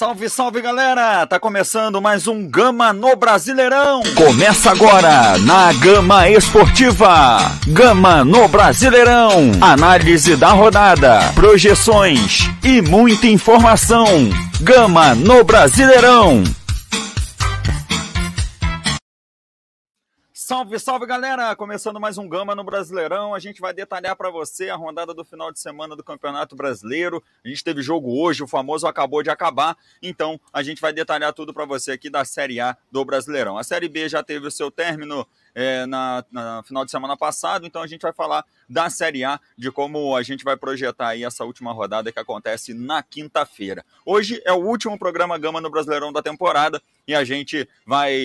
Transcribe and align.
Salve, 0.00 0.30
salve 0.30 0.62
galera! 0.62 1.26
Tá 1.26 1.38
começando 1.38 2.00
mais 2.00 2.26
um 2.26 2.48
Gama 2.48 2.90
no 2.90 3.14
Brasileirão! 3.16 4.00
Começa 4.14 4.70
agora 4.70 5.36
na 5.40 5.74
Gama 5.74 6.26
Esportiva! 6.26 7.36
Gama 7.66 8.24
no 8.24 8.48
Brasileirão! 8.48 9.52
Análise 9.60 10.36
da 10.36 10.52
rodada, 10.52 11.20
projeções 11.34 12.48
e 12.64 12.80
muita 12.80 13.26
informação! 13.26 14.06
Gama 14.62 15.14
no 15.14 15.44
Brasileirão! 15.44 16.44
Salve, 20.50 20.80
salve 20.80 21.06
galera! 21.06 21.54
Começando 21.54 22.00
mais 22.00 22.18
um 22.18 22.28
Gama 22.28 22.56
no 22.56 22.64
Brasileirão. 22.64 23.32
A 23.32 23.38
gente 23.38 23.60
vai 23.60 23.72
detalhar 23.72 24.16
para 24.16 24.30
você 24.30 24.68
a 24.68 24.74
rodada 24.74 25.14
do 25.14 25.24
final 25.24 25.52
de 25.52 25.60
semana 25.60 25.94
do 25.94 26.02
Campeonato 26.02 26.56
Brasileiro. 26.56 27.22
A 27.44 27.46
gente 27.46 27.62
teve 27.62 27.80
jogo 27.82 28.20
hoje, 28.20 28.42
o 28.42 28.48
famoso 28.48 28.84
acabou 28.84 29.22
de 29.22 29.30
acabar. 29.30 29.78
Então 30.02 30.40
a 30.52 30.60
gente 30.60 30.80
vai 30.80 30.92
detalhar 30.92 31.32
tudo 31.32 31.54
para 31.54 31.64
você 31.64 31.92
aqui 31.92 32.10
da 32.10 32.24
Série 32.24 32.58
A 32.58 32.76
do 32.90 33.04
Brasileirão. 33.04 33.58
A 33.58 33.62
Série 33.62 33.88
B 33.88 34.08
já 34.08 34.24
teve 34.24 34.44
o 34.44 34.50
seu 34.50 34.72
término 34.72 35.24
é, 35.54 35.86
na, 35.86 36.24
na, 36.32 36.62
final 36.64 36.84
de 36.84 36.90
semana 36.90 37.16
passado, 37.16 37.66
então 37.66 37.82
a 37.82 37.86
gente 37.86 38.02
vai 38.02 38.12
falar 38.12 38.44
da 38.70 38.88
Série 38.88 39.24
A, 39.24 39.40
de 39.58 39.72
como 39.72 40.14
a 40.14 40.22
gente 40.22 40.44
vai 40.44 40.56
projetar 40.56 41.08
aí 41.08 41.24
essa 41.24 41.44
última 41.44 41.72
rodada 41.72 42.12
que 42.12 42.20
acontece 42.20 42.72
na 42.72 43.02
quinta-feira. 43.02 43.84
Hoje 44.06 44.40
é 44.44 44.52
o 44.52 44.64
último 44.64 44.96
programa 44.96 45.36
Gama 45.36 45.60
no 45.60 45.68
Brasileirão 45.68 46.12
da 46.12 46.22
temporada 46.22 46.80
e 47.04 47.12
a 47.12 47.24
gente 47.24 47.68
vai 47.84 48.16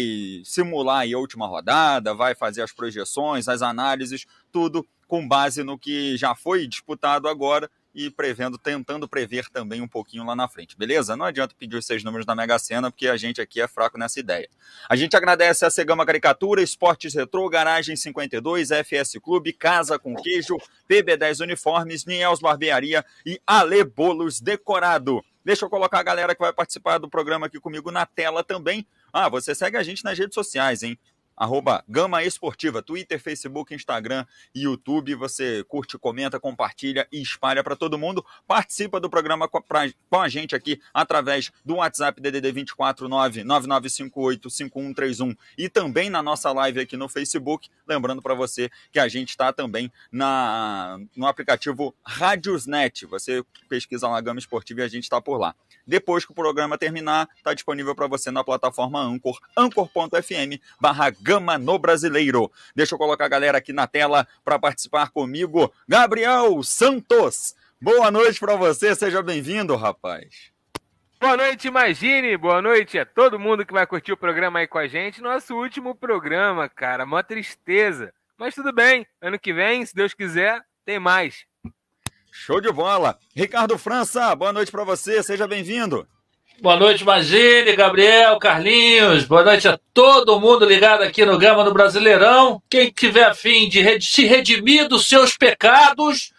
simular 0.46 1.00
aí 1.00 1.14
a 1.16 1.18
última 1.18 1.48
rodada, 1.48 2.14
vai 2.14 2.36
fazer 2.36 2.62
as 2.62 2.72
projeções, 2.72 3.48
as 3.48 3.64
análises, 3.64 4.28
tudo 4.52 4.88
com 5.08 5.28
base 5.28 5.64
no 5.64 5.80
que 5.80 6.16
já 6.16 6.36
foi 6.36 6.68
disputado 6.68 7.28
agora 7.28 7.70
e 7.96 8.10
prevendo, 8.10 8.58
tentando 8.58 9.08
prever 9.08 9.50
também 9.50 9.82
um 9.82 9.88
pouquinho 9.88 10.26
lá 10.26 10.36
na 10.36 10.50
frente, 10.50 10.78
beleza? 10.78 11.16
Não 11.16 11.26
adianta 11.26 11.56
pedir 11.58 11.78
os 11.78 11.86
seis 11.86 12.04
números 12.04 12.26
da 12.26 12.36
Mega 12.36 12.60
Sena, 12.60 12.92
porque 12.92 13.08
a 13.08 13.16
gente 13.16 13.40
aqui 13.40 13.62
é 13.62 13.68
fraco 13.68 13.98
nessa 13.98 14.20
ideia. 14.20 14.50
A 14.90 14.96
gente 14.98 15.16
agradece 15.16 15.66
a 15.66 15.70
Segama 15.70 16.06
Caricatura, 16.06 16.62
Esportes 16.62 17.14
Retrô, 17.14 17.50
Garagem 17.50 17.96
52, 17.96 18.70
FS 18.72 19.18
Clube, 19.20 19.54
Casa 19.54 19.98
com 19.98 20.14
Queijo, 20.14 20.58
PB10 20.90 21.42
Uniformes, 21.42 22.06
Niels 22.06 22.42
Barbearia 22.42 23.06
e 23.26 23.40
Ale 23.48 23.86
Bolos 23.86 24.42
Decorado. 24.42 25.24
Deixa 25.46 25.64
eu 25.64 25.70
colocar 25.70 26.00
a 26.00 26.04
galera 26.04 26.34
que 26.36 26.42
vai 26.42 26.52
participar 26.52 26.98
do 26.98 27.08
programa 27.08 27.46
aqui 27.46 27.60
comigo 27.60 27.92
na 27.92 28.06
tela 28.06 28.44
também. 28.44 28.86
Ah, 29.14 29.30
você 29.30 29.56
segue 29.56 29.78
a 29.78 29.84
gente 29.84 30.04
nas 30.04 30.18
redes 30.18 30.34
sociais, 30.34 30.84
hein? 30.84 31.00
Arroba 31.36 31.84
Gama 31.88 32.24
Esportiva, 32.24 32.82
Twitter, 32.82 33.20
Facebook, 33.20 33.74
Instagram 33.74 34.26
YouTube. 34.54 35.16
Você 35.16 35.64
curte, 35.68 35.98
comenta, 35.98 36.40
compartilha 36.40 37.08
e 37.12 37.22
espalha 37.22 37.64
para 37.64 37.76
todo 37.76 37.98
mundo. 37.98 38.26
Participa 38.48 39.00
do 39.00 39.10
programa 39.10 39.48
com, 39.48 39.62
pra, 39.62 39.90
com 40.10 40.20
a 40.20 40.30
gente 40.30 40.56
aqui 40.56 40.80
através 40.94 41.52
do 41.64 41.76
WhatsApp 41.76 42.22
DDD 42.22 42.52
249 42.52 43.44
9958 43.44 44.50
5131 44.50 45.36
e 45.58 45.70
também 45.70 46.10
na 46.10 46.22
nossa 46.22 46.52
live 46.52 46.80
aqui 46.80 46.96
no 46.96 47.10
Facebook. 47.10 47.70
Lembrando 47.88 48.22
para 48.22 48.34
você 48.34 48.70
que 48.92 49.00
a 49.00 49.08
gente 49.08 49.30
está 49.30 49.52
também 49.52 49.92
na, 50.12 50.98
no 51.16 51.28
aplicativo 51.28 51.96
Radiosnet. 52.06 53.06
Você 53.06 53.44
pesquisa 53.68 54.08
lá 54.08 54.22
Gama 54.22 54.40
Esportiva 54.40 54.82
e 54.82 54.84
a 54.84 54.88
gente 54.88 55.04
está 55.04 55.22
por 55.22 55.38
lá. 55.38 55.56
Depois 55.88 56.26
que 56.26 56.32
o 56.32 56.36
programa 56.36 56.78
terminar, 56.78 57.30
está 57.38 57.54
disponível 57.54 57.94
para 57.96 58.08
você 58.08 58.32
na 58.32 58.44
plataforma 58.44 59.00
Anchor, 59.02 59.40
anchor.fm 59.56 60.60
barra 60.80 61.10
Gama 61.26 61.58
no 61.58 61.80
Brasileiro. 61.80 62.52
Deixa 62.76 62.94
eu 62.94 63.00
colocar 63.00 63.26
a 63.26 63.28
galera 63.30 63.58
aqui 63.58 63.74
na 63.74 63.88
tela 63.88 64.28
para 64.44 64.60
participar 64.60 65.10
comigo. 65.10 65.74
Gabriel 65.90 66.62
Santos. 66.62 67.56
Boa 67.82 68.12
noite 68.12 68.40
para 68.40 68.56
você, 68.56 68.94
seja 68.94 69.24
bem-vindo, 69.24 69.76
rapaz. 69.76 70.52
Boa 71.20 71.36
noite, 71.36 71.68
Imagine. 71.68 72.38
Boa 72.38 72.62
noite 72.62 73.00
a 73.00 73.06
todo 73.08 73.40
mundo 73.40 73.66
que 73.66 73.74
vai 73.74 73.88
curtir 73.88 74.12
o 74.12 74.18
programa 74.18 74.60
aí 74.60 74.68
com 74.68 74.78
a 74.78 74.86
gente. 74.86 75.20
Nosso 75.20 75.56
último 75.56 75.96
programa, 75.96 76.70
cara. 76.70 77.06
Uma 77.06 77.24
tristeza. 77.24 78.14
Mas 78.38 78.54
tudo 78.54 78.72
bem. 78.72 79.08
Ano 79.20 79.40
que 79.40 79.52
vem, 79.52 79.84
se 79.84 79.96
Deus 79.96 80.14
quiser, 80.14 80.62
tem 80.86 81.00
mais. 81.00 81.44
Show 82.32 82.62
de 82.62 82.72
bola. 82.72 83.18
Ricardo 83.36 83.80
França, 83.80 84.36
boa 84.36 84.54
noite 84.54 84.72
para 84.72 84.84
você. 84.84 85.24
Seja 85.24 85.48
bem-vindo. 85.48 86.08
Boa 86.62 86.78
noite, 86.78 87.04
Magine, 87.04 87.76
Gabriel, 87.76 88.40
Carlinhos. 88.40 89.26
Boa 89.26 89.44
noite 89.44 89.68
a 89.68 89.78
todo 89.94 90.40
mundo 90.40 90.66
ligado 90.66 91.04
aqui 91.04 91.26
no 91.26 91.38
Gama 91.38 91.66
do 91.66 91.74
Brasileirão. 91.74 92.62
Quem 92.70 92.90
tiver 92.90 93.26
afim 93.26 93.68
de 93.68 94.02
se 94.02 94.26
redimir 94.26 94.88
dos 94.88 95.06
seus 95.06 95.36
pecados, 95.36 96.32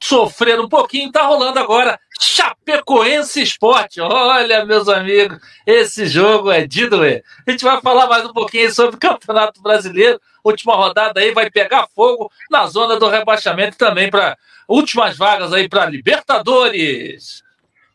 sofrer 0.00 0.60
um 0.60 0.68
pouquinho, 0.68 1.10
tá 1.10 1.22
rolando 1.22 1.58
agora 1.58 1.98
Chapecoense 2.20 3.42
Esporte. 3.42 4.00
Olha, 4.00 4.64
meus 4.64 4.88
amigos, 4.88 5.36
esse 5.66 6.06
jogo 6.06 6.52
é 6.52 6.64
de 6.64 6.88
doer. 6.88 7.24
A 7.44 7.50
gente 7.50 7.64
vai 7.64 7.80
falar 7.80 8.06
mais 8.06 8.24
um 8.24 8.32
pouquinho 8.32 8.72
sobre 8.72 8.94
o 8.94 9.00
Campeonato 9.00 9.60
Brasileiro. 9.60 10.20
Última 10.44 10.76
rodada 10.76 11.20
aí 11.20 11.32
vai 11.32 11.50
pegar 11.50 11.88
fogo 11.92 12.30
na 12.48 12.68
zona 12.68 13.00
do 13.00 13.08
rebaixamento 13.08 13.76
também 13.76 14.10
para 14.10 14.38
últimas 14.68 15.16
vagas 15.16 15.52
aí 15.52 15.68
para 15.68 15.86
Libertadores. 15.86 17.44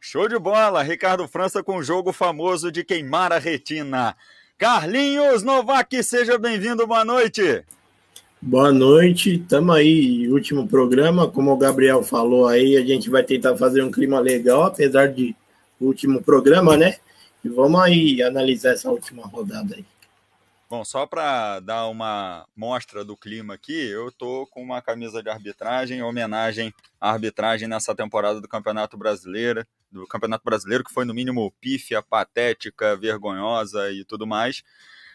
Show 0.04 0.28
de 0.28 0.40
bola, 0.40 0.82
Ricardo 0.82 1.28
França 1.28 1.62
com 1.62 1.78
o 1.78 1.84
jogo 1.84 2.12
famoso 2.12 2.72
de 2.72 2.84
queimar 2.84 3.32
a 3.32 3.38
retina. 3.38 4.16
Carlinhos 4.58 5.44
Novak, 5.44 6.02
seja 6.02 6.40
bem-vindo, 6.40 6.88
boa 6.88 7.06
noite. 7.06 7.64
Boa 8.42 8.72
noite, 8.72 9.36
estamos 9.36 9.76
aí, 9.76 10.28
último 10.28 10.68
programa, 10.68 11.30
como 11.30 11.52
o 11.52 11.58
Gabriel 11.58 12.02
falou 12.02 12.48
aí, 12.48 12.78
a 12.78 12.82
gente 12.82 13.12
vai 13.12 13.22
tentar 13.22 13.56
fazer 13.56 13.84
um 13.84 13.92
clima 13.92 14.20
legal, 14.20 14.64
apesar 14.64 15.08
de 15.08 15.36
último 15.80 16.20
programa, 16.20 16.76
né? 16.76 16.96
E 17.46 17.50
vamos 17.50 17.80
aí 17.80 18.24
analisar 18.24 18.74
essa 18.74 18.90
última 18.90 19.28
rodada 19.28 19.76
aí. 19.76 19.86
Bom, 20.72 20.86
só 20.86 21.06
para 21.06 21.60
dar 21.60 21.88
uma 21.88 22.48
mostra 22.56 23.04
do 23.04 23.18
clima 23.18 23.56
aqui, 23.56 23.74
eu 23.74 24.10
tô 24.10 24.48
com 24.48 24.64
uma 24.64 24.82
camisa 24.82 25.22
de 25.22 25.30
arbitragem, 25.30 25.98
em 25.98 26.02
homenagem 26.02 26.74
à 26.98 27.12
arbitragem 27.12 27.68
nessa 27.68 27.94
temporada 27.94 28.40
do 28.40 28.48
Campeonato 28.48 28.96
Brasileiro, 28.96 29.68
do 29.92 30.08
Campeonato 30.08 30.46
Brasileiro, 30.46 30.86
que 30.86 30.94
foi 30.94 31.04
no 31.04 31.14
mínimo 31.14 31.54
pífia, 31.60 32.02
patética, 32.02 32.96
vergonhosa 32.96 33.92
e 33.92 34.06
tudo 34.06 34.26
mais. 34.26 34.64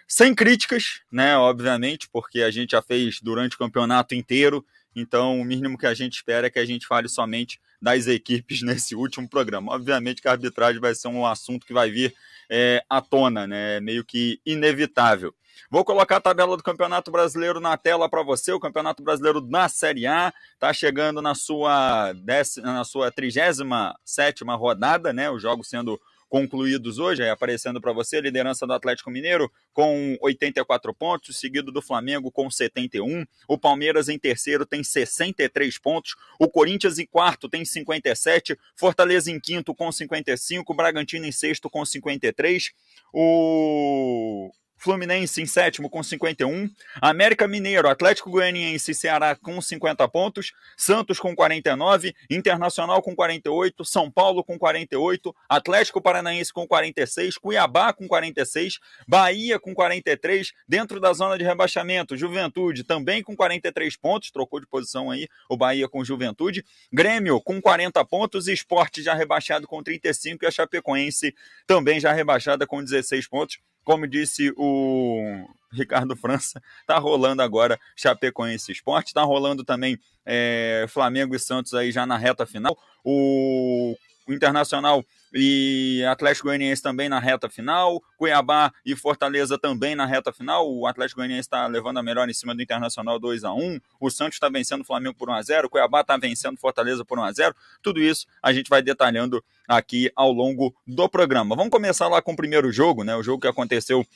Sem 0.07 0.35
críticas, 0.35 1.01
né? 1.11 1.39
Obviamente, 1.39 2.07
porque 2.13 2.43
a 2.43 2.51
gente 2.51 2.73
já 2.73 2.83
fez 2.83 3.19
durante 3.23 3.57
o 3.57 3.59
campeonato 3.59 4.15
inteiro, 4.15 4.63
então 4.95 5.41
o 5.41 5.45
mínimo 5.45 5.79
que 5.79 5.87
a 5.87 5.95
gente 5.95 6.17
espera 6.17 6.49
é 6.49 6.51
que 6.51 6.59
a 6.59 6.67
gente 6.67 6.87
fale 6.87 7.09
somente 7.09 7.59
das 7.81 8.07
equipes 8.07 8.61
nesse 8.61 8.95
último 8.95 9.27
programa. 9.27 9.73
Obviamente 9.73 10.21
que 10.21 10.29
a 10.29 10.33
arbitragem 10.33 10.83
vai 10.83 10.95
ser 10.95 11.09
um 11.09 11.25
assunto 11.25 11.65
que 11.67 11.73
vai 11.73 11.91
vir 11.91 12.15
é, 12.51 12.85
à 12.91 13.01
tona, 13.01 13.47
né? 13.47 13.81
Meio 13.81 14.05
que 14.05 14.39
inevitável. 14.45 15.35
Vou 15.71 15.85
colocar 15.85 16.17
a 16.17 16.21
tabela 16.21 16.57
do 16.57 16.63
Campeonato 16.63 17.11
Brasileiro 17.11 17.61
na 17.61 17.77
tela 17.77 18.09
para 18.09 18.23
você. 18.23 18.53
O 18.53 18.61
Campeonato 18.61 19.03
Brasileiro 19.03 19.41
na 19.41 19.69
Série 19.69 20.07
A 20.07 20.33
está 20.55 20.73
chegando 20.73 21.21
na 21.23 21.35
sua, 21.35 22.13
décima, 22.13 22.73
na 22.73 22.85
sua 22.85 23.11
37 23.11 24.45
rodada, 24.57 25.13
né? 25.13 25.31
Os 25.31 25.43
jogos 25.43 25.69
sendo 25.69 26.01
concluídos 26.29 26.99
hoje, 26.99 27.23
aí 27.23 27.31
aparecendo 27.31 27.81
para 27.81 27.93
você, 27.93 28.21
liderança 28.21 28.67
do 28.67 28.73
Atlético 28.73 29.11
Mineiro 29.11 29.51
com 29.73 30.17
84 30.21 30.93
pontos, 30.95 31.39
seguido 31.39 31.71
do 31.71 31.81
Flamengo 31.81 32.31
com 32.31 32.51
71, 32.51 33.25
o 33.49 33.59
Palmeiras 33.59 34.09
em 34.09 34.19
terceiro 34.19 34.67
tem 34.67 34.83
63 34.83 35.79
pontos, 35.79 36.17
o 36.39 36.49
Corinthians 36.49 36.99
em 36.99 37.07
quarto 37.07 37.49
tem 37.49 37.65
57, 37.65 38.59
Fortaleza 38.75 39.31
em 39.31 39.39
quinto 39.39 39.75
com 39.75 39.91
55, 39.91 40.75
Bragantino 40.75 41.27
em 41.27 41.33
sexto 41.33 41.71
com 41.71 41.85
53, 41.85 42.73
o 43.13 44.51
Fluminense 44.77 45.41
em 45.41 45.47
sétimo 45.47 45.89
com 45.89 46.03
51, 46.03 46.69
América 47.01 47.49
Mineiro, 47.49 47.89
Atlético 47.89 48.31
Goianiense 48.31 48.91
e 48.91 48.95
Ceará 48.95 49.35
com 49.35 49.61
50 49.61 50.07
pontos, 50.09 50.53
Santos 50.77 51.19
com 51.19 51.35
49, 51.35 52.15
Internacional 52.31 53.03
com 53.03 53.15
48, 53.15 53.85
São 53.85 54.11
Paulo 54.11 54.45
com 54.45 54.59
48, 54.59 55.35
Atlético 55.49 56.01
Paranaense 56.01 56.53
com 56.53 56.67
46, 56.67 57.39
Cuiabá 57.39 57.93
com 57.93 58.07
46, 58.07 58.79
Bahia 59.09 59.59
com 59.59 59.75
43, 59.75 60.53
dentro 60.69 61.01
da 61.01 61.13
zona 61.13 61.39
de 61.39 61.45
rebaixamento, 61.45 62.17
Juventude 62.17 62.85
também 62.85 63.23
com 63.23 63.35
43 63.35 63.97
pontos, 63.97 64.31
trocou 64.31 64.61
de 64.61 64.67
posição 64.67 65.11
aí 65.11 65.27
o 65.49 65.57
Bahia 65.57 65.89
com 65.89 66.05
Juventude, 66.05 66.65
Grêmio 66.93 67.41
com 67.41 67.61
40 67.61 68.05
pontos, 68.05 68.47
Esporte 68.47 69.03
já 69.03 69.15
rebaixado 69.15 69.67
com 69.67 69.83
35 69.83 70.45
e 70.45 70.47
a 70.47 70.51
Chapecoense 70.51 71.35
também 71.67 71.99
já 71.99 72.13
rebaixada 72.13 72.67
com 72.67 72.83
16 72.83 73.27
pontos 73.29 73.59
como 73.87 74.05
disse 74.05 74.53
o 74.57 75.47
Ricardo 75.73 76.17
França, 76.17 76.61
tá 76.85 76.99
rolando 76.99 77.41
agora 77.41 77.79
Chapecoense 77.95 78.73
Esporte, 78.73 79.15
tá 79.15 79.23
rolando 79.23 79.63
também 79.63 79.97
é, 80.27 80.87
Flamengo 80.89 81.37
e 81.37 81.39
Santos 81.39 81.73
aí 81.73 81.93
já 81.93 82.05
na 82.05 82.17
reta 82.17 82.45
final. 82.45 82.77
O, 83.05 83.97
o 84.27 84.33
Internacional 84.33 85.05
e 85.39 86.03
Atlético 86.07 86.49
Goianiense 86.49 86.83
também 86.83 87.09
na 87.09 87.21
reta 87.21 87.49
final, 87.51 88.03
Cuiabá 88.17 88.73
e 88.85 88.97
Fortaleza 88.97 89.59
também 89.59 89.95
na 89.95 90.07
reta 90.07 90.33
final. 90.33 90.67
O 90.67 90.87
Atlético 90.87 91.21
Goianiense 91.21 91.43
está 91.43 91.67
levando 91.67 91.99
a 91.99 92.03
melhor 92.03 92.29
em 92.29 92.33
cima 92.33 92.55
do 92.55 92.63
Internacional 92.63 93.19
2 93.19 93.45
a 93.45 93.53
1 93.53 93.79
o 94.01 94.11
Santos 94.11 94.37
está 94.37 94.49
vencendo 94.49 94.81
o 94.81 94.85
Flamengo 94.85 95.15
por 95.15 95.29
1 95.29 95.35
a 95.35 95.43
0 95.43 95.67
o 95.67 95.71
Cuiabá 95.71 96.01
está 96.01 96.17
vencendo 96.17 96.59
Fortaleza 96.59 97.05
por 97.05 97.19
1 97.19 97.25
a 97.25 97.33
0 97.33 97.55
Tudo 97.83 98.01
isso 98.01 98.27
a 98.43 98.53
gente 98.53 98.71
vai 98.71 98.81
detalhando 98.81 99.45
aqui 99.69 100.11
ao 100.17 100.33
longo 100.33 100.75
do 100.87 101.09
programa. 101.09 101.55
Vamos 101.55 101.71
começar 101.71 102.09
lá 102.09 102.23
com 102.23 102.33
o 102.33 102.37
primeiro 102.37 102.73
jogo, 102.73 103.05
né? 103.05 103.15
O 103.15 103.23
jogo 103.23 103.41
que 103.43 103.49
aconteceu 103.49 104.07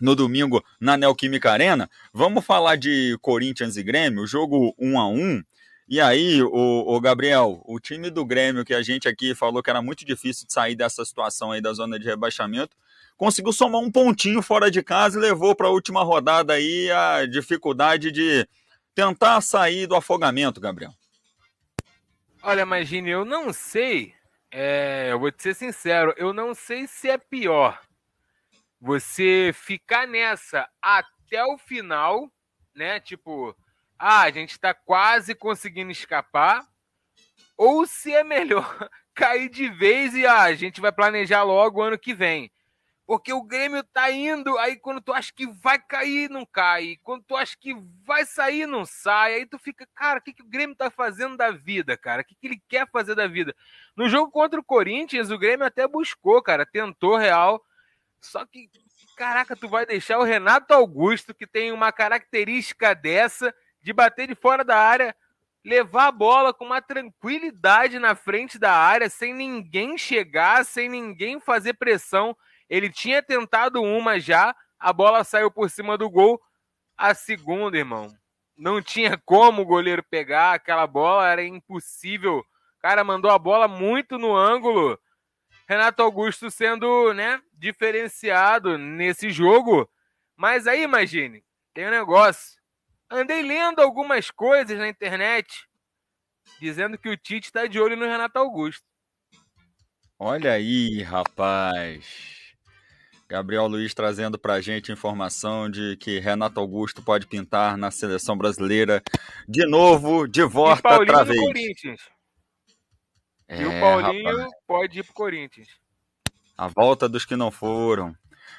no 0.00 0.14
domingo 0.14 0.62
na 0.80 0.96
Neoquímica 0.96 1.50
Arena. 1.50 1.90
Vamos 2.12 2.44
falar 2.44 2.76
de 2.76 3.18
Corinthians 3.20 3.76
e 3.76 3.82
Grêmio, 3.82 4.26
jogo 4.26 4.74
1 4.78 5.00
a 5.00 5.08
1 5.08 5.42
e 5.88 6.00
aí, 6.00 6.42
o, 6.42 6.84
o, 6.86 7.00
Gabriel, 7.00 7.62
o 7.64 7.78
time 7.78 8.10
do 8.10 8.24
Grêmio 8.24 8.64
que 8.64 8.74
a 8.74 8.82
gente 8.82 9.06
aqui 9.06 9.34
falou 9.34 9.62
que 9.62 9.70
era 9.70 9.80
muito 9.80 10.04
difícil 10.04 10.46
de 10.46 10.52
sair 10.52 10.74
dessa 10.74 11.04
situação 11.04 11.52
aí 11.52 11.60
da 11.60 11.72
zona 11.72 11.98
de 11.98 12.04
rebaixamento, 12.04 12.76
conseguiu 13.16 13.52
somar 13.52 13.80
um 13.80 13.90
pontinho 13.90 14.42
fora 14.42 14.70
de 14.70 14.82
casa 14.82 15.18
e 15.18 15.22
levou 15.22 15.54
para 15.54 15.68
a 15.68 15.70
última 15.70 16.02
rodada 16.02 16.54
aí 16.54 16.90
a 16.90 17.24
dificuldade 17.26 18.10
de 18.10 18.48
tentar 18.94 19.40
sair 19.40 19.86
do 19.86 19.94
afogamento, 19.94 20.60
Gabriel. 20.60 20.92
Olha, 22.42 22.62
imagine, 22.62 23.10
eu 23.10 23.24
não 23.24 23.52
sei, 23.52 24.14
é, 24.50 25.08
eu 25.10 25.18
vou 25.20 25.30
te 25.30 25.42
ser 25.42 25.54
sincero, 25.54 26.14
eu 26.16 26.32
não 26.32 26.54
sei 26.54 26.86
se 26.86 27.08
é 27.08 27.18
pior 27.18 27.80
você 28.80 29.52
ficar 29.54 30.06
nessa 30.06 30.68
até 30.80 31.44
o 31.44 31.58
final, 31.58 32.30
né? 32.74 33.00
Tipo, 33.00 33.56
ah, 33.98 34.22
a 34.22 34.30
gente 34.30 34.52
está 34.52 34.74
quase 34.74 35.34
conseguindo 35.34 35.90
escapar, 35.90 36.66
ou 37.56 37.86
se 37.86 38.12
é 38.12 38.22
melhor 38.22 38.88
cair 39.14 39.48
de 39.48 39.68
vez 39.68 40.14
e 40.14 40.26
ah, 40.26 40.42
a 40.42 40.54
gente 40.54 40.80
vai 40.80 40.92
planejar 40.92 41.42
logo 41.42 41.80
o 41.80 41.82
ano 41.82 41.98
que 41.98 42.14
vem. 42.14 42.50
Porque 43.06 43.32
o 43.32 43.42
Grêmio 43.42 43.84
tá 43.84 44.10
indo, 44.10 44.58
aí 44.58 44.74
quando 44.76 45.00
tu 45.00 45.12
acha 45.12 45.32
que 45.32 45.46
vai 45.46 45.78
cair, 45.78 46.28
não 46.28 46.44
cai. 46.44 46.98
Quando 47.04 47.22
tu 47.22 47.36
acha 47.36 47.56
que 47.56 47.72
vai 48.04 48.24
sair, 48.24 48.66
não 48.66 48.84
sai. 48.84 49.34
Aí 49.34 49.46
tu 49.46 49.60
fica, 49.60 49.86
cara, 49.94 50.18
o 50.18 50.22
que, 50.22 50.32
que 50.32 50.42
o 50.42 50.48
Grêmio 50.48 50.74
tá 50.74 50.90
fazendo 50.90 51.36
da 51.36 51.52
vida, 51.52 51.96
cara? 51.96 52.22
O 52.22 52.24
que, 52.24 52.34
que 52.34 52.48
ele 52.48 52.60
quer 52.68 52.90
fazer 52.90 53.14
da 53.14 53.28
vida? 53.28 53.54
No 53.94 54.08
jogo 54.08 54.32
contra 54.32 54.58
o 54.58 54.64
Corinthians, 54.64 55.30
o 55.30 55.38
Grêmio 55.38 55.64
até 55.64 55.86
buscou, 55.86 56.42
cara, 56.42 56.66
tentou 56.66 57.16
real. 57.16 57.64
Só 58.20 58.44
que, 58.44 58.68
caraca, 59.16 59.54
tu 59.54 59.68
vai 59.68 59.86
deixar 59.86 60.18
o 60.18 60.24
Renato 60.24 60.74
Augusto, 60.74 61.32
que 61.32 61.46
tem 61.46 61.70
uma 61.70 61.92
característica 61.92 62.92
dessa, 62.92 63.54
de 63.86 63.92
bater 63.92 64.26
de 64.26 64.34
fora 64.34 64.64
da 64.64 64.76
área, 64.76 65.14
levar 65.64 66.08
a 66.08 66.12
bola 66.12 66.52
com 66.52 66.64
uma 66.64 66.82
tranquilidade 66.82 68.00
na 68.00 68.16
frente 68.16 68.58
da 68.58 68.72
área, 68.72 69.08
sem 69.08 69.32
ninguém 69.32 69.96
chegar, 69.96 70.64
sem 70.66 70.88
ninguém 70.88 71.38
fazer 71.38 71.74
pressão. 71.74 72.36
Ele 72.68 72.90
tinha 72.90 73.22
tentado 73.22 73.80
uma 73.80 74.18
já, 74.18 74.52
a 74.76 74.92
bola 74.92 75.22
saiu 75.22 75.52
por 75.52 75.70
cima 75.70 75.96
do 75.96 76.10
gol. 76.10 76.42
A 76.96 77.14
segunda, 77.14 77.78
irmão, 77.78 78.08
não 78.56 78.82
tinha 78.82 79.16
como 79.24 79.62
o 79.62 79.66
goleiro 79.66 80.02
pegar 80.02 80.54
aquela 80.54 80.84
bola, 80.84 81.28
era 81.28 81.44
impossível. 81.44 82.38
O 82.38 82.44
cara 82.80 83.04
mandou 83.04 83.30
a 83.30 83.38
bola 83.38 83.68
muito 83.68 84.18
no 84.18 84.34
ângulo. 84.34 84.98
Renato 85.68 86.02
Augusto 86.02 86.50
sendo, 86.50 87.14
né, 87.14 87.40
diferenciado 87.52 88.76
nesse 88.76 89.30
jogo. 89.30 89.88
Mas 90.34 90.66
aí, 90.66 90.82
imagine, 90.82 91.44
tem 91.72 91.86
um 91.86 91.90
negócio. 91.90 92.55
Andei 93.10 93.42
lendo 93.42 93.80
algumas 93.80 94.30
coisas 94.30 94.76
na 94.78 94.88
internet 94.88 95.66
dizendo 96.60 96.98
que 96.98 97.08
o 97.08 97.16
Tite 97.16 97.46
está 97.46 97.66
de 97.66 97.80
olho 97.80 97.96
no 97.96 98.04
Renato 98.04 98.38
Augusto. 98.38 98.84
Olha 100.18 100.52
aí, 100.52 101.02
rapaz. 101.02 102.36
Gabriel 103.28 103.66
Luiz 103.66 103.92
trazendo 103.92 104.38
para 104.38 104.54
a 104.54 104.60
gente 104.60 104.92
informação 104.92 105.68
de 105.68 105.96
que 105.96 106.20
Renato 106.20 106.60
Augusto 106.60 107.02
pode 107.02 107.26
pintar 107.26 107.76
na 107.76 107.90
seleção 107.90 108.36
brasileira 108.38 109.02
de 109.48 109.66
novo, 109.66 110.28
de 110.28 110.44
volta 110.44 110.98
outra 110.98 111.24
vez. 111.24 111.40
Corinthians. 111.40 112.00
É, 113.48 113.62
e 113.62 113.66
o 113.66 113.80
Paulinho 113.80 114.36
rapaz. 114.36 114.52
pode 114.66 114.98
ir 115.00 115.04
pro 115.04 115.14
Corinthians. 115.14 115.68
A 116.56 116.68
volta 116.68 117.08
dos 117.08 117.24
que 117.24 117.36
não 117.36 117.50
foram. 117.50 118.14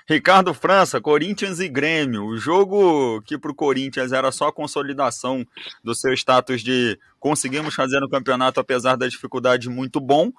Ricardo 0.08 0.54
França, 0.54 1.02
Corinthians 1.02 1.60
e 1.60 1.68
Grêmio. 1.68 2.26
O 2.26 2.38
jogo 2.38 3.22
que 3.24 3.38
para 3.38 3.52
o 3.52 3.56
Corinthians 3.56 4.12
era 4.12 4.32
só 4.32 4.48
a 4.48 4.54
consolidação 4.54 5.46
do 5.84 5.94
seu 5.94 6.14
status 6.14 6.62
de 6.62 6.98
conseguimos 7.20 7.76
fazer 7.76 8.00
no 8.00 8.10
campeonato 8.10 8.60
apesar 8.60 8.96
da 8.96 9.08
dificuldade 9.08 9.70
muito 9.70 10.00
bom. 10.00 10.32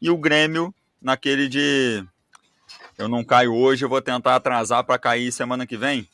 E 0.00 0.10
o 0.10 0.18
Grêmio 0.18 0.74
naquele 1.00 1.48
de 1.48 2.04
eu 2.96 3.08
não 3.08 3.24
caio 3.24 3.54
hoje, 3.54 3.84
eu 3.84 3.88
vou 3.88 4.00
tentar 4.00 4.36
atrasar 4.36 4.84
para 4.84 4.98
cair 4.98 5.30
semana 5.32 5.66
que 5.66 5.76
vem. 5.76 6.08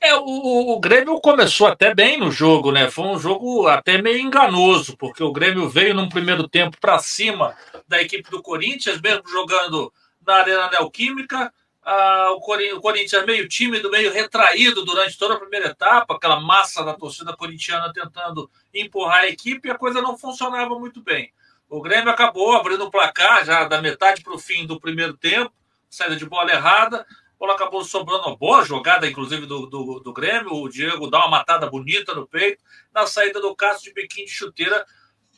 É, 0.00 0.14
o, 0.14 0.74
o, 0.74 0.80
Grêmio 0.80 1.20
começou 1.20 1.66
até 1.66 1.92
bem 1.92 2.18
no 2.18 2.30
jogo, 2.30 2.70
né? 2.70 2.88
Foi 2.88 3.04
um 3.04 3.18
jogo 3.18 3.66
até 3.66 4.00
meio 4.00 4.20
enganoso, 4.20 4.96
porque 4.96 5.22
o 5.24 5.32
Grêmio 5.32 5.68
veio 5.68 5.92
num 5.92 6.08
primeiro 6.08 6.48
tempo 6.48 6.76
para 6.80 6.98
cima 7.00 7.56
da 7.86 8.00
equipe 8.00 8.30
do 8.30 8.40
Corinthians, 8.40 9.00
mesmo 9.00 9.28
jogando 9.28 9.92
na 10.24 10.34
Arena 10.34 10.70
Neoquímica. 10.70 11.52
Ah, 11.90 12.32
o, 12.32 12.40
Corinthians 12.82 13.24
meio 13.24 13.48
tímido, 13.48 13.90
meio 13.90 14.12
retraído 14.12 14.84
durante 14.84 15.16
toda 15.16 15.32
a 15.32 15.38
primeira 15.38 15.68
etapa, 15.68 16.14
aquela 16.14 16.38
massa 16.38 16.84
da 16.84 16.92
torcida 16.92 17.34
corintiana 17.34 17.90
tentando 17.94 18.50
empurrar 18.74 19.20
a 19.20 19.28
equipe 19.28 19.68
e 19.68 19.70
a 19.70 19.78
coisa 19.78 20.02
não 20.02 20.18
funcionava 20.18 20.78
muito 20.78 21.00
bem. 21.00 21.32
O 21.66 21.80
Grêmio 21.80 22.10
acabou 22.10 22.52
abrindo 22.52 22.84
o 22.84 22.90
placar 22.90 23.42
já 23.42 23.64
da 23.64 23.80
metade 23.80 24.22
para 24.22 24.34
o 24.34 24.38
fim 24.38 24.66
do 24.66 24.78
primeiro 24.78 25.16
tempo, 25.16 25.50
saída 25.88 26.14
de 26.14 26.26
bola 26.26 26.50
errada, 26.50 27.06
a 27.06 27.38
bola 27.38 27.54
acabou 27.54 27.82
sobrando 27.82 28.26
uma 28.26 28.36
boa 28.36 28.62
jogada, 28.66 29.08
inclusive, 29.08 29.46
do, 29.46 29.64
do, 29.64 30.00
do 30.00 30.12
Grêmio. 30.12 30.52
O 30.52 30.68
Diego 30.68 31.08
dá 31.08 31.20
uma 31.20 31.38
matada 31.38 31.70
bonita 31.70 32.12
no 32.12 32.26
peito. 32.26 32.62
Na 32.92 33.06
saída 33.06 33.40
do 33.40 33.56
Cássio 33.56 33.84
de 33.84 33.94
biquinho 33.94 34.26
de 34.26 34.32
chuteira, 34.32 34.84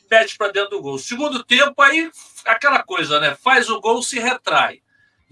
mete 0.09 0.35
para 0.35 0.51
dentro 0.51 0.71
do 0.71 0.81
gol. 0.81 0.97
Segundo 0.97 1.45
tempo, 1.45 1.81
aí 1.81 2.11
aquela 2.43 2.83
coisa, 2.83 3.21
né? 3.21 3.35
Faz 3.35 3.69
o 3.69 3.79
gol, 3.79 4.03
se 4.03 4.19
retrai. 4.19 4.81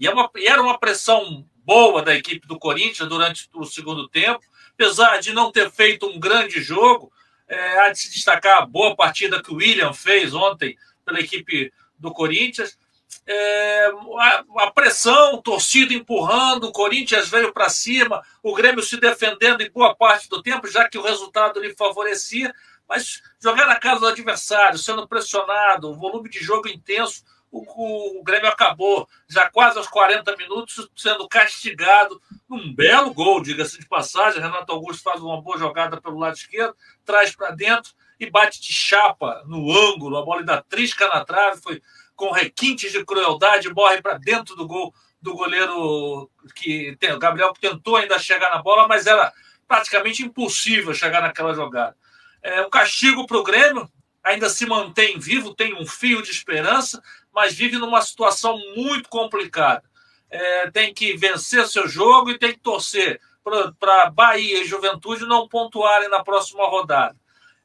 E, 0.00 0.06
é 0.06 0.10
uma, 0.10 0.30
e 0.34 0.46
era 0.46 0.62
uma 0.62 0.78
pressão 0.78 1.46
boa 1.62 2.02
da 2.02 2.14
equipe 2.14 2.48
do 2.48 2.58
Corinthians 2.58 3.06
durante 3.06 3.48
o 3.54 3.66
segundo 3.66 4.08
tempo, 4.08 4.40
apesar 4.72 5.18
de 5.20 5.34
não 5.34 5.52
ter 5.52 5.70
feito 5.70 6.06
um 6.06 6.18
grande 6.18 6.62
jogo. 6.62 7.12
É, 7.46 7.80
há 7.80 7.90
de 7.90 7.98
se 7.98 8.10
destacar 8.10 8.62
a 8.62 8.66
boa 8.66 8.96
partida 8.96 9.42
que 9.42 9.52
o 9.52 9.56
William 9.56 9.92
fez 9.92 10.32
ontem 10.32 10.76
pela 11.04 11.20
equipe 11.20 11.70
do 11.98 12.10
Corinthians. 12.12 12.78
É, 13.26 13.90
a, 14.18 14.44
a, 14.60 14.70
pressão, 14.70 15.42
torcida 15.42 15.92
empurrando, 15.92 16.68
o 16.68 16.72
Corinthians 16.72 17.28
veio 17.28 17.52
para 17.52 17.68
cima, 17.68 18.22
o 18.42 18.54
Grêmio 18.54 18.82
se 18.82 18.96
defendendo 18.96 19.60
em 19.60 19.70
boa 19.70 19.94
parte 19.94 20.28
do 20.28 20.42
tempo, 20.42 20.66
já 20.68 20.88
que 20.88 20.96
o 20.96 21.02
resultado 21.02 21.60
lhe 21.60 21.74
favorecia, 21.74 22.54
mas 22.88 23.20
jogar 23.40 23.66
na 23.66 23.76
casa 23.76 24.00
do 24.00 24.06
adversário, 24.06 24.78
sendo 24.78 25.06
pressionado, 25.06 25.94
volume 25.94 26.30
de 26.30 26.38
jogo 26.38 26.68
intenso, 26.68 27.22
o, 27.50 28.20
o, 28.20 28.22
Grêmio 28.22 28.48
acabou 28.48 29.08
já 29.28 29.50
quase 29.50 29.76
aos 29.76 29.88
40 29.88 30.36
minutos 30.36 30.88
sendo 30.96 31.28
castigado 31.28 32.20
num 32.48 32.72
belo 32.72 33.12
gol, 33.12 33.42
diga-se 33.42 33.78
de 33.78 33.86
passagem. 33.86 34.40
Renato 34.40 34.72
Augusto 34.72 35.02
faz 35.02 35.20
uma 35.20 35.40
boa 35.42 35.58
jogada 35.58 36.00
pelo 36.00 36.18
lado 36.18 36.36
esquerdo, 36.36 36.76
traz 37.04 37.34
para 37.34 37.50
dentro 37.50 37.92
e 38.18 38.30
bate 38.30 38.60
de 38.60 38.72
chapa 38.72 39.42
no 39.46 39.70
ângulo. 39.70 40.16
A 40.16 40.24
bola 40.24 40.40
ainda 40.40 40.64
trisca 40.68 41.08
na 41.08 41.24
trave, 41.24 41.60
foi 41.60 41.82
com 42.14 42.30
requintes 42.30 42.92
de 42.92 43.04
crueldade, 43.04 43.72
morre 43.72 44.00
para 44.00 44.18
dentro 44.18 44.54
do 44.54 44.66
gol 44.66 44.94
do 45.20 45.34
goleiro 45.34 46.30
que 46.54 46.96
tem, 46.98 47.12
o 47.12 47.18
Gabriel 47.18 47.52
tentou 47.60 47.96
ainda 47.96 48.18
chegar 48.18 48.50
na 48.50 48.62
bola, 48.62 48.88
mas 48.88 49.06
era 49.06 49.32
praticamente 49.68 50.22
impossível 50.22 50.94
chegar 50.94 51.20
naquela 51.20 51.54
jogada. 51.54 51.96
É 52.42 52.62
um 52.62 52.70
castigo 52.70 53.26
para 53.26 53.36
o 53.36 53.42
Grêmio, 53.42 53.90
ainda 54.22 54.48
se 54.48 54.66
mantém 54.66 55.18
vivo, 55.18 55.54
tem 55.54 55.74
um 55.74 55.86
fio 55.86 56.22
de 56.22 56.30
esperança, 56.30 57.02
mas 57.32 57.54
vive 57.54 57.78
numa 57.78 58.02
situação 58.02 58.58
muito 58.76 59.08
complicada. 59.08 59.82
É, 60.30 60.70
tem 60.70 60.94
que 60.94 61.16
vencer 61.16 61.66
seu 61.66 61.88
jogo 61.88 62.30
e 62.30 62.38
tem 62.38 62.52
que 62.52 62.60
torcer 62.60 63.20
para 63.78 64.10
Bahia 64.10 64.62
e 64.62 64.66
Juventude 64.66 65.26
não 65.26 65.48
pontuarem 65.48 66.08
na 66.08 66.22
próxima 66.22 66.66
rodada. 66.68 67.16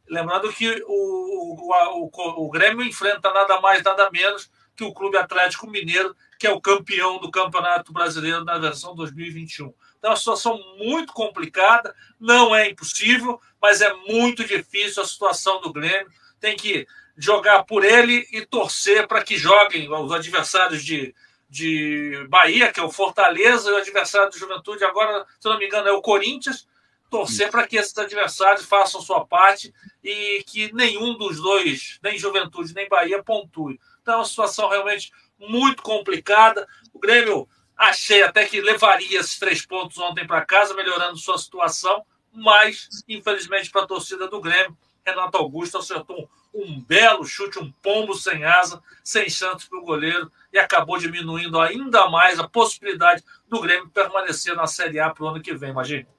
Lembrando 0.08 0.52
que 0.52 0.84
o, 0.88 1.70
o, 1.70 2.10
o, 2.12 2.46
o 2.46 2.50
Grêmio 2.50 2.86
enfrenta 2.86 3.32
nada 3.34 3.60
mais, 3.60 3.84
nada 3.84 4.10
menos 4.12 4.50
que 4.76 4.84
o 4.84 4.94
Clube 4.94 5.18
Atlético 5.18 5.68
Mineiro, 5.68 6.16
que 6.38 6.46
é 6.46 6.52
o 6.52 6.62
campeão 6.62 7.18
do 7.18 7.32
Campeonato 7.32 7.94
Brasileiro 7.94 8.44
na 8.44 8.58
versão 8.58 8.94
2021. 8.96 9.74
Então, 9.98 10.10
é 10.10 10.10
uma 10.10 10.18
situação 10.18 10.60
muito 10.78 11.14
complicada, 11.14 11.96
não 12.20 12.54
é 12.56 12.70
impossível, 12.70 13.40
mas 13.62 13.82
é 13.82 13.92
muito 13.94 14.44
difícil 14.44 15.02
a 15.02 15.08
situação 15.08 15.62
do 15.62 15.72
Grêmio. 15.72 16.12
Tem 16.40 16.56
que 16.56 16.86
jogar 17.18 17.64
por 17.64 17.84
ele 17.84 18.28
e 18.32 18.46
torcer 18.46 19.08
para 19.08 19.24
que 19.24 19.38
joguem 19.38 19.92
os 19.92 20.12
adversários 20.12 20.84
de, 20.84 21.16
de 21.50 22.26
Bahia, 22.30 22.72
que 22.72 22.80
é 22.80 22.84
o 22.84 22.92
Fortaleza, 22.92 23.70
e 23.70 23.74
o 23.74 23.78
adversário 23.78 24.30
do 24.30 24.38
Juventude, 24.38 24.84
agora, 24.84 25.26
se 25.40 25.48
não 25.48 25.58
me 25.58 25.66
engano, 25.66 25.88
é 25.88 25.94
o 25.94 26.02
Corinthians. 26.02 26.68
Torcer 27.10 27.50
para 27.50 27.66
que 27.68 27.78
esses 27.78 27.98
adversários 27.98 28.66
façam 28.66 29.00
sua 29.00 29.26
parte 29.26 29.74
e 30.04 30.44
que 30.46 30.74
nenhum 30.74 31.18
dos 31.18 31.40
dois, 31.42 32.00
nem 32.04 32.18
Juventude 32.18 32.74
nem 32.74 32.90
Bahia, 32.90 33.24
pontue. 33.24 33.80
Então, 34.02 34.16
é 34.16 34.18
uma 34.18 34.26
situação 34.26 34.68
realmente 34.68 35.12
muito 35.40 35.82
complicada. 35.82 36.68
O 36.94 37.00
Grêmio 37.00 37.48
achei 37.78 38.22
até 38.22 38.46
que 38.46 38.60
levaria 38.60 39.20
esses 39.20 39.38
três 39.38 39.66
pontos 39.66 39.98
ontem 39.98 40.26
para 40.26 40.46
casa, 40.46 40.74
melhorando 40.74 41.18
sua 41.18 41.38
situação, 41.38 42.06
mas, 42.34 42.90
infelizmente, 43.08 43.70
para 43.70 43.84
a 43.84 43.88
torcida 43.88 44.28
do 44.28 44.42
Grêmio, 44.42 44.78
Renato 45.06 45.38
Augusto 45.38 45.78
acertou 45.78 46.18
um, 46.20 46.28
um 46.56 46.80
belo 46.80 47.26
chute, 47.26 47.60
um 47.60 47.72
pombo 47.84 48.16
sem 48.16 48.46
asa, 48.46 48.82
sem 49.04 49.30
chances 49.30 49.68
para 49.68 49.80
o 49.80 49.84
goleiro, 49.84 50.32
e 50.54 50.58
acabou 50.58 50.98
diminuindo 50.98 51.60
ainda 51.60 52.10
mais 52.10 52.40
a 52.40 52.48
possibilidade 52.48 53.24
do 53.48 53.60
Grêmio 53.60 53.90
permanecer 53.90 54.56
na 54.56 54.66
Série 54.66 55.00
A 55.00 55.10
para 55.10 55.24
o 55.26 55.28
ano 55.28 55.42
que 55.42 55.54
vem, 55.54 55.72
imagina. 55.72 56.15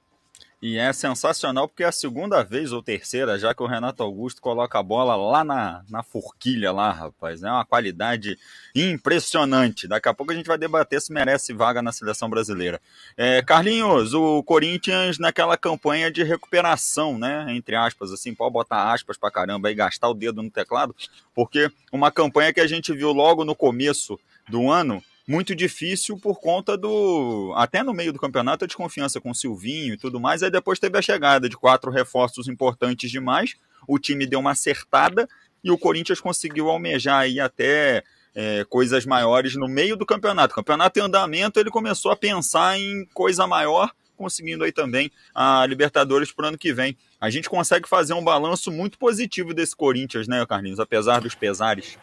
E 0.59 0.79
é 0.79 0.91
sensacional 0.91 1.67
porque 1.67 1.83
é 1.83 1.87
a 1.87 1.91
segunda 1.91 2.43
vez 2.43 2.71
ou 2.71 2.81
terceira 2.81 3.37
já 3.37 3.53
que 3.53 3.61
o 3.61 3.67
Renato 3.67 4.01
Augusto 4.01 4.41
coloca 4.41 4.79
a 4.79 4.83
bola 4.83 5.15
lá 5.15 5.43
na, 5.43 5.83
na 5.87 6.01
forquilha 6.01 6.71
lá, 6.71 6.91
rapaz. 6.91 7.43
É 7.43 7.51
uma 7.51 7.63
qualidade 7.63 8.39
impressionante. 8.75 9.87
Daqui 9.87 10.09
a 10.09 10.13
pouco 10.15 10.31
a 10.31 10.35
gente 10.35 10.47
vai 10.47 10.57
debater 10.57 10.99
se 10.99 11.13
merece 11.13 11.53
vaga 11.53 11.79
na 11.79 11.91
seleção 11.91 12.27
brasileira. 12.27 12.81
É, 13.15 13.43
Carlinhos, 13.43 14.15
o 14.15 14.41
Corinthians 14.41 15.19
naquela 15.19 15.55
campanha 15.55 16.09
de 16.09 16.23
recuperação, 16.23 17.19
né? 17.19 17.45
Entre 17.49 17.75
aspas, 17.75 18.11
assim, 18.11 18.33
pode 18.33 18.53
botar 18.53 18.91
aspas 18.91 19.15
pra 19.15 19.29
caramba 19.29 19.69
e 19.69 19.75
gastar 19.75 20.09
o 20.09 20.15
dedo 20.15 20.41
no 20.41 20.49
teclado, 20.49 20.95
porque 21.35 21.71
uma 21.91 22.11
campanha 22.11 22.51
que 22.51 22.61
a 22.61 22.67
gente 22.67 22.91
viu 22.93 23.11
logo 23.11 23.45
no 23.45 23.55
começo 23.55 24.19
do 24.49 24.71
ano 24.71 25.03
muito 25.27 25.53
difícil 25.53 26.17
por 26.17 26.39
conta 26.39 26.77
do. 26.77 27.53
Até 27.57 27.83
no 27.83 27.93
meio 27.93 28.13
do 28.13 28.19
campeonato, 28.19 28.63
a 28.63 28.67
desconfiança 28.67 29.19
com 29.19 29.31
o 29.31 29.35
Silvinho 29.35 29.93
e 29.93 29.97
tudo 29.97 30.19
mais. 30.19 30.41
Aí 30.41 30.49
depois 30.49 30.79
teve 30.79 30.97
a 30.97 31.01
chegada 31.01 31.49
de 31.49 31.57
quatro 31.57 31.91
reforços 31.91 32.47
importantes 32.47 33.11
demais. 33.11 33.55
O 33.85 33.99
time 33.99 34.25
deu 34.25 34.39
uma 34.39 34.51
acertada 34.51 35.27
e 35.61 35.69
o 35.69 35.77
Corinthians 35.77 36.21
conseguiu 36.21 36.69
almejar 36.69 37.19
aí 37.19 37.41
até 37.41 38.03
é, 38.33 38.63
coisas 38.69 39.05
maiores 39.05 39.55
no 39.55 39.67
meio 39.67 39.97
do 39.97 40.05
campeonato. 40.05 40.55
Campeonato 40.55 40.97
em 40.97 41.01
andamento, 41.01 41.59
ele 41.59 41.69
começou 41.69 42.11
a 42.11 42.15
pensar 42.15 42.79
em 42.79 43.05
coisa 43.13 43.45
maior, 43.45 43.91
conseguindo 44.15 44.63
aí 44.63 44.71
também 44.71 45.11
a 45.35 45.65
Libertadores 45.65 46.31
para 46.31 46.45
o 46.45 46.47
ano 46.49 46.57
que 46.57 46.71
vem. 46.71 46.95
A 47.19 47.29
gente 47.29 47.49
consegue 47.49 47.89
fazer 47.89 48.13
um 48.13 48.23
balanço 48.23 48.71
muito 48.71 48.97
positivo 48.97 49.53
desse 49.53 49.75
Corinthians, 49.75 50.27
né, 50.27 50.45
Carlinhos? 50.45 50.79
Apesar 50.79 51.19
dos 51.19 51.35
pesares. 51.35 51.97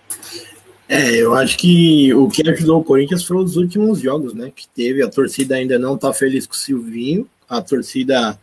É, 0.95 1.17
eu 1.17 1.35
acho 1.35 1.59
que 1.59 2.15
o 2.15 2.29
que 2.29 2.49
ajudou 2.49 2.81
o 2.81 2.85
Corinthians 2.85 3.25
foram 3.25 3.43
os 3.43 3.57
últimos 3.57 3.99
jogos, 3.99 4.33
né? 4.33 4.53
Que 4.55 4.69
teve. 4.69 5.03
A 5.03 5.11
torcida 5.11 5.57
ainda 5.57 5.77
não 5.77 5.99
tá 5.99 6.13
feliz 6.13 6.47
com 6.47 6.53
o 6.53 6.57
Silvinho. 6.57 7.29
A 7.49 7.61
torcida 7.61 8.39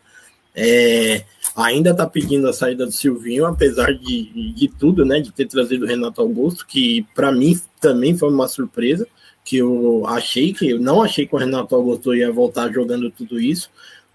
é, 0.53 1.23
ainda 1.55 1.95
tá 1.95 2.05
pedindo 2.05 2.49
a 2.49 2.51
saída 2.51 2.85
do 2.85 2.91
Silvinho, 2.91 3.45
apesar 3.45 3.93
de, 3.93 4.51
de 4.51 4.67
tudo, 4.67 5.05
né? 5.05 5.21
De 5.21 5.31
ter 5.31 5.47
trazido 5.47 5.85
o 5.85 5.87
Renato 5.87 6.19
Augusto, 6.19 6.67
que 6.67 7.07
para 7.15 7.31
mim 7.31 7.57
também 7.79 8.17
foi 8.17 8.27
uma 8.27 8.49
surpresa. 8.49 9.07
Que 9.45 9.55
eu 9.55 10.05
achei 10.05 10.53
que 10.53 10.71
eu 10.71 10.79
não 10.79 11.01
achei 11.01 11.25
que 11.25 11.33
o 11.33 11.39
Renato 11.39 11.73
Augusto 11.73 12.13
ia 12.13 12.33
voltar 12.33 12.69
jogando 12.69 13.09
tudo 13.09 13.39
isso. 13.39 13.69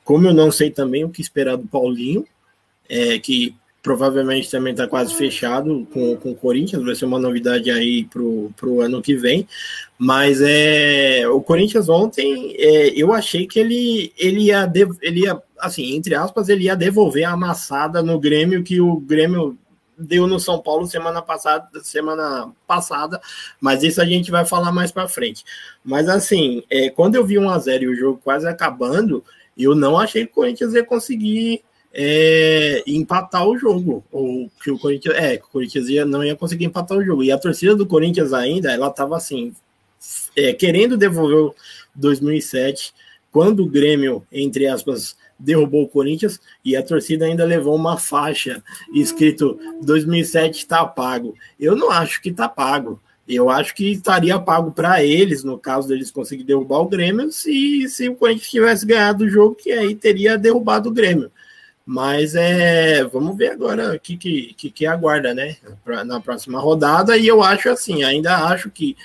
Como 0.05 0.27
eu 0.27 0.35
não 0.35 0.53
sei 0.53 0.71
também 0.71 1.05
o 1.05 1.09
que 1.09 1.23
esperar 1.23 1.57
do 1.57 1.67
Paulinho, 1.67 2.27
é, 2.87 3.19
que 3.19 3.55
provavelmente 3.87 4.51
também 4.51 4.73
está 4.73 4.89
quase 4.89 5.15
fechado 5.15 5.87
com, 5.93 6.17
com 6.17 6.33
o 6.33 6.35
Corinthians, 6.35 6.83
vai 6.83 6.97
ser 6.97 7.05
uma 7.05 7.21
novidade 7.21 7.71
aí 7.71 8.05
para 8.05 8.21
o 8.21 8.81
ano 8.81 9.01
que 9.01 9.15
vem. 9.15 9.47
Mas 9.97 10.41
é, 10.41 11.23
o 11.29 11.41
Corinthians 11.41 11.89
ontem, 11.89 12.57
é, 12.59 12.89
eu 13.01 13.13
achei 13.13 13.47
que 13.47 13.61
ele, 13.61 14.13
ele, 14.19 14.47
ia, 14.47 14.69
ele 15.01 15.21
ia, 15.21 15.41
assim, 15.61 15.95
entre 15.95 16.17
aspas, 16.17 16.49
ele 16.49 16.65
ia 16.65 16.75
devolver 16.75 17.23
a 17.23 17.31
amassada 17.31 18.03
no 18.03 18.19
Grêmio 18.19 18.65
que 18.65 18.81
o 18.81 18.97
Grêmio 18.97 19.57
deu 19.97 20.27
no 20.27 20.41
São 20.41 20.59
Paulo 20.59 20.89
semana 20.89 21.23
passada, 21.23 21.69
semana 21.85 22.51
passada, 22.67 23.21
mas 23.61 23.85
isso 23.85 24.03
a 24.03 24.05
gente 24.05 24.33
vai 24.33 24.45
falar 24.45 24.73
mais 24.73 24.91
para 24.91 25.07
frente. 25.07 25.45
Mas 25.85 26.09
assim, 26.09 26.65
é, 26.69 26.91
quando 26.91 27.15
eu 27.15 27.25
vi 27.25 27.39
1 27.39 27.49
a 27.49 27.57
0 27.61 27.85
e 27.85 27.87
o 27.87 27.95
jogo 27.95 28.21
quase 28.25 28.49
acabando, 28.49 29.23
eu 29.57 29.77
não 29.77 29.97
achei 29.97 30.27
que 30.27 30.33
o 30.33 30.35
Corinthians 30.35 30.75
ia 30.75 30.85
conseguir 30.85 31.63
é, 31.93 32.83
empatar 32.87 33.47
o 33.47 33.59
jogo. 33.59 34.05
Ou 34.11 34.51
que 34.63 34.71
o 34.71 34.79
Corinthians. 34.79 35.15
É, 35.17 35.35
o 35.35 35.49
Corinthians 35.49 35.89
ia, 35.89 36.05
não 36.05 36.25
ia 36.25 36.37
conseguir 36.37 36.65
empatar 36.65 36.99
o 36.99 37.05
jogo. 37.05 37.23
E 37.23 37.33
a 37.33 37.39
torcida 37.39 37.75
do 37.75 37.87
Corinthians 37.87 38.33
ainda, 38.33 38.73
ela 38.73 38.89
estava 38.89 39.17
assim, 39.17 39.55
é, 40.37 40.53
querendo 40.53 40.97
devolver 40.97 41.39
o 41.39 41.55
2007, 41.95 42.93
quando 43.33 43.63
o 43.65 43.69
Grêmio, 43.69 44.27
entre 44.33 44.67
aspas, 44.67 45.17
derrubou 45.39 45.83
o 45.83 45.89
Corinthians, 45.89 46.41
e 46.65 46.77
a 46.77 46.83
torcida 46.83 47.27
ainda 47.27 47.45
levou 47.45 47.75
uma 47.75 47.99
faixa 47.99 48.63
escrito 48.95 49.59
2007 49.83 50.59
está 50.59 50.85
pago. 50.87 51.35
Eu 51.59 51.77
não 51.77 51.91
acho 51.91 52.23
que 52.23 52.31
está 52.31 52.49
pago. 52.49 53.01
Eu 53.29 53.51
acho 53.51 53.75
que 53.75 53.91
estaria 53.93 54.39
pago 54.39 54.71
para 54.71 55.03
eles, 55.03 55.43
no 55.43 55.59
caso 55.59 55.89
deles 55.89 56.13
conseguir 56.13 56.45
derrubar 56.45 56.79
o 56.79 56.89
Grêmio, 56.89 57.33
se, 57.33 57.89
se 57.89 58.09
o 58.09 58.15
Corinthians 58.15 58.51
tivesse 58.51 58.87
ganhado 58.87 59.25
o 59.25 59.29
jogo, 59.29 59.57
que 59.57 59.73
aí 59.73 59.97
teria 59.97 60.39
derrubado 60.39 60.89
o 60.89 60.93
Grêmio. 60.93 61.31
Mas 61.89 62.35
é, 62.35 63.05
vamos 63.05 63.37
ver 63.37 63.53
agora 63.53 63.95
o 63.95 64.01
que, 64.01 64.17
que, 64.17 64.71
que, 64.73 64.87
aguarda, 64.87 65.33
né? 65.33 65.57
Pra, 65.85 66.05
na 66.05 66.21
próxima 66.21 66.59
rodada. 66.59 67.17
E 67.17 67.29
eu 67.29 67.45
acho 67.45 67.71
assim, 67.71 68.03
ainda 68.03 68.49
acho 68.49 68.69
que 68.71 68.97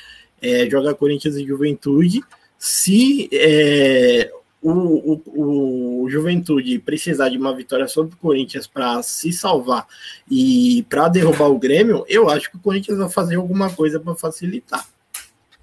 é, 0.42 0.68
joga 0.68 0.96
Corinthians 0.96 1.36
e 1.36 1.46
Juventude. 1.46 2.24
Se 2.58 3.30
é, 3.32 4.32
o, 4.62 4.72
o, 4.72 6.04
o, 6.04 6.10
Juventude 6.10 6.80
precisar 6.80 7.30
de 7.30 7.38
uma 7.38 7.56
vitória 7.56 7.88
sobre 7.88 8.16
o 8.16 8.18
Corinthians 8.18 8.66
para 8.66 9.04
se 9.04 9.32
salvar 9.32 9.88
e 10.30 10.84
para 10.90 11.08
derrubar 11.08 11.50
o 11.50 11.60
Grêmio, 11.60 12.04
eu 12.10 12.30
acho 12.32 12.50
que 12.50 12.58
o 12.58 12.62
Corinthians 12.62 12.98
vai 12.98 13.10
fazer 13.10 13.36
alguma 13.36 13.70
coisa 13.70 14.00
para 14.00 14.16
facilitar. 14.16 14.88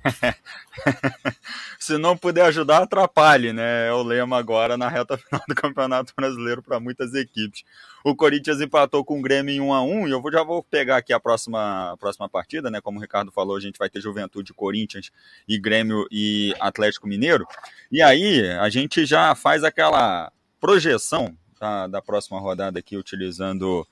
Se 1.79 1.97
não 1.97 2.17
puder 2.17 2.45
ajudar, 2.47 2.83
atrapalhe, 2.83 3.53
né? 3.53 3.87
É 3.87 3.93
o 3.93 4.03
lema 4.03 4.37
agora 4.37 4.77
na 4.77 4.89
reta 4.89 5.17
final 5.19 5.41
do 5.49 5.55
Campeonato 5.55 6.13
Brasileiro 6.17 6.61
para 6.63 6.81
muitas 6.81 7.15
equipes. 7.15 7.63
O 8.05 8.17
Corinthians 8.17 8.61
empatou 8.61 9.05
com 9.05 9.19
o 9.19 9.23
Grêmio 9.23 9.55
em 9.55 9.61
1 9.61 9.73
a 9.73 9.83
1 9.83 10.09
e 10.09 10.11
eu 10.11 10.23
já 10.33 10.43
vou 10.43 10.63
pegar 10.63 10.97
aqui 10.97 11.13
a 11.13 11.21
próxima, 11.21 11.93
a 11.93 11.97
próxima 11.97 12.29
partida, 12.29 12.71
né? 12.71 12.81
Como 12.81 12.99
o 12.99 13.01
Ricardo 13.01 13.31
falou, 13.31 13.57
a 13.57 13.61
gente 13.61 13.79
vai 13.79 13.89
ter 13.89 14.01
Juventude, 14.01 14.53
Corinthians 14.53 15.13
e 15.47 15.59
Grêmio 15.59 16.07
e 16.11 16.53
Atlético 16.59 17.07
Mineiro. 17.07 17.47
E 17.93 18.03
aí 18.03 18.49
a 18.59 18.69
gente 18.69 19.07
já 19.07 19.35
faz 19.35 19.63
aquela 19.63 20.33
projeção 20.61 21.37
da, 21.61 21.87
da 21.87 22.03
próxima 22.03 22.41
rodada 22.41 22.79
aqui 22.79 22.97
utilizando 22.97 23.87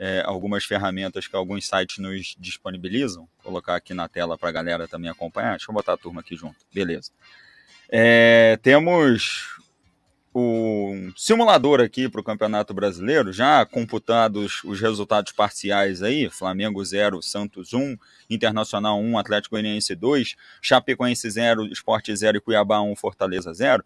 é, 0.00 0.22
algumas 0.24 0.64
ferramentas 0.64 1.28
que 1.28 1.36
alguns 1.36 1.68
sites 1.68 1.98
nos 1.98 2.34
disponibilizam. 2.38 3.28
Vou 3.36 3.52
colocar 3.52 3.76
aqui 3.76 3.92
na 3.92 4.08
tela 4.08 4.38
para 4.38 4.48
a 4.48 4.52
galera 4.52 4.88
também 4.88 5.10
acompanhar. 5.10 5.50
Deixa 5.50 5.70
eu 5.70 5.74
botar 5.74 5.92
a 5.92 5.96
turma 5.98 6.22
aqui 6.22 6.34
junto. 6.34 6.56
Beleza. 6.72 7.10
É, 7.86 8.58
temos 8.62 9.58
o 10.32 11.10
simulador 11.14 11.80
aqui 11.80 12.08
para 12.08 12.20
o 12.20 12.24
Campeonato 12.24 12.72
Brasileiro, 12.72 13.30
já 13.30 13.66
computados 13.66 14.62
os 14.64 14.80
resultados 14.80 15.32
parciais 15.32 16.02
aí, 16.02 16.30
Flamengo 16.30 16.82
0, 16.82 17.20
Santos 17.20 17.74
1, 17.74 17.96
Internacional 18.30 18.98
1, 18.98 19.18
Atlético 19.18 19.56
Goianiense 19.56 19.94
2, 19.94 20.34
Chapecoense 20.62 21.28
0, 21.28 21.66
Esporte 21.66 22.16
0 22.16 22.38
e 22.38 22.40
Cuiabá 22.40 22.80
1, 22.80 22.96
Fortaleza 22.96 23.52
0. 23.52 23.84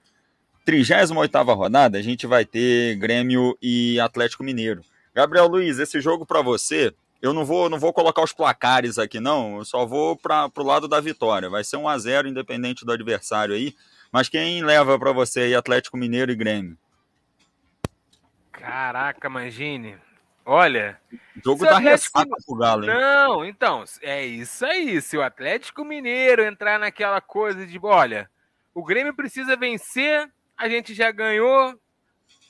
38ª 0.64 1.56
rodada, 1.56 1.98
a 1.98 2.02
gente 2.02 2.26
vai 2.26 2.44
ter 2.44 2.94
Grêmio 2.96 3.58
e 3.60 3.98
Atlético 3.98 4.44
Mineiro. 4.44 4.82
Gabriel 5.14 5.46
Luiz, 5.46 5.78
esse 5.78 6.00
jogo 6.00 6.26
para 6.26 6.42
você, 6.42 6.92
eu 7.22 7.32
não 7.32 7.44
vou, 7.44 7.70
não 7.70 7.78
vou 7.78 7.92
colocar 7.92 8.22
os 8.22 8.32
placares 8.32 8.98
aqui 8.98 9.20
não, 9.20 9.58
eu 9.58 9.64
só 9.64 9.86
vou 9.86 10.16
para 10.16 10.50
o 10.56 10.62
lado 10.62 10.88
da 10.88 11.00
vitória. 11.00 11.48
Vai 11.48 11.64
ser 11.64 11.76
1 11.76 11.88
a 11.88 11.98
0 11.98 12.28
independente 12.28 12.84
do 12.84 12.92
adversário 12.92 13.54
aí. 13.54 13.74
Mas 14.12 14.28
quem 14.28 14.62
leva 14.62 14.98
para 14.98 15.12
você 15.12 15.40
aí 15.40 15.54
Atlético 15.54 15.96
Mineiro 15.96 16.30
e 16.30 16.36
Grêmio? 16.36 16.76
Caraca, 18.52 19.28
Mangini. 19.28 19.96
Olha, 20.46 21.00
o 21.10 21.40
jogo 21.42 21.64
da 21.64 21.78
Atlético... 21.78 22.18
ressaca 22.18 22.36
pro 22.46 22.56
Galo, 22.56 22.84
hein? 22.84 22.90
Não, 22.90 23.44
então, 23.44 23.84
é 24.02 24.24
isso 24.24 24.64
aí. 24.66 25.00
Se 25.00 25.16
o 25.16 25.22
Atlético 25.22 25.84
Mineiro 25.84 26.44
entrar 26.44 26.78
naquela 26.78 27.20
coisa 27.20 27.66
de, 27.66 27.78
olha, 27.82 28.28
o 28.74 28.84
Grêmio 28.84 29.14
precisa 29.14 29.56
vencer, 29.56 30.30
a 30.56 30.68
gente 30.68 30.92
já 30.92 31.10
ganhou, 31.10 31.74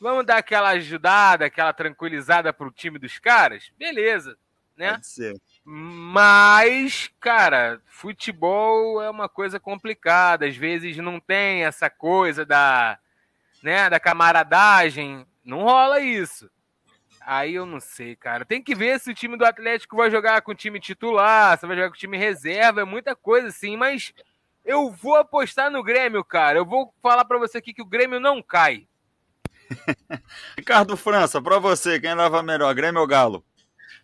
Vamos 0.05 0.27
dar 0.27 0.37
aquela 0.37 0.69
ajudada, 0.69 1.47
aquela 1.47 1.73
tranquilizada 1.73 2.53
pro 2.53 2.71
time 2.71 2.99
dos 2.99 3.19
caras? 3.19 3.73
Beleza, 3.79 4.37
né? 4.77 4.91
Pode 4.91 5.07
ser. 5.07 5.41
Mas, 5.65 7.11
cara, 7.19 7.81
futebol 7.87 9.01
é 9.01 9.09
uma 9.09 9.31
coisa 9.31 9.59
complicada. 9.59 10.47
Às 10.47 10.59
vezes 10.59 10.99
não 10.99 11.19
tem 11.19 11.65
essa 11.65 11.89
coisa 11.89 12.45
da, 12.45 12.99
né, 13.63 13.89
da 13.89 13.99
camaradagem. 13.99 15.27
Não 15.43 15.63
rola 15.63 15.99
isso. 16.01 16.51
Aí 17.23 17.55
eu 17.55 17.65
não 17.65 17.81
sei, 17.81 18.15
cara. 18.15 18.45
Tem 18.45 18.63
que 18.63 18.75
ver 18.75 19.01
se 19.01 19.11
o 19.11 19.15
time 19.15 19.39
do 19.39 19.47
Atlético 19.47 19.97
vai 19.97 20.11
jogar 20.11 20.43
com 20.43 20.53
o 20.53 20.55
time 20.55 20.79
titular, 20.79 21.59
se 21.59 21.67
vai 21.67 21.77
jogar 21.77 21.89
com 21.89 21.97
o 21.97 21.99
time 21.99 22.19
reserva, 22.19 22.83
é 22.83 22.85
muita 22.85 23.17
coisa 23.17 23.49
assim, 23.49 23.75
mas 23.75 24.13
eu 24.67 24.91
vou 24.91 25.17
apostar 25.17 25.71
no 25.71 25.83
Grêmio, 25.83 26.23
cara. 26.23 26.59
Eu 26.59 26.67
vou 26.67 26.93
falar 27.01 27.25
para 27.25 27.39
você 27.39 27.57
aqui 27.57 27.73
que 27.73 27.81
o 27.81 27.87
Grêmio 27.87 28.21
não 28.21 28.43
cai. 28.43 28.87
Ricardo 30.59 30.97
França, 30.97 31.41
para 31.41 31.59
você, 31.59 32.01
quem 32.01 32.15
leva 32.15 32.43
melhor, 32.43 32.75
Grêmio 32.75 33.01
ou 33.01 33.07
Galo? 33.07 33.45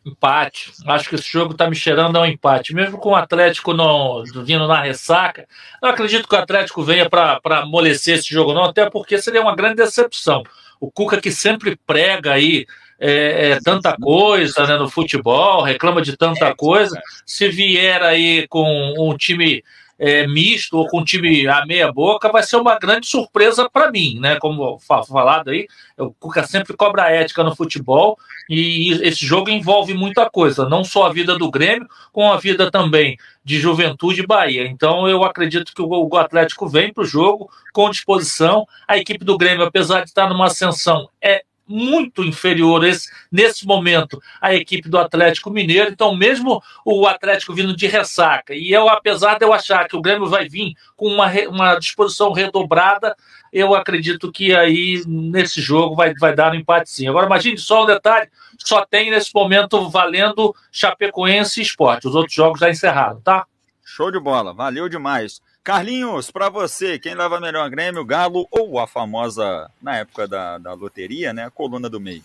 Empate. 0.04 0.72
Acho 0.86 1.08
que 1.10 1.14
esse 1.14 1.30
jogo 1.30 1.52
está 1.52 1.68
me 1.68 1.76
cheirando 1.76 2.16
a 2.16 2.22
um 2.22 2.26
empate. 2.26 2.74
Mesmo 2.74 2.96
com 2.96 3.10
o 3.10 3.16
Atlético 3.16 3.74
não, 3.74 4.24
vindo 4.44 4.66
na 4.66 4.80
ressaca, 4.80 5.46
não 5.82 5.90
acredito 5.90 6.26
que 6.26 6.34
o 6.34 6.38
Atlético 6.38 6.82
venha 6.82 7.08
para 7.08 7.40
amolecer 7.44 8.18
esse 8.18 8.32
jogo, 8.32 8.54
não, 8.54 8.64
até 8.64 8.88
porque 8.88 9.20
seria 9.20 9.42
uma 9.42 9.54
grande 9.54 9.76
decepção. 9.76 10.42
O 10.80 10.90
Cuca 10.90 11.20
que 11.20 11.30
sempre 11.30 11.76
prega 11.86 12.32
aí 12.32 12.66
é, 12.98 13.50
é, 13.50 13.60
tanta 13.60 13.96
coisa 13.96 14.66
né, 14.66 14.76
no 14.76 14.88
futebol, 14.88 15.62
reclama 15.62 16.00
de 16.00 16.16
tanta 16.16 16.54
coisa. 16.54 16.98
Se 17.26 17.48
vier 17.48 18.02
aí 18.02 18.46
com 18.48 18.94
um 18.98 19.16
time 19.16 19.62
é, 20.00 20.26
misto 20.26 20.78
ou 20.78 20.86
com 20.88 21.04
time 21.04 21.46
a 21.46 21.66
meia 21.66 21.92
boca, 21.92 22.32
vai 22.32 22.42
ser 22.42 22.56
uma 22.56 22.78
grande 22.78 23.06
surpresa 23.06 23.68
para 23.68 23.90
mim, 23.90 24.18
né? 24.18 24.38
Como 24.40 24.78
falado 25.06 25.50
aí, 25.50 25.68
o 25.98 26.10
Cuca 26.12 26.46
sempre 26.46 26.74
cobra 26.74 27.10
ética 27.10 27.44
no 27.44 27.54
futebol 27.54 28.16
e 28.48 28.92
esse 29.02 29.26
jogo 29.26 29.50
envolve 29.50 29.92
muita 29.92 30.28
coisa, 30.30 30.66
não 30.66 30.82
só 30.82 31.04
a 31.06 31.12
vida 31.12 31.36
do 31.36 31.50
Grêmio, 31.50 31.86
com 32.12 32.32
a 32.32 32.38
vida 32.38 32.70
também 32.70 33.18
de 33.44 33.60
Juventude 33.60 34.22
e 34.22 34.26
Bahia. 34.26 34.66
Então 34.66 35.06
eu 35.06 35.22
acredito 35.22 35.74
que 35.74 35.82
o 35.82 36.16
Atlético 36.16 36.66
vem 36.66 36.90
para 36.92 37.02
o 37.02 37.06
jogo 37.06 37.50
com 37.70 37.90
disposição. 37.90 38.66
A 38.88 38.96
equipe 38.96 39.22
do 39.22 39.36
Grêmio, 39.36 39.66
apesar 39.66 40.00
de 40.00 40.08
estar 40.08 40.30
numa 40.30 40.46
ascensão, 40.46 41.10
é 41.20 41.42
muito 41.70 42.24
inferior 42.24 42.84
esse, 42.84 43.08
nesse 43.30 43.64
momento 43.64 44.20
à 44.40 44.52
equipe 44.52 44.88
do 44.88 44.98
Atlético 44.98 45.50
Mineiro. 45.50 45.90
Então, 45.90 46.14
mesmo 46.16 46.60
o 46.84 47.06
Atlético 47.06 47.54
vindo 47.54 47.74
de 47.76 47.86
ressaca, 47.86 48.52
e 48.54 48.72
eu, 48.72 48.88
apesar 48.88 49.38
de 49.38 49.44
eu 49.44 49.52
achar 49.52 49.86
que 49.86 49.96
o 49.96 50.02
Grêmio 50.02 50.26
vai 50.26 50.48
vir 50.48 50.74
com 50.96 51.06
uma, 51.06 51.30
uma 51.48 51.76
disposição 51.76 52.32
redobrada, 52.32 53.16
eu 53.52 53.74
acredito 53.74 54.32
que 54.32 54.54
aí 54.54 55.02
nesse 55.06 55.60
jogo 55.60 55.94
vai, 55.94 56.12
vai 56.14 56.34
dar 56.34 56.52
um 56.52 56.56
empate 56.56 56.90
sim. 56.90 57.08
Agora, 57.08 57.26
imagine 57.26 57.56
só 57.56 57.84
um 57.84 57.86
detalhe: 57.86 58.28
só 58.58 58.84
tem 58.84 59.10
nesse 59.10 59.30
momento 59.34 59.88
valendo 59.88 60.54
Chapecoense 60.72 61.60
e 61.60 61.62
Esporte. 61.62 62.08
Os 62.08 62.14
outros 62.14 62.34
jogos 62.34 62.60
já 62.60 62.68
encerraram, 62.68 63.20
tá? 63.20 63.46
Show 63.84 64.10
de 64.10 64.20
bola, 64.20 64.52
valeu 64.52 64.88
demais. 64.88 65.40
Carlinhos, 65.62 66.30
para 66.30 66.48
você, 66.48 66.98
quem 66.98 67.14
leva 67.14 67.38
melhor 67.38 67.68
Grêmio, 67.68 68.04
Galo 68.04 68.46
ou 68.50 68.78
a 68.78 68.86
famosa, 68.86 69.70
na 69.82 69.98
época 69.98 70.26
da, 70.26 70.56
da 70.56 70.72
loteria, 70.72 71.32
né, 71.32 71.44
a 71.44 71.50
coluna 71.50 71.88
do 71.88 72.00
meio? 72.00 72.22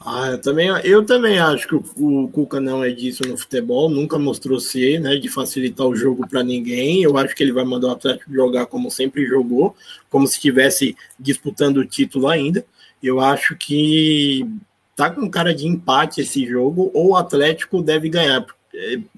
Ah, 0.00 0.28
eu 0.30 0.40
também, 0.40 0.68
eu 0.84 1.04
também 1.04 1.38
acho 1.40 1.66
que 1.66 1.74
o, 1.74 1.84
o 1.96 2.28
Cuca 2.28 2.60
não 2.60 2.84
é 2.84 2.90
disso 2.90 3.22
no 3.26 3.36
futebol, 3.36 3.88
nunca 3.88 4.16
mostrou 4.18 4.60
ser, 4.60 5.00
né, 5.00 5.16
de 5.16 5.28
facilitar 5.28 5.86
o 5.86 5.96
jogo 5.96 6.26
para 6.28 6.42
ninguém. 6.42 7.02
Eu 7.02 7.16
acho 7.18 7.34
que 7.34 7.42
ele 7.42 7.52
vai 7.52 7.64
mandar 7.64 7.88
o 7.88 7.92
Atlético 7.92 8.32
jogar 8.32 8.66
como 8.66 8.90
sempre 8.90 9.26
jogou, 9.26 9.76
como 10.08 10.26
se 10.26 10.34
estivesse 10.34 10.96
disputando 11.18 11.78
o 11.78 11.86
título 11.86 12.28
ainda. 12.28 12.64
Eu 13.02 13.20
acho 13.20 13.56
que 13.56 14.46
tá 14.94 15.10
com 15.10 15.28
cara 15.30 15.54
de 15.54 15.66
empate 15.66 16.20
esse 16.20 16.46
jogo, 16.46 16.90
ou 16.94 17.10
o 17.10 17.16
Atlético 17.16 17.82
deve 17.82 18.08
ganhar, 18.08 18.44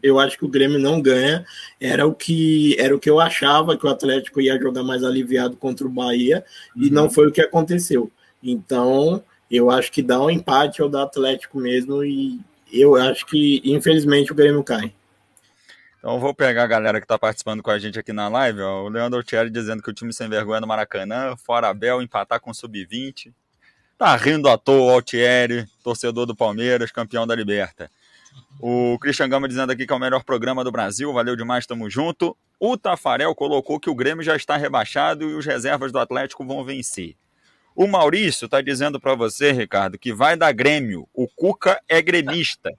eu 0.02 0.18
acho 0.18 0.38
que 0.38 0.44
o 0.44 0.48
Grêmio 0.48 0.78
não 0.78 1.00
ganha. 1.00 1.44
Era 1.80 2.06
o 2.06 2.14
que 2.14 2.76
era 2.78 2.94
o 2.94 2.98
que 2.98 3.10
eu 3.10 3.20
achava 3.20 3.76
que 3.76 3.86
o 3.86 3.88
Atlético 3.88 4.40
ia 4.40 4.58
jogar 4.58 4.82
mais 4.82 5.04
aliviado 5.04 5.56
contra 5.56 5.86
o 5.86 5.90
Bahia 5.90 6.44
uhum. 6.74 6.82
e 6.84 6.90
não 6.90 7.10
foi 7.10 7.28
o 7.28 7.32
que 7.32 7.40
aconteceu. 7.40 8.10
Então, 8.42 9.22
eu 9.50 9.70
acho 9.70 9.90
que 9.90 10.02
dá 10.02 10.20
um 10.20 10.30
empate 10.30 10.80
ao 10.80 10.88
da 10.88 11.02
Atlético 11.02 11.58
mesmo 11.58 12.04
e 12.04 12.40
eu 12.72 12.94
acho 12.94 13.26
que 13.26 13.60
infelizmente 13.64 14.32
o 14.32 14.34
Grêmio 14.34 14.62
cai. 14.62 14.92
Então 15.98 16.18
vou 16.18 16.32
pegar 16.32 16.62
a 16.62 16.66
galera 16.66 16.98
que 16.98 17.04
está 17.04 17.18
participando 17.18 17.62
com 17.62 17.70
a 17.70 17.78
gente 17.78 17.98
aqui 17.98 18.12
na 18.12 18.26
live, 18.28 18.62
ó, 18.62 18.84
o 18.84 18.88
Leandro 18.88 19.22
Thierry 19.22 19.50
dizendo 19.50 19.82
que 19.82 19.90
o 19.90 19.92
time 19.92 20.14
sem 20.14 20.30
vergonha 20.30 20.60
no 20.60 20.66
Maracanã, 20.66 21.36
fora 21.36 21.68
Abel, 21.68 22.00
empatar 22.00 22.40
com 22.40 22.54
sub-20. 22.54 23.30
Tá 23.98 24.16
rindo 24.16 24.48
à 24.48 24.56
toa 24.56 24.80
o 24.80 24.90
Altieri, 24.90 25.66
torcedor 25.84 26.24
do 26.24 26.34
Palmeiras, 26.34 26.90
campeão 26.90 27.26
da 27.26 27.34
Liberta. 27.34 27.90
O 28.60 28.98
Christian 28.98 29.28
Gama 29.28 29.48
dizendo 29.48 29.72
aqui 29.72 29.86
que 29.86 29.92
é 29.92 29.96
o 29.96 30.00
melhor 30.00 30.22
programa 30.22 30.62
do 30.62 30.70
Brasil, 30.70 31.12
valeu 31.12 31.34
demais, 31.34 31.66
tamo 31.66 31.88
junto. 31.88 32.36
O 32.58 32.76
Tafarel 32.76 33.34
colocou 33.34 33.80
que 33.80 33.88
o 33.88 33.94
Grêmio 33.94 34.22
já 34.22 34.36
está 34.36 34.56
rebaixado 34.56 35.28
e 35.28 35.34
os 35.34 35.46
reservas 35.46 35.90
do 35.90 35.98
Atlético 35.98 36.44
vão 36.44 36.62
vencer. 36.62 37.16
O 37.74 37.86
Maurício 37.86 38.44
está 38.44 38.60
dizendo 38.60 39.00
para 39.00 39.14
você, 39.14 39.52
Ricardo, 39.52 39.98
que 39.98 40.12
vai 40.12 40.36
dar 40.36 40.52
Grêmio. 40.52 41.08
O 41.14 41.26
Cuca 41.26 41.80
é 41.88 42.02
gremista. 42.02 42.70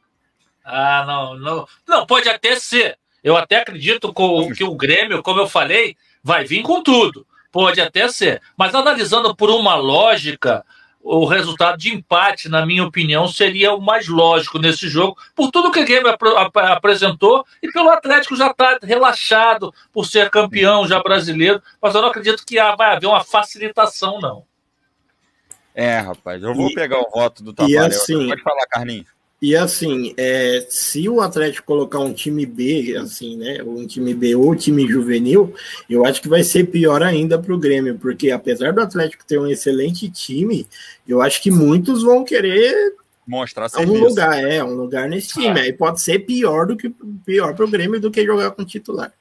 Ah, 0.63 1.03
não, 1.07 1.35
não. 1.39 1.67
Não, 1.87 2.05
pode 2.05 2.29
até 2.29 2.55
ser. 2.59 2.99
Eu 3.23 3.35
até 3.35 3.61
acredito 3.61 4.13
que 4.55 4.63
o 4.63 4.75
Grêmio, 4.75 5.23
como 5.23 5.39
eu 5.39 5.47
falei, 5.47 5.95
vai 6.23 6.45
vir 6.45 6.61
com 6.61 6.83
tudo. 6.83 7.25
Pode 7.51 7.81
até 7.81 8.07
ser. 8.07 8.41
Mas 8.55 8.75
analisando 8.75 9.35
por 9.35 9.49
uma 9.49 9.75
lógica, 9.75 10.63
o 11.03 11.25
resultado 11.25 11.77
de 11.77 11.93
empate, 11.93 12.47
na 12.47 12.65
minha 12.65 12.83
opinião, 12.83 13.27
seria 13.27 13.73
o 13.73 13.81
mais 13.81 14.07
lógico 14.07 14.59
nesse 14.59 14.87
jogo, 14.87 15.17
por 15.35 15.51
tudo 15.51 15.71
que 15.71 15.79
o 15.79 15.85
Grêmio 15.85 16.09
ap 16.09 16.21
ap 16.23 16.57
apresentou 16.57 17.45
e 17.61 17.71
pelo 17.71 17.89
Atlético 17.89 18.35
já 18.35 18.51
estar 18.51 18.79
tá 18.79 18.87
relaxado 18.87 19.73
por 19.91 20.05
ser 20.05 20.29
campeão 20.29 20.87
já 20.87 21.01
brasileiro, 21.01 21.61
mas 21.81 21.95
eu 21.95 22.01
não 22.01 22.09
acredito 22.09 22.45
que 22.45 22.55
vai 22.75 22.95
haver 22.95 23.07
uma 23.07 23.23
facilitação, 23.23 24.19
não. 24.19 24.45
É, 25.73 25.99
rapaz, 25.99 26.43
eu 26.43 26.53
vou 26.53 26.69
e, 26.69 26.73
pegar 26.75 26.99
o 26.99 27.09
voto 27.09 27.43
do 27.43 27.53
Tafarel. 27.53 27.85
Assim, 27.85 28.27
Pode 28.27 28.41
falar, 28.43 28.65
Carlinhos. 28.67 29.20
E 29.41 29.55
assim, 29.55 30.13
é, 30.17 30.67
se 30.69 31.09
o 31.09 31.19
Atlético 31.19 31.65
colocar 31.65 31.97
um 31.97 32.13
time 32.13 32.45
B, 32.45 32.95
assim, 32.95 33.35
né? 33.35 33.63
Um 33.63 33.87
time 33.87 34.13
B 34.13 34.35
ou 34.35 34.55
time 34.55 34.87
juvenil, 34.87 35.55
eu 35.89 36.05
acho 36.05 36.21
que 36.21 36.29
vai 36.29 36.43
ser 36.43 36.65
pior 36.65 37.01
ainda 37.01 37.39
para 37.39 37.51
o 37.51 37.57
Grêmio, 37.57 37.97
porque 37.97 38.29
apesar 38.29 38.71
do 38.71 38.81
Atlético 38.81 39.25
ter 39.25 39.39
um 39.39 39.47
excelente 39.47 40.11
time, 40.11 40.67
eu 41.07 41.23
acho 41.23 41.41
que 41.41 41.49
muitos 41.49 42.03
vão 42.03 42.23
querer 42.23 42.93
mostrar 43.25 43.67
serviço. 43.67 43.91
um 43.91 44.07
lugar, 44.07 44.43
é, 44.43 44.63
um 44.63 44.75
lugar 44.75 45.09
nesse 45.09 45.29
time. 45.29 45.59
É. 45.59 45.63
Aí 45.63 45.73
pode 45.73 46.01
ser 46.01 46.19
pior 46.19 46.67
do 46.67 46.77
que 46.77 46.93
pior 47.25 47.55
para 47.55 47.65
o 47.65 47.69
Grêmio 47.69 47.99
do 47.99 48.11
que 48.11 48.23
jogar 48.23 48.51
com 48.51 48.63
titular. 48.63 49.11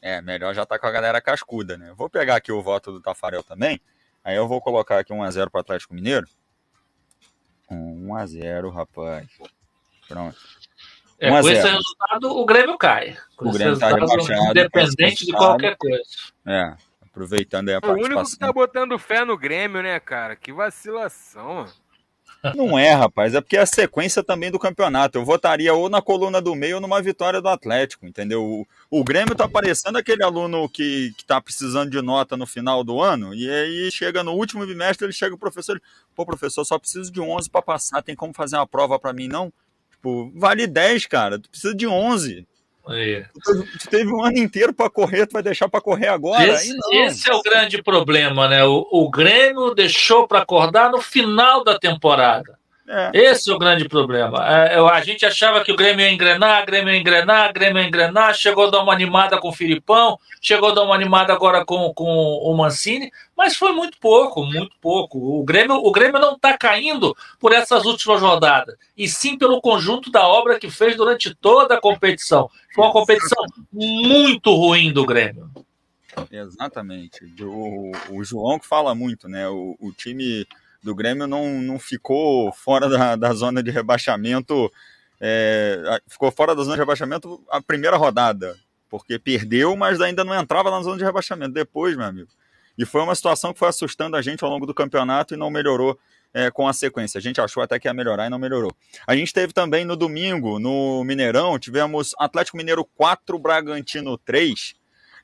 É, 0.00 0.22
melhor 0.22 0.54
já 0.54 0.64
tá 0.64 0.78
com 0.78 0.86
a 0.86 0.90
galera 0.90 1.20
cascuda, 1.20 1.76
né? 1.76 1.92
Vou 1.94 2.08
pegar 2.08 2.36
aqui 2.36 2.50
o 2.50 2.62
voto 2.62 2.92
do 2.92 3.00
Tafarel 3.00 3.42
também. 3.42 3.78
Aí 4.24 4.36
eu 4.36 4.48
vou 4.48 4.60
colocar 4.60 4.98
aqui 4.98 5.12
1x0 5.12 5.50
para 5.50 5.58
o 5.58 5.60
Atlético 5.60 5.92
Mineiro. 5.92 6.26
1x0, 7.70 8.72
rapaz. 8.72 9.26
Pronto. 10.08 10.36
É, 11.18 11.30
com 11.30 11.38
esse 11.38 11.62
resultado, 11.62 12.30
o 12.30 12.44
Grêmio 12.44 12.76
cai. 12.76 13.16
Com 13.36 13.48
o 13.48 13.52
Grêmio 13.52 13.74
está 13.74 13.88
rebaixado. 13.88 14.50
Independente 14.50 15.24
de 15.24 15.32
qualquer 15.32 15.76
coisa. 15.76 16.02
É, 16.46 16.74
aproveitando 17.02 17.68
aí 17.68 17.74
a 17.74 17.78
é 17.78 17.80
participação. 17.80 18.14
O 18.14 18.18
único 18.18 18.30
que 18.30 18.38
tá 18.38 18.52
botando 18.52 18.98
fé 18.98 19.24
no 19.24 19.36
Grêmio, 19.36 19.82
né, 19.82 19.98
cara? 19.98 20.36
Que 20.36 20.52
vacilação. 20.52 21.66
Não 22.54 22.78
é, 22.78 22.92
rapaz, 22.92 23.34
é 23.34 23.40
porque 23.40 23.56
é 23.56 23.60
a 23.60 23.66
sequência 23.66 24.22
também 24.22 24.50
do 24.50 24.58
campeonato. 24.58 25.18
Eu 25.18 25.24
votaria 25.24 25.72
ou 25.74 25.88
na 25.88 26.02
coluna 26.02 26.40
do 26.40 26.54
meio 26.54 26.76
ou 26.76 26.80
numa 26.80 27.00
vitória 27.02 27.40
do 27.40 27.48
Atlético, 27.48 28.06
entendeu? 28.06 28.44
O, 28.44 28.66
o 28.90 29.02
Grêmio 29.02 29.34
tá 29.34 29.48
parecendo 29.48 29.98
aquele 29.98 30.22
aluno 30.22 30.68
que, 30.68 31.12
que 31.16 31.24
tá 31.24 31.40
precisando 31.40 31.90
de 31.90 32.00
nota 32.02 32.36
no 32.36 32.46
final 32.46 32.84
do 32.84 33.00
ano, 33.00 33.34
e 33.34 33.50
aí 33.50 33.90
chega 33.90 34.22
no 34.22 34.32
último 34.32 34.66
bimestre, 34.66 35.06
ele 35.06 35.12
chega 35.12 35.34
o 35.34 35.38
professor, 35.38 35.80
pô, 36.14 36.24
professor, 36.24 36.64
só 36.64 36.78
preciso 36.78 37.10
de 37.10 37.20
11 37.20 37.50
para 37.50 37.62
passar, 37.62 38.02
tem 38.02 38.14
como 38.14 38.34
fazer 38.34 38.56
uma 38.56 38.66
prova 38.66 38.98
para 38.98 39.12
mim, 39.12 39.28
não? 39.28 39.52
Tipo, 39.96 40.32
vale 40.34 40.66
10, 40.66 41.06
cara. 41.06 41.38
Tu 41.38 41.50
precisa 41.50 41.74
de 41.74 41.86
11. 41.86 42.46
É. 42.88 43.26
Tu, 43.42 43.88
teve 43.90 44.12
um 44.12 44.24
ano 44.24 44.38
inteiro 44.38 44.72
para 44.72 44.88
correr, 44.88 45.26
tu 45.26 45.32
vai 45.32 45.42
deixar 45.42 45.68
para 45.68 45.80
correr 45.80 46.06
agora? 46.06 46.46
Esse, 46.46 46.72
esse, 46.92 47.28
é 47.28 47.34
o 47.34 47.42
grande 47.42 47.82
problema, 47.82 48.46
né? 48.46 48.64
O, 48.64 48.86
o 48.92 49.10
Grêmio 49.10 49.74
deixou 49.74 50.28
para 50.28 50.40
acordar 50.40 50.90
no 50.90 51.00
final 51.00 51.64
da 51.64 51.76
temporada. 51.78 52.55
É. 52.88 53.10
Esse 53.12 53.50
é 53.50 53.54
o 53.54 53.58
grande 53.58 53.88
problema. 53.88 54.46
É, 54.46 54.78
a 54.78 55.00
gente 55.00 55.26
achava 55.26 55.64
que 55.64 55.72
o 55.72 55.76
Grêmio 55.76 56.04
ia 56.04 56.12
engrenar, 56.12 56.64
Grêmio 56.64 56.92
ia 56.92 57.00
engrenar, 57.00 57.52
Grêmio 57.52 57.82
ia 57.82 57.88
engrenar, 57.88 58.34
chegou 58.34 58.68
a 58.68 58.70
dar 58.70 58.82
uma 58.82 58.92
animada 58.92 59.38
com 59.38 59.48
o 59.48 59.52
Filipão, 59.52 60.18
chegou 60.40 60.70
a 60.70 60.74
dar 60.74 60.84
uma 60.84 60.94
animada 60.94 61.32
agora 61.32 61.64
com, 61.64 61.92
com 61.92 62.04
o 62.04 62.56
Mancini, 62.56 63.10
mas 63.36 63.56
foi 63.56 63.72
muito 63.72 63.98
pouco, 63.98 64.44
muito 64.44 64.70
pouco. 64.80 65.18
O 65.18 65.44
Grêmio, 65.44 65.74
o 65.74 65.90
Grêmio 65.90 66.20
não 66.20 66.34
está 66.34 66.56
caindo 66.56 67.16
por 67.40 67.52
essas 67.52 67.84
últimas 67.84 68.20
rodadas, 68.20 68.76
e 68.96 69.08
sim 69.08 69.36
pelo 69.36 69.60
conjunto 69.60 70.10
da 70.10 70.26
obra 70.26 70.58
que 70.58 70.70
fez 70.70 70.96
durante 70.96 71.34
toda 71.34 71.74
a 71.74 71.80
competição. 71.80 72.48
Foi 72.72 72.84
uma 72.84 72.92
competição 72.92 73.44
muito 73.72 74.54
ruim 74.54 74.92
do 74.92 75.04
Grêmio. 75.04 75.50
Exatamente. 76.30 77.20
O, 77.42 77.90
o 78.10 78.24
João 78.24 78.58
que 78.58 78.66
fala 78.66 78.94
muito, 78.94 79.28
né? 79.28 79.48
o, 79.48 79.76
o 79.80 79.92
time 79.92 80.46
do 80.82 80.94
Grêmio 80.94 81.26
não, 81.26 81.60
não 81.60 81.78
ficou 81.78 82.52
fora 82.52 82.88
da, 82.88 83.16
da 83.16 83.32
zona 83.32 83.62
de 83.62 83.70
rebaixamento, 83.70 84.70
é, 85.20 86.00
ficou 86.08 86.30
fora 86.30 86.54
da 86.54 86.62
zona 86.62 86.74
de 86.74 86.80
rebaixamento 86.80 87.42
a 87.50 87.60
primeira 87.60 87.96
rodada, 87.96 88.56
porque 88.88 89.18
perdeu, 89.18 89.76
mas 89.76 90.00
ainda 90.00 90.24
não 90.24 90.34
entrava 90.34 90.70
na 90.70 90.82
zona 90.82 90.98
de 90.98 91.04
rebaixamento 91.04 91.52
depois, 91.52 91.96
meu 91.96 92.06
amigo. 92.06 92.28
E 92.78 92.84
foi 92.84 93.00
uma 93.00 93.14
situação 93.14 93.52
que 93.52 93.58
foi 93.58 93.68
assustando 93.68 94.16
a 94.16 94.22
gente 94.22 94.44
ao 94.44 94.50
longo 94.50 94.66
do 94.66 94.74
campeonato 94.74 95.34
e 95.34 95.36
não 95.36 95.50
melhorou 95.50 95.98
é, 96.34 96.50
com 96.50 96.68
a 96.68 96.72
sequência. 96.72 97.18
A 97.18 97.22
gente 97.22 97.40
achou 97.40 97.62
até 97.62 97.78
que 97.78 97.88
ia 97.88 97.94
melhorar 97.94 98.26
e 98.26 98.30
não 98.30 98.38
melhorou. 98.38 98.70
A 99.06 99.16
gente 99.16 99.32
teve 99.32 99.52
também 99.52 99.84
no 99.84 99.96
domingo, 99.96 100.58
no 100.58 101.02
Mineirão, 101.02 101.58
tivemos 101.58 102.14
Atlético 102.18 102.58
Mineiro 102.58 102.84
4, 102.84 103.38
Bragantino 103.38 104.18
3. 104.18 104.74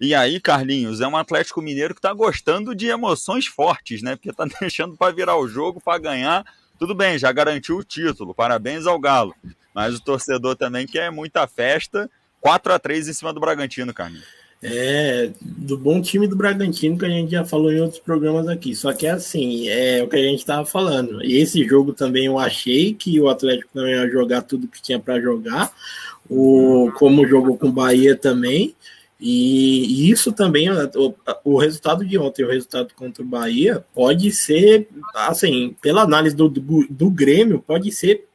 E 0.02 0.16
aí, 0.16 0.40
Carlinhos, 0.40 1.00
é 1.00 1.06
um 1.06 1.16
Atlético 1.16 1.62
Mineiro 1.62 1.94
que 1.94 2.00
está 2.00 2.12
gostando 2.12 2.74
de 2.74 2.88
emoções 2.88 3.46
fortes, 3.46 4.02
né? 4.02 4.16
Porque 4.16 4.30
está 4.30 4.44
deixando 4.60 4.96
para 4.96 5.14
virar 5.14 5.36
o 5.36 5.46
jogo, 5.46 5.80
para 5.80 5.96
ganhar. 5.96 6.44
Tudo 6.76 6.92
bem, 6.92 7.16
já 7.16 7.30
garantiu 7.30 7.76
o 7.76 7.84
título. 7.84 8.34
Parabéns 8.34 8.84
ao 8.84 8.98
Galo. 8.98 9.32
Mas 9.72 9.94
o 9.94 10.02
torcedor 10.02 10.56
também 10.56 10.88
quer 10.88 11.12
muita 11.12 11.46
festa. 11.46 12.10
4 12.40 12.72
a 12.72 12.80
3 12.80 13.06
em 13.06 13.12
cima 13.12 13.32
do 13.32 13.38
Bragantino, 13.38 13.94
Carlinhos. 13.94 14.26
É, 14.60 15.30
do 15.40 15.78
bom 15.78 16.02
time 16.02 16.26
do 16.26 16.34
Bragantino 16.34 16.98
que 16.98 17.04
a 17.04 17.08
gente 17.08 17.30
já 17.30 17.44
falou 17.44 17.72
em 17.72 17.80
outros 17.80 18.00
programas 18.00 18.48
aqui. 18.48 18.74
Só 18.74 18.92
que 18.92 19.06
é 19.06 19.10
assim, 19.10 19.68
é 19.68 20.02
o 20.02 20.08
que 20.08 20.16
a 20.16 20.22
gente 20.22 20.40
estava 20.40 20.66
falando. 20.66 21.24
E 21.24 21.36
esse 21.36 21.64
jogo 21.64 21.92
também 21.92 22.26
eu 22.26 22.40
achei 22.40 22.92
que 22.92 23.20
o 23.20 23.28
Atlético 23.28 23.70
não 23.72 23.88
ia 23.88 24.10
jogar 24.10 24.42
tudo 24.42 24.66
que 24.66 24.82
tinha 24.82 24.98
para 24.98 25.20
jogar. 25.20 25.72
O, 26.28 26.90
como 26.96 27.24
jogou 27.24 27.56
com 27.56 27.68
o 27.68 27.72
Bahia 27.72 28.16
também. 28.16 28.74
E, 29.24 30.10
isso 30.10 30.32
também, 30.32 30.68
o, 30.68 31.14
o, 31.44 31.56
resultado 31.56 32.04
de 32.04 32.18
ontem, 32.18 32.44
o 32.44 32.50
resultado 32.50 32.92
contra 32.96 33.22
o 33.22 33.26
Bahia, 33.26 33.84
pode 33.94 34.32
ser, 34.32 34.88
assim, 35.14 35.76
pela 35.80 36.02
análise 36.02 36.34
do, 36.34 36.48
do, 36.48 36.84
do 36.90 37.08
Grêmio, 37.08 37.62
pode 37.64 37.92
ser 37.92 38.26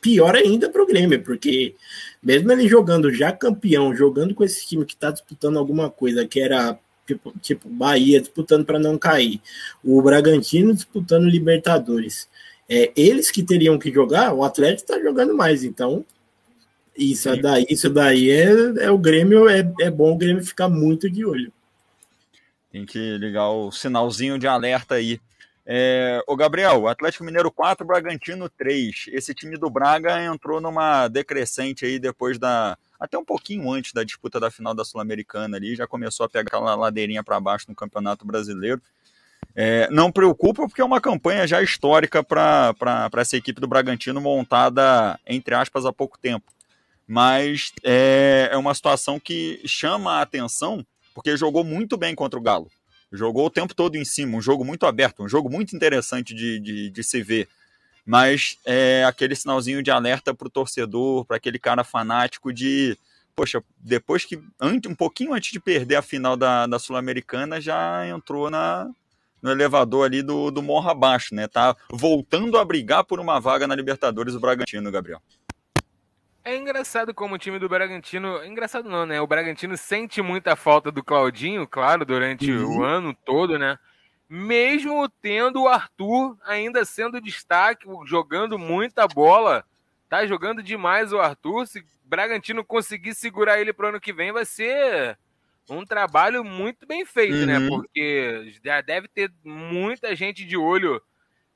pior 0.00 0.36
ainda 0.36 0.70
para 0.70 0.80
o 0.80 0.86
Grêmio, 0.86 1.20
porque 1.20 1.74
mesmo 2.22 2.52
ele 2.52 2.68
jogando 2.68 3.12
já 3.12 3.32
campeão, 3.32 3.92
jogando 3.92 4.36
com 4.36 4.44
esse 4.44 4.64
time 4.64 4.84
que 4.84 4.94
está 4.94 5.10
disputando 5.10 5.58
alguma 5.58 5.90
coisa, 5.90 6.24
que 6.24 6.38
era 6.38 6.78
tipo, 7.04 7.34
tipo 7.42 7.68
Bahia 7.68 8.20
disputando 8.20 8.64
para 8.64 8.78
não 8.78 8.96
cair, 8.96 9.40
o 9.82 10.00
Bragantino 10.00 10.72
disputando 10.72 11.24
Libertadores, 11.24 12.28
é, 12.68 12.92
eles 12.94 13.32
que 13.32 13.42
teriam 13.42 13.80
que 13.80 13.92
jogar, 13.92 14.32
o 14.32 14.44
Atlético 14.44 14.92
está 14.92 15.02
jogando 15.02 15.34
mais, 15.34 15.64
então 15.64 16.04
isso 16.96 17.28
é 17.28 17.36
daí, 17.36 17.66
isso 17.68 17.90
daí 17.90 18.30
é, 18.30 18.84
é 18.84 18.90
o 18.90 18.98
Grêmio, 18.98 19.48
é, 19.48 19.60
é 19.80 19.90
bom 19.90 20.12
o 20.12 20.16
Grêmio 20.16 20.44
ficar 20.44 20.68
muito 20.68 21.10
de 21.10 21.24
olho. 21.24 21.52
Tem 22.72 22.84
que 22.84 23.18
ligar 23.18 23.48
o 23.48 23.70
sinalzinho 23.70 24.38
de 24.38 24.46
alerta 24.46 24.96
aí. 24.96 25.20
É, 25.68 26.22
o 26.28 26.36
Gabriel, 26.36 26.86
Atlético 26.86 27.24
Mineiro 27.24 27.50
4, 27.50 27.84
Bragantino 27.84 28.48
3. 28.48 29.06
Esse 29.08 29.34
time 29.34 29.56
do 29.56 29.68
Braga 29.68 30.22
entrou 30.24 30.60
numa 30.60 31.08
decrescente 31.08 31.84
aí 31.84 31.98
depois 31.98 32.38
da. 32.38 32.78
Até 33.00 33.18
um 33.18 33.24
pouquinho 33.24 33.70
antes 33.70 33.92
da 33.92 34.04
disputa 34.04 34.38
da 34.38 34.50
final 34.50 34.74
da 34.74 34.84
Sul-Americana 34.84 35.56
ali, 35.56 35.74
já 35.74 35.86
começou 35.86 36.24
a 36.24 36.28
pegar 36.28 36.46
aquela 36.46 36.74
ladeirinha 36.76 37.22
para 37.22 37.40
baixo 37.40 37.66
no 37.68 37.74
Campeonato 37.74 38.26
Brasileiro. 38.26 38.80
É, 39.54 39.88
não 39.90 40.12
preocupa, 40.12 40.66
porque 40.66 40.80
é 40.80 40.84
uma 40.84 41.00
campanha 41.00 41.46
já 41.46 41.62
histórica 41.62 42.22
para 42.22 43.10
essa 43.16 43.36
equipe 43.36 43.60
do 43.60 43.66
Bragantino, 43.66 44.20
montada, 44.20 45.18
entre 45.26 45.54
aspas, 45.54 45.84
há 45.84 45.92
pouco 45.92 46.18
tempo. 46.18 46.44
Mas 47.06 47.72
é, 47.84 48.48
é 48.50 48.56
uma 48.56 48.74
situação 48.74 49.20
que 49.20 49.60
chama 49.64 50.14
a 50.14 50.22
atenção, 50.22 50.84
porque 51.14 51.36
jogou 51.36 51.62
muito 51.62 51.96
bem 51.96 52.14
contra 52.14 52.38
o 52.38 52.42
Galo. 52.42 52.70
Jogou 53.12 53.46
o 53.46 53.50
tempo 53.50 53.74
todo 53.74 53.96
em 53.96 54.04
cima, 54.04 54.36
um 54.36 54.42
jogo 54.42 54.64
muito 54.64 54.84
aberto, 54.84 55.22
um 55.22 55.28
jogo 55.28 55.48
muito 55.48 55.76
interessante 55.76 56.34
de, 56.34 56.58
de, 56.58 56.90
de 56.90 57.04
se 57.04 57.22
ver. 57.22 57.48
Mas 58.04 58.58
é 58.64 59.04
aquele 59.04 59.34
sinalzinho 59.34 59.82
de 59.82 59.90
alerta 59.90 60.34
para 60.34 60.46
o 60.46 60.50
torcedor, 60.50 61.24
para 61.24 61.36
aquele 61.36 61.58
cara 61.58 61.84
fanático 61.84 62.52
de. 62.52 62.96
Poxa, 63.34 63.62
depois 63.78 64.24
que. 64.24 64.36
um 64.60 64.94
pouquinho 64.94 65.34
antes 65.34 65.50
de 65.52 65.60
perder 65.60 65.96
a 65.96 66.02
final 66.02 66.36
da, 66.36 66.66
da 66.66 66.78
Sul-Americana, 66.78 67.60
já 67.60 68.06
entrou 68.08 68.48
na, 68.48 68.88
no 69.42 69.50
elevador 69.50 70.06
ali 70.06 70.22
do, 70.22 70.50
do 70.50 70.62
morro 70.62 70.88
abaixo, 70.88 71.34
né? 71.34 71.48
Tá 71.48 71.76
voltando 71.90 72.58
a 72.58 72.64
brigar 72.64 73.04
por 73.04 73.18
uma 73.18 73.40
vaga 73.40 73.66
na 73.66 73.74
Libertadores 73.74 74.34
o 74.34 74.40
Bragantino, 74.40 74.90
Gabriel. 74.90 75.20
É 76.46 76.54
engraçado 76.54 77.12
como 77.12 77.34
o 77.34 77.38
time 77.38 77.58
do 77.58 77.68
Bragantino. 77.68 78.44
Engraçado 78.44 78.88
não, 78.88 79.04
né? 79.04 79.20
O 79.20 79.26
Bragantino 79.26 79.76
sente 79.76 80.22
muita 80.22 80.54
falta 80.54 80.92
do 80.92 81.02
Claudinho, 81.02 81.66
claro, 81.66 82.04
durante 82.04 82.52
uhum. 82.52 82.78
o 82.78 82.84
ano 82.84 83.12
todo, 83.12 83.58
né? 83.58 83.76
Mesmo 84.30 85.08
tendo 85.20 85.62
o 85.62 85.68
Arthur 85.68 86.36
ainda 86.44 86.84
sendo 86.84 87.20
destaque, 87.20 87.88
jogando 88.04 88.60
muita 88.60 89.08
bola. 89.08 89.64
Tá 90.08 90.24
jogando 90.24 90.62
demais 90.62 91.12
o 91.12 91.18
Arthur. 91.18 91.66
Se 91.66 91.80
o 91.80 91.84
Bragantino 92.04 92.64
conseguir 92.64 93.16
segurar 93.16 93.60
ele 93.60 93.72
pro 93.72 93.88
ano 93.88 94.00
que 94.00 94.12
vem, 94.12 94.30
vai 94.30 94.44
ser 94.44 95.18
um 95.68 95.84
trabalho 95.84 96.44
muito 96.44 96.86
bem 96.86 97.04
feito, 97.04 97.44
né? 97.44 97.58
uhum. 97.58 97.64
né? 97.64 97.68
Porque 97.68 98.54
já 98.64 98.80
deve 98.80 99.08
ter 99.08 99.32
muita 99.44 100.14
gente 100.14 100.44
de 100.44 100.56
olho 100.56 101.02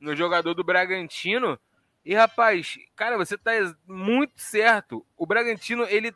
no 0.00 0.16
jogador 0.16 0.53
do 0.53 0.64
Bragantino. 0.64 1.57
E 2.04 2.14
rapaz, 2.14 2.78
cara, 2.96 3.16
você 3.16 3.36
tá 3.36 3.52
muito 3.86 4.40
certo. 4.40 5.06
O 5.16 5.26
Bragantino, 5.26 5.84
ele 5.84 6.14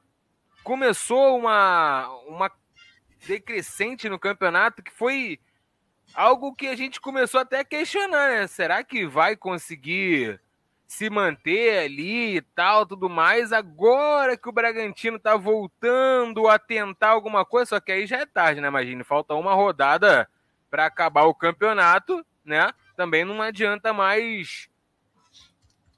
começou 0.62 1.38
uma, 1.38 2.09
uma 2.27 2.51
decrescente 3.27 4.09
no 4.09 4.18
campeonato 4.18 4.83
que 4.83 4.90
foi 4.90 5.38
algo 6.14 6.55
que 6.55 6.68
a 6.68 6.77
gente 6.77 7.01
começou 7.01 7.40
até 7.40 7.61
a 7.61 7.64
questionar, 7.64 8.31
né? 8.31 8.47
Será 8.47 8.83
que 8.83 9.07
vai 9.07 9.37
conseguir 9.37 10.40
se 10.87 11.11
manter 11.11 11.85
ali 11.85 12.37
e 12.37 12.40
tal, 12.40 12.87
tudo 12.87 13.09
mais? 13.09 13.53
Agora 13.53 14.37
que 14.37 14.49
o 14.49 14.53
Bragantino 14.53 15.18
tá 15.18 15.37
voltando 15.37 16.49
a 16.49 16.59
tentar 16.59 17.09
alguma 17.09 17.44
coisa, 17.44 17.70
só 17.70 17.81
que 17.81 17.92
aí 17.92 18.07
já 18.07 18.18
é 18.18 18.27
tarde, 18.27 18.61
né? 18.61 18.68
Imagina, 18.68 19.05
falta 19.05 19.35
uma 19.35 19.55
rodada 19.55 20.29
para 20.70 20.87
acabar 20.87 21.25
o 21.25 21.35
campeonato, 21.35 22.25
né? 22.44 22.70
Também 22.97 23.25
não 23.25 23.42
adianta 23.42 23.92
mais 23.92 24.68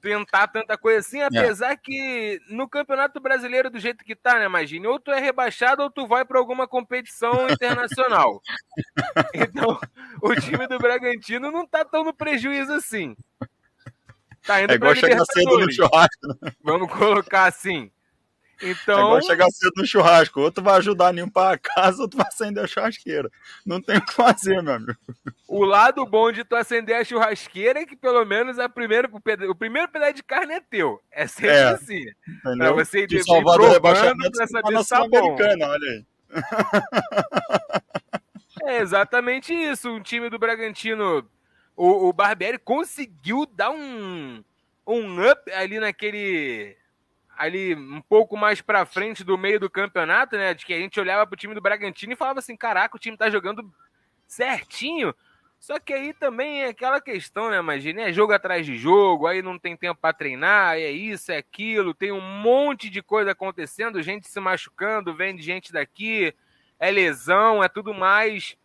tentar 0.06 0.46
tanta 0.46 0.78
coisa 0.78 1.00
assim, 1.00 1.20
é. 1.20 1.26
apesar 1.26 1.72
é. 1.72 1.76
que 1.76 2.40
no 2.48 2.68
Campeonato 2.68 3.20
Brasileiro, 3.20 3.68
do 3.68 3.80
jeito 3.80 4.04
que 4.04 4.14
tá, 4.14 4.38
né, 4.38 4.44
imagine, 4.44 4.86
ou 4.86 5.00
tu 5.00 5.10
é 5.10 5.18
rebaixado 5.18 5.82
ou 5.82 5.90
tu 5.90 6.06
vai 6.06 6.24
para 6.24 6.38
alguma 6.38 6.68
competição 6.68 7.48
internacional. 7.50 8.40
então, 9.34 9.78
o 10.22 10.34
time 10.36 10.66
do 10.68 10.78
Bragantino 10.78 11.50
não 11.50 11.66
tá 11.66 11.84
tão 11.84 12.04
no 12.04 12.14
prejuízo 12.14 12.72
assim. 12.72 13.16
Tá 14.42 14.62
indo 14.62 14.72
é 14.72 14.76
igual 14.76 14.94
chegar 14.94 15.24
cedo 15.24 15.58
no 15.58 15.72
churrasco. 15.72 16.28
Né? 16.40 16.52
Vamos 16.62 16.92
colocar 16.92 17.46
assim. 17.46 17.90
Então... 18.62 18.98
É 18.98 19.02
igual 19.02 19.22
chegar 19.22 19.50
cedo 19.50 19.72
no 19.76 19.86
churrasco. 19.86 20.40
Ou 20.40 20.50
tu 20.50 20.62
vai 20.62 20.76
ajudar 20.76 21.08
a 21.08 21.12
limpar 21.12 21.54
a 21.54 21.58
casa, 21.58 22.02
ou 22.02 22.08
tu 22.08 22.16
vai 22.16 22.26
acender 22.26 22.64
a 22.64 22.66
churrasqueira. 22.66 23.30
Não 23.64 23.80
tem 23.80 23.98
o 23.98 24.04
que 24.04 24.12
fazer, 24.12 24.62
meu 24.62 24.74
amigo. 24.74 24.96
O 25.46 25.64
lado 25.64 26.04
bom 26.04 26.32
de 26.32 26.44
tu 26.44 26.56
acender 26.56 26.96
a 26.96 27.04
churrasqueira 27.04 27.80
é 27.80 27.86
que 27.86 27.96
pelo 27.96 28.24
menos 28.24 28.58
a 28.58 28.68
primeira, 28.68 29.08
o 29.48 29.54
primeiro 29.54 29.88
pedaço 29.88 30.14
de 30.14 30.22
carne 30.22 30.54
é 30.54 30.60
teu. 30.60 31.00
É 31.10 31.26
sempre 31.26 31.50
é, 31.50 31.68
assim. 31.68 32.04
Entendeu? 32.28 32.74
Pra 32.74 32.84
você 32.84 33.06
ir 33.08 33.24
salvar 33.24 33.58
do 33.58 33.68
rebaixamento 33.68 34.32
pra 34.32 34.46
saber 34.46 34.82
se 34.82 34.88
tá 34.90 35.06
bom. 35.08 35.36
Olha 35.36 35.90
aí. 35.90 36.04
É 38.64 38.78
exatamente 38.80 39.52
isso. 39.52 39.88
Um 39.90 40.00
time 40.00 40.28
do 40.28 40.38
Bragantino, 40.38 41.28
o, 41.76 42.08
o 42.08 42.12
Barbieri 42.12 42.58
conseguiu 42.58 43.46
dar 43.46 43.70
um, 43.70 44.42
um 44.86 45.30
up 45.30 45.52
ali 45.52 45.78
naquele 45.78 46.76
ali 47.36 47.74
um 47.74 48.00
pouco 48.00 48.36
mais 48.36 48.60
para 48.60 48.86
frente 48.86 49.22
do 49.22 49.36
meio 49.36 49.60
do 49.60 49.70
campeonato, 49.70 50.36
né? 50.36 50.54
De 50.54 50.64
que 50.64 50.72
a 50.72 50.78
gente 50.78 50.98
olhava 50.98 51.26
pro 51.26 51.36
time 51.36 51.54
do 51.54 51.60
Bragantino 51.60 52.12
e 52.12 52.16
falava 52.16 52.38
assim: 52.38 52.56
caraca, 52.56 52.96
o 52.96 53.00
time 53.00 53.16
tá 53.16 53.30
jogando 53.30 53.70
certinho. 54.26 55.14
Só 55.58 55.78
que 55.80 55.92
aí 55.92 56.12
também 56.12 56.62
é 56.62 56.68
aquela 56.68 57.00
questão, 57.00 57.50
né, 57.50 57.58
imagina, 57.58 58.02
é 58.02 58.12
jogo 58.12 58.32
atrás 58.32 58.64
de 58.64 58.76
jogo, 58.76 59.26
aí 59.26 59.42
não 59.42 59.58
tem 59.58 59.76
tempo 59.76 60.00
para 60.00 60.12
treinar, 60.12 60.76
é 60.76 60.90
isso, 60.90 61.32
é 61.32 61.38
aquilo, 61.38 61.94
tem 61.94 62.12
um 62.12 62.20
monte 62.20 62.90
de 62.90 63.02
coisa 63.02 63.32
acontecendo, 63.32 64.02
gente 64.02 64.28
se 64.28 64.38
machucando, 64.38 65.14
vem 65.14 65.38
gente 65.38 65.72
daqui, 65.72 66.34
é 66.78 66.90
lesão, 66.90 67.64
é 67.64 67.68
tudo 67.68 67.94
mais. 67.94 68.56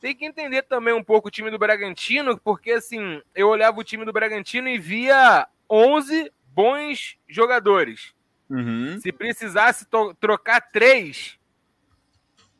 Tem 0.00 0.14
que 0.14 0.26
entender 0.26 0.62
também 0.62 0.92
um 0.92 1.02
pouco 1.02 1.28
o 1.28 1.30
time 1.30 1.50
do 1.50 1.58
Bragantino, 1.58 2.38
porque 2.38 2.72
assim, 2.72 3.22
eu 3.34 3.48
olhava 3.48 3.80
o 3.80 3.84
time 3.84 4.04
do 4.04 4.12
Bragantino 4.12 4.68
e 4.68 4.78
via 4.78 5.48
11 5.68 6.30
bons 6.46 7.16
jogadores. 7.26 8.13
Uhum. 8.48 9.00
Se 9.00 9.10
precisasse 9.12 9.86
trocar 10.20 10.60
três, 10.60 11.38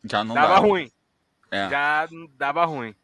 já 0.04 0.22
não 0.24 0.34
dava, 0.34 0.58
ruim. 0.58 0.90
É. 1.50 1.68
Já 1.68 2.08
dava 2.36 2.64
ruim. 2.64 2.94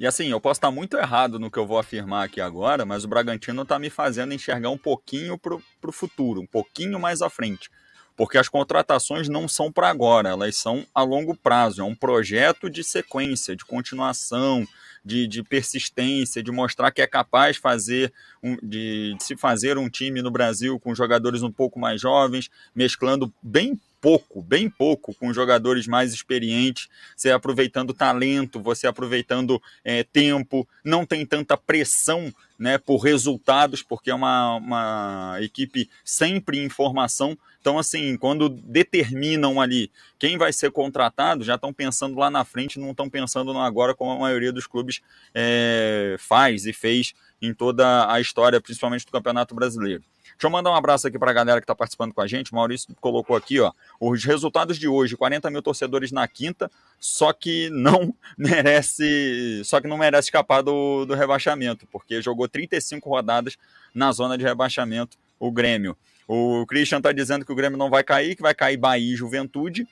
E 0.00 0.06
assim, 0.06 0.28
eu 0.30 0.40
posso 0.40 0.58
estar 0.58 0.70
muito 0.70 0.96
errado 0.96 1.38
no 1.38 1.50
que 1.50 1.58
eu 1.58 1.66
vou 1.66 1.78
afirmar 1.78 2.24
aqui 2.24 2.40
agora, 2.40 2.84
mas 2.84 3.04
o 3.04 3.08
Bragantino 3.08 3.62
está 3.62 3.78
me 3.78 3.90
fazendo 3.90 4.32
enxergar 4.32 4.70
um 4.70 4.78
pouquinho 4.78 5.36
para 5.36 5.54
o 5.54 5.92
futuro, 5.92 6.40
um 6.40 6.46
pouquinho 6.46 7.00
mais 7.00 7.20
à 7.20 7.28
frente. 7.28 7.68
Porque 8.16 8.38
as 8.38 8.48
contratações 8.48 9.28
não 9.28 9.46
são 9.46 9.70
para 9.70 9.88
agora, 9.88 10.28
elas 10.28 10.56
são 10.56 10.84
a 10.94 11.02
longo 11.02 11.36
prazo. 11.36 11.80
É 11.80 11.84
um 11.84 11.94
projeto 11.94 12.70
de 12.70 12.82
sequência, 12.82 13.56
de 13.56 13.64
continuação, 13.64 14.66
de, 15.08 15.26
de 15.26 15.42
persistência, 15.42 16.42
de 16.42 16.52
mostrar 16.52 16.90
que 16.90 17.00
é 17.00 17.06
capaz 17.06 17.56
fazer 17.56 18.12
um, 18.42 18.56
de, 18.62 19.14
de 19.16 19.24
se 19.24 19.34
fazer 19.38 19.78
um 19.78 19.88
time 19.88 20.20
no 20.20 20.30
Brasil 20.30 20.78
com 20.78 20.94
jogadores 20.94 21.42
um 21.42 21.50
pouco 21.50 21.80
mais 21.80 21.98
jovens, 21.98 22.50
mesclando 22.74 23.32
bem 23.42 23.80
pouco, 24.02 24.42
bem 24.42 24.68
pouco, 24.68 25.14
com 25.14 25.32
jogadores 25.32 25.86
mais 25.86 26.12
experientes, 26.12 26.88
você 27.16 27.30
aproveitando 27.30 27.94
talento, 27.94 28.60
você 28.60 28.86
aproveitando 28.86 29.60
é, 29.82 30.04
tempo, 30.04 30.68
não 30.84 31.06
tem 31.06 31.24
tanta 31.24 31.56
pressão 31.56 32.32
né, 32.58 32.76
por 32.76 32.98
resultados, 32.98 33.82
porque 33.82 34.10
é 34.10 34.14
uma, 34.14 34.56
uma 34.56 35.36
equipe 35.40 35.88
sempre 36.04 36.58
em 36.58 36.68
formação. 36.68 37.38
Então, 37.60 37.78
assim, 37.78 38.16
quando 38.16 38.48
determinam 38.48 39.60
ali 39.60 39.90
quem 40.18 40.36
vai 40.36 40.52
ser 40.52 40.72
contratado, 40.72 41.44
já 41.44 41.54
estão 41.54 41.72
pensando 41.72 42.18
lá 42.18 42.30
na 42.30 42.44
frente, 42.44 42.78
não 42.78 42.90
estão 42.90 43.08
pensando 43.08 43.52
no 43.52 43.60
agora, 43.60 43.94
como 43.94 44.10
a 44.10 44.18
maioria 44.18 44.52
dos 44.52 44.66
clubes 44.66 45.00
é, 45.34 46.16
faz 46.18 46.66
e 46.66 46.72
fez 46.72 47.14
em 47.40 47.54
toda 47.54 48.10
a 48.12 48.20
história, 48.20 48.60
principalmente 48.60 49.06
do 49.06 49.12
Campeonato 49.12 49.54
Brasileiro. 49.54 50.02
Deixa 50.38 50.46
eu 50.46 50.50
mandar 50.50 50.70
um 50.70 50.76
abraço 50.76 51.08
aqui 51.08 51.18
para 51.18 51.32
a 51.32 51.34
galera 51.34 51.60
que 51.60 51.64
está 51.64 51.74
participando 51.74 52.14
com 52.14 52.20
a 52.20 52.26
gente. 52.28 52.52
O 52.52 52.54
Maurício 52.54 52.94
colocou 53.00 53.34
aqui, 53.34 53.58
ó, 53.58 53.72
os 54.00 54.22
resultados 54.24 54.78
de 54.78 54.86
hoje: 54.86 55.16
40 55.16 55.50
mil 55.50 55.60
torcedores 55.60 56.12
na 56.12 56.28
quinta, 56.28 56.70
só 57.00 57.32
que 57.32 57.68
não 57.70 58.14
merece, 58.38 59.60
só 59.64 59.80
que 59.80 59.88
não 59.88 59.98
merece 59.98 60.28
escapar 60.28 60.62
do, 60.62 61.04
do 61.04 61.14
rebaixamento, 61.14 61.88
porque 61.90 62.22
jogou 62.22 62.48
35 62.48 63.10
rodadas 63.10 63.56
na 63.92 64.12
zona 64.12 64.38
de 64.38 64.44
rebaixamento 64.44 65.18
o 65.40 65.50
Grêmio. 65.50 65.96
O 66.28 66.64
Christian 66.66 66.98
está 66.98 67.10
dizendo 67.10 67.44
que 67.44 67.50
o 67.50 67.56
Grêmio 67.56 67.76
não 67.76 67.90
vai 67.90 68.04
cair, 68.04 68.36
que 68.36 68.42
vai 68.42 68.54
cair 68.54 68.76
Bahia 68.76 69.14
e 69.14 69.16
Juventude. 69.16 69.88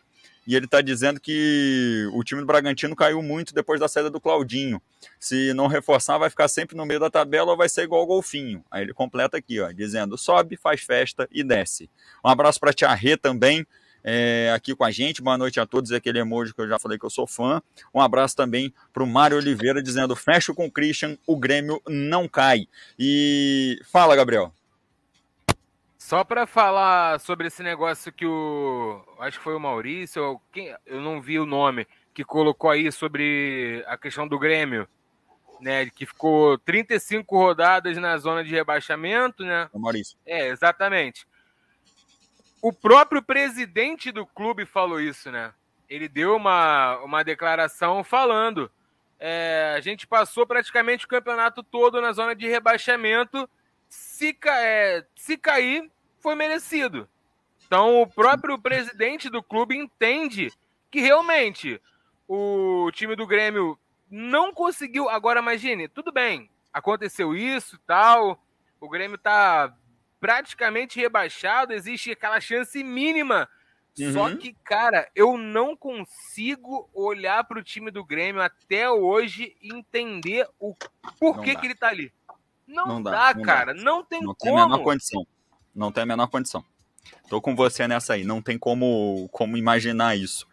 E 0.46 0.54
ele 0.54 0.66
está 0.66 0.80
dizendo 0.80 1.20
que 1.20 2.08
o 2.12 2.22
time 2.22 2.40
do 2.40 2.46
Bragantino 2.46 2.94
caiu 2.94 3.20
muito 3.20 3.52
depois 3.52 3.80
da 3.80 3.88
saída 3.88 4.08
do 4.08 4.20
Claudinho. 4.20 4.80
Se 5.18 5.52
não 5.54 5.66
reforçar, 5.66 6.18
vai 6.18 6.30
ficar 6.30 6.48
sempre 6.48 6.76
no 6.76 6.86
meio 6.86 7.00
da 7.00 7.10
tabela 7.10 7.50
ou 7.50 7.56
vai 7.56 7.68
ser 7.68 7.82
igual 7.82 8.02
o 8.02 8.06
Golfinho. 8.06 8.64
Aí 8.70 8.82
ele 8.82 8.94
completa 8.94 9.36
aqui, 9.36 9.60
ó, 9.60 9.72
dizendo: 9.72 10.16
sobe, 10.16 10.56
faz 10.56 10.82
festa 10.82 11.28
e 11.32 11.42
desce. 11.42 11.90
Um 12.24 12.28
abraço 12.28 12.60
para 12.60 12.70
a 12.70 12.72
Tia 12.72 12.94
Rê 12.94 13.16
também, 13.16 13.66
é, 14.04 14.52
aqui 14.54 14.74
com 14.74 14.84
a 14.84 14.90
gente. 14.92 15.20
Boa 15.20 15.36
noite 15.36 15.58
a 15.58 15.66
todos. 15.66 15.90
Aquele 15.90 16.20
emoji 16.20 16.54
que 16.54 16.60
eu 16.60 16.68
já 16.68 16.78
falei 16.78 16.96
que 16.96 17.04
eu 17.04 17.10
sou 17.10 17.26
fã. 17.26 17.60
Um 17.92 18.00
abraço 18.00 18.36
também 18.36 18.72
para 18.92 19.02
o 19.02 19.06
Mário 19.06 19.36
Oliveira, 19.36 19.82
dizendo: 19.82 20.14
fecho 20.14 20.54
com 20.54 20.66
o 20.66 20.70
Christian, 20.70 21.18
o 21.26 21.36
Grêmio 21.36 21.82
não 21.88 22.28
cai. 22.28 22.68
E 22.96 23.80
fala, 23.84 24.14
Gabriel. 24.14 24.55
Só 26.06 26.22
para 26.22 26.46
falar 26.46 27.18
sobre 27.18 27.48
esse 27.48 27.64
negócio 27.64 28.12
que 28.12 28.24
o. 28.24 29.04
Acho 29.18 29.38
que 29.38 29.42
foi 29.42 29.56
o 29.56 29.58
Maurício, 29.58 30.22
ou 30.22 30.42
quem, 30.52 30.72
eu 30.86 31.00
não 31.00 31.20
vi 31.20 31.36
o 31.36 31.44
nome, 31.44 31.84
que 32.14 32.22
colocou 32.22 32.70
aí 32.70 32.92
sobre 32.92 33.84
a 33.88 33.98
questão 33.98 34.28
do 34.28 34.38
Grêmio, 34.38 34.86
né? 35.60 35.90
Que 35.90 36.06
ficou 36.06 36.58
35 36.58 37.36
rodadas 37.36 37.96
na 37.96 38.16
zona 38.18 38.44
de 38.44 38.50
rebaixamento, 38.50 39.44
né? 39.44 39.68
O 39.72 39.80
Maurício. 39.80 40.16
É, 40.24 40.46
exatamente. 40.46 41.26
O 42.62 42.72
próprio 42.72 43.20
presidente 43.20 44.12
do 44.12 44.24
clube 44.24 44.64
falou 44.64 45.00
isso, 45.00 45.32
né? 45.32 45.52
Ele 45.88 46.06
deu 46.08 46.36
uma, 46.36 46.98
uma 46.98 47.24
declaração 47.24 48.04
falando. 48.04 48.70
É, 49.18 49.74
a 49.76 49.80
gente 49.80 50.06
passou 50.06 50.46
praticamente 50.46 51.04
o 51.04 51.08
campeonato 51.08 51.64
todo 51.64 52.00
na 52.00 52.12
zona 52.12 52.32
de 52.32 52.46
rebaixamento. 52.46 53.50
Se, 53.88 54.38
é, 54.44 55.04
se 55.16 55.36
cair, 55.36 55.90
foi 56.26 56.34
merecido. 56.34 57.08
Então, 57.68 58.02
o 58.02 58.06
próprio 58.06 58.58
presidente 58.58 59.30
do 59.30 59.40
clube 59.40 59.76
entende 59.76 60.52
que 60.90 61.00
realmente 61.00 61.80
o 62.26 62.90
time 62.92 63.14
do 63.14 63.28
Grêmio 63.28 63.78
não 64.10 64.52
conseguiu. 64.52 65.08
Agora, 65.08 65.38
imagine, 65.38 65.86
tudo 65.86 66.10
bem, 66.10 66.50
aconteceu 66.72 67.32
isso 67.32 67.78
tal, 67.86 68.42
o 68.80 68.88
Grêmio 68.88 69.16
tá 69.16 69.72
praticamente 70.18 70.98
rebaixado, 70.98 71.72
existe 71.72 72.10
aquela 72.10 72.40
chance 72.40 72.82
mínima. 72.82 73.48
Uhum. 73.96 74.12
Só 74.12 74.36
que, 74.36 74.52
cara, 74.64 75.08
eu 75.14 75.38
não 75.38 75.76
consigo 75.76 76.90
olhar 76.92 77.44
para 77.44 77.60
o 77.60 77.62
time 77.62 77.92
do 77.92 78.04
Grêmio 78.04 78.42
até 78.42 78.90
hoje 78.90 79.56
e 79.62 79.72
entender 79.72 80.48
o 80.58 80.74
porquê 81.20 81.54
que 81.54 81.66
ele 81.66 81.76
tá 81.76 81.86
ali. 81.86 82.12
Não, 82.66 82.84
não 82.84 83.02
dá, 83.02 83.32
dá, 83.32 83.42
cara. 83.44 83.72
Dá. 83.72 83.80
Não 83.80 84.04
tem 84.04 84.20
não 84.20 84.34
como. 84.34 84.56
Tem 84.56 84.60
a 84.60 84.68
menor 84.68 84.82
condição. 84.82 85.24
Não 85.76 85.92
tem 85.92 86.02
a 86.02 86.06
menor 86.06 86.28
condição. 86.28 86.64
Tô 87.28 87.40
com 87.40 87.54
você 87.54 87.86
nessa 87.86 88.14
aí, 88.14 88.24
não 88.24 88.40
tem 88.40 88.58
como, 88.58 89.28
como 89.30 89.56
imaginar 89.56 90.16
isso. 90.16 90.46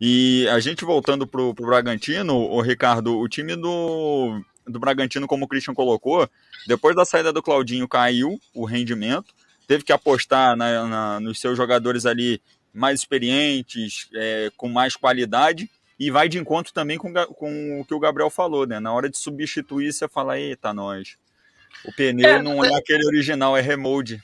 E 0.00 0.46
a 0.48 0.58
gente 0.58 0.84
voltando 0.84 1.26
pro, 1.26 1.54
pro 1.54 1.66
Bragantino, 1.66 2.34
o 2.34 2.60
Ricardo, 2.60 3.18
o 3.18 3.28
time 3.28 3.54
do, 3.56 4.42
do 4.66 4.80
Bragantino, 4.80 5.26
como 5.26 5.44
o 5.44 5.48
Christian 5.48 5.74
colocou, 5.74 6.28
depois 6.66 6.96
da 6.96 7.04
saída 7.04 7.32
do 7.32 7.42
Claudinho 7.42 7.88
caiu 7.88 8.38
o 8.54 8.64
rendimento, 8.64 9.32
teve 9.66 9.84
que 9.84 9.92
apostar 9.92 10.56
na, 10.56 10.86
na, 10.86 11.20
nos 11.20 11.40
seus 11.40 11.56
jogadores 11.56 12.04
ali 12.04 12.42
mais 12.72 13.00
experientes, 13.00 14.08
é, 14.14 14.50
com 14.56 14.68
mais 14.68 14.96
qualidade, 14.96 15.70
e 15.98 16.10
vai 16.10 16.28
de 16.28 16.38
encontro 16.38 16.72
também 16.72 16.98
com, 16.98 17.12
com 17.12 17.80
o 17.80 17.84
que 17.84 17.94
o 17.94 18.00
Gabriel 18.00 18.28
falou, 18.28 18.66
né? 18.66 18.80
Na 18.80 18.92
hora 18.92 19.08
de 19.08 19.16
substituir, 19.16 19.92
você 19.92 20.08
fala, 20.08 20.38
eita, 20.38 20.74
nós. 20.74 21.16
O 21.84 21.92
pneu 21.92 22.28
é, 22.28 22.42
não 22.42 22.64
é 22.64 22.74
aquele 22.74 23.06
original, 23.06 23.56
é 23.56 23.60
remold. 23.60 24.20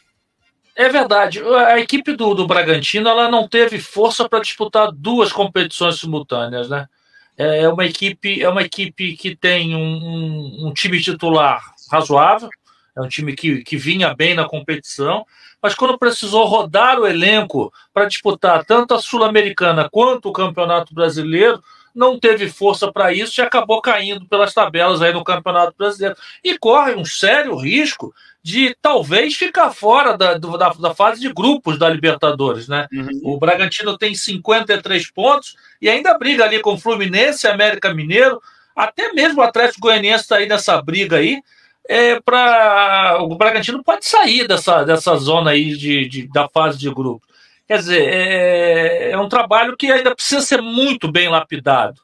É 0.80 0.88
verdade. 0.88 1.42
A 1.44 1.78
equipe 1.78 2.14
do, 2.16 2.32
do 2.32 2.46
Bragantino 2.46 3.06
ela 3.06 3.30
não 3.30 3.46
teve 3.46 3.78
força 3.78 4.26
para 4.26 4.40
disputar 4.40 4.90
duas 4.90 5.30
competições 5.30 6.00
simultâneas, 6.00 6.70
né? 6.70 6.88
É, 7.36 7.64
é 7.64 7.68
uma 7.68 7.84
equipe, 7.84 8.42
é 8.42 8.48
uma 8.48 8.62
equipe 8.62 9.14
que 9.14 9.36
tem 9.36 9.76
um, 9.76 9.78
um, 9.78 10.68
um 10.68 10.72
time 10.72 10.98
titular 10.98 11.62
razoável, 11.92 12.48
é 12.96 13.02
um 13.02 13.08
time 13.08 13.34
que, 13.34 13.62
que 13.62 13.76
vinha 13.76 14.14
bem 14.14 14.32
na 14.32 14.48
competição, 14.48 15.26
mas 15.62 15.74
quando 15.74 15.98
precisou 15.98 16.46
rodar 16.46 16.98
o 16.98 17.06
elenco 17.06 17.70
para 17.92 18.06
disputar 18.06 18.64
tanto 18.64 18.94
a 18.94 18.98
Sul-Americana 18.98 19.86
quanto 19.92 20.30
o 20.30 20.32
Campeonato 20.32 20.94
Brasileiro, 20.94 21.62
não 21.94 22.18
teve 22.18 22.48
força 22.48 22.90
para 22.92 23.12
isso 23.12 23.40
e 23.40 23.42
acabou 23.42 23.80
caindo 23.80 24.26
pelas 24.26 24.54
tabelas 24.54 25.02
aí 25.02 25.12
no 25.12 25.24
Campeonato 25.24 25.74
Brasileiro. 25.76 26.16
E 26.42 26.58
corre 26.58 26.94
um 26.94 27.04
sério 27.04 27.56
risco 27.56 28.14
de 28.42 28.74
talvez 28.80 29.34
ficar 29.36 29.70
fora 29.70 30.16
da, 30.16 30.34
da, 30.38 30.68
da, 30.70 30.94
fase 30.94 31.20
de 31.20 31.32
grupos 31.32 31.78
da 31.78 31.88
Libertadores, 31.88 32.68
né? 32.68 32.86
Uhum. 32.92 33.20
O 33.34 33.38
Bragantino 33.38 33.98
tem 33.98 34.14
53 34.14 35.10
pontos 35.10 35.56
e 35.80 35.88
ainda 35.88 36.16
briga 36.16 36.44
ali 36.44 36.60
com 36.60 36.78
Fluminense, 36.78 37.46
América 37.46 37.92
Mineiro, 37.92 38.40
até 38.74 39.12
mesmo 39.12 39.40
o 39.40 39.44
Atlético 39.44 39.82
Goianiense 39.82 40.22
está 40.22 40.36
aí 40.36 40.48
nessa 40.48 40.80
briga 40.80 41.16
aí. 41.16 41.42
É, 41.88 42.20
para 42.20 43.18
o 43.20 43.34
Bragantino 43.34 43.82
pode 43.82 44.06
sair 44.06 44.46
dessa, 44.46 44.84
dessa 44.84 45.16
zona 45.16 45.50
aí 45.50 45.76
de, 45.76 46.08
de 46.08 46.28
da 46.28 46.48
fase 46.48 46.78
de 46.78 46.88
grupos. 46.88 47.28
Quer 47.70 47.78
dizer, 47.78 48.08
é, 48.08 49.10
é 49.12 49.16
um 49.16 49.28
trabalho 49.28 49.76
que 49.76 49.92
ainda 49.92 50.12
precisa 50.12 50.40
ser 50.40 50.60
muito 50.60 51.08
bem 51.08 51.28
lapidado. 51.28 52.00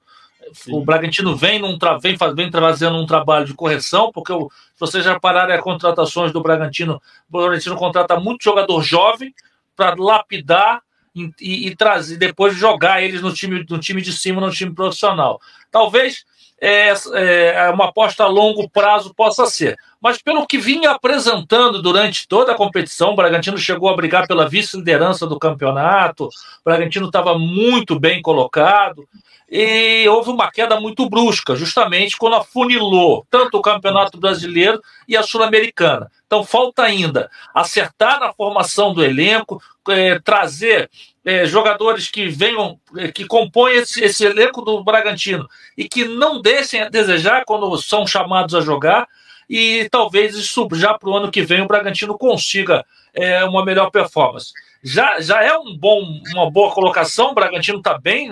Sim. 0.52 0.72
O 0.72 0.85
Bragantino 0.85 1.35
vem, 1.35 1.59
num 1.59 1.76
tra 1.76 1.98
vem, 1.98 2.16
vem 2.37 2.48
trazendo 2.48 2.96
um 2.96 3.05
trabalho 3.05 3.44
de 3.44 3.52
correção, 3.52 4.12
porque 4.12 4.33
o, 4.33 4.48
se 4.48 4.79
vocês 4.79 5.05
já 5.05 5.18
pararem 5.18 5.57
as 5.57 5.61
contratações 5.61 6.31
do 6.31 6.40
Bragantino, 6.40 7.02
o 7.29 7.40
Bragantino 7.40 7.74
contrata 7.74 8.14
muito 8.20 8.44
jogador 8.44 8.81
jovem 8.81 9.35
para 9.74 9.96
lapidar 9.98 10.83
e, 11.12 11.33
e, 11.40 11.66
e, 11.66 11.74
trazer, 11.74 12.16
depois 12.16 12.55
jogar 12.55 13.02
eles 13.02 13.20
no 13.20 13.35
time, 13.35 13.66
no 13.68 13.81
time 13.81 14.00
de 14.00 14.12
cima, 14.12 14.40
no 14.40 14.52
time 14.52 14.72
profissional. 14.72 15.40
Talvez 15.72 16.24
é, 16.61 16.95
é, 17.14 17.71
uma 17.71 17.87
aposta 17.87 18.25
a 18.25 18.29
longo 18.29 18.69
prazo 18.69 19.14
possa 19.14 19.47
ser. 19.47 19.77
Mas 20.01 20.21
pelo 20.21 20.47
que 20.47 20.59
vinha 20.59 20.90
apresentando 20.90 21.83
durante 21.83 22.27
toda 22.27 22.53
a 22.53 22.57
competição, 22.57 23.11
o 23.11 23.16
Bragantino 23.16 23.59
chegou 23.59 23.88
a 23.88 23.97
brigar 23.97 24.27
pela 24.27 24.49
vice-liderança 24.49 25.27
do 25.27 25.38
campeonato, 25.38 26.27
o 26.27 26.31
Bragantino 26.64 27.07
estava 27.07 27.38
muito 27.38 27.99
bem 27.99 28.23
colocado, 28.23 29.07
e 29.49 30.09
houve 30.09 30.31
uma 30.31 30.51
queda 30.51 30.81
muito 30.81 31.09
brusca, 31.09 31.55
justamente 31.55 32.16
quando 32.16 32.35
afunilou 32.35 33.25
tanto 33.31 33.59
o 33.59 33.62
Campeonato 33.62 34.19
Brasileiro 34.19 34.83
e 35.07 35.16
a 35.16 35.23
Sul-Americana. 35.23 36.11
Então 36.27 36.42
falta 36.42 36.83
ainda 36.83 37.31
acertar 37.55 38.19
na 38.19 38.33
formação 38.33 38.92
do 38.92 39.05
elenco, 39.05 39.62
é, 39.88 40.19
trazer 40.19 40.90
é, 41.27 41.45
jogadores 41.45 42.09
que 42.09 42.29
venham, 42.29 42.81
é, 42.97 43.12
que 43.12 43.27
compõem 43.27 43.75
esse, 43.75 44.03
esse, 44.03 44.25
elenco 44.25 44.62
do 44.62 44.83
Bragantino 44.83 45.47
e 45.77 45.89
que 45.89 46.07
não 46.07 46.41
deixem 46.41 46.81
a 46.81 46.89
desejar 46.89 47.45
quando 47.45 47.77
são 47.77 48.07
chamados 48.07 48.55
a 48.55 48.62
jogar. 48.62 49.07
E 49.49 49.89
talvez 49.91 50.35
isso 50.35 50.67
já 50.73 50.95
para 50.99 51.09
o 51.09 51.17
ano 51.17 51.31
que 51.31 51.43
vem 51.43 51.62
o 51.62 51.69
Bragantino 51.69 52.17
consiga 52.17 52.85
é, 53.12 53.45
uma 53.45 53.65
melhor 53.65 53.91
performance 53.91 54.53
já, 54.87 55.21
já 55.21 55.43
é 55.43 55.57
um 55.59 55.77
bom, 55.77 56.01
uma 56.33 56.49
boa 56.49 56.73
colocação. 56.73 57.31
O 57.31 57.35
Bragantino 57.35 57.79
está 57.79 57.99
bem, 57.99 58.31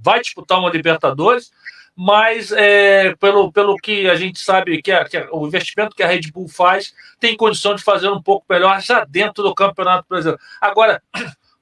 vai 0.00 0.20
disputar 0.20 0.58
uma 0.58 0.68
Libertadores, 0.68 1.52
mas 1.94 2.50
é, 2.50 3.14
pelo, 3.16 3.52
pelo 3.52 3.76
que 3.76 4.10
a 4.10 4.16
gente 4.16 4.40
sabe 4.40 4.82
que, 4.82 5.04
que 5.04 5.28
o 5.30 5.46
investimento 5.46 5.94
que 5.94 6.02
a 6.02 6.08
Red 6.08 6.22
Bull 6.32 6.48
faz 6.48 6.92
tem 7.20 7.36
condição 7.36 7.76
de 7.76 7.84
fazer 7.84 8.08
um 8.08 8.20
pouco 8.20 8.44
melhor 8.50 8.80
já 8.80 9.04
dentro 9.04 9.44
do 9.44 9.54
Campeonato 9.54 10.06
Brasileiro. 10.08 10.40
Agora, 10.60 11.00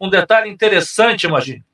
um 0.01 0.09
detalhe 0.09 0.49
interessante, 0.49 1.27
imagine 1.27 1.65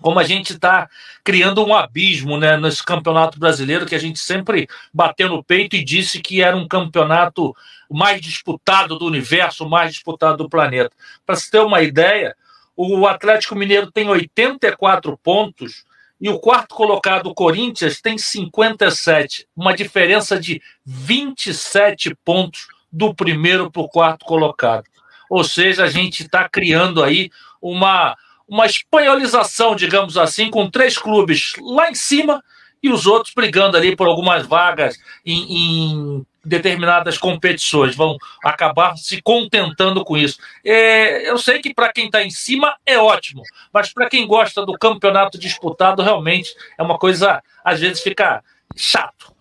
como 0.00 0.18
a 0.18 0.24
gente 0.24 0.52
está 0.52 0.88
criando 1.24 1.64
um 1.64 1.74
abismo 1.74 2.38
né, 2.38 2.56
nesse 2.56 2.84
campeonato 2.84 3.38
brasileiro 3.38 3.86
que 3.86 3.94
a 3.94 3.98
gente 3.98 4.18
sempre 4.18 4.68
bateu 4.92 5.28
no 5.28 5.42
peito 5.42 5.76
e 5.76 5.84
disse 5.84 6.20
que 6.20 6.42
era 6.42 6.56
um 6.56 6.68
campeonato 6.68 7.54
mais 7.90 8.20
disputado 8.20 8.98
do 8.98 9.06
universo, 9.06 9.68
mais 9.68 9.92
disputado 9.92 10.38
do 10.38 10.48
planeta. 10.48 10.90
Para 11.26 11.36
se 11.36 11.50
ter 11.50 11.60
uma 11.60 11.82
ideia, 11.82 12.36
o 12.76 13.06
Atlético 13.06 13.56
Mineiro 13.56 13.90
tem 13.90 14.08
84 14.08 15.18
pontos 15.18 15.84
e 16.20 16.28
o 16.28 16.38
quarto 16.38 16.74
colocado, 16.74 17.28
o 17.28 17.34
Corinthians, 17.34 18.00
tem 18.00 18.18
57, 18.18 19.46
uma 19.56 19.74
diferença 19.74 20.38
de 20.38 20.60
27 20.84 22.14
pontos 22.24 22.66
do 22.90 23.14
primeiro 23.14 23.70
para 23.70 23.82
o 23.82 23.88
quarto 23.88 24.24
colocado. 24.24 24.84
Ou 25.28 25.44
seja, 25.44 25.84
a 25.84 25.88
gente 25.88 26.22
está 26.22 26.48
criando 26.48 27.02
aí 27.02 27.30
uma 27.60 28.16
uma 28.48 28.64
espanholização, 28.64 29.76
digamos 29.76 30.16
assim, 30.16 30.50
com 30.50 30.70
três 30.70 30.96
clubes 30.96 31.52
lá 31.60 31.90
em 31.90 31.94
cima 31.94 32.42
e 32.82 32.90
os 32.90 33.06
outros 33.06 33.34
brigando 33.34 33.76
ali 33.76 33.94
por 33.94 34.08
algumas 34.08 34.46
vagas 34.46 34.96
em, 35.26 35.42
em 35.52 36.26
determinadas 36.44 37.18
competições, 37.18 37.94
vão 37.94 38.16
acabar 38.42 38.96
se 38.96 39.20
contentando 39.20 40.02
com 40.04 40.16
isso. 40.16 40.38
É, 40.64 41.28
eu 41.28 41.36
sei 41.36 41.58
que 41.58 41.74
para 41.74 41.92
quem 41.92 42.06
está 42.06 42.22
em 42.22 42.30
cima 42.30 42.74
é 42.86 42.96
ótimo, 42.98 43.42
mas 43.72 43.92
para 43.92 44.08
quem 44.08 44.26
gosta 44.26 44.64
do 44.64 44.78
campeonato 44.78 45.38
disputado, 45.38 46.02
realmente 46.02 46.54
é 46.78 46.82
uma 46.82 46.98
coisa, 46.98 47.42
às 47.62 47.80
vezes 47.80 48.00
fica 48.00 48.42
chato. 48.74 49.36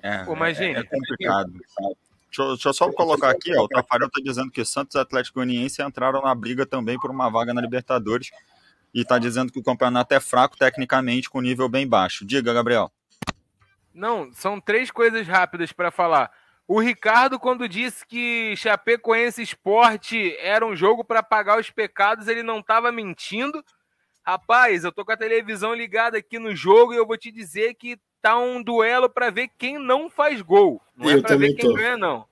É, 0.00 0.24
Pô, 0.24 0.34
é, 0.44 0.52
é 0.52 0.82
complicado. 0.84 1.52
Deixa 2.38 2.42
eu, 2.42 2.54
deixa 2.54 2.68
eu, 2.68 2.72
só 2.72 2.92
colocar 2.92 3.30
aqui, 3.30 3.52
ó, 3.56 3.64
o 3.64 3.68
Tafarel 3.68 4.06
está 4.06 4.20
dizendo 4.22 4.48
que 4.48 4.64
Santos 4.64 4.94
e 4.94 4.98
Atlético 4.98 5.40
Goianiense 5.40 5.82
entraram 5.82 6.22
na 6.22 6.32
briga 6.32 6.64
também 6.64 6.96
por 6.96 7.10
uma 7.10 7.28
vaga 7.28 7.52
na 7.52 7.60
Libertadores 7.60 8.30
e 8.94 9.00
está 9.00 9.18
dizendo 9.18 9.52
que 9.52 9.58
o 9.58 9.62
campeonato 9.62 10.14
é 10.14 10.20
fraco 10.20 10.56
tecnicamente, 10.56 11.28
com 11.28 11.40
nível 11.40 11.68
bem 11.68 11.86
baixo. 11.86 12.24
Diga, 12.24 12.54
Gabriel. 12.54 12.92
Não, 13.92 14.32
são 14.32 14.60
três 14.60 14.88
coisas 14.88 15.26
rápidas 15.26 15.72
para 15.72 15.90
falar. 15.90 16.30
O 16.68 16.78
Ricardo, 16.78 17.40
quando 17.40 17.68
disse 17.68 18.06
que 18.06 18.54
Chapecoense 18.56 19.42
Esporte 19.42 20.36
era 20.38 20.64
um 20.64 20.76
jogo 20.76 21.02
para 21.02 21.24
pagar 21.24 21.58
os 21.58 21.70
pecados, 21.70 22.28
ele 22.28 22.44
não 22.44 22.60
estava 22.60 22.92
mentindo. 22.92 23.64
Rapaz, 24.22 24.84
eu 24.84 24.92
tô 24.92 25.04
com 25.04 25.10
a 25.10 25.16
televisão 25.16 25.74
ligada 25.74 26.18
aqui 26.18 26.38
no 26.38 26.54
jogo 26.54 26.94
e 26.94 26.96
eu 26.96 27.06
vou 27.06 27.16
te 27.16 27.32
dizer 27.32 27.74
que 27.74 27.98
tá 28.20 28.38
um 28.38 28.62
duelo 28.62 29.08
para 29.08 29.30
ver 29.30 29.48
quem 29.58 29.78
não 29.78 30.10
faz 30.10 30.40
gol. 30.42 30.82
Não 30.96 31.08
é 31.08 31.14
eu 31.14 31.18
é 31.18 31.22
para 31.22 31.36
ver 31.36 31.54
quem 31.54 31.70
tô. 31.70 31.74
ganha, 31.74 31.96
não. 31.96 32.26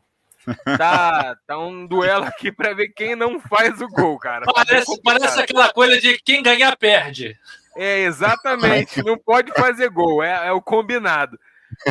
Tá, 0.79 1.37
tá 1.47 1.59
um 1.59 1.87
duelo 1.87 2.25
aqui 2.25 2.53
para 2.53 2.73
ver 2.73 2.89
quem 2.91 3.17
não 3.17 3.41
faz 3.41 3.81
o 3.81 3.89
gol, 3.89 4.19
cara. 4.19 4.47
Tá 4.47 4.53
parece, 4.53 5.03
parece 5.03 5.41
aquela 5.41 5.73
coisa 5.73 6.01
de 6.01 6.19
quem 6.19 6.43
ganhar 6.43 6.77
perde. 6.77 7.37
É, 7.77 8.01
exatamente. 8.01 9.03
Não 9.03 9.19
pode 9.19 9.53
fazer 9.53 9.91
gol, 9.91 10.23
é, 10.23 10.49
é 10.49 10.53
o 10.53 10.63
combinado. 10.63 11.39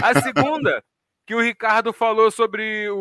A 0.01 0.21
segunda, 0.21 0.83
que 1.25 1.35
o 1.35 1.41
Ricardo 1.41 1.91
falou 1.91 2.31
sobre 2.31 2.89
o, 2.89 2.95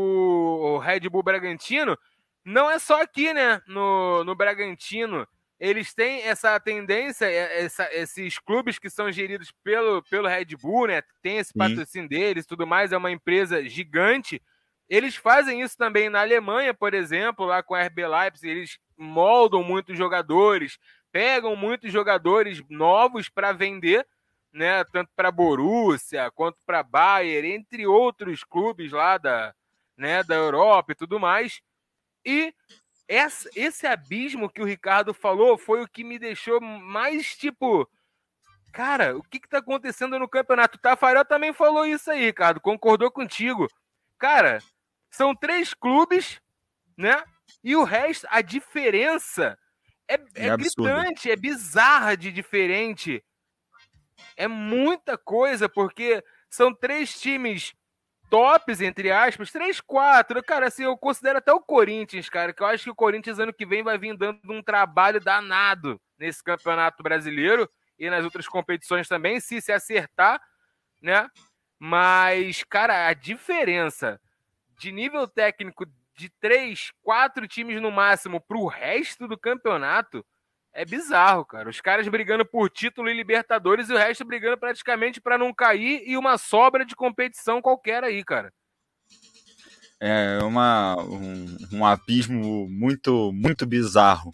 o 0.76 0.78
Red 0.78 1.08
Bull 1.08 1.22
Bragantino, 1.22 1.96
não 2.44 2.70
é 2.70 2.78
só 2.78 3.00
aqui, 3.00 3.32
né? 3.32 3.62
No, 3.66 4.24
no 4.24 4.34
Bragantino 4.34 5.26
eles 5.58 5.94
têm 5.94 6.22
essa 6.22 6.58
tendência, 6.58 7.26
é, 7.26 7.64
essa, 7.64 7.88
esses 7.92 8.38
clubes 8.38 8.78
que 8.78 8.90
são 8.90 9.10
geridos 9.10 9.52
pelo, 9.62 10.02
pelo 10.04 10.28
Red 10.28 10.56
Bull, 10.60 10.88
né? 10.88 11.02
Tem 11.22 11.38
esse 11.38 11.52
patrocínio 11.54 12.08
Sim. 12.08 12.08
deles 12.08 12.46
tudo 12.46 12.66
mais, 12.66 12.92
é 12.92 12.96
uma 12.96 13.10
empresa 13.10 13.66
gigante. 13.68 14.42
Eles 14.88 15.16
fazem 15.16 15.62
isso 15.62 15.76
também 15.76 16.10
na 16.10 16.20
Alemanha, 16.20 16.74
por 16.74 16.92
exemplo, 16.92 17.46
lá 17.46 17.62
com 17.62 17.74
a 17.74 17.82
RB 17.82 18.06
Leipzig, 18.06 18.48
eles 18.48 18.78
moldam 18.96 19.62
muitos 19.62 19.96
jogadores, 19.96 20.78
pegam 21.10 21.56
muitos 21.56 21.92
jogadores 21.92 22.62
novos 22.68 23.28
para 23.28 23.52
vender, 23.52 24.06
né? 24.52 24.84
Tanto 24.84 25.10
para 25.16 25.30
Borussia 25.30 26.30
quanto 26.32 26.58
para 26.66 26.82
Bayern, 26.82 27.52
entre 27.52 27.86
outros 27.86 28.44
clubes 28.44 28.92
lá 28.92 29.18
da, 29.18 29.54
né, 29.96 30.22
da 30.22 30.34
Europa 30.34 30.92
e 30.92 30.94
tudo 30.94 31.18
mais. 31.18 31.60
E 32.24 32.54
essa, 33.08 33.48
esse 33.54 33.86
abismo 33.86 34.48
que 34.48 34.62
o 34.62 34.64
Ricardo 34.64 35.12
falou 35.12 35.58
foi 35.58 35.82
o 35.82 35.88
que 35.88 36.02
me 36.04 36.18
deixou 36.18 36.60
mais 36.60 37.36
tipo. 37.36 37.88
Cara, 38.72 39.16
o 39.16 39.22
que, 39.22 39.38
que 39.38 39.48
tá 39.48 39.58
acontecendo 39.58 40.18
no 40.18 40.28
campeonato? 40.28 40.76
O 40.76 40.80
Tafarel 40.80 41.24
também 41.24 41.52
falou 41.52 41.86
isso 41.86 42.10
aí, 42.10 42.24
Ricardo, 42.24 42.60
concordou 42.60 43.10
contigo. 43.10 43.68
Cara, 44.18 44.58
são 45.10 45.34
três 45.34 45.72
clubes, 45.72 46.40
né? 46.96 47.22
E 47.62 47.76
o 47.76 47.84
resto, 47.84 48.26
a 48.30 48.40
diferença 48.40 49.56
é, 50.08 50.14
é, 50.34 50.46
é 50.48 50.56
gritante, 50.56 51.30
é 51.30 51.36
bizarra 51.36 52.16
de 52.16 52.32
diferente. 52.32 53.24
É 54.36 54.48
muita 54.48 55.16
coisa, 55.16 55.68
porque 55.68 56.22
são 56.50 56.74
três 56.74 57.20
times 57.20 57.74
tops, 58.34 58.80
entre 58.80 59.12
aspas, 59.12 59.52
3, 59.52 59.80
4. 59.80 60.42
Cara, 60.42 60.66
assim, 60.66 60.82
eu 60.82 60.98
considero 60.98 61.38
até 61.38 61.52
o 61.52 61.60
Corinthians, 61.60 62.28
cara, 62.28 62.52
que 62.52 62.60
eu 62.60 62.66
acho 62.66 62.82
que 62.82 62.90
o 62.90 62.94
Corinthians 62.94 63.38
ano 63.38 63.54
que 63.54 63.64
vem 63.64 63.84
vai 63.84 63.96
vir 63.96 64.16
dando 64.16 64.40
um 64.50 64.60
trabalho 64.60 65.20
danado 65.20 66.00
nesse 66.18 66.42
campeonato 66.42 67.00
brasileiro 67.00 67.70
e 67.96 68.10
nas 68.10 68.24
outras 68.24 68.48
competições 68.48 69.06
também, 69.06 69.38
se 69.38 69.60
se 69.60 69.70
acertar, 69.70 70.42
né? 71.00 71.28
Mas, 71.78 72.64
cara, 72.64 73.06
a 73.06 73.14
diferença 73.14 74.20
de 74.80 74.90
nível 74.90 75.28
técnico 75.28 75.86
de 76.16 76.28
três, 76.40 76.90
quatro 77.02 77.46
times 77.46 77.80
no 77.80 77.92
máximo 77.92 78.40
para 78.40 78.58
o 78.58 78.66
resto 78.66 79.28
do 79.28 79.38
campeonato 79.38 80.26
é 80.74 80.84
bizarro, 80.84 81.44
cara. 81.44 81.70
Os 81.70 81.80
caras 81.80 82.06
brigando 82.08 82.44
por 82.44 82.68
título 82.68 83.08
e 83.08 83.14
Libertadores 83.14 83.88
e 83.88 83.92
o 83.92 83.96
resto 83.96 84.24
brigando 84.24 84.58
praticamente 84.58 85.20
para 85.20 85.38
não 85.38 85.54
cair 85.54 86.02
e 86.04 86.16
uma 86.16 86.36
sobra 86.36 86.84
de 86.84 86.96
competição 86.96 87.62
qualquer 87.62 88.02
aí, 88.02 88.24
cara. 88.24 88.52
É 90.00 90.38
uma, 90.42 90.96
um, 91.00 91.56
um 91.72 91.86
abismo 91.86 92.68
muito, 92.68 93.32
muito 93.32 93.64
bizarro. 93.64 94.32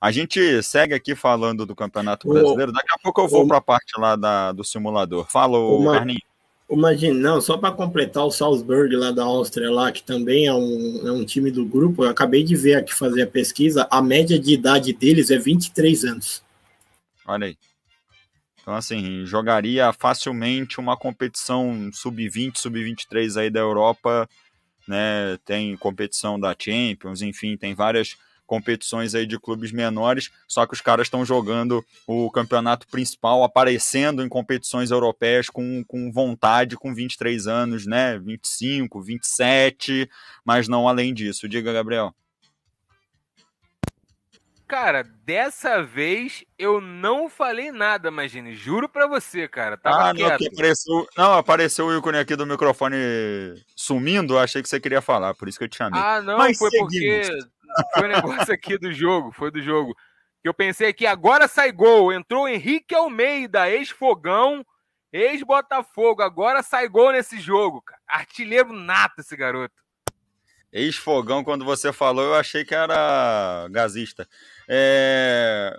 A 0.00 0.10
gente 0.10 0.62
segue 0.62 0.92
aqui 0.92 1.14
falando 1.14 1.64
do 1.64 1.74
Campeonato 1.74 2.28
Brasileiro. 2.28 2.72
Daqui 2.72 2.92
a 2.92 2.98
pouco 2.98 3.20
eu 3.20 3.28
vou 3.28 3.46
para 3.46 3.58
a 3.58 3.62
parte 3.62 3.98
lá 3.98 4.14
da, 4.14 4.52
do 4.52 4.62
simulador. 4.62 5.26
Fala, 5.30 5.58
Uma... 5.58 5.94
Carninho. 5.94 6.20
Imagina, 6.68 7.14
não, 7.14 7.40
só 7.40 7.56
para 7.56 7.70
completar 7.70 8.24
o 8.24 8.30
Salzburg 8.30 8.94
lá 8.96 9.12
da 9.12 9.22
Áustria, 9.22 9.70
lá, 9.70 9.92
que 9.92 10.02
também 10.02 10.46
é 10.46 10.52
um, 10.52 11.06
é 11.06 11.12
um 11.12 11.24
time 11.24 11.50
do 11.50 11.64
grupo, 11.64 12.04
eu 12.04 12.10
acabei 12.10 12.42
de 12.42 12.56
ver 12.56 12.74
aqui 12.74 12.92
fazer 12.92 13.22
a 13.22 13.26
pesquisa, 13.26 13.86
a 13.88 14.02
média 14.02 14.36
de 14.36 14.54
idade 14.54 14.92
deles 14.92 15.30
é 15.30 15.38
23 15.38 16.04
anos. 16.04 16.42
Olha 17.24 17.46
aí. 17.46 17.56
Então, 18.60 18.74
assim, 18.74 19.24
jogaria 19.24 19.92
facilmente 19.92 20.80
uma 20.80 20.96
competição 20.96 21.88
sub-20, 21.92 22.56
sub-23 22.56 23.40
aí 23.40 23.48
da 23.48 23.60
Europa, 23.60 24.28
né? 24.88 25.38
Tem 25.44 25.76
competição 25.76 26.38
da 26.38 26.54
Champions, 26.58 27.22
enfim, 27.22 27.56
tem 27.56 27.76
várias 27.76 28.16
competições 28.46 29.14
aí 29.14 29.26
de 29.26 29.38
clubes 29.38 29.72
menores, 29.72 30.30
só 30.46 30.66
que 30.66 30.74
os 30.74 30.80
caras 30.80 31.06
estão 31.06 31.24
jogando 31.24 31.84
o 32.06 32.30
campeonato 32.30 32.86
principal, 32.88 33.42
aparecendo 33.42 34.22
em 34.22 34.28
competições 34.28 34.90
europeias 34.90 35.50
com, 35.50 35.84
com 35.84 36.10
vontade, 36.12 36.76
com 36.76 36.94
23 36.94 37.46
anos, 37.46 37.86
né? 37.86 38.18
25, 38.18 39.00
27, 39.02 40.08
mas 40.44 40.68
não 40.68 40.88
além 40.88 41.12
disso. 41.12 41.48
Diga, 41.48 41.72
Gabriel. 41.72 42.14
Cara, 44.66 45.04
dessa 45.24 45.80
vez 45.80 46.44
eu 46.58 46.80
não 46.80 47.28
falei 47.28 47.70
nada, 47.70 48.08
imagine. 48.08 48.52
Juro 48.52 48.88
pra 48.88 49.06
você, 49.06 49.46
cara. 49.46 49.76
Tava 49.76 50.08
ah, 50.08 50.14
não, 50.14 50.26
apareceu, 50.26 51.08
não, 51.16 51.32
apareceu 51.34 51.86
o 51.86 51.96
ícone 51.96 52.18
aqui 52.18 52.34
do 52.34 52.44
microfone 52.44 52.96
sumindo. 53.76 54.36
Achei 54.36 54.60
que 54.60 54.68
você 54.68 54.80
queria 54.80 55.00
falar, 55.00 55.34
por 55.34 55.48
isso 55.48 55.56
que 55.56 55.64
eu 55.64 55.68
te 55.68 55.76
chamei. 55.76 56.00
Ah, 56.00 56.20
não, 56.20 56.36
Mas 56.36 56.58
foi 56.58 56.70
seguimos. 56.70 57.28
porque 57.28 57.38
foi 57.94 58.04
um 58.04 58.12
negócio 58.12 58.52
aqui 58.52 58.78
do 58.78 58.92
jogo, 58.92 59.32
foi 59.32 59.50
do 59.50 59.62
jogo. 59.62 59.96
Que 60.42 60.48
eu 60.48 60.54
pensei 60.54 60.92
que 60.92 61.06
agora 61.06 61.48
sai 61.48 61.72
gol. 61.72 62.12
Entrou 62.12 62.48
Henrique 62.48 62.94
Almeida, 62.94 63.68
ex-fogão, 63.70 64.64
ex-Botafogo. 65.12 66.22
Agora 66.22 66.62
sai 66.62 66.88
gol 66.88 67.12
nesse 67.12 67.40
jogo, 67.40 67.82
cara. 67.82 68.00
Artilheiro 68.06 68.72
nato 68.72 69.20
esse 69.20 69.36
garoto. 69.36 69.74
Ex-fogão, 70.72 71.42
quando 71.42 71.64
você 71.64 71.92
falou, 71.92 72.24
eu 72.24 72.34
achei 72.34 72.64
que 72.64 72.74
era 72.74 73.66
gazista. 73.70 74.28
É... 74.68 75.78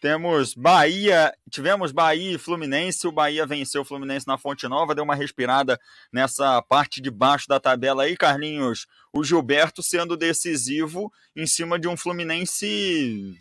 Temos 0.00 0.54
Bahia, 0.54 1.32
tivemos 1.50 1.90
Bahia 1.90 2.32
e 2.34 2.38
Fluminense. 2.38 3.06
O 3.06 3.12
Bahia 3.12 3.46
venceu 3.46 3.82
o 3.82 3.84
Fluminense 3.84 4.26
na 4.26 4.36
Fonte 4.36 4.68
Nova, 4.68 4.94
deu 4.94 5.04
uma 5.04 5.14
respirada 5.14 5.78
nessa 6.12 6.60
parte 6.62 7.00
de 7.00 7.10
baixo 7.10 7.48
da 7.48 7.58
tabela 7.58 8.02
aí, 8.02 8.16
Carlinhos. 8.16 8.86
O 9.12 9.24
Gilberto 9.24 9.82
sendo 9.82 10.16
decisivo 10.16 11.12
em 11.34 11.46
cima 11.46 11.78
de 11.78 11.88
um 11.88 11.96
Fluminense. 11.96 13.34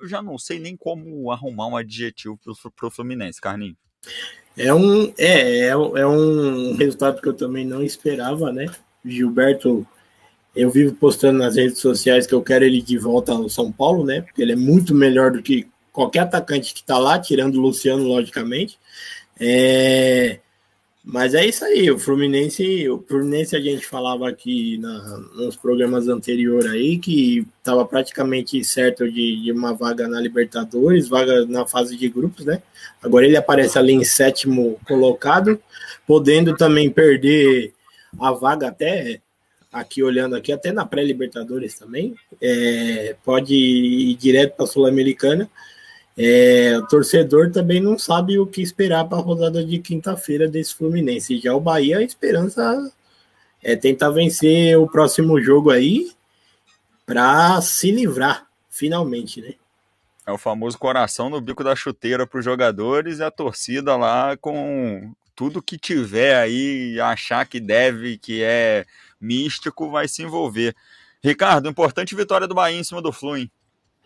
Eu 0.00 0.08
já 0.08 0.22
não 0.22 0.38
sei 0.38 0.58
nem 0.58 0.76
como 0.76 1.30
arrumar 1.30 1.66
um 1.66 1.76
adjetivo 1.76 2.38
para 2.76 2.88
o 2.88 2.90
Fluminense, 2.90 3.40
Carlinhos. 3.40 3.76
É 4.56 4.72
um, 4.74 5.12
é, 5.16 5.66
é, 5.66 5.68
é 5.68 6.06
um 6.06 6.74
resultado 6.76 7.20
que 7.20 7.28
eu 7.28 7.34
também 7.34 7.64
não 7.64 7.82
esperava, 7.82 8.52
né? 8.52 8.66
Gilberto 9.04 9.86
eu 10.54 10.70
vivo 10.70 10.94
postando 10.94 11.38
nas 11.38 11.56
redes 11.56 11.78
sociais 11.78 12.26
que 12.26 12.34
eu 12.34 12.42
quero 12.42 12.64
ele 12.64 12.82
de 12.82 12.98
volta 12.98 13.32
ao 13.32 13.48
São 13.48 13.72
Paulo, 13.72 14.04
né? 14.04 14.20
Porque 14.20 14.42
ele 14.42 14.52
é 14.52 14.56
muito 14.56 14.94
melhor 14.94 15.30
do 15.30 15.42
que 15.42 15.66
qualquer 15.92 16.20
atacante 16.20 16.74
que 16.74 16.80
está 16.80 16.98
lá, 16.98 17.18
tirando 17.18 17.56
o 17.56 17.60
Luciano, 17.60 18.04
logicamente. 18.04 18.78
É... 19.40 20.40
Mas 21.04 21.34
é 21.34 21.44
isso 21.44 21.64
aí, 21.64 21.90
o 21.90 21.98
Fluminense, 21.98 22.88
o 22.88 23.02
Fluminense 23.08 23.56
a 23.56 23.60
gente 23.60 23.84
falava 23.84 24.28
aqui 24.28 24.78
na, 24.78 25.18
nos 25.34 25.56
programas 25.56 26.06
anteriores 26.06 26.70
aí 26.70 26.96
que 26.96 27.44
estava 27.58 27.84
praticamente 27.84 28.62
certo 28.62 29.10
de, 29.10 29.42
de, 29.42 29.50
uma 29.50 29.72
vaga 29.72 30.06
na 30.06 30.20
Libertadores, 30.20 31.08
vaga 31.08 31.44
na 31.46 31.66
fase 31.66 31.96
de 31.96 32.08
grupos, 32.08 32.44
né? 32.44 32.62
Agora 33.02 33.26
ele 33.26 33.36
aparece 33.36 33.76
ali 33.76 33.92
em 33.94 34.04
sétimo 34.04 34.78
colocado, 34.86 35.60
podendo 36.06 36.56
também 36.56 36.88
perder 36.88 37.72
a 38.20 38.30
vaga 38.30 38.68
até 38.68 39.20
aqui 39.72 40.02
olhando 40.02 40.36
aqui, 40.36 40.52
até 40.52 40.70
na 40.70 40.84
pré-Libertadores 40.84 41.78
também, 41.78 42.14
é, 42.40 43.16
pode 43.24 43.54
ir 43.54 44.14
direto 44.16 44.56
para 44.56 44.64
a 44.64 44.68
Sul-Americana. 44.68 45.48
É, 46.16 46.76
o 46.76 46.86
torcedor 46.86 47.50
também 47.50 47.80
não 47.80 47.98
sabe 47.98 48.38
o 48.38 48.46
que 48.46 48.60
esperar 48.60 49.06
para 49.08 49.16
a 49.16 49.22
rodada 49.22 49.64
de 49.64 49.78
quinta-feira 49.78 50.46
desse 50.46 50.74
Fluminense. 50.74 51.40
Já 51.40 51.54
o 51.54 51.60
Bahia, 51.60 51.98
a 51.98 52.02
esperança 52.02 52.92
é 53.62 53.74
tentar 53.74 54.10
vencer 54.10 54.78
o 54.78 54.86
próximo 54.86 55.40
jogo 55.40 55.70
aí 55.70 56.12
para 57.06 57.60
se 57.62 57.90
livrar, 57.90 58.46
finalmente, 58.68 59.40
né? 59.40 59.54
É 60.26 60.30
o 60.30 60.38
famoso 60.38 60.78
coração 60.78 61.28
no 61.28 61.40
bico 61.40 61.64
da 61.64 61.74
chuteira 61.74 62.26
para 62.26 62.38
os 62.38 62.44
jogadores 62.44 63.18
e 63.18 63.24
a 63.24 63.30
torcida 63.30 63.96
lá 63.96 64.36
com 64.36 65.12
tudo 65.34 65.62
que 65.62 65.76
tiver 65.76 66.36
aí, 66.36 67.00
achar 67.00 67.44
que 67.46 67.58
deve, 67.58 68.18
que 68.18 68.42
é 68.42 68.84
místico, 69.22 69.90
vai 69.90 70.08
se 70.08 70.22
envolver. 70.22 70.74
Ricardo, 71.22 71.68
importante 71.68 72.14
vitória 72.14 72.48
do 72.48 72.54
Bahia 72.54 72.78
em 72.78 72.84
cima 72.84 73.00
do 73.00 73.12
Flu, 73.12 73.36
hein? 73.36 73.50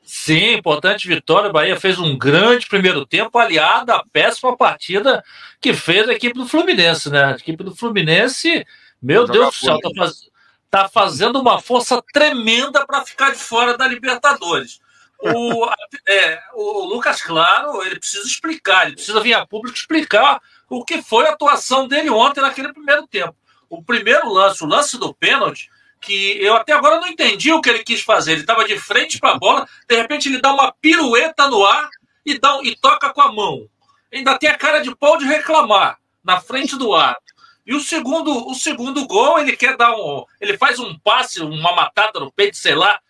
Sim, 0.06 0.54
importante 0.54 1.08
vitória. 1.08 1.50
O 1.50 1.52
Bahia 1.52 1.78
fez 1.80 1.98
um 1.98 2.16
grande 2.16 2.68
primeiro 2.68 3.04
tempo, 3.04 3.36
aliado 3.36 3.92
à 3.92 4.04
péssima 4.12 4.56
partida 4.56 5.24
que 5.60 5.74
fez 5.74 6.08
a 6.08 6.12
equipe 6.12 6.38
do 6.38 6.46
Fluminense, 6.46 7.10
né? 7.10 7.24
A 7.24 7.30
equipe 7.32 7.64
do 7.64 7.74
Fluminense, 7.74 8.64
meu 9.02 9.26
Deus 9.26 9.46
do 9.48 9.66
céu, 9.66 9.80
tá, 9.80 9.90
faz... 9.96 10.30
tá, 10.70 10.88
fazendo 10.88 11.40
uma 11.40 11.60
força 11.60 12.00
tremenda 12.12 12.86
para 12.86 13.04
ficar 13.04 13.32
de 13.32 13.38
fora 13.38 13.76
da 13.76 13.88
Libertadores. 13.88 14.78
O, 15.20 15.68
é, 16.08 16.40
o 16.54 16.84
Lucas 16.84 17.20
Claro, 17.20 17.82
ele 17.82 17.98
precisa 17.98 18.28
explicar, 18.28 18.86
ele 18.86 18.94
precisa 18.94 19.20
vir 19.20 19.34
a 19.34 19.44
público 19.44 19.76
explicar 19.76 20.40
o 20.70 20.84
que 20.84 21.02
foi 21.02 21.26
a 21.26 21.32
atuação 21.32 21.88
dele 21.88 22.10
ontem 22.10 22.40
naquele 22.40 22.72
primeiro 22.72 23.08
tempo. 23.08 23.34
O 23.68 23.82
primeiro 23.82 24.32
lance, 24.32 24.62
o 24.62 24.66
lance 24.66 24.98
do 24.98 25.14
pênalti, 25.14 25.68
que 26.00 26.38
eu 26.40 26.54
até 26.54 26.72
agora 26.72 27.00
não 27.00 27.08
entendi 27.08 27.52
o 27.52 27.60
que 27.60 27.68
ele 27.68 27.84
quis 27.84 28.00
fazer. 28.00 28.32
Ele 28.32 28.40
estava 28.42 28.64
de 28.64 28.78
frente 28.78 29.18
para 29.18 29.32
a 29.32 29.38
bola, 29.38 29.68
de 29.88 29.96
repente 29.96 30.28
ele 30.28 30.40
dá 30.40 30.52
uma 30.52 30.72
pirueta 30.72 31.48
no 31.48 31.64
ar 31.64 31.88
e, 32.24 32.38
dá, 32.38 32.58
e 32.62 32.76
toca 32.76 33.12
com 33.12 33.22
a 33.22 33.32
mão. 33.32 33.68
Ainda 34.12 34.38
tem 34.38 34.48
a 34.48 34.56
cara 34.56 34.80
de 34.80 34.94
pau 34.94 35.16
de 35.16 35.24
reclamar 35.24 35.98
na 36.24 36.40
frente 36.40 36.76
do 36.76 36.94
ar. 36.94 37.16
E 37.66 37.74
o 37.74 37.80
segundo, 37.80 38.48
o 38.48 38.54
segundo 38.54 39.06
gol, 39.06 39.38
ele 39.40 39.56
quer 39.56 39.76
dar 39.76 39.96
um. 39.96 40.24
Ele 40.40 40.56
faz 40.56 40.78
um 40.78 40.96
passe, 40.98 41.40
uma 41.40 41.74
matada 41.74 42.20
no 42.20 42.30
peito, 42.30 42.56
sei 42.56 42.74
lá. 42.74 43.00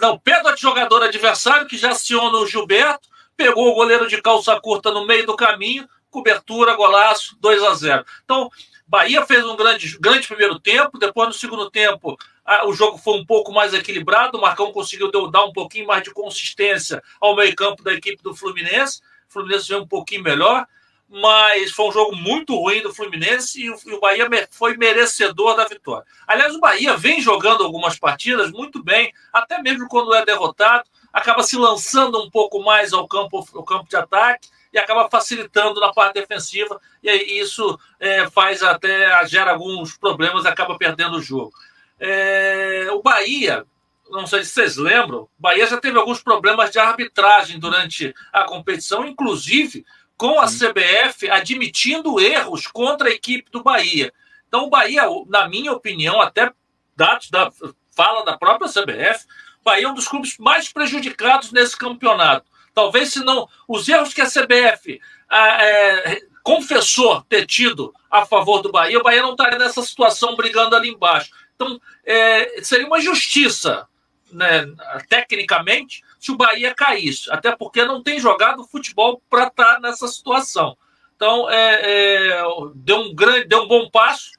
Não, 0.00 0.18
pega 0.18 0.56
jogador 0.56 1.02
adversário 1.02 1.66
que 1.66 1.76
já 1.76 1.90
aciona 1.90 2.38
o 2.38 2.46
Gilberto, 2.46 3.08
pegou 3.36 3.68
o 3.68 3.74
goleiro 3.74 4.08
de 4.08 4.20
calça 4.22 4.58
curta 4.58 4.90
no 4.90 5.06
meio 5.06 5.26
do 5.26 5.36
caminho, 5.36 5.86
cobertura, 6.10 6.74
golaço, 6.74 7.36
2 7.40 7.62
a 7.62 7.74
0 7.74 8.04
Então, 8.24 8.50
Bahia 8.92 9.24
fez 9.24 9.42
um 9.46 9.56
grande, 9.56 9.96
grande 9.98 10.28
primeiro 10.28 10.60
tempo, 10.60 10.98
depois 10.98 11.26
no 11.26 11.32
segundo 11.32 11.70
tempo 11.70 12.14
a, 12.44 12.66
o 12.66 12.74
jogo 12.74 12.98
foi 12.98 13.18
um 13.18 13.24
pouco 13.24 13.50
mais 13.50 13.72
equilibrado, 13.72 14.36
o 14.36 14.40
Marcão 14.42 14.70
conseguiu 14.70 15.10
dar 15.30 15.46
um 15.46 15.52
pouquinho 15.52 15.86
mais 15.86 16.02
de 16.02 16.10
consistência 16.10 17.02
ao 17.18 17.34
meio 17.34 17.56
campo 17.56 17.82
da 17.82 17.94
equipe 17.94 18.22
do 18.22 18.36
Fluminense, 18.36 19.00
o 19.30 19.32
Fluminense 19.32 19.66
veio 19.66 19.80
um 19.80 19.88
pouquinho 19.88 20.22
melhor, 20.22 20.66
mas 21.08 21.70
foi 21.70 21.88
um 21.88 21.92
jogo 21.92 22.14
muito 22.14 22.54
ruim 22.54 22.82
do 22.82 22.92
Fluminense 22.94 23.62
e 23.62 23.70
o, 23.70 23.76
e 23.86 23.94
o 23.94 24.00
Bahia 24.00 24.28
foi 24.50 24.76
merecedor 24.76 25.56
da 25.56 25.64
vitória. 25.64 26.04
Aliás, 26.26 26.54
o 26.54 26.60
Bahia 26.60 26.94
vem 26.94 27.18
jogando 27.18 27.64
algumas 27.64 27.98
partidas 27.98 28.52
muito 28.52 28.84
bem, 28.84 29.10
até 29.32 29.62
mesmo 29.62 29.88
quando 29.88 30.12
é 30.12 30.22
derrotado, 30.22 30.84
acaba 31.10 31.42
se 31.42 31.56
lançando 31.56 32.22
um 32.22 32.28
pouco 32.28 32.62
mais 32.62 32.92
ao 32.92 33.08
campo, 33.08 33.42
ao 33.54 33.64
campo 33.64 33.88
de 33.88 33.96
ataque, 33.96 34.50
e 34.72 34.78
acaba 34.78 35.08
facilitando 35.10 35.80
na 35.80 35.92
parte 35.92 36.14
defensiva, 36.14 36.80
e 37.02 37.10
aí 37.10 37.38
isso 37.38 37.78
é, 38.00 38.28
faz 38.30 38.62
até 38.62 39.26
gera 39.26 39.52
alguns 39.52 39.96
problemas, 39.96 40.46
acaba 40.46 40.78
perdendo 40.78 41.16
o 41.16 41.22
jogo. 41.22 41.52
É, 42.00 42.88
o 42.90 43.02
Bahia, 43.02 43.64
não 44.10 44.26
sei 44.26 44.44
se 44.44 44.50
vocês 44.50 44.76
lembram, 44.76 45.22
o 45.22 45.28
Bahia 45.38 45.66
já 45.66 45.76
teve 45.76 45.98
alguns 45.98 46.22
problemas 46.22 46.70
de 46.70 46.78
arbitragem 46.78 47.58
durante 47.58 48.14
a 48.32 48.44
competição, 48.44 49.06
inclusive 49.06 49.84
com 50.16 50.40
a 50.40 50.46
CBF 50.46 51.28
admitindo 51.30 52.20
erros 52.20 52.66
contra 52.66 53.08
a 53.08 53.12
equipe 53.12 53.50
do 53.50 53.62
Bahia. 53.62 54.12
Então, 54.46 54.64
o 54.64 54.70
Bahia, 54.70 55.02
na 55.28 55.48
minha 55.48 55.72
opinião, 55.72 56.20
até 56.20 56.52
dados 56.94 57.30
da 57.30 57.50
fala 57.94 58.24
da 58.24 58.36
própria 58.36 58.68
CBF, 58.68 59.26
o 59.60 59.64
Bahia 59.64 59.86
é 59.86 59.88
um 59.88 59.94
dos 59.94 60.08
clubes 60.08 60.36
mais 60.38 60.72
prejudicados 60.72 61.52
nesse 61.52 61.76
campeonato. 61.76 62.51
Talvez 62.74 63.12
se 63.12 63.20
não 63.24 63.48
os 63.68 63.88
erros 63.88 64.14
que 64.14 64.20
a 64.20 64.26
CBF 64.26 65.00
ah, 65.28 65.62
é, 65.62 66.20
confessou 66.42 67.22
ter 67.22 67.46
tido 67.46 67.94
a 68.10 68.26
favor 68.26 68.62
do 68.62 68.72
Bahia, 68.72 68.98
o 68.98 69.02
Bahia 69.02 69.22
não 69.22 69.32
estaria 69.32 69.58
nessa 69.58 69.82
situação 69.82 70.34
brigando 70.36 70.74
ali 70.74 70.90
embaixo. 70.90 71.30
Então, 71.54 71.80
é, 72.04 72.62
seria 72.62 72.86
uma 72.86 73.00
justiça, 73.00 73.86
né, 74.30 74.66
tecnicamente, 75.08 76.02
se 76.18 76.32
o 76.32 76.36
Bahia 76.36 76.74
caísse, 76.74 77.30
até 77.30 77.54
porque 77.54 77.84
não 77.84 78.02
tem 78.02 78.18
jogado 78.18 78.64
futebol 78.64 79.22
para 79.30 79.46
estar 79.46 79.80
nessa 79.80 80.08
situação. 80.08 80.76
Então, 81.14 81.48
é, 81.48 81.80
é, 81.82 82.42
deu, 82.74 82.98
um 82.98 83.14
grande, 83.14 83.44
deu 83.44 83.62
um 83.62 83.68
bom 83.68 83.88
passo, 83.90 84.32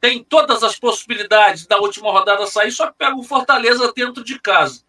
tem 0.00 0.22
todas 0.22 0.62
as 0.62 0.78
possibilidades 0.78 1.66
da 1.66 1.78
última 1.78 2.10
rodada 2.10 2.46
sair, 2.46 2.70
só 2.70 2.88
que 2.88 2.98
pega 2.98 3.16
o 3.16 3.22
Fortaleza 3.22 3.92
dentro 3.94 4.22
de 4.22 4.38
casa 4.38 4.85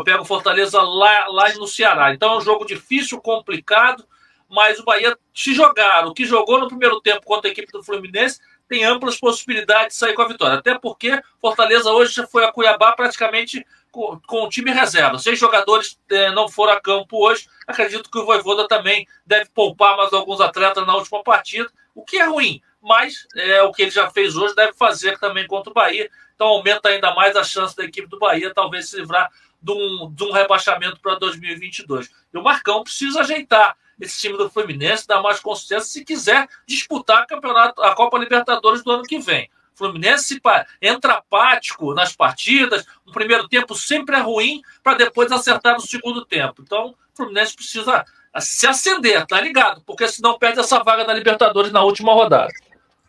pega 0.00 0.22
o 0.22 0.24
Fortaleza 0.24 0.80
lá, 0.80 1.26
lá 1.28 1.52
no 1.54 1.66
Ceará. 1.66 2.14
Então 2.14 2.32
é 2.32 2.36
um 2.38 2.40
jogo 2.40 2.64
difícil, 2.64 3.20
complicado, 3.20 4.06
mas 4.48 4.78
o 4.78 4.84
Bahia, 4.84 5.16
se 5.34 5.54
jogar 5.54 6.06
o 6.06 6.14
que 6.14 6.24
jogou 6.24 6.58
no 6.58 6.68
primeiro 6.68 7.00
tempo 7.00 7.24
contra 7.24 7.48
a 7.48 7.52
equipe 7.52 7.72
do 7.72 7.82
Fluminense, 7.82 8.38
tem 8.68 8.84
amplas 8.84 9.18
possibilidades 9.18 9.94
de 9.94 10.00
sair 10.00 10.14
com 10.14 10.22
a 10.22 10.28
vitória. 10.28 10.58
Até 10.58 10.78
porque 10.78 11.20
Fortaleza 11.40 11.90
hoje 11.90 12.14
já 12.14 12.26
foi 12.26 12.44
a 12.44 12.52
Cuiabá 12.52 12.92
praticamente 12.92 13.64
com, 13.90 14.18
com 14.26 14.44
o 14.44 14.48
time 14.48 14.72
reserva. 14.72 15.18
Seis 15.18 15.38
jogadores 15.38 15.98
eh, 16.10 16.30
não 16.32 16.48
foram 16.48 16.72
a 16.72 16.80
campo 16.80 17.18
hoje. 17.18 17.48
Acredito 17.66 18.10
que 18.10 18.18
o 18.18 18.24
Voivoda 18.24 18.66
também 18.66 19.06
deve 19.26 19.50
poupar 19.50 19.96
mais 19.96 20.12
alguns 20.12 20.40
atletas 20.40 20.86
na 20.86 20.96
última 20.96 21.22
partida, 21.22 21.70
o 21.94 22.02
que 22.02 22.16
é 22.16 22.24
ruim, 22.24 22.62
mas 22.82 23.26
é, 23.36 23.62
o 23.62 23.72
que 23.72 23.82
ele 23.82 23.90
já 23.90 24.10
fez 24.10 24.36
hoje 24.36 24.54
deve 24.54 24.72
fazer 24.72 25.18
também 25.18 25.46
contra 25.46 25.70
o 25.70 25.74
Bahia. 25.74 26.10
Então 26.34 26.48
aumenta 26.48 26.88
ainda 26.88 27.14
mais 27.14 27.36
a 27.36 27.44
chance 27.44 27.76
da 27.76 27.84
equipe 27.84 28.08
do 28.08 28.18
Bahia 28.18 28.52
talvez 28.52 28.88
se 28.88 28.96
livrar 28.96 29.30
de 29.62 29.72
um, 29.72 30.12
de 30.12 30.24
um 30.24 30.32
rebaixamento 30.32 30.98
para 31.00 31.14
2022. 31.14 32.10
E 32.34 32.38
o 32.38 32.42
Marcão 32.42 32.82
precisa 32.82 33.20
ajeitar 33.20 33.76
esse 34.00 34.20
time 34.20 34.36
do 34.36 34.50
Fluminense, 34.50 35.06
dar 35.06 35.22
mais 35.22 35.38
consistência 35.38 35.84
se 35.84 36.04
quiser 36.04 36.48
disputar 36.66 37.26
campeonato, 37.26 37.80
a 37.82 37.94
Copa 37.94 38.18
Libertadores 38.18 38.82
do 38.82 38.90
ano 38.90 39.04
que 39.04 39.18
vem. 39.20 39.48
O 39.74 39.78
Fluminense 39.78 40.40
entra 40.80 41.14
apático 41.14 41.94
nas 41.94 42.14
partidas, 42.14 42.84
o 43.06 43.12
primeiro 43.12 43.48
tempo 43.48 43.74
sempre 43.74 44.16
é 44.16 44.20
ruim 44.20 44.60
para 44.82 44.94
depois 44.94 45.30
acertar 45.30 45.74
no 45.74 45.80
segundo 45.80 46.24
tempo. 46.24 46.62
Então, 46.62 46.88
o 46.88 47.16
Fluminense 47.16 47.54
precisa 47.54 48.04
se 48.40 48.66
acender, 48.66 49.26
tá 49.26 49.40
ligado? 49.40 49.82
Porque 49.82 50.08
senão 50.08 50.38
perde 50.38 50.60
essa 50.60 50.82
vaga 50.82 51.04
da 51.04 51.14
Libertadores 51.14 51.70
na 51.70 51.82
última 51.82 52.12
rodada. 52.12 52.52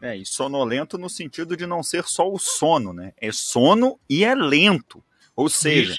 É, 0.04 0.18
e 0.18 0.26
sonolento 0.26 0.98
no 0.98 1.10
sentido 1.10 1.56
de 1.56 1.66
não 1.66 1.82
ser 1.82 2.04
só 2.04 2.30
o 2.30 2.38
sono, 2.38 2.92
né? 2.92 3.14
É 3.16 3.32
sono 3.32 3.98
e 4.10 4.26
é 4.26 4.36
lento. 4.36 5.02
Ou 5.34 5.48
seja, 5.48 5.96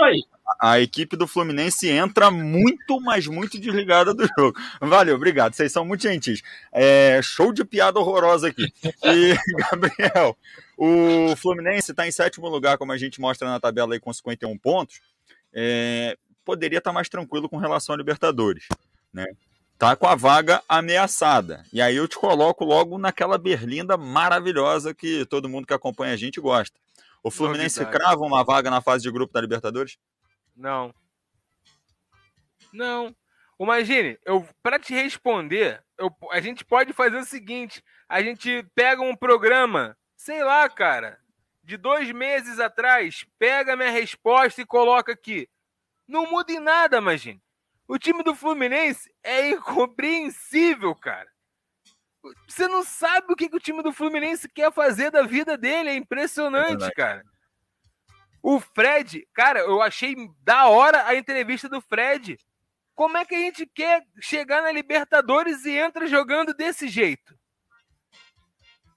a 0.60 0.78
equipe 0.78 1.16
do 1.16 1.26
Fluminense 1.26 1.88
entra 1.88 2.30
muito, 2.30 3.00
mas 3.00 3.26
muito 3.26 3.58
desligada 3.58 4.12
do 4.12 4.28
jogo. 4.38 4.60
Valeu, 4.78 5.16
obrigado. 5.16 5.54
Vocês 5.54 5.72
são 5.72 5.86
muito 5.86 6.02
gentis. 6.02 6.42
É, 6.70 7.18
show 7.22 7.50
de 7.50 7.64
piada 7.64 7.98
horrorosa 7.98 8.48
aqui. 8.48 8.70
E, 9.04 9.34
Gabriel, 9.72 10.36
o 10.76 11.34
Fluminense 11.36 11.92
está 11.92 12.06
em 12.06 12.12
sétimo 12.12 12.46
lugar, 12.46 12.76
como 12.76 12.92
a 12.92 12.98
gente 12.98 13.22
mostra 13.22 13.48
na 13.48 13.58
tabela 13.58 13.94
aí, 13.94 14.00
com 14.00 14.12
51 14.12 14.58
pontos. 14.58 15.00
É, 15.50 16.18
poderia 16.44 16.76
estar 16.76 16.90
tá 16.90 16.94
mais 16.94 17.08
tranquilo 17.08 17.48
com 17.48 17.56
relação 17.56 17.94
a 17.94 17.98
Libertadores, 17.98 18.68
né? 19.10 19.24
Tá 19.84 19.94
com 19.94 20.06
a 20.06 20.14
vaga 20.14 20.62
ameaçada. 20.66 21.62
E 21.70 21.78
aí 21.78 21.96
eu 21.96 22.08
te 22.08 22.16
coloco 22.16 22.64
logo 22.64 22.96
naquela 22.96 23.36
berlinda 23.36 23.98
maravilhosa 23.98 24.94
que 24.94 25.26
todo 25.26 25.46
mundo 25.46 25.66
que 25.66 25.74
acompanha 25.74 26.14
a 26.14 26.16
gente 26.16 26.40
gosta. 26.40 26.80
O 27.22 27.30
Fluminense 27.30 27.80
Novidade. 27.80 28.02
crava 28.02 28.22
uma 28.22 28.42
vaga 28.42 28.70
na 28.70 28.80
fase 28.80 29.02
de 29.02 29.10
grupo 29.10 29.34
da 29.34 29.42
Libertadores? 29.42 29.98
Não. 30.56 30.94
Não. 32.72 33.14
Imagine, 33.60 34.18
eu 34.24 34.48
para 34.62 34.78
te 34.78 34.94
responder, 34.94 35.84
eu, 35.98 36.10
a 36.32 36.40
gente 36.40 36.64
pode 36.64 36.94
fazer 36.94 37.18
o 37.18 37.24
seguinte: 37.26 37.84
a 38.08 38.22
gente 38.22 38.66
pega 38.74 39.02
um 39.02 39.14
programa, 39.14 39.94
sei 40.16 40.42
lá, 40.42 40.66
cara, 40.66 41.18
de 41.62 41.76
dois 41.76 42.10
meses 42.10 42.58
atrás, 42.58 43.26
pega 43.38 43.76
minha 43.76 43.90
resposta 43.90 44.62
e 44.62 44.66
coloca 44.66 45.12
aqui. 45.12 45.46
Não 46.08 46.30
muda 46.30 46.52
em 46.52 46.58
nada, 46.58 46.96
imagine. 46.96 47.43
O 47.94 47.98
time 47.98 48.24
do 48.24 48.34
Fluminense 48.34 49.08
é 49.22 49.50
incompreensível, 49.50 50.96
cara. 50.96 51.28
Você 52.48 52.66
não 52.66 52.82
sabe 52.82 53.32
o 53.32 53.36
que, 53.36 53.48
que 53.48 53.56
o 53.56 53.60
time 53.60 53.84
do 53.84 53.92
Fluminense 53.92 54.48
quer 54.48 54.72
fazer 54.72 55.12
da 55.12 55.22
vida 55.22 55.56
dele. 55.56 55.90
É 55.90 55.94
impressionante, 55.94 56.82
é 56.82 56.90
cara. 56.90 57.22
O 58.42 58.58
Fred, 58.58 59.24
cara, 59.32 59.60
eu 59.60 59.80
achei 59.80 60.16
da 60.42 60.66
hora 60.66 61.06
a 61.06 61.14
entrevista 61.14 61.68
do 61.68 61.80
Fred. 61.80 62.36
Como 62.96 63.16
é 63.16 63.24
que 63.24 63.36
a 63.36 63.38
gente 63.38 63.64
quer 63.64 64.02
chegar 64.20 64.60
na 64.60 64.72
Libertadores 64.72 65.64
e 65.64 65.78
entra 65.78 66.08
jogando 66.08 66.52
desse 66.52 66.88
jeito? 66.88 67.38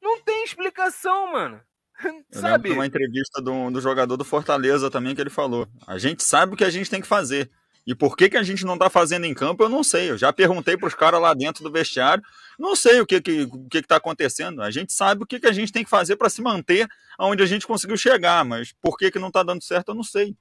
Não 0.01 0.23
tem 0.23 0.43
explicação, 0.43 1.33
mano. 1.33 1.61
Eu 2.33 2.41
sabe? 2.41 2.71
uma 2.71 2.87
entrevista 2.87 3.39
do, 3.43 3.69
do 3.69 3.79
jogador 3.79 4.17
do 4.17 4.25
Fortaleza 4.25 4.89
também 4.89 5.13
que 5.13 5.21
ele 5.21 5.29
falou. 5.29 5.67
A 5.85 5.99
gente 5.99 6.23
sabe 6.23 6.55
o 6.55 6.57
que 6.57 6.63
a 6.63 6.71
gente 6.71 6.89
tem 6.89 6.99
que 6.99 7.07
fazer. 7.07 7.51
E 7.87 7.95
por 7.95 8.17
que, 8.17 8.29
que 8.29 8.35
a 8.35 8.43
gente 8.43 8.65
não 8.65 8.73
está 8.73 8.89
fazendo 8.89 9.25
em 9.25 9.33
campo, 9.33 9.63
eu 9.63 9.69
não 9.69 9.81
sei. 9.81 10.11
Eu 10.11 10.17
já 10.17 10.33
perguntei 10.33 10.75
para 10.75 10.89
os 10.89 10.93
caras 10.93 11.21
lá 11.21 11.33
dentro 11.33 11.63
do 11.63 11.71
vestiário, 11.71 12.21
não 12.59 12.75
sei 12.75 12.99
o 12.99 13.05
que 13.05 13.15
está 13.15 13.31
que, 13.31 13.43
o 13.43 13.69
que 13.69 13.81
que 13.81 13.87
tá 13.87 13.95
acontecendo. 13.95 14.61
A 14.61 14.69
gente 14.69 14.91
sabe 14.91 15.23
o 15.23 15.25
que, 15.25 15.39
que 15.39 15.47
a 15.47 15.53
gente 15.53 15.71
tem 15.71 15.85
que 15.85 15.89
fazer 15.89 16.17
para 16.17 16.29
se 16.29 16.41
manter 16.41 16.85
onde 17.17 17.41
a 17.41 17.45
gente 17.45 17.65
conseguiu 17.65 17.95
chegar, 17.95 18.43
mas 18.43 18.73
por 18.73 18.97
que, 18.97 19.09
que 19.09 19.17
não 19.17 19.29
está 19.29 19.41
dando 19.41 19.63
certo, 19.63 19.89
eu 19.89 19.95
não 19.95 20.03
sei. 20.03 20.35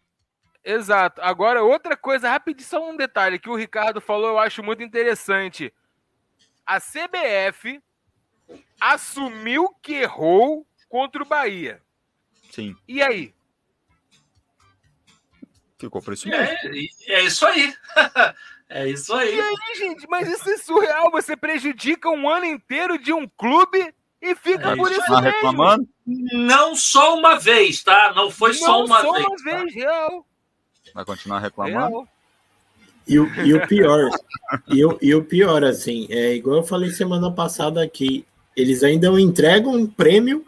Exato. 0.65 1.23
Agora, 1.23 1.63
outra 1.63 1.97
coisa, 1.97 2.29
rapidinho, 2.29 2.69
só 2.69 2.91
um 2.91 2.97
detalhe 2.97 3.39
que 3.39 3.49
o 3.49 3.55
Ricardo 3.55 4.01
falou, 4.01 4.31
eu 4.31 4.39
acho 4.41 4.65
muito 4.65 4.83
interessante. 4.83 5.73
A 6.67 6.81
CBF 6.81 7.81
assumiu 8.81 9.69
que 9.81 9.95
errou 9.95 10.67
contra 10.89 11.23
o 11.23 11.27
Bahia. 11.27 11.81
Sim. 12.51 12.75
E 12.89 13.01
aí? 13.01 13.36
Ficou 15.79 16.01
por 16.01 16.15
isso 16.15 16.29
mesmo. 16.29 16.45
É, 16.45 16.87
é 17.09 17.23
isso 17.25 17.47
aí. 17.47 17.75
é 18.69 18.89
isso 18.89 19.13
aí. 19.15 19.37
E 19.37 19.41
aí, 19.41 19.57
gente, 19.77 20.07
mas 20.09 20.29
isso 20.29 20.49
é 20.49 20.57
surreal. 20.59 21.11
Você 21.11 21.37
prejudica 21.37 22.09
um 22.11 22.29
ano 22.29 22.47
inteiro 22.47 22.99
de 22.99 23.13
um 23.13 23.29
clube 23.29 23.93
e 24.23 24.35
fica 24.35 24.71
É 24.73 24.77
por 24.77 24.91
isso. 24.91 25.01
isso 25.01 25.11
Tá 25.13 25.21
mesmo. 25.21 25.35
reclamando? 25.37 25.89
Não 26.07 26.75
só 26.75 27.17
uma 27.19 27.39
vez, 27.39 27.83
tá? 27.83 28.13
Não 28.15 28.31
foi 28.31 28.55
só 28.55 28.79
Não 28.79 28.85
uma 28.87 29.03
só 29.03 29.13
vez. 29.13 29.27
uma 29.27 29.37
vez, 29.45 29.75
real. 29.75 30.27
Vai 30.95 31.05
continuar 31.05 31.41
reclamando? 31.41 31.89
real. 31.89 32.09
E 33.09 33.21
o, 33.21 33.27
e 33.45 33.55
o 33.55 33.67
pior, 33.69 34.11
e 34.67 34.85
o, 34.85 34.99
e 35.01 35.15
o 35.15 35.25
pior, 35.25 35.63
assim, 35.63 36.09
é 36.11 36.35
igual 36.35 36.57
eu 36.57 36.65
falei 36.65 36.91
semana 36.91 37.31
passada 37.31 37.81
aqui, 37.81 38.27
eles 38.57 38.83
ainda 38.83 39.09
não 39.09 39.19
entregam 39.19 39.73
um 39.75 39.87
prêmio 39.87 40.45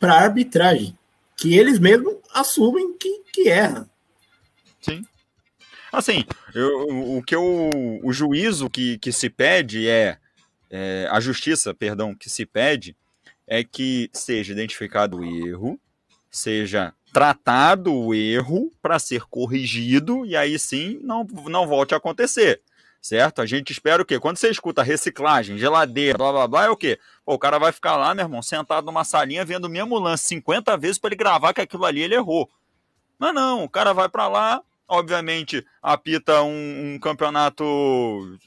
para 0.00 0.14
arbitragem, 0.14 0.96
que 1.36 1.54
eles 1.58 1.78
mesmos 1.78 2.14
assumem 2.32 2.96
que, 2.96 3.24
que 3.30 3.48
erra. 3.50 3.86
Sim. 4.80 5.04
Assim, 5.92 6.24
eu, 6.54 7.16
o 7.16 7.22
que 7.22 7.34
eu, 7.34 7.70
o 8.02 8.12
juízo 8.12 8.68
que, 8.68 8.98
que 8.98 9.10
se 9.10 9.30
pede 9.30 9.88
é, 9.88 10.18
é, 10.70 11.08
a 11.10 11.18
justiça, 11.18 11.74
perdão, 11.74 12.14
que 12.14 12.28
se 12.28 12.44
pede 12.44 12.94
é 13.46 13.64
que 13.64 14.10
seja 14.12 14.52
identificado 14.52 15.18
o 15.18 15.24
erro, 15.24 15.80
seja 16.30 16.92
tratado 17.12 17.94
o 17.94 18.14
erro 18.14 18.70
para 18.82 18.98
ser 18.98 19.22
corrigido 19.22 20.26
e 20.26 20.36
aí 20.36 20.58
sim 20.58 21.00
não, 21.02 21.24
não 21.46 21.66
volte 21.66 21.94
a 21.94 21.96
acontecer. 21.96 22.60
Certo? 23.00 23.40
A 23.40 23.46
gente 23.46 23.70
espera 23.70 24.02
o 24.02 24.04
quê? 24.04 24.18
Quando 24.18 24.36
você 24.36 24.50
escuta 24.50 24.82
reciclagem, 24.82 25.56
geladeira, 25.56 26.18
blá 26.18 26.32
blá 26.32 26.48
blá, 26.48 26.64
é 26.64 26.68
o 26.68 26.76
quê? 26.76 26.98
Pô, 27.24 27.34
o 27.34 27.38
cara 27.38 27.56
vai 27.56 27.70
ficar 27.70 27.96
lá, 27.96 28.12
meu 28.12 28.24
irmão, 28.24 28.42
sentado 28.42 28.84
numa 28.84 29.04
salinha 29.04 29.44
vendo 29.44 29.66
o 29.66 29.70
mesmo 29.70 29.98
lance 29.98 30.24
50 30.26 30.76
vezes 30.76 30.98
para 30.98 31.08
ele 31.08 31.16
gravar 31.16 31.54
que 31.54 31.60
aquilo 31.60 31.84
ali 31.84 32.02
ele 32.02 32.16
errou. 32.16 32.50
Mas 33.18 33.34
não, 33.34 33.64
o 33.64 33.68
cara 33.68 33.92
vai 33.92 34.08
para 34.08 34.28
lá, 34.28 34.62
obviamente 34.86 35.64
apita 35.82 36.42
um, 36.42 36.94
um 36.94 36.98
campeonato 36.98 37.64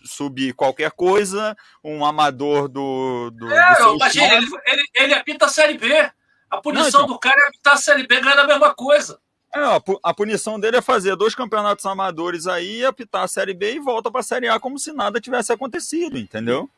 sub 0.05 0.53
qualquer 0.53 0.91
coisa, 0.91 1.55
um 1.83 2.05
amador 2.05 2.67
do. 2.67 3.29
do, 3.31 3.47
do 3.47 3.53
É, 3.53 3.75
seu 3.75 3.95
imagina, 3.95 4.33
ele, 4.35 4.47
ele, 4.65 4.83
ele 4.95 5.13
apita 5.13 5.45
a 5.45 5.49
Série 5.49 5.77
B. 5.77 6.11
A 6.49 6.57
punição 6.61 7.01
Não, 7.01 7.05
então. 7.05 7.07
do 7.07 7.19
cara 7.19 7.39
é 7.39 7.47
apitar 7.47 7.73
a 7.73 7.77
Série 7.77 8.05
B 8.05 8.19
ganhando 8.19 8.39
a 8.39 8.47
mesma 8.47 8.73
coisa. 8.73 9.19
É, 9.53 9.59
a 10.03 10.13
punição 10.13 10.59
dele 10.59 10.77
é 10.77 10.81
fazer 10.81 11.15
dois 11.15 11.35
campeonatos 11.35 11.85
amadores 11.85 12.47
aí, 12.47 12.85
apitar 12.85 13.23
a 13.23 13.27
Série 13.27 13.53
B 13.53 13.75
e 13.75 13.79
volta 13.79 14.09
para 14.09 14.21
a 14.21 14.23
Série 14.23 14.47
A 14.47 14.59
como 14.59 14.79
se 14.79 14.93
nada 14.93 15.19
tivesse 15.19 15.51
acontecido, 15.51 16.17
entendeu? 16.17 16.69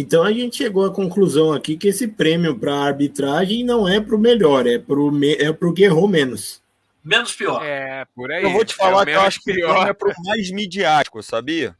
Então 0.00 0.22
a 0.22 0.32
gente 0.32 0.56
chegou 0.56 0.84
à 0.84 0.92
conclusão 0.92 1.52
aqui 1.52 1.76
que 1.76 1.88
esse 1.88 2.08
prêmio 2.08 2.58
para 2.58 2.74
arbitragem 2.74 3.64
não 3.64 3.88
é 3.88 4.00
para 4.00 4.14
o 4.14 4.18
melhor, 4.18 4.66
é 4.66 4.78
para 4.78 4.98
o 4.98 5.10
me, 5.10 5.34
é 5.34 5.52
pro 5.52 5.72
que 5.74 5.84
errou 5.84 6.08
menos. 6.08 6.62
Menos 7.02 7.34
pior. 7.34 7.62
É, 7.62 8.06
por 8.14 8.32
aí. 8.32 8.42
Eu 8.42 8.50
vou 8.52 8.64
te 8.64 8.72
É 8.72 8.76
falar 8.76 9.02
o 9.02 9.04
que 9.06 9.12
eu 9.12 9.20
acho 9.20 9.40
que 9.40 9.50
o 9.52 9.54
pior. 9.54 9.88
é 9.88 9.92
pro 9.92 10.12
mais 10.24 10.50
midiático, 10.50 11.22
sabia? 11.22 11.76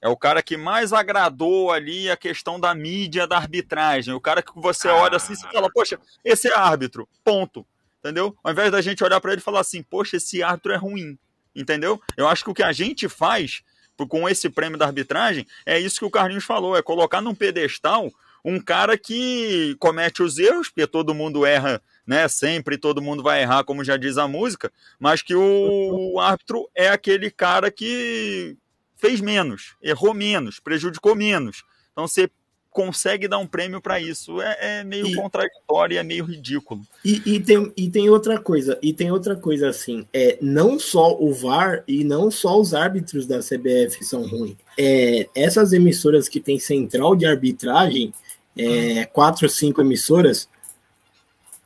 É 0.00 0.08
o 0.08 0.16
cara 0.16 0.42
que 0.42 0.56
mais 0.56 0.92
agradou 0.92 1.70
ali 1.70 2.10
a 2.10 2.16
questão 2.16 2.58
da 2.58 2.74
mídia, 2.74 3.26
da 3.26 3.36
arbitragem. 3.36 4.12
O 4.14 4.20
cara 4.20 4.42
que 4.42 4.50
você 4.56 4.88
olha 4.88 5.16
assim 5.16 5.34
e 5.34 5.52
fala, 5.52 5.70
poxa, 5.72 5.98
esse 6.24 6.48
é 6.48 6.56
árbitro, 6.56 7.08
ponto. 7.22 7.64
Entendeu? 8.00 8.34
Ao 8.42 8.50
invés 8.50 8.72
da 8.72 8.80
gente 8.80 9.04
olhar 9.04 9.20
para 9.20 9.30
ele 9.32 9.40
e 9.40 9.44
falar 9.44 9.60
assim, 9.60 9.80
poxa, 9.80 10.16
esse 10.16 10.42
árbitro 10.42 10.72
é 10.72 10.76
ruim. 10.76 11.16
Entendeu? 11.54 12.00
Eu 12.16 12.26
acho 12.26 12.42
que 12.42 12.50
o 12.50 12.54
que 12.54 12.64
a 12.64 12.72
gente 12.72 13.08
faz 13.08 13.62
com 14.08 14.28
esse 14.28 14.48
prêmio 14.50 14.78
da 14.78 14.86
arbitragem 14.86 15.46
é 15.64 15.78
isso 15.78 15.98
que 15.98 16.04
o 16.04 16.10
Carlinhos 16.10 16.44
falou, 16.44 16.76
é 16.76 16.82
colocar 16.82 17.20
num 17.20 17.34
pedestal 17.34 18.10
um 18.44 18.60
cara 18.60 18.98
que 18.98 19.76
comete 19.78 20.22
os 20.22 20.38
erros, 20.38 20.68
porque 20.68 20.86
todo 20.86 21.14
mundo 21.14 21.46
erra, 21.46 21.80
né? 22.04 22.26
Sempre 22.26 22.76
todo 22.76 23.02
mundo 23.02 23.22
vai 23.22 23.42
errar, 23.42 23.64
como 23.64 23.84
já 23.84 23.96
diz 23.96 24.18
a 24.18 24.26
música, 24.26 24.72
mas 24.98 25.22
que 25.22 25.34
o 25.34 26.18
árbitro 26.18 26.68
é 26.74 26.88
aquele 26.88 27.30
cara 27.30 27.70
que 27.70 28.56
fez 28.96 29.20
menos, 29.20 29.76
errou 29.80 30.12
menos, 30.12 30.58
prejudicou 30.58 31.14
menos. 31.14 31.62
Então 31.92 32.08
você 32.08 32.28
consegue 32.72 33.28
dar 33.28 33.38
um 33.38 33.46
prêmio 33.46 33.80
para 33.80 34.00
isso. 34.00 34.40
É, 34.40 34.80
é 34.80 34.84
meio 34.84 35.06
E- 35.06 35.14
contraditório 35.14 35.94
e 35.94 35.98
é 35.98 36.02
meio 36.02 36.24
ridículo. 36.24 36.80
E, 37.04 37.22
e 37.24 37.40
tem, 37.40 37.72
e 37.76 37.90
tem 37.90 38.08
outra 38.08 38.40
coisa, 38.40 38.78
e 38.82 38.92
tem 38.92 39.12
outra 39.12 39.36
coisa 39.36 39.68
assim, 39.68 40.06
é 40.12 40.38
não 40.40 40.78
só 40.78 41.16
o 41.20 41.32
VAR 41.32 41.84
e 41.86 42.02
não 42.02 42.30
só 42.30 42.58
os 42.58 42.74
árbitros 42.74 43.26
da 43.26 43.40
CBF 43.40 44.02
são 44.04 44.26
ruins. 44.26 44.56
É, 44.78 45.28
essas 45.34 45.72
emissoras 45.72 46.28
que 46.28 46.40
tem 46.40 46.58
central 46.58 47.14
de 47.14 47.26
arbitragem, 47.26 48.12
é, 48.56 49.04
quatro, 49.04 49.48
cinco 49.48 49.80
emissoras, 49.80 50.48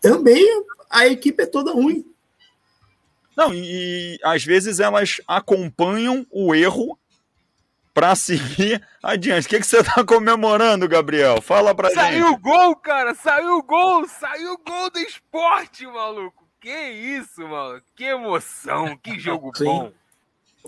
também 0.01 0.45
a 0.91 1.07
equipe 1.07 1.43
é 1.43 1.47
toda 1.47 1.73
ruim. 1.73 2.05
Não, 3.37 3.53
e, 3.53 4.17
e 4.17 4.19
às 4.25 4.45
vezes 4.45 4.81
elas 4.81 5.21
acompanham 5.27 6.27
o 6.31 6.55
erro 6.55 6.99
para 7.97 8.15
seguir 8.15 8.87
adiante. 9.03 9.47
O 9.47 9.49
que, 9.49 9.59
que 9.59 9.67
você 9.67 9.79
está 9.79 10.05
comemorando, 10.05 10.87
Gabriel? 10.87 11.41
Fala 11.41 11.75
pra 11.75 11.89
Saiu 11.89 12.27
gente. 12.27 12.35
o 12.35 12.39
gol, 12.39 12.77
cara! 12.77 13.15
Saiu 13.15 13.57
o 13.57 13.63
gol! 13.63 14.07
Saiu 14.07 14.53
o 14.53 14.59
gol 14.59 14.91
do 14.91 14.99
esporte, 14.99 15.87
maluco! 15.87 16.47
Que 16.61 16.91
isso, 16.91 17.49
mano! 17.49 17.81
Que 17.95 18.05
emoção! 18.05 18.99
Que 18.99 19.17
jogo 19.19 19.51
Sim. 19.57 19.65
bom! 19.65 19.93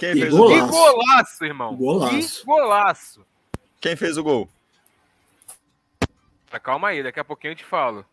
Quem 0.01 0.15
Que 0.15 0.21
fez, 0.23 0.33
o 0.33 0.39
gol. 0.39 0.49
Que 0.49 0.61
golaço, 0.61 1.45
irmão! 1.45 1.77
Golaço. 1.77 2.41
Que 2.41 2.47
golaço! 2.47 3.27
Quem 3.79 3.95
fez 3.95 4.17
o 4.17 4.23
gol? 4.23 4.49
Mas 6.51 6.63
calma 6.63 6.89
aí, 6.89 7.03
daqui 7.03 7.21
a 7.21 7.25
pouquinho 7.25 7.51
eu 7.53 7.57
te 7.57 7.65
falo. 7.65 8.07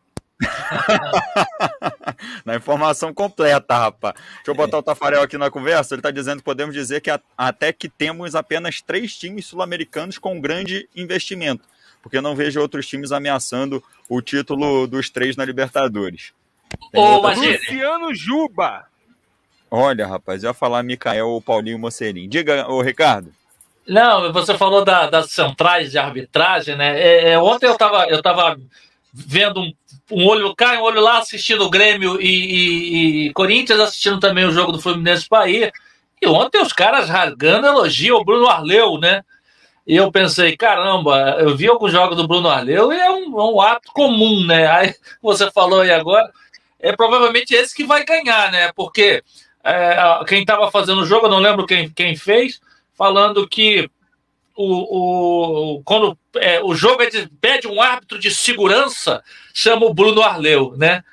Na 2.45 2.55
informação 2.55 3.13
completa, 3.13 3.77
rapaz. 3.77 4.15
Deixa 4.15 4.51
eu 4.51 4.55
botar 4.55 4.77
o 4.77 4.83
Tafarel 4.83 5.21
aqui 5.21 5.37
na 5.37 5.49
conversa. 5.49 5.95
Ele 5.95 5.99
está 5.99 6.11
dizendo 6.11 6.39
que 6.39 6.43
podemos 6.45 6.73
dizer 6.73 7.01
que 7.01 7.09
até 7.37 7.71
que 7.73 7.87
temos 7.89 8.35
apenas 8.35 8.81
três 8.81 9.15
times 9.17 9.45
sul-americanos 9.45 10.17
com 10.17 10.39
grande 10.39 10.87
investimento, 10.95 11.63
porque 12.01 12.21
não 12.21 12.35
vejo 12.35 12.59
outros 12.61 12.87
times 12.87 13.11
ameaçando 13.11 13.83
o 14.09 14.21
título 14.21 14.87
dos 14.87 15.09
três 15.09 15.35
na 15.35 15.45
Libertadores. 15.45 16.33
Ô. 16.93 17.17
Luciano 17.27 18.13
Juba! 18.13 18.85
Olha, 19.71 20.05
rapaz, 20.07 20.43
eu 20.43 20.49
ia 20.49 20.53
falar 20.53 20.83
Micael 20.83 21.27
ou 21.29 21.41
Paulinho 21.41 21.79
Mocerim. 21.79 22.29
Diga, 22.29 22.67
ô 22.69 22.81
Ricardo. 22.81 23.33
Não, 23.87 24.31
você 24.31 24.57
falou 24.57 24.83
da- 24.85 25.09
das 25.09 25.31
centrais 25.31 25.91
de 25.91 25.97
arbitragem, 25.97 26.75
né? 26.75 26.99
É, 26.99 27.31
é, 27.31 27.39
ontem 27.39 27.67
eu 27.67 27.73
estava 27.73 28.05
eu 28.07 28.21
tava 28.21 28.59
vendo 29.15 29.61
um, 29.61 29.73
um 30.11 30.27
olho 30.27 30.53
cá, 30.55 30.73
um 30.79 30.83
olho 30.83 30.99
lá, 30.99 31.19
assistindo 31.19 31.63
o 31.63 31.69
Grêmio 31.69 32.21
e, 32.21 32.27
e- 32.27 33.27
e 33.27 33.33
Corinthians, 33.33 33.79
assistindo 33.79 34.19
também 34.19 34.43
o 34.45 34.51
jogo 34.51 34.71
do 34.73 34.81
Fluminense 34.81 35.27
Bahia. 35.29 35.71
E 36.21 36.27
ontem 36.27 36.61
os 36.61 36.73
caras 36.73 37.07
rasgando 37.09 37.67
elogio 37.67 38.15
ao 38.15 38.25
Bruno 38.25 38.47
Arleu, 38.47 38.97
né? 38.99 39.23
E 39.87 39.95
eu 39.95 40.11
pensei, 40.11 40.57
caramba, 40.57 41.37
eu 41.39 41.55
vi 41.55 41.67
alguns 41.67 41.91
jogos 41.91 42.17
do 42.17 42.27
Bruno 42.27 42.49
Arleu 42.49 42.91
e 42.91 42.97
é 42.99 43.09
um, 43.11 43.39
é 43.39 43.43
um 43.43 43.61
ato 43.61 43.91
comum, 43.93 44.45
né? 44.45 44.67
Aí 44.67 44.95
você 45.21 45.49
falou 45.51 45.81
aí 45.81 45.91
agora, 45.91 46.29
é 46.79 46.95
provavelmente 46.95 47.53
esse 47.53 47.73
que 47.73 47.83
vai 47.83 48.03
ganhar, 48.03 48.51
né? 48.51 48.71
Porque 48.75 49.23
é, 49.63 49.97
quem 50.27 50.41
estava 50.41 50.69
fazendo 50.71 51.01
o 51.01 51.05
jogo, 51.05 51.27
eu 51.27 51.31
não 51.31 51.39
lembro 51.39 51.65
quem, 51.65 51.89
quem 51.89 52.15
fez, 52.15 52.59
falando 52.97 53.47
que 53.47 53.89
o, 54.55 55.77
o, 55.77 55.83
quando 55.83 56.17
é, 56.37 56.61
o 56.63 56.73
jogo 56.73 57.03
é 57.03 57.09
de, 57.09 57.27
pede 57.41 57.67
um 57.67 57.81
árbitro 57.81 58.17
de 58.17 58.31
segurança, 58.31 59.23
chama 59.53 59.85
o 59.85 59.93
Bruno 59.93 60.21
Arleu, 60.21 60.73
né? 60.77 61.03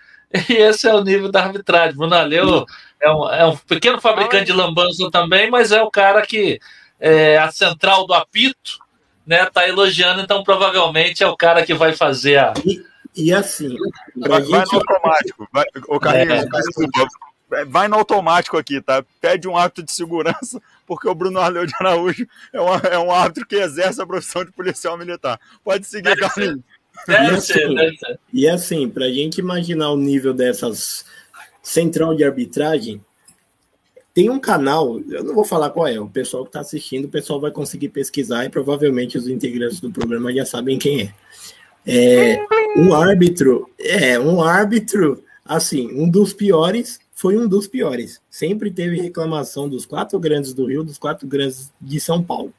E 0.49 0.55
esse 0.55 0.88
é 0.88 0.95
o 0.95 1.05
nível 1.05 1.30
da 1.30 1.43
arbitragem. 1.43 1.97
Bruno 1.97 2.14
Arleu 2.14 2.64
é 3.01 3.11
um, 3.11 3.28
é 3.28 3.47
um 3.47 3.57
pequeno 3.57 4.01
fabricante 4.01 4.47
de 4.47 4.53
lambança 4.53 5.11
também, 5.11 5.51
mas 5.51 5.72
é 5.72 5.82
o 5.82 5.90
cara 5.90 6.22
que 6.22 6.59
é, 6.99 7.36
a 7.36 7.51
central 7.51 8.07
do 8.07 8.14
apito 8.14 8.78
né, 9.26 9.45
tá 9.47 9.68
elogiando, 9.68 10.20
então 10.20 10.43
provavelmente 10.43 11.22
é 11.22 11.26
o 11.26 11.36
cara 11.36 11.64
que 11.64 11.74
vai 11.74 11.93
fazer 11.95 12.38
a. 12.38 12.55
E 13.14 13.32
assim, 13.32 13.76
pra 14.20 14.38
Vai, 14.38 14.43
vai 14.43 14.61
gente, 14.61 14.72
no 14.72 14.78
automático. 14.78 15.49
Vai, 15.53 15.64
ô, 15.86 16.01
Carlinhos, 16.01 16.45
É. 16.45 16.49
desculpa. 16.49 17.09
Vai 17.66 17.86
no 17.86 17.97
automático 17.97 18.57
aqui, 18.57 18.80
tá? 18.80 19.05
Pede 19.20 19.47
um 19.47 19.57
árbitro 19.57 19.84
de 19.84 19.93
segurança, 19.93 20.61
porque 20.95 21.09
o 21.09 21.14
Bruno 21.14 21.38
Arleu 21.38 21.64
de 21.64 21.72
Araújo 21.80 22.26
é 22.53 22.61
um, 22.61 22.74
é 22.74 22.99
um 22.99 23.11
árbitro 23.11 23.47
que 23.47 23.57
exerce 23.57 24.03
a 24.03 24.07
profissão 24.07 24.45
de 24.45 24.53
policial 24.53 24.99
militar. 24.99 25.40
Pode 25.64 25.86
seguir, 25.86 26.11
Deve 26.11 26.20
Carlinhos. 26.20 26.61
Deve 27.07 27.40
ser. 27.40 27.70
E 28.30 28.47
assim, 28.47 28.88
para 28.90 29.07
a 29.07 29.11
gente 29.11 29.38
imaginar 29.38 29.90
o 29.90 29.97
nível 29.97 30.34
dessas 30.34 31.05
central 31.62 32.14
de 32.14 32.24
arbitragem, 32.24 33.01
Tem 34.14 34.28
um 34.28 34.38
canal, 34.38 35.01
eu 35.09 35.24
não 35.24 35.34
vou 35.34 35.45
falar 35.45 35.70
qual 35.70 35.86
é, 35.86 35.99
o 35.99 36.07
pessoal 36.07 36.45
que 36.45 36.51
está 36.51 36.61
assistindo, 36.61 37.07
o 37.07 37.11
pessoal 37.11 37.40
vai 37.40 37.51
conseguir 37.51 37.88
pesquisar 37.88 38.45
e 38.45 38.51
provavelmente 38.51 39.16
os 39.16 39.26
integrantes 39.26 39.80
do 39.80 39.90
programa 39.90 40.32
já 40.32 40.45
sabem 40.45 40.78
quem 40.78 41.03
é. 41.03 41.14
É 41.84 42.47
um 42.76 42.95
árbitro, 42.95 43.70
é 43.78 44.18
um 44.20 44.43
árbitro, 44.43 45.24
assim, 45.45 45.88
um 45.95 46.09
dos 46.09 46.34
piores, 46.34 47.01
foi 47.22 47.38
um 47.38 47.46
dos 47.46 47.68
piores. 47.68 48.20
Sempre 48.28 48.68
teve 48.68 49.00
reclamação 49.00 49.68
dos 49.68 49.86
quatro 49.86 50.18
grandes 50.18 50.52
do 50.52 50.66
Rio, 50.66 50.82
dos 50.82 50.98
quatro 50.98 51.24
grandes 51.28 51.72
de 51.80 52.00
São 52.00 52.20
Paulo. 52.20 52.52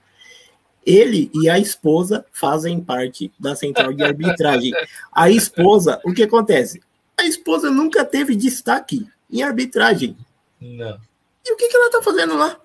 Ele 0.86 1.30
e 1.34 1.50
a 1.50 1.60
esposa 1.60 2.26
fazem 2.32 2.80
parte 2.80 3.30
da 3.38 3.58
central 3.58 3.92
de 3.92 4.02
arbitragem. 4.02 4.72
A 5.12 5.30
esposa, 5.30 6.00
o 6.06 6.14
que 6.14 6.24
acontece? 6.24 6.82
A 7.20 7.26
esposa 7.26 7.70
nunca 7.70 8.06
teve 8.06 8.38
destaque 8.38 9.06
em 9.30 9.44
arbitragem. 9.44 10.16
Não. 10.62 10.98
E 11.46 11.52
o 11.52 11.58
que, 11.58 11.68
que 11.68 11.76
ela 11.76 11.92
tá 11.92 12.02
fazendo 12.02 12.38
lá? 12.38 12.58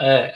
É. 0.00 0.34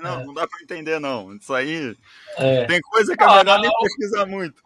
Não, 0.00 0.24
não 0.24 0.34
dá 0.34 0.46
para 0.46 0.62
entender, 0.62 1.00
não. 1.00 1.34
Isso 1.34 1.52
aí. 1.52 1.96
É. 2.38 2.64
Tem 2.66 2.80
coisa 2.80 3.16
que 3.16 3.22
é 3.24 3.26
Ah, 3.26 3.38
melhor 3.38 3.60
nem 3.60 3.68
não. 3.68 3.80
pesquisar 3.80 4.24
muito. 4.24 4.62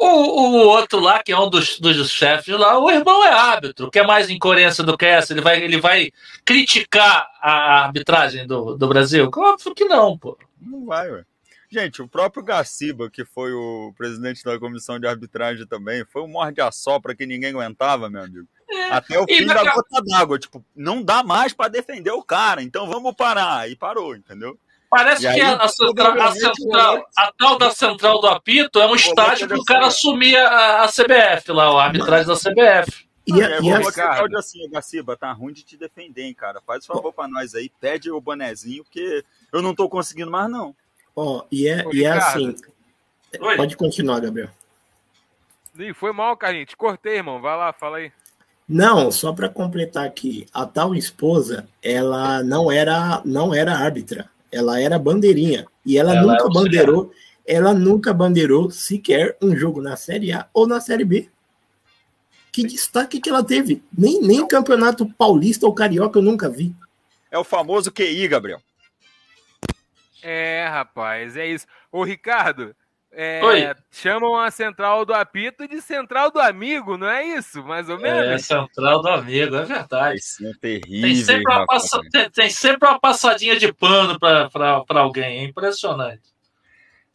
O, 0.00 0.06
o 0.06 0.68
outro 0.68 1.00
lá, 1.00 1.20
que 1.22 1.32
é 1.32 1.38
um 1.38 1.50
dos, 1.50 1.80
dos 1.80 2.08
chefes 2.08 2.56
lá, 2.56 2.78
o 2.78 2.88
irmão 2.88 3.24
é 3.24 3.32
árbitro, 3.32 3.90
que 3.90 3.98
é 3.98 4.06
mais 4.06 4.30
incoerência 4.30 4.84
do 4.84 4.96
que 4.96 5.04
essa. 5.04 5.32
Ele 5.32 5.40
vai, 5.40 5.60
ele 5.60 5.80
vai 5.80 6.12
criticar 6.44 7.28
a 7.40 7.84
arbitragem 7.86 8.46
do, 8.46 8.76
do 8.76 8.88
Brasil? 8.88 9.28
Óbvio 9.36 9.74
que 9.74 9.84
não, 9.86 10.16
pô. 10.16 10.38
Não 10.60 10.86
vai, 10.86 11.10
ué. 11.10 11.24
Gente, 11.70 12.00
o 12.00 12.08
próprio 12.08 12.42
Gaciba, 12.42 13.10
que 13.10 13.24
foi 13.24 13.52
o 13.52 13.92
presidente 13.98 14.42
da 14.42 14.58
comissão 14.58 14.98
de 14.98 15.06
arbitragem 15.06 15.66
também, 15.66 16.04
foi 16.04 16.22
um 16.22 16.28
morde 16.28 16.60
a 16.60 16.70
sopra 16.70 17.14
que 17.14 17.26
ninguém 17.26 17.50
aguentava, 17.50 18.08
meu 18.08 18.22
amigo. 18.22 18.46
Até 18.90 19.18
o 19.18 19.26
fim 19.26 19.46
da 19.46 19.64
gota 19.64 20.02
d'água. 20.06 20.38
Tipo, 20.38 20.64
não 20.74 21.02
dá 21.02 21.22
mais 21.22 21.52
para 21.52 21.68
defender 21.68 22.12
o 22.12 22.22
cara, 22.22 22.62
então 22.62 22.86
vamos 22.86 23.14
parar. 23.14 23.68
E 23.68 23.76
parou, 23.76 24.14
entendeu? 24.14 24.58
Parece 24.90 25.26
E 25.26 25.34
que 25.34 25.40
aí, 25.40 25.40
a, 25.42 25.56
a 25.56 25.68
central, 25.68 26.20
a, 26.20 26.32
central, 26.32 27.06
a 27.16 27.32
tal 27.38 27.58
da 27.58 27.70
central 27.70 28.20
do 28.20 28.26
apito 28.26 28.80
é 28.80 28.86
um 28.86 28.94
estágio 28.94 29.46
para 29.46 29.58
o 29.58 29.64
cara 29.64 29.82
ser. 29.82 29.88
assumir 29.88 30.36
a, 30.36 30.84
a 30.84 30.88
CBF 30.88 31.52
lá, 31.52 31.64
a 31.66 31.84
arbitragem 31.84 32.26
da 32.26 32.34
CBF. 32.34 33.06
E, 33.26 33.42
a, 33.42 33.50
é, 33.50 33.60
e 33.60 33.70
a- 33.70 34.38
assim, 34.38 34.70
Gaciba, 34.70 35.14
tá 35.14 35.30
ruim 35.32 35.52
de 35.52 35.62
te 35.62 35.76
defender, 35.76 36.22
hein, 36.22 36.32
cara. 36.32 36.62
Faz 36.66 36.84
o 36.84 36.86
favor 36.86 37.12
pra 37.12 37.28
nós 37.28 37.54
aí, 37.54 37.70
pede 37.80 38.10
o 38.10 38.18
bonezinho, 38.18 38.82
porque 38.82 39.22
eu 39.52 39.60
não 39.60 39.74
tô 39.74 39.86
conseguindo 39.90 40.30
mais, 40.30 40.50
não. 40.50 40.74
ó, 41.14 41.44
e 41.52 41.68
é, 41.68 41.86
Ô, 41.86 41.92
e 41.92 42.04
é 42.04 42.10
assim. 42.10 42.56
Oi. 43.38 43.56
Pode 43.58 43.76
continuar, 43.76 44.20
Gabriel. 44.20 44.48
Ih, 45.78 45.92
foi 45.92 46.12
mal, 46.12 46.34
Carlinhos. 46.36 46.70
Te 46.70 46.76
cortei, 46.76 47.16
irmão. 47.16 47.40
Vai 47.42 47.56
lá, 47.58 47.72
fala 47.74 47.98
aí. 47.98 48.10
Não, 48.66 49.10
só 49.10 49.32
para 49.32 49.48
completar 49.48 50.06
aqui, 50.06 50.46
a 50.52 50.64
tal 50.66 50.94
esposa, 50.94 51.68
ela 51.82 52.42
não 52.42 52.70
era, 52.72 53.20
não 53.24 53.54
era 53.54 53.76
árbitra, 53.76 54.28
ela 54.50 54.80
era 54.80 54.98
bandeirinha 54.98 55.66
e 55.84 55.98
ela, 55.98 56.12
Ela 56.12 56.18
é 56.20 56.22
nunca 56.22 56.42
auxiliar. 56.44 56.64
bandeirou, 56.64 57.12
ela 57.46 57.74
nunca 57.74 58.12
bandeirou 58.14 58.70
sequer 58.70 59.36
um 59.42 59.56
jogo 59.56 59.80
na 59.80 59.96
Série 59.96 60.32
A 60.32 60.48
ou 60.52 60.66
na 60.66 60.80
Série 60.80 61.04
B. 61.04 61.28
Que 62.52 62.66
destaque 62.66 63.20
que 63.20 63.28
ela 63.28 63.44
teve? 63.44 63.82
Nem 63.96 64.20
nem 64.22 64.46
campeonato 64.46 65.06
paulista 65.14 65.66
ou 65.66 65.74
carioca 65.74 66.18
eu 66.18 66.22
nunca 66.22 66.48
vi. 66.48 66.74
É 67.30 67.38
o 67.38 67.44
famoso 67.44 67.92
QI, 67.92 68.26
Gabriel. 68.26 68.60
É, 70.22 70.66
rapaz, 70.68 71.36
é 71.36 71.46
isso. 71.46 71.66
Ô, 71.92 72.02
Ricardo, 72.02 72.74
é, 73.12 73.40
Oi. 73.44 73.74
chamam 73.90 74.36
a 74.38 74.50
central 74.50 75.04
do 75.04 75.12
apito 75.14 75.66
de 75.66 75.80
central 75.80 76.30
do 76.30 76.38
amigo, 76.40 76.96
não 76.96 77.08
é 77.08 77.24
isso? 77.24 77.62
Mais 77.64 77.88
ou 77.88 77.96
É, 77.98 78.00
menos? 78.02 78.44
central 78.44 79.00
do 79.02 79.08
amigo, 79.08 79.56
é 79.56 79.64
verdade. 79.64 80.18
Isso 80.18 80.46
é 80.46 80.52
Tem 80.60 80.80
terrível. 80.80 81.24
sempre, 81.24 81.52
uma 81.52 81.66
passa- 81.66 82.00
tem, 82.12 82.30
tem 82.30 82.50
sempre 82.50 82.88
uma 82.88 83.00
passadinha 83.00 83.58
de 83.58 83.72
pano 83.72 84.18
para 84.18 85.00
alguém, 85.00 85.40
é 85.40 85.44
impressionante. 85.44 86.22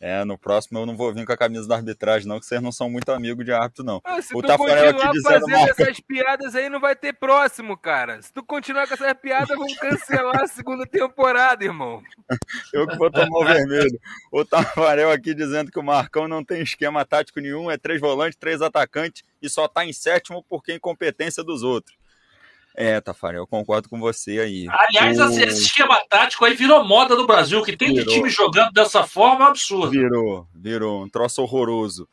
É, 0.05 0.25
no 0.25 0.37
próximo 0.37 0.79
eu 0.79 0.85
não 0.85 0.97
vou 0.97 1.13
vir 1.13 1.25
com 1.25 1.31
a 1.31 1.37
camisa 1.37 1.65
da 1.65 1.75
arbitragem, 1.75 2.27
não, 2.27 2.37
que 2.37 2.45
vocês 2.45 2.61
não 2.61 2.73
são 2.73 2.89
muito 2.89 3.09
amigos 3.09 3.45
de 3.45 3.53
árbitro, 3.53 3.85
não. 3.85 4.01
Ah, 4.03 4.21
se 4.21 4.35
O 4.35 4.41
tu 4.41 4.47
Tafarel 4.47 4.89
aqui 4.89 4.99
continuar 4.99 5.13
dizendo 5.13 5.39
fazendo 5.39 5.69
essas 5.69 5.99
piadas 6.01 6.55
aí, 6.57 6.67
não 6.67 6.81
vai 6.81 6.93
ter 6.93 7.13
próximo, 7.13 7.77
cara. 7.77 8.21
Se 8.21 8.33
tu 8.33 8.43
continuar 8.43 8.85
com 8.85 8.95
essas 8.95 9.13
piadas, 9.13 9.57
vão 9.57 9.65
cancelar 9.79 10.41
a 10.41 10.47
segunda 10.47 10.85
temporada, 10.85 11.63
irmão. 11.63 12.03
Eu 12.73 12.85
que 12.85 12.97
vou 12.97 13.09
tomar 13.09 13.39
o 13.39 13.45
vermelho. 13.45 13.97
O 14.29 14.43
Tafarel 14.43 15.09
aqui 15.09 15.33
dizendo 15.33 15.71
que 15.71 15.79
o 15.79 15.83
Marcão 15.83 16.27
não 16.27 16.43
tem 16.43 16.61
esquema 16.61 17.05
tático 17.05 17.39
nenhum, 17.39 17.71
é 17.71 17.77
três 17.77 18.01
volantes, 18.01 18.37
três 18.37 18.61
atacantes 18.61 19.23
e 19.41 19.49
só 19.49 19.69
tá 19.69 19.85
em 19.85 19.93
sétimo 19.93 20.43
porque 20.49 20.73
é 20.73 20.75
incompetência 20.75 21.41
dos 21.45 21.63
outros. 21.63 21.95
É, 22.75 22.99
Tafarel, 22.99 23.41
eu 23.41 23.47
concordo 23.47 23.87
com 23.87 23.99
você 23.99 24.39
aí. 24.39 24.67
Aliás, 24.69 25.19
O- 25.19 25.25
esse 25.39 25.63
esquema 25.65 25.99
tático 26.09 26.43
aí 26.43 26.55
virou 26.55 26.83
moda 26.83 27.15
no 27.15 27.27
Brasil, 27.27 27.61
que 27.63 27.77
tem 27.77 27.89
de 27.93 27.99
Virou. 27.99 28.13
time 28.15 28.29
jogando 28.29 28.71
dessa 28.71 29.03
forma 29.05 29.45
é 29.45 29.47
um 29.47 29.51
absurdo. 29.51 29.91
Virou, 29.91 30.47
virou 30.55 31.03
um 31.03 31.09
troço 31.09 31.41
horroroso. 31.43 32.07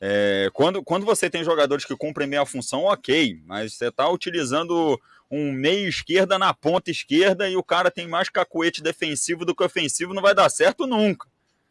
É, 0.00 0.48
quando, 0.52 0.82
quando 0.82 1.04
você 1.06 1.28
tem 1.28 1.44
jogadores 1.44 1.84
que 1.84 1.96
cumprem 1.96 2.26
meia 2.28 2.44
função, 2.46 2.84
ok, 2.84 3.38
mas 3.46 3.74
você 3.74 3.90
tá 3.90 4.08
utilizando 4.08 4.98
um 5.30 5.50
meio 5.52 5.88
esquerda 5.88 6.38
na 6.38 6.54
ponta 6.54 6.90
esquerda 6.90 7.48
e 7.48 7.56
o 7.56 7.62
cara 7.62 7.90
tem 7.90 8.06
mais 8.06 8.28
cacuete 8.28 8.82
defensivo 8.82 9.44
do 9.44 9.54
que 9.54 9.64
ofensivo, 9.64 10.14
não 10.14 10.22
vai 10.22 10.34
dar 10.34 10.48
certo 10.48 10.86
nunca. 10.86 11.26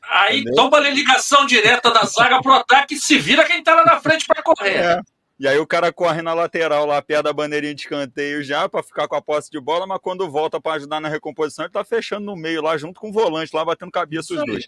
Aí 0.07 0.41
Entendeu? 0.41 0.55
toma 0.55 0.77
a 0.77 0.81
ligação 0.89 1.45
direta 1.47 1.89
da 1.89 2.03
zaga 2.03 2.39
pro 2.41 2.51
ataque 2.53 2.93
e 2.95 2.99
se 2.99 3.17
vira 3.17 3.43
quem 3.43 3.63
tá 3.63 3.73
lá 3.73 3.83
na 3.85 3.99
frente 3.99 4.25
para 4.27 4.43
correr. 4.43 4.75
É. 4.75 5.01
E 5.37 5.47
aí 5.47 5.57
o 5.57 5.67
cara 5.67 5.91
corre 5.91 6.21
na 6.21 6.33
lateral 6.33 6.85
lá, 6.85 7.01
perto 7.01 7.23
da 7.23 7.33
bandeirinha 7.33 7.75
de 7.75 7.81
escanteio 7.81 8.41
já, 8.41 8.69
pra 8.69 8.81
ficar 8.81 9.07
com 9.07 9.15
a 9.15 9.21
posse 9.21 9.51
de 9.51 9.59
bola, 9.59 9.85
mas 9.85 9.99
quando 10.01 10.29
volta 10.29 10.61
pra 10.61 10.73
ajudar 10.73 11.01
na 11.01 11.09
recomposição, 11.09 11.65
ele 11.65 11.73
tá 11.73 11.83
fechando 11.83 12.25
no 12.25 12.37
meio 12.37 12.61
lá, 12.61 12.77
junto 12.77 13.01
com 13.01 13.09
o 13.09 13.11
volante, 13.11 13.53
lá 13.53 13.65
batendo 13.65 13.91
cabeça 13.91 14.33
os 14.33 14.45
dois. 14.45 14.67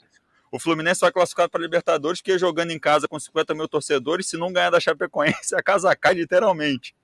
O 0.52 0.60
Fluminense 0.60 1.02
vai 1.02 1.12
classificado 1.12 1.50
para 1.50 1.62
Libertadores, 1.62 2.22
que 2.22 2.38
jogando 2.38 2.72
em 2.72 2.80
casa 2.80 3.08
com 3.08 3.20
50 3.20 3.54
mil 3.54 3.68
torcedores, 3.68 4.30
se 4.30 4.38
não 4.38 4.52
ganhar 4.52 4.70
da 4.70 4.80
Chapecoense, 4.80 5.56
a 5.56 5.62
casa 5.62 5.94
cai 5.96 6.14
literalmente. 6.14 6.96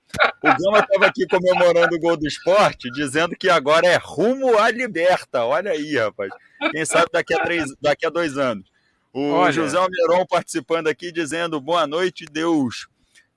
O 0.42 0.46
Gama 0.46 0.78
estava 0.78 1.06
aqui 1.06 1.26
comemorando 1.26 1.96
o 1.96 2.00
gol 2.00 2.16
do 2.16 2.26
esporte, 2.26 2.90
dizendo 2.90 3.36
que 3.36 3.48
agora 3.50 3.86
é 3.86 3.96
rumo 3.96 4.58
à 4.58 4.70
liberta. 4.70 5.44
Olha 5.44 5.72
aí, 5.72 5.96
rapaz. 5.96 6.30
Quem 6.70 6.84
sabe 6.84 7.06
daqui 7.12 7.34
a, 7.34 7.42
três, 7.42 7.74
daqui 7.80 8.06
a 8.06 8.10
dois 8.10 8.38
anos. 8.38 8.70
O 9.12 9.30
Olha. 9.30 9.52
José 9.52 9.76
Almiron 9.76 10.24
participando 10.26 10.88
aqui, 10.88 11.12
dizendo 11.12 11.60
boa 11.60 11.86
noite, 11.86 12.24
Deus. 12.24 12.88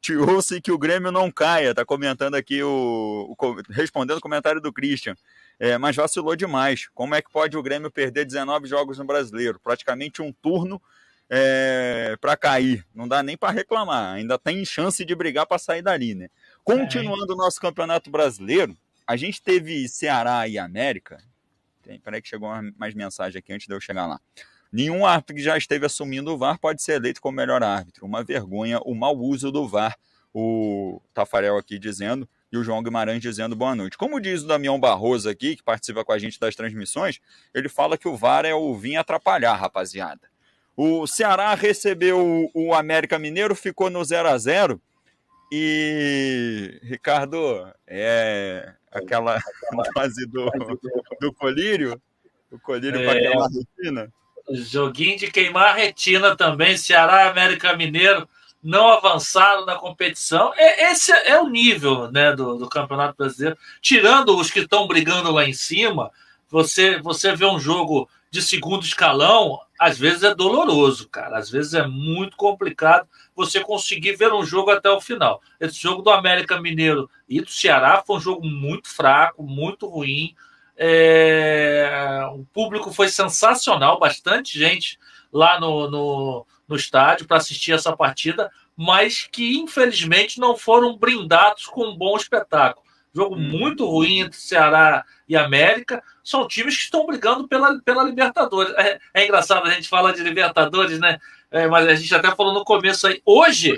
Te 0.02 0.16
ouço 0.16 0.56
e 0.56 0.62
que 0.62 0.72
o 0.72 0.78
Grêmio 0.78 1.12
não 1.12 1.32
caia. 1.32 1.74
Tá 1.74 1.86
comentando 1.86 2.36
aqui 2.36 2.62
o. 2.64 3.36
o 3.38 3.62
respondendo 3.70 4.18
o 4.18 4.22
comentário 4.22 4.62
do 4.62 4.72
Christian. 4.72 5.16
É, 5.60 5.78
mas 5.78 5.96
vacilou 5.96 6.36
demais. 6.36 6.88
Como 6.94 7.16
é 7.16 7.22
que 7.22 7.32
pode 7.32 7.58
o 7.58 7.64
Grêmio 7.64 7.92
perder 7.92 8.26
19 8.26 8.68
jogos 8.68 9.00
no 9.00 9.06
brasileiro? 9.06 9.60
Praticamente 9.60 10.22
um 10.22 10.32
turno 10.32 10.82
é, 11.30 12.16
para 12.22 12.38
cair. 12.38 12.86
Não 12.94 13.08
dá 13.08 13.24
nem 13.24 13.36
para 13.36 13.54
reclamar. 13.54 14.16
Ainda 14.16 14.38
tem 14.38 14.64
chance 14.64 15.04
de 15.04 15.16
brigar 15.16 15.46
para 15.46 15.58
sair 15.58 15.82
dali, 15.82 16.16
né? 16.16 16.30
Continuando 16.64 17.34
o 17.34 17.38
nosso 17.38 17.60
campeonato 17.60 18.10
brasileiro, 18.10 18.78
a 19.06 19.16
gente 19.16 19.42
teve 19.42 19.88
Ceará 19.88 20.48
e 20.48 20.58
América. 20.58 21.18
Tem, 21.82 22.00
peraí 22.00 22.22
que 22.22 22.28
chegou 22.28 22.50
mais 22.76 22.94
mensagem 22.94 23.40
aqui 23.40 23.54
antes 23.54 23.68
de 23.68 23.74
eu 23.74 23.80
chegar 23.80 24.06
lá. 24.06 24.20
Nenhum 24.72 25.06
árbitro 25.06 25.36
que 25.36 25.42
já 25.42 25.58
esteve 25.58 25.86
assumindo 25.86 26.32
o 26.34 26.38
VAR 26.38 26.60
pode 26.60 26.82
ser 26.82 26.94
eleito 26.94 27.22
como 27.22 27.36
melhor 27.38 27.64
árbitro. 27.64 28.06
Uma 28.06 28.24
vergonha 28.24 28.80
o 28.86 28.94
mau 28.94 29.18
uso 29.18 29.52
do 29.52 29.68
VAR. 29.68 29.96
O 30.34 31.02
Tafarel 31.14 31.58
aqui 31.58 31.80
dizendo 31.80 32.28
e 32.52 32.58
o 32.58 32.64
João 32.64 32.84
Guimarães 32.84 33.22
dizendo 33.22 33.56
boa 33.56 33.76
noite. 33.76 33.98
Como 33.98 34.20
diz 34.20 34.44
o 34.44 34.48
Damião 34.48 34.80
Barroso 34.80 35.28
aqui, 35.30 35.56
que 35.56 35.64
participa 35.64 36.06
com 36.06 36.12
a 36.12 36.20
gente 36.20 36.40
das 36.40 36.56
transmissões, 36.56 37.20
ele 37.54 37.68
fala 37.68 37.98
que 37.98 38.08
o 38.08 38.16
VAR 38.16 38.46
é 38.46 38.54
o 38.54 38.76
vir 38.76 38.98
atrapalhar, 38.98 39.56
rapaziada. 39.56 40.22
O 40.76 41.08
Ceará 41.08 41.54
recebeu 41.56 42.50
o- 42.54 42.74
América 42.74 43.18
Mineiro, 43.18 43.56
ficou 43.56 43.90
no 43.90 44.04
0 44.06 44.30
a 44.30 44.38
0 44.38 44.80
e 45.52 46.80
Ricardo, 46.84 47.68
é 47.88 48.74
aquela 48.92 49.40
fase 49.94 50.26
do, 50.28 50.46
do 51.20 51.34
colírio, 51.34 52.00
o 52.52 52.60
colírio 52.60 53.00
com 53.04 53.10
É. 53.12 53.18
aquela 53.18 53.48
rotina. 53.48 54.14
Joguinho 54.50 55.18
de 55.18 55.32
queimar 55.32 55.70
a 55.70 55.74
retina 55.74 56.36
também. 56.36 56.78
Ceará 56.78 57.26
e 57.26 57.30
América 57.30 57.76
Mineiro 57.76 58.28
não 58.64 58.90
avançaram 58.90 59.66
na 59.66 59.76
competição. 59.76 60.52
É, 60.56 60.92
esse 60.92 61.12
é 61.12 61.40
o 61.40 61.48
nível 61.48 62.12
né, 62.12 62.34
do, 62.34 62.58
do 62.58 62.70
Campeonato 62.70 63.16
Brasileiro. 63.18 63.58
Tirando 63.82 64.38
os 64.38 64.50
que 64.50 64.60
estão 64.60 64.88
brigando 64.88 65.32
lá 65.32 65.46
em 65.46 65.54
cima, 65.54 66.12
você, 66.50 67.00
você 67.00 67.36
vê 67.36 67.46
um 67.46 67.60
jogo 67.60 68.10
de 68.30 68.42
segundo 68.42 68.84
escalão, 68.84 69.60
às 69.80 69.98
vezes 69.98 70.24
é 70.24 70.34
doloroso, 70.34 71.08
cara. 71.10 71.38
Às 71.38 71.50
vezes 71.50 71.74
é 71.74 71.88
muito 71.88 72.36
complicado 72.36 73.08
você 73.36 73.60
conseguir 73.60 74.16
ver 74.16 74.34
um 74.34 74.46
jogo 74.46 74.72
até 74.72 74.90
o 74.90 75.00
final. 75.00 75.42
Esse 75.60 75.80
jogo 75.80 76.02
do 76.02 76.10
América 76.10 76.60
Mineiro 76.60 77.10
e 77.28 77.42
do 77.42 77.50
Ceará 77.50 78.04
foi 78.06 78.18
um 78.18 78.22
jogo 78.22 78.46
muito 78.46 78.90
fraco, 78.90 79.44
muito 79.44 79.88
ruim. 79.88 80.36
É, 80.78 82.22
o 82.34 82.46
público 82.54 82.94
foi 82.94 83.10
sensacional, 83.10 84.00
bastante 84.00 84.58
gente 84.58 85.00
lá 85.34 85.60
no, 85.60 85.90
no, 85.90 86.46
no 86.68 86.76
estádio 86.76 87.26
para 87.26 87.38
assistir 87.38 87.72
essa 87.72 87.96
partida, 87.96 88.52
mas 88.76 89.28
que 89.32 89.58
infelizmente 89.58 90.40
não 90.40 90.56
foram 90.56 90.96
brindados 90.96 91.66
com 91.66 91.88
um 91.88 91.98
bom 91.98 92.16
espetáculo. 92.16 92.86
Jogo 93.14 93.36
uhum. 93.36 93.42
muito 93.42 93.86
ruim 93.86 94.20
entre 94.20 94.40
Ceará 94.40 95.04
e 95.28 95.36
América. 95.36 96.04
São 96.24 96.48
times 96.48 96.76
que 96.76 96.84
estão 96.84 97.06
brigando 97.06 97.48
pela, 97.48 97.80
pela 97.80 98.04
Libertadores. 98.04 98.72
É, 98.78 99.00
é 99.14 99.26
engraçado, 99.26 99.66
a 99.66 99.72
gente 99.72 99.90
fala 99.90 100.14
de 100.14 100.22
Libertadores, 100.22 101.00
né? 101.00 101.18
É, 101.50 101.66
mas 101.68 101.88
a 101.88 101.96
gente 101.96 102.14
até 102.14 102.30
falou 102.36 102.54
no 102.54 102.64
começo 102.64 103.08
aí. 103.08 103.20
Hoje, 103.26 103.76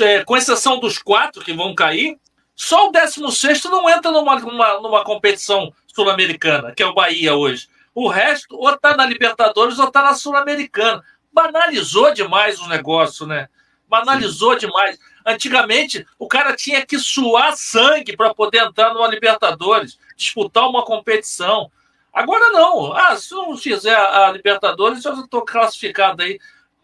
é, 0.00 0.24
com 0.24 0.36
exceção 0.36 0.78
dos 0.78 0.98
quatro 0.98 1.42
que 1.42 1.52
vão 1.52 1.74
cair, 1.74 2.16
só 2.56 2.88
o 2.88 2.90
16 2.90 3.64
não 3.64 3.88
entra 3.88 4.10
numa, 4.10 4.40
numa, 4.40 4.80
numa 4.80 5.04
competição 5.04 5.72
sul-americana, 5.94 6.72
que 6.72 6.82
é 6.82 6.86
o 6.86 6.94
Bahia 6.94 7.34
hoje. 7.34 7.68
O 7.94 8.08
resto, 8.08 8.56
ou 8.56 8.70
está 8.70 8.96
na 8.96 9.04
Libertadores 9.04 9.78
ou 9.78 9.86
está 9.86 10.02
na 10.02 10.14
Sul-Americana. 10.14 11.04
Banalizou 11.30 12.12
demais 12.14 12.58
o 12.60 12.68
negócio, 12.68 13.26
né? 13.26 13.48
Banalizou 13.86 14.54
Sim. 14.54 14.66
demais. 14.66 14.98
Antigamente, 15.24 16.06
o 16.18 16.26
cara 16.26 16.56
tinha 16.56 16.84
que 16.84 16.98
suar 16.98 17.54
sangue 17.56 18.16
para 18.16 18.34
poder 18.34 18.58
entrar 18.64 18.94
numa 18.94 19.08
Libertadores, 19.08 19.98
disputar 20.16 20.68
uma 20.68 20.84
competição. 20.84 21.70
Agora 22.12 22.50
não. 22.50 22.92
Ah, 22.94 23.16
se 23.16 23.34
não 23.34 23.56
fizer 23.56 23.94
a 23.94 24.30
Libertadores, 24.30 25.04
eu 25.04 25.14
estou 25.20 25.42
classificado 25.42 26.22
aí 26.22 26.38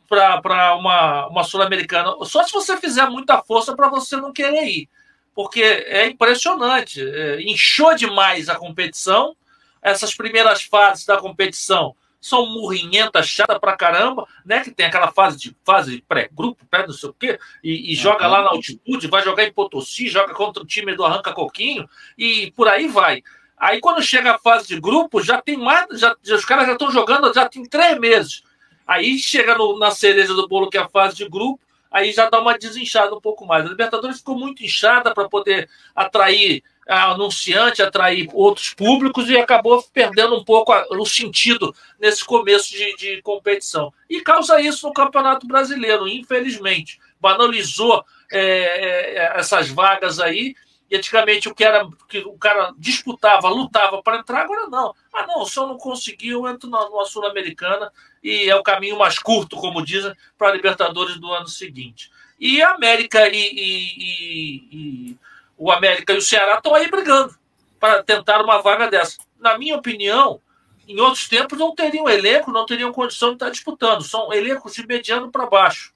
para 0.09 0.77
uma, 0.77 1.29
uma 1.29 1.45
Sul-Americana. 1.45 2.15
Só 2.25 2.43
se 2.43 2.53
você 2.53 2.77
fizer 2.77 3.09
muita 3.09 3.43
força 3.43 3.75
para 3.75 3.89
você 3.89 4.17
não 4.17 4.33
querer 4.33 4.65
ir. 4.67 4.89
Porque 5.35 5.63
é 5.63 6.07
impressionante. 6.07 7.01
É, 7.01 7.41
inchou 7.43 7.95
demais 7.95 8.49
a 8.49 8.57
competição 8.57 9.37
essas 9.83 10.15
primeiras 10.15 10.63
fases 10.63 11.05
da 11.05 11.19
competição 11.19 11.97
são 12.21 12.47
murrinhentas, 12.47 13.27
chata 13.27 13.59
pra 13.59 13.77
caramba, 13.77 14.29
né? 14.47 14.63
Que 14.63 14.71
tem 14.71 14.87
aquela 14.87 15.11
fase 15.11 15.37
de 15.37 15.57
fase 15.65 16.05
pré-grupo, 16.07 16.65
pré 16.71 16.87
não 16.87 16.95
sei 16.95 17.09
o 17.09 17.13
quê, 17.13 17.37
e, 17.65 17.93
e 17.93 17.97
joga 17.97 18.29
lá 18.29 18.43
na 18.43 18.51
altitude, 18.51 19.09
vai 19.09 19.25
jogar 19.25 19.43
em 19.43 19.53
Potosí, 19.53 20.07
joga 20.07 20.33
contra 20.33 20.63
o 20.63 20.67
time 20.67 20.95
do 20.95 21.05
Arranca 21.05 21.33
Coquinho, 21.33 21.89
e 22.17 22.53
por 22.53 22.69
aí 22.69 22.87
vai. 22.87 23.25
Aí 23.59 23.81
quando 23.81 24.01
chega 24.01 24.37
a 24.37 24.39
fase 24.39 24.69
de 24.69 24.81
grupo, 24.81 25.21
já 25.21 25.43
tem 25.43 25.57
mais, 25.57 25.87
já, 25.99 26.17
os 26.23 26.45
caras 26.45 26.67
já 26.67 26.75
estão 26.75 26.93
jogando, 26.93 27.35
já 27.35 27.49
tem 27.49 27.65
três 27.65 27.99
meses. 27.99 28.45
Aí 28.87 29.19
chega 29.19 29.57
no, 29.57 29.77
na 29.81 29.91
cereja 29.91 30.33
do 30.33 30.47
bolo, 30.47 30.71
que 30.71 30.79
é 30.79 30.81
a 30.81 30.89
fase 30.89 31.17
de 31.17 31.29
grupo, 31.29 31.61
aí 31.93 32.13
já 32.13 32.29
dá 32.29 32.41
uma 32.41 32.59
desinchada 32.59 33.15
um 33.15 33.21
pouco 33.21 33.45
mais. 33.47 33.67
A 33.67 33.69
Libertadores 33.69 34.19
ficou 34.19 34.39
muito 34.39 34.65
inchada 34.65 35.13
para 35.15 35.29
poder 35.29 35.69
atrair 35.95 36.63
anunciante, 36.89 37.83
atrair 37.83 38.29
outros 38.33 38.75
públicos 38.75 39.29
e 39.31 39.37
acabou 39.37 39.83
perdendo 39.93 40.37
um 40.37 40.45
pouco 40.45 40.73
o 40.91 41.07
sentido 41.07 41.75
nesse 42.01 42.25
começo 42.25 42.71
de, 42.73 42.97
de 42.97 43.23
competição. 43.23 43.93
E 44.11 44.21
causa 44.21 44.61
isso 44.61 44.87
no 44.87 44.93
Campeonato 44.93 45.47
Brasileiro, 45.47 46.09
infelizmente. 46.09 46.99
Banalizou 47.21 48.05
é, 48.33 48.41
é, 48.41 49.39
essas 49.39 49.69
vagas 49.69 50.19
aí. 50.19 50.57
E 50.93 50.97
antigamente 50.97 51.49
o 51.49 51.55
que 51.55 51.65
era 51.65 51.89
que 52.07 52.19
o 52.19 52.37
cara 52.37 52.75
disputava, 52.77 53.49
lutava 53.49 54.03
para 54.03 54.19
entrar, 54.19 54.43
agora 54.43 54.67
não. 54.69 54.95
Ah, 55.11 55.27
não, 55.27 55.47
se 55.47 55.59
eu 55.59 55.67
não 55.67 55.79
conseguiu, 55.79 56.45
eu 56.45 56.53
entro 56.53 56.69
na, 56.69 56.85
numa 56.85 57.07
Sul-Americana 57.07 57.91
e 58.23 58.51
é 58.51 58.55
o 58.55 58.63
caminho 58.63 58.99
mais 58.99 59.19
curto, 59.19 59.57
como 59.57 59.83
dizem, 59.83 60.13
para 60.37 60.49
a 60.49 60.53
Libertadores 60.53 61.19
do 61.19 61.33
ano 61.33 61.49
seguinte. 61.49 62.11
E 62.39 62.61
a 62.61 62.73
América 62.73 63.27
e, 63.27 63.39
e, 63.39 64.69
e 64.71 65.19
o 65.57 65.73
América 65.73 66.13
e 66.13 66.19
o 66.19 66.21
Ceará 66.21 66.57
estão 66.57 66.75
aí 66.75 66.91
brigando 66.91 67.35
para 67.81 68.03
tentar 68.03 68.43
uma 68.43 68.61
vaga 68.61 68.91
dessa. 68.91 69.17
Na 69.41 69.57
minha 69.57 69.77
opinião, 69.77 70.43
em 70.87 71.01
outros 71.01 71.27
tempos 71.27 71.59
não 71.59 71.75
teriam 71.75 72.07
elenco, 72.07 72.53
não 72.53 72.67
teriam 72.67 72.93
condição 72.93 73.31
de 73.31 73.37
estar 73.37 73.49
disputando. 73.49 74.03
São 74.03 74.31
elencos 74.31 74.75
de 74.75 74.87
mediano 74.87 75.33
para 75.33 75.47
baixo. 75.47 75.95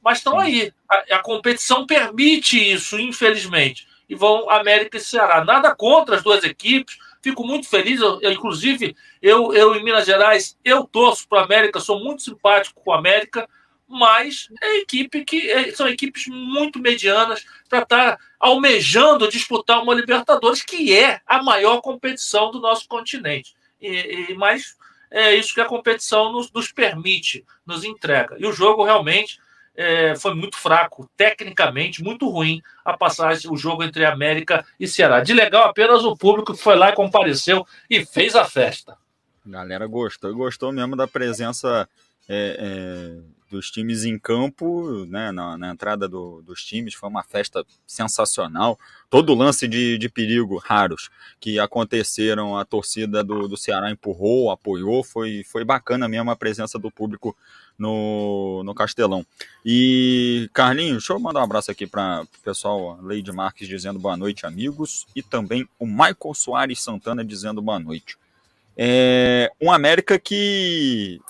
Mas 0.00 0.18
estão 0.18 0.38
aí. 0.38 0.72
A, 0.88 1.16
a, 1.16 1.18
competição 1.18 1.84
permite 1.84 2.56
isso, 2.56 2.96
infelizmente. 2.96 3.89
E 4.10 4.14
vão 4.14 4.50
América 4.50 4.98
e 4.98 5.00
Ceará. 5.00 5.44
Nada 5.44 5.74
contra 5.74 6.16
as 6.16 6.22
duas 6.22 6.44
equipes. 6.44 6.98
Fico 7.22 7.46
muito 7.46 7.68
feliz. 7.68 8.00
Eu, 8.00 8.20
eu, 8.20 8.32
inclusive, 8.32 8.94
eu, 9.22 9.54
eu 9.54 9.74
em 9.74 9.84
Minas 9.84 10.04
Gerais, 10.04 10.58
eu 10.64 10.84
torço 10.84 11.28
para 11.28 11.44
América, 11.44 11.80
sou 11.80 12.00
muito 12.00 12.22
simpático 12.22 12.82
com 12.84 12.92
a 12.92 12.98
América 12.98 13.48
mas 13.90 14.48
é 14.62 14.78
equipe 14.78 15.24
que 15.24 15.50
é, 15.50 15.72
são 15.72 15.88
equipes 15.88 16.28
muito 16.28 16.78
medianas 16.78 17.44
para 17.68 17.82
estar 17.82 18.16
tá 18.16 18.18
almejando 18.38 19.28
disputar 19.28 19.82
uma 19.82 19.92
Libertadores, 19.92 20.62
que 20.62 20.96
é 20.96 21.20
a 21.26 21.42
maior 21.42 21.80
competição 21.80 22.52
do 22.52 22.60
nosso 22.60 22.86
continente. 22.86 23.52
E, 23.80 24.28
e 24.30 24.34
mas 24.36 24.76
é 25.10 25.34
isso 25.34 25.52
que 25.52 25.60
a 25.60 25.64
competição 25.64 26.30
nos, 26.30 26.52
nos 26.52 26.70
permite, 26.70 27.44
nos 27.66 27.82
entrega. 27.82 28.36
E 28.38 28.46
o 28.46 28.52
jogo 28.52 28.84
realmente 28.84 29.40
é, 29.80 30.14
foi 30.14 30.34
muito 30.34 30.58
fraco, 30.58 31.10
tecnicamente, 31.16 32.04
muito 32.04 32.28
ruim 32.28 32.60
a 32.84 32.94
passagem, 32.98 33.50
o 33.50 33.56
jogo 33.56 33.82
entre 33.82 34.04
América 34.04 34.62
e 34.78 34.86
Ceará. 34.86 35.20
De 35.20 35.32
legal 35.32 35.64
apenas 35.64 36.04
o 36.04 36.14
público 36.14 36.52
que 36.52 36.62
foi 36.62 36.76
lá 36.76 36.90
e 36.90 36.94
compareceu 36.94 37.66
e 37.88 38.04
fez 38.04 38.36
a 38.36 38.44
festa. 38.44 38.98
Galera 39.46 39.86
gostou, 39.86 40.34
gostou 40.34 40.70
mesmo 40.70 40.94
da 40.94 41.08
presença 41.08 41.88
é, 42.28 42.56
é 42.58 43.39
dos 43.50 43.70
times 43.70 44.04
em 44.04 44.18
campo, 44.18 45.04
né, 45.06 45.32
na, 45.32 45.58
na 45.58 45.70
entrada 45.70 46.08
do, 46.08 46.40
dos 46.42 46.64
times, 46.64 46.94
foi 46.94 47.08
uma 47.08 47.22
festa 47.22 47.64
sensacional. 47.86 48.78
Todo 49.10 49.34
lance 49.34 49.66
de, 49.66 49.98
de 49.98 50.08
perigo 50.08 50.56
raros 50.56 51.10
que 51.40 51.58
aconteceram, 51.58 52.56
a 52.56 52.64
torcida 52.64 53.24
do, 53.24 53.48
do 53.48 53.56
Ceará 53.56 53.90
empurrou, 53.90 54.50
apoiou, 54.50 55.02
foi, 55.02 55.42
foi 55.44 55.64
bacana 55.64 56.08
mesmo 56.08 56.30
a 56.30 56.36
presença 56.36 56.78
do 56.78 56.90
público 56.90 57.36
no, 57.76 58.62
no 58.62 58.74
Castelão. 58.74 59.26
E, 59.64 60.48
Carlinhos, 60.52 60.98
deixa 60.98 61.12
eu 61.12 61.18
mandar 61.18 61.40
um 61.40 61.44
abraço 61.44 61.70
aqui 61.70 61.86
para 61.86 62.22
o 62.22 62.42
pessoal, 62.44 63.00
Leide 63.02 63.32
Marques 63.32 63.66
dizendo 63.66 63.98
boa 63.98 64.16
noite, 64.16 64.46
amigos, 64.46 65.06
e 65.16 65.22
também 65.22 65.68
o 65.78 65.86
Michael 65.86 66.34
Soares 66.34 66.80
Santana 66.80 67.24
dizendo 67.24 67.60
boa 67.60 67.78
noite. 67.78 68.16
É, 68.76 69.50
um 69.60 69.72
América 69.72 70.18
que 70.18 71.20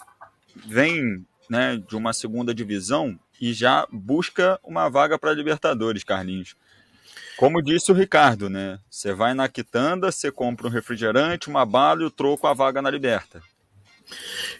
vem 0.67 1.25
né, 1.51 1.83
de 1.87 1.97
uma 1.97 2.13
segunda 2.13 2.55
divisão 2.55 3.19
e 3.41 3.53
já 3.53 3.87
busca 3.91 4.61
uma 4.63 4.89
vaga 4.89 5.19
para 5.19 5.35
Libertadores, 5.35 6.05
Carlinhos. 6.05 6.55
Como 7.37 7.61
disse 7.61 7.91
o 7.91 7.95
Ricardo, 7.95 8.49
né? 8.49 8.79
Você 8.89 9.13
vai 9.13 9.35
na 9.35 9.49
quitanda, 9.49 10.13
você 10.13 10.31
compra 10.31 10.69
um 10.69 10.71
refrigerante, 10.71 11.49
uma 11.49 11.67
bala 11.67 12.03
e 12.03 12.05
o 12.05 12.11
troco 12.11 12.47
a 12.47 12.55
vaga 12.55 12.81
na 12.81 12.91
Liberta. 12.91 13.43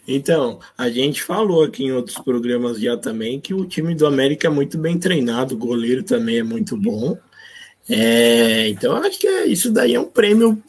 Então, 0.07 0.59
a 0.77 0.89
gente 0.89 1.21
falou 1.21 1.63
aqui 1.63 1.85
em 1.85 1.91
outros 1.91 2.17
programas 2.17 2.79
já 2.79 2.97
também 2.97 3.39
que 3.39 3.53
o 3.53 3.65
time 3.65 3.93
do 3.95 4.05
América 4.05 4.47
é 4.47 4.49
muito 4.49 4.77
bem 4.77 4.97
treinado, 4.97 5.55
o 5.55 5.57
goleiro 5.57 6.03
também 6.03 6.39
é 6.39 6.43
muito 6.43 6.75
bom. 6.75 7.17
É, 7.89 8.67
então, 8.67 8.95
acho 8.97 9.19
que 9.19 9.27
é, 9.27 9.45
isso 9.45 9.71
daí 9.71 9.95
é 9.95 9.99
um 9.99 10.09
prêmio 10.09 10.61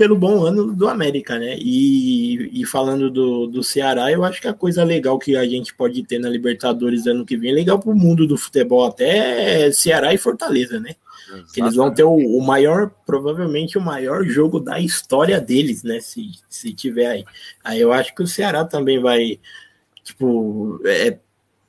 pelo 0.00 0.16
bom 0.16 0.46
ano 0.46 0.74
do 0.74 0.88
América, 0.88 1.38
né? 1.38 1.58
E, 1.58 2.62
e 2.62 2.64
falando 2.64 3.10
do, 3.10 3.46
do 3.46 3.62
Ceará, 3.62 4.10
eu 4.10 4.24
acho 4.24 4.40
que 4.40 4.48
a 4.48 4.54
coisa 4.54 4.82
legal 4.82 5.18
que 5.18 5.36
a 5.36 5.44
gente 5.44 5.74
pode 5.74 6.02
ter 6.04 6.18
na 6.18 6.30
Libertadores 6.30 7.06
ano 7.06 7.26
que 7.26 7.36
vem, 7.36 7.52
legal 7.52 7.78
para 7.78 7.90
o 7.90 7.94
mundo 7.94 8.26
do 8.26 8.38
futebol, 8.38 8.86
até 8.86 9.66
é 9.66 9.70
Ceará 9.70 10.14
e 10.14 10.16
Fortaleza, 10.16 10.80
né? 10.80 10.96
Que 11.52 11.60
eles 11.60 11.74
vão 11.74 11.92
ter 11.92 12.04
o, 12.04 12.14
o, 12.14 12.40
maior, 12.40 12.90
provavelmente 13.04 13.76
o 13.76 13.80
maior 13.82 14.24
jogo 14.24 14.58
da 14.58 14.80
história 14.80 15.38
deles, 15.38 15.82
né? 15.82 16.00
Se, 16.00 16.30
se 16.48 16.72
tiver 16.72 17.06
aí. 17.06 17.24
Aí 17.62 17.78
eu 17.78 17.92
acho 17.92 18.14
que 18.14 18.22
o 18.22 18.26
Ceará 18.26 18.64
também 18.64 18.98
vai, 18.98 19.38
tipo, 20.02 20.80
é, 20.86 21.18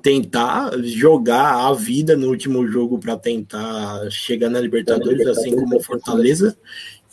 tentar 0.02 0.72
jogar 0.84 1.68
a 1.68 1.74
vida 1.74 2.16
no 2.16 2.30
último 2.30 2.66
jogo 2.66 2.98
para 2.98 3.18
tentar 3.18 4.10
chegar 4.10 4.50
na 4.50 4.62
Libertadores, 4.62 5.28
assim 5.28 5.54
como 5.54 5.76
o 5.76 5.84
Fortaleza. 5.84 6.58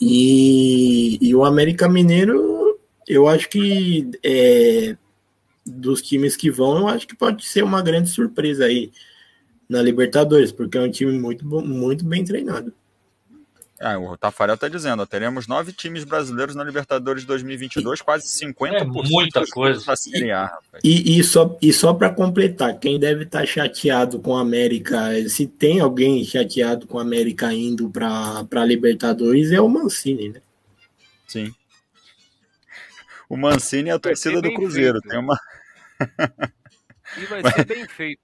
E, 0.00 1.18
e 1.20 1.34
o 1.34 1.44
América 1.44 1.88
Mineiro, 1.88 2.78
eu 3.06 3.26
acho 3.26 3.48
que 3.48 4.10
é, 4.22 4.96
dos 5.66 6.02
times 6.02 6.36
que 6.36 6.50
vão, 6.50 6.78
eu 6.78 6.88
acho 6.88 7.06
que 7.06 7.16
pode 7.16 7.44
ser 7.46 7.64
uma 7.64 7.82
grande 7.82 8.08
surpresa 8.08 8.64
aí 8.66 8.92
na 9.68 9.82
Libertadores, 9.82 10.52
porque 10.52 10.78
é 10.78 10.80
um 10.80 10.90
time 10.90 11.18
muito, 11.18 11.44
muito 11.44 12.04
bem 12.04 12.24
treinado. 12.24 12.72
É, 13.80 13.96
o 13.96 14.16
Tafarel 14.16 14.56
está 14.56 14.66
dizendo, 14.66 15.02
ó, 15.02 15.06
teremos 15.06 15.46
nove 15.46 15.72
times 15.72 16.02
brasileiros 16.02 16.56
na 16.56 16.64
Libertadores 16.64 17.24
2022, 17.24 18.02
quase 18.02 18.26
50% 18.26 18.72
é 18.74 18.84
muita 18.84 19.46
coisa. 19.46 19.84
da 19.84 19.94
Série 19.94 20.32
A. 20.32 20.50
E, 20.82 21.18
e, 21.18 21.22
só, 21.22 21.56
e 21.62 21.72
só 21.72 21.94
para 21.94 22.10
completar, 22.10 22.76
quem 22.80 22.98
deve 22.98 23.22
estar 23.22 23.40
tá 23.40 23.46
chateado 23.46 24.18
com 24.18 24.36
a 24.36 24.40
América, 24.40 25.12
se 25.28 25.46
tem 25.46 25.78
alguém 25.78 26.24
chateado 26.24 26.88
com 26.88 26.98
a 26.98 27.02
América 27.02 27.52
indo 27.52 27.88
para 27.88 28.44
a 28.50 28.64
Libertadores, 28.64 29.52
é 29.52 29.60
o 29.60 29.68
Mancini, 29.68 30.30
né? 30.30 30.40
Sim. 31.28 31.54
O 33.28 33.36
Mancini 33.36 33.90
é 33.90 33.92
a 33.92 33.98
torcida 33.98 34.42
do 34.42 34.52
Cruzeiro. 34.54 35.00
Feito. 35.00 35.08
Tem 35.08 35.20
uma... 35.20 35.38
e 37.16 37.26
vai 37.26 37.42
ser 37.52 37.64
bem 37.64 37.86
feito. 37.86 38.20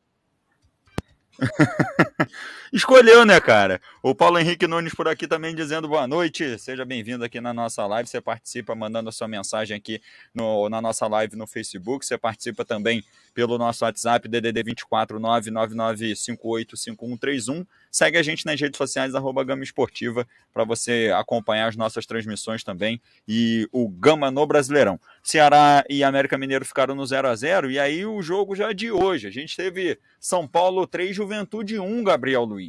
escolheu, 2.74 3.24
né, 3.24 3.40
cara? 3.40 3.80
O 4.02 4.14
Paulo 4.16 4.38
Henrique 4.38 4.66
Nunes 4.66 4.92
por 4.92 5.06
aqui 5.06 5.28
também 5.28 5.54
dizendo 5.54 5.86
boa 5.86 6.08
noite. 6.08 6.58
Seja 6.58 6.84
bem-vindo 6.84 7.24
aqui 7.24 7.40
na 7.40 7.54
nossa 7.54 7.86
live. 7.86 8.08
Você 8.08 8.20
participa 8.20 8.74
mandando 8.74 9.08
a 9.08 9.12
sua 9.12 9.28
mensagem 9.28 9.76
aqui 9.76 10.02
no, 10.34 10.68
na 10.68 10.82
nossa 10.82 11.06
live 11.06 11.36
no 11.36 11.46
Facebook. 11.46 12.04
Você 12.04 12.18
participa 12.18 12.64
também 12.64 13.04
pelo 13.32 13.56
nosso 13.56 13.84
WhatsApp, 13.84 14.28
DDD 14.28 14.64
24 14.64 15.20
999585131. 15.20 17.64
Segue 17.90 18.18
a 18.18 18.22
gente 18.24 18.44
nas 18.44 18.60
redes 18.60 18.76
sociais, 18.76 19.14
arroba 19.14 19.44
Gama 19.44 19.62
Esportiva, 19.62 20.26
para 20.52 20.64
você 20.64 21.14
acompanhar 21.16 21.68
as 21.68 21.76
nossas 21.76 22.04
transmissões 22.06 22.64
também 22.64 23.00
e 23.26 23.66
o 23.70 23.88
Gama 23.88 24.32
no 24.32 24.44
Brasileirão. 24.44 24.98
Ceará 25.22 25.84
e 25.88 26.02
América 26.02 26.36
Mineiro 26.36 26.64
ficaram 26.64 26.96
no 26.96 27.06
0 27.06 27.28
a 27.28 27.36
0 27.36 27.70
e 27.70 27.78
aí 27.78 28.04
o 28.04 28.20
jogo 28.20 28.56
já 28.56 28.70
é 28.70 28.74
de 28.74 28.90
hoje. 28.90 29.28
A 29.28 29.30
gente 29.30 29.56
teve 29.56 29.96
São 30.18 30.48
Paulo 30.48 30.88
3, 30.88 31.14
Juventude 31.14 31.78
1, 31.78 32.02
Gabriel 32.02 32.42
Luiz. 32.44 32.63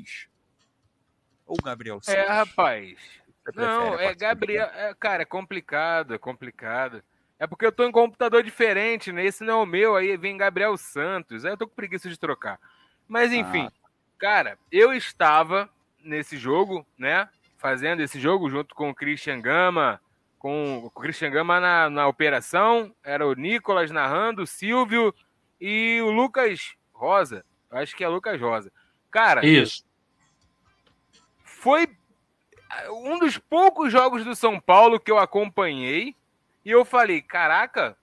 Ou 1.45 1.57
Gabriel 1.63 2.01
Santos. 2.01 2.21
É, 2.21 2.27
rapaz. 2.27 2.97
Não, 3.53 3.99
é 3.99 4.13
Gabriel. 4.15 4.67
É, 4.73 4.93
cara, 4.99 5.21
é 5.21 5.25
complicado, 5.25 6.13
é 6.13 6.17
complicado. 6.17 7.03
É 7.37 7.45
porque 7.45 7.65
eu 7.65 7.71
tô 7.71 7.83
em 7.85 7.91
computador 7.91 8.41
diferente, 8.41 9.11
né? 9.11 9.25
Esse 9.25 9.43
não 9.43 9.59
é 9.59 9.63
o 9.63 9.65
meu, 9.65 9.95
aí 9.95 10.17
vem 10.17 10.37
Gabriel 10.37 10.75
Santos. 10.77 11.45
Aí 11.45 11.51
eu 11.51 11.57
tô 11.57 11.67
com 11.67 11.75
preguiça 11.75 12.09
de 12.09 12.17
trocar. 12.17 12.59
Mas 13.07 13.31
enfim, 13.31 13.67
ah. 13.67 13.85
Cara, 14.17 14.57
eu 14.71 14.93
estava 14.93 15.69
nesse 16.03 16.37
jogo, 16.37 16.85
né? 16.97 17.29
Fazendo 17.57 18.01
esse 18.01 18.19
jogo 18.19 18.49
junto 18.49 18.73
com 18.73 18.89
o 18.89 18.95
Christian 18.95 19.41
Gama, 19.41 19.99
com 20.39 20.77
o 20.85 20.89
Christian 20.89 21.31
Gama 21.31 21.59
na, 21.59 21.89
na 21.89 22.07
operação. 22.07 22.93
Era 23.03 23.27
o 23.27 23.33
Nicolas 23.33 23.91
narrando, 23.91 24.43
o 24.43 24.47
Silvio 24.47 25.13
e 25.59 25.99
o 26.01 26.11
Lucas 26.11 26.75
Rosa. 26.93 27.45
Acho 27.69 27.95
que 27.95 28.03
é 28.03 28.07
Lucas 28.07 28.39
Rosa. 28.39 28.71
Cara, 29.11 29.45
isso. 29.45 29.84
Foi 31.65 31.89
um 32.91 33.17
dos 33.17 33.39
poucos 33.39 33.91
jogos 33.91 34.23
do 34.23 34.35
São 34.35 34.59
Paulo 34.59 34.99
que 34.99 35.09
eu 35.09 35.17
acompanhei 35.17 36.15
e 36.63 36.69
eu 36.69 36.85
falei: 36.85 37.23
caraca, 37.23 37.97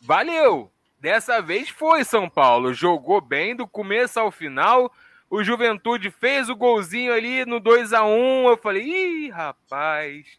valeu! 0.00 0.70
Dessa 1.00 1.42
vez 1.42 1.68
foi 1.68 2.04
São 2.04 2.30
Paulo, 2.30 2.72
jogou 2.72 3.20
bem 3.20 3.56
do 3.56 3.66
começo 3.66 4.20
ao 4.20 4.30
final 4.30 4.94
o 5.28 5.42
Juventude 5.42 6.08
fez 6.12 6.48
o 6.48 6.54
golzinho 6.54 7.12
ali 7.12 7.44
no 7.44 7.58
2 7.58 7.92
a 7.92 8.04
1 8.04 8.46
Eu 8.46 8.56
falei, 8.56 8.84
ih, 8.84 9.28
rapaz, 9.28 10.38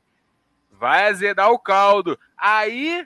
vai 0.72 1.10
azedar 1.10 1.52
o 1.52 1.60
caldo. 1.60 2.18
Aí 2.38 3.06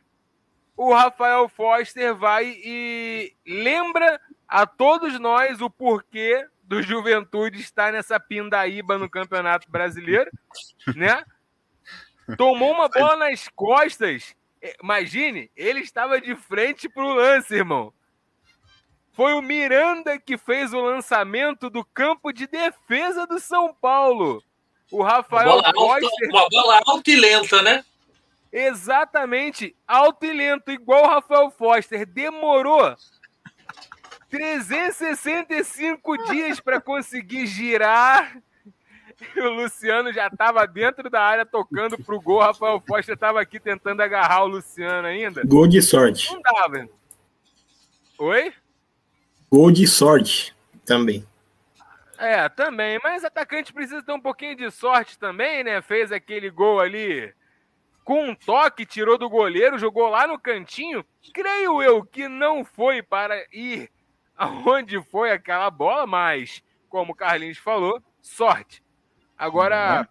o 0.77 0.93
Rafael 0.93 1.49
Foster 1.49 2.13
vai 2.13 2.55
e 2.63 3.33
lembra 3.47 4.21
a 4.47 4.67
todos 4.67 5.19
nós 5.19 5.59
o 5.59 5.71
porquê 5.71 6.47
do 6.69 6.83
Juventude 6.83 7.59
estar 7.59 7.91
nessa 7.91 8.19
pindaíba 8.19 8.95
no 8.99 9.09
Campeonato 9.09 9.69
Brasileiro, 9.69 10.29
né? 10.95 11.25
Tomou 12.37 12.71
uma 12.71 12.87
bola 12.87 13.15
nas 13.15 13.47
costas. 13.47 14.35
Imagine, 14.81 15.49
ele 15.55 15.79
estava 15.79 16.21
de 16.21 16.35
frente 16.35 16.87
pro 16.87 17.15
lance, 17.15 17.55
irmão. 17.55 17.91
Foi 19.13 19.33
o 19.33 19.41
Miranda 19.41 20.19
que 20.19 20.37
fez 20.37 20.71
o 20.71 20.79
lançamento 20.79 21.71
do 21.71 21.83
campo 21.83 22.31
de 22.31 22.45
defesa 22.45 23.25
do 23.25 23.39
São 23.39 23.73
Paulo. 23.73 24.43
O 24.91 25.01
Rafael 25.01 25.57
uma 25.57 25.71
bola, 25.73 25.99
Foster... 25.99 26.29
uma 26.29 26.47
bola 26.49 26.81
alta 26.85 27.09
e 27.09 27.15
lenta, 27.15 27.63
né? 27.63 27.83
Exatamente, 28.51 29.75
alto 29.87 30.23
e 30.23 30.33
lento, 30.33 30.71
igual 30.71 31.05
o 31.05 31.09
Rafael 31.09 31.49
Foster. 31.49 32.05
Demorou 32.05 32.95
365 34.29 36.17
dias 36.31 36.59
para 36.59 36.79
conseguir 36.79 37.47
girar. 37.47 38.41
E 39.35 39.41
o 39.41 39.49
Luciano 39.49 40.13
já 40.13 40.27
estava 40.27 40.65
dentro 40.65 41.09
da 41.09 41.21
área 41.21 41.45
tocando 41.45 41.97
pro 41.97 42.21
gol. 42.21 42.39
Rafael 42.39 42.81
Foster 42.87 43.15
estava 43.15 43.41
aqui 43.41 43.59
tentando 43.59 44.01
agarrar 44.01 44.43
o 44.43 44.47
Luciano 44.47 45.07
ainda. 45.07 45.43
Gol 45.45 45.67
de 45.67 45.81
sorte. 45.81 46.33
Não 46.33 46.41
dava. 46.41 46.87
Oi? 48.17 48.53
Gol 49.51 49.71
de 49.71 49.85
sorte 49.87 50.55
também. 50.85 51.27
É, 52.17 52.47
também. 52.49 52.99
Mas 53.03 53.23
atacante 53.23 53.73
precisa 53.73 54.03
ter 54.03 54.11
um 54.11 54.21
pouquinho 54.21 54.55
de 54.55 54.71
sorte 54.71 55.17
também, 55.17 55.63
né? 55.63 55.81
Fez 55.81 56.11
aquele 56.11 56.49
gol 56.49 56.79
ali 56.79 57.33
com 58.03 58.29
um 58.29 58.35
toque, 58.35 58.85
tirou 58.85 59.17
do 59.17 59.29
goleiro, 59.29 59.77
jogou 59.77 60.09
lá 60.09 60.27
no 60.27 60.39
cantinho. 60.39 61.05
Creio 61.33 61.81
eu 61.81 62.03
que 62.03 62.27
não 62.27 62.65
foi 62.65 63.01
para 63.01 63.35
ir 63.53 63.89
aonde 64.39 65.01
foi 65.03 65.31
aquela 65.31 65.69
bola, 65.69 66.07
mas, 66.07 66.63
como 66.89 67.11
o 67.11 67.15
Carlinhos 67.15 67.57
falou, 67.57 68.01
sorte. 68.21 68.81
Agora, 69.37 70.01
uhum. 70.01 70.07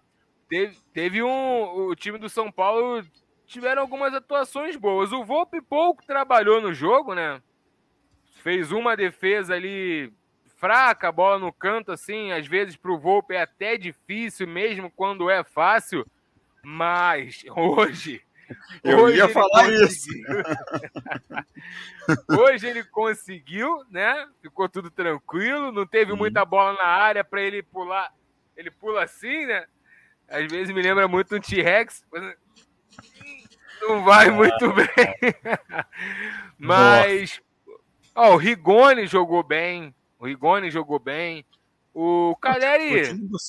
teve, 0.48 0.78
teve 0.92 1.22
um. 1.22 1.88
O 1.88 1.96
time 1.96 2.18
do 2.18 2.28
São 2.28 2.52
Paulo 2.52 3.04
tiveram 3.46 3.82
algumas 3.82 4.14
atuações 4.14 4.76
boas. 4.76 5.10
O 5.10 5.24
Volpe 5.24 5.60
pouco 5.60 6.06
trabalhou 6.06 6.60
no 6.60 6.72
jogo, 6.72 7.14
né? 7.14 7.42
fez 8.38 8.72
uma 8.72 8.96
defesa 8.96 9.54
ali 9.54 10.12
fraca, 10.56 11.12
bola 11.12 11.38
no 11.38 11.52
canto, 11.52 11.92
assim, 11.92 12.32
às 12.32 12.46
vezes 12.46 12.76
para 12.76 12.92
o 12.92 12.98
Volpe 12.98 13.34
é 13.34 13.42
até 13.42 13.76
difícil, 13.76 14.48
mesmo 14.48 14.90
quando 14.90 15.30
é 15.30 15.44
fácil, 15.44 16.06
mas 16.62 17.44
hoje. 17.54 18.22
Eu 18.82 18.98
hoje 18.98 19.18
ia 19.18 19.28
falar 19.28 19.70
isso. 19.72 20.08
hoje 22.38 22.66
ele 22.66 22.84
conseguiu, 22.84 23.84
né? 23.90 24.26
Ficou 24.40 24.68
tudo 24.68 24.90
tranquilo, 24.90 25.72
não 25.72 25.86
teve 25.86 26.12
uhum. 26.12 26.18
muita 26.18 26.44
bola 26.44 26.72
na 26.74 26.86
área 26.86 27.24
para 27.24 27.42
ele 27.42 27.62
pular. 27.62 28.12
Ele 28.56 28.70
pula 28.70 29.04
assim, 29.04 29.46
né? 29.46 29.66
Às 30.28 30.50
vezes 30.50 30.74
me 30.74 30.82
lembra 30.82 31.08
muito 31.08 31.34
um 31.36 31.40
T-Rex. 31.40 32.04
Não 33.82 34.04
vai 34.04 34.30
muito 34.30 34.72
bem. 34.74 35.34
Mas 36.58 37.40
Ó, 38.18 38.34
o 38.34 38.36
Rigoni 38.36 39.06
jogou 39.06 39.44
bem. 39.44 39.94
O 40.18 40.26
Rigoni 40.26 40.72
jogou 40.72 40.98
bem. 40.98 41.46
O 41.94 42.34
Caleri 42.42 43.04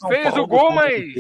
fez 0.08 0.38
o 0.38 0.46
gol, 0.46 0.72
mas. 0.72 1.12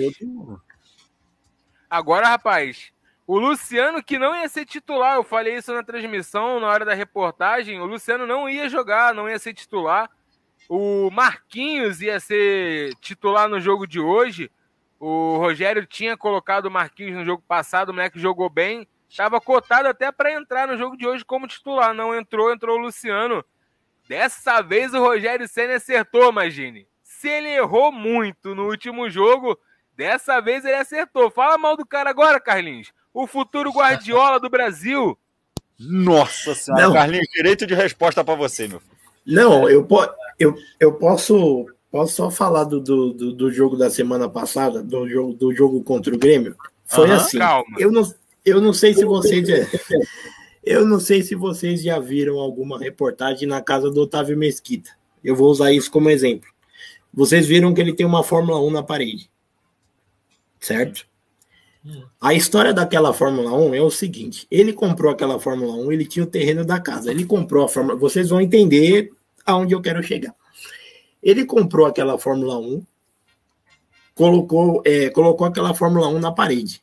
Agora, 1.90 2.28
rapaz, 2.28 2.94
o 3.30 3.38
Luciano, 3.38 4.02
que 4.02 4.18
não 4.18 4.36
ia 4.36 4.50
ser 4.50 4.66
titular, 4.66 5.18
eu 5.18 5.24
falei 5.24 5.56
isso 5.56 5.72
na 5.72 5.84
transmissão, 5.84 6.60
na 6.60 6.66
hora 6.66 6.84
da 6.84 6.96
reportagem. 6.96 7.80
O 7.80 7.86
Luciano 7.86 8.26
não 8.26 8.50
ia 8.50 8.68
jogar, 8.68 9.14
não 9.14 9.30
ia 9.30 9.38
ser 9.38 9.54
titular. 9.54 10.10
O 10.68 11.12
Marquinhos 11.12 12.02
ia 12.02 12.20
ser 12.20 12.96
titular 12.96 13.48
no 13.48 13.60
jogo 13.60 13.86
de 13.86 14.00
hoje. 14.00 14.50
O 15.00 15.38
Rogério 15.38 15.86
tinha 15.86 16.18
colocado 16.18 16.66
o 16.66 16.72
Marquinhos 16.72 17.18
no 17.18 17.24
jogo 17.24 17.44
passado, 17.48 17.90
o 17.90 17.94
moleque 17.94 18.20
jogou 18.20 18.50
bem. 18.50 18.88
Estava 19.08 19.40
cotado 19.40 19.88
até 19.88 20.12
para 20.12 20.34
entrar 20.34 20.68
no 20.68 20.76
jogo 20.76 20.98
de 20.98 21.06
hoje 21.06 21.24
como 21.24 21.48
titular. 21.48 21.94
Não 21.94 22.18
entrou, 22.18 22.52
entrou 22.52 22.80
o 22.80 22.82
Luciano. 22.82 23.46
Dessa 24.08 24.60
vez 24.64 24.92
o 24.92 25.04
Rogério 25.04 25.48
Senna 25.48 25.76
acertou, 25.76 26.32
imagine. 26.32 26.88
Se 27.04 27.30
ele 27.30 27.50
errou 27.50 27.92
muito 27.92 28.56
no 28.56 28.66
último 28.66 29.08
jogo, 29.08 29.56
dessa 29.96 30.42
vez 30.42 30.66
ele 30.66 30.78
acertou. 30.78 31.30
Fala 31.30 31.60
mal 31.60 31.78
do 31.78 31.86
cara 31.86 32.10
agora, 32.10 32.40
Carlinhos. 32.40 32.92
O 33.20 33.28
futuro 33.28 33.70
Guardiola 33.70 34.40
do 34.40 34.50
Brasil. 34.50 35.18
Nossa 35.78 36.56
senhora, 36.56 36.84
Não. 36.84 36.94
Carlinhos, 36.94 37.28
direito 37.36 37.68
de 37.68 37.74
resposta 37.74 38.24
para 38.24 38.34
você, 38.34 38.66
meu 38.66 38.80
filho. 38.80 38.96
Não, 39.26 39.70
eu, 39.70 39.86
eu, 40.40 40.56
eu 40.80 40.94
posso, 40.94 41.66
posso 41.92 42.16
só 42.16 42.32
falar 42.32 42.64
do, 42.64 42.80
do, 42.80 43.34
do, 43.34 43.52
jogo 43.52 43.76
da 43.76 43.90
semana 43.90 44.30
passada, 44.30 44.82
do 44.82 45.06
jogo, 45.10 45.34
do 45.34 45.54
jogo 45.54 45.84
contra 45.84 46.16
o 46.16 46.18
Grêmio. 46.18 46.56
Foi 46.86 47.10
uhum, 47.10 47.16
assim. 47.16 47.40
Calma. 47.40 47.76
Eu 47.78 47.92
não, 47.92 48.10
eu 48.46 48.62
não 48.62 48.72
sei 48.72 48.94
se 48.94 49.04
vocês. 49.04 49.46
Eu 50.64 50.86
não 50.86 51.00
sei 51.00 51.24
se 51.24 51.36
vocês 51.36 51.82
já 51.82 52.00
viram 52.00 52.38
alguma 52.38 52.78
reportagem 52.78 53.48
na 53.48 53.62
casa 53.62 53.90
do 53.90 54.02
Otávio 54.02 54.38
Mesquita. 54.38 54.92
Eu 55.24 55.36
vou 55.36 55.50
usar 55.50 55.72
isso 55.72 55.90
como 55.90 56.10
exemplo. 56.10 56.48
Vocês 57.14 57.48
viram 57.48 57.74
que 57.74 57.82
ele 57.82 57.94
tem 57.94 58.06
uma 58.06 58.24
Fórmula 58.24 58.62
1 58.62 58.70
na 58.70 58.84
parede. 58.84 59.32
Certo? 60.60 61.10
A 62.20 62.34
história 62.34 62.74
daquela 62.74 63.14
Fórmula 63.14 63.54
1 63.54 63.74
é 63.74 63.82
o 63.82 63.90
seguinte: 63.90 64.46
ele 64.52 64.74
comprou 64.74 65.12
aquela 65.12 65.40
Fórmula 65.40 65.74
1, 65.74 65.92
ele 65.92 66.06
tinha 66.06 66.24
o 66.24 66.30
terreno 66.30 66.66
da 66.66 66.80
casa. 66.80 67.10
Ele 67.10 67.26
comprou 67.26 67.64
a 67.64 67.70
Fórmula. 67.70 67.98
Vocês 67.98 68.30
vão 68.30 68.42
entender 68.42 69.12
aonde 69.46 69.74
eu 69.74 69.82
quero 69.82 70.04
chegar. 70.04 70.36
Ele 71.24 71.46
comprou 71.46 71.86
aquela 71.86 72.18
Fórmula 72.18 72.58
1, 72.60 72.84
colocou, 74.14 74.82
é, 74.86 75.10
colocou 75.10 75.48
aquela 75.48 75.74
Fórmula 75.74 76.08
1 76.08 76.20
na 76.20 76.32
parede 76.32 76.82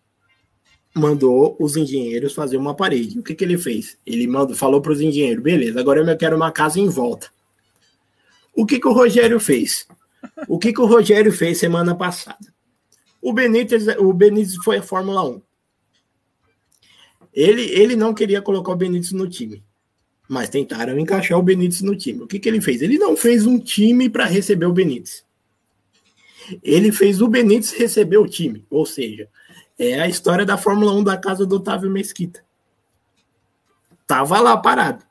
mandou 0.97 1.55
os 1.61 1.77
engenheiros 1.77 2.33
fazer 2.33 2.57
uma 2.57 2.75
parede. 2.75 3.19
O 3.19 3.23
que, 3.23 3.35
que 3.35 3.45
ele 3.45 3.59
fez? 3.59 3.99
Ele 4.07 4.27
mandou, 4.27 4.57
falou 4.57 4.81
para 4.81 4.93
os 4.93 5.01
engenheiros: 5.01 5.43
beleza, 5.43 5.79
agora 5.79 6.01
eu 6.01 6.17
quero 6.17 6.37
uma 6.37 6.51
casa 6.51 6.81
em 6.81 6.89
volta. 6.89 7.31
O 8.55 8.65
que, 8.65 8.81
que 8.81 8.89
o 8.89 8.93
Rogério 8.93 9.39
fez? 9.39 9.87
O 10.49 10.59
que, 10.59 10.73
que 10.73 10.81
o 10.81 10.87
Rogério 10.87 11.31
fez 11.31 11.59
semana 11.59 11.95
passada? 11.95 12.56
O 13.27 13.33
Benítez, 13.33 13.89
o 13.99 14.13
Benítez 14.13 14.55
foi 14.63 14.77
a 14.77 14.83
Fórmula 14.83 15.29
1. 15.29 15.43
Ele, 17.35 17.63
ele 17.63 17.97
não 17.97 18.15
queria 18.15 18.41
colocar 18.41 18.71
o 18.71 18.77
Benítez 18.77 19.11
no 19.11 19.29
time, 19.29 19.65
mas 20.29 20.49
tentaram 20.49 20.97
encaixar 20.97 21.37
o 21.37 21.43
Benítez 21.43 21.83
no 21.83 21.97
time. 21.97 22.23
O 22.23 22.29
que, 22.29 22.39
que 22.39 22.49
ele 22.49 22.61
fez? 22.61 22.83
Ele 22.83 22.97
não 22.99 23.17
fez 23.17 23.45
um 23.45 23.59
time 23.59 24.09
para 24.09 24.27
receber 24.27 24.67
o 24.67 24.73
Benítez. 24.73 25.25
ele 26.63 26.93
fez 26.93 27.21
o 27.21 27.27
Benítez 27.27 27.73
receber 27.73 28.19
o 28.19 28.29
time. 28.29 28.65
Ou 28.71 28.87
seja, 28.87 29.29
é 29.77 30.01
a 30.01 30.07
história 30.07 30.47
da 30.47 30.57
Fórmula 30.57 30.93
1 30.93 31.03
da 31.03 31.17
casa 31.17 31.45
do 31.45 31.57
Otávio 31.57 31.91
Mesquita. 31.91 32.45
Tava 34.07 34.39
lá 34.39 34.57
parado, 34.57 35.05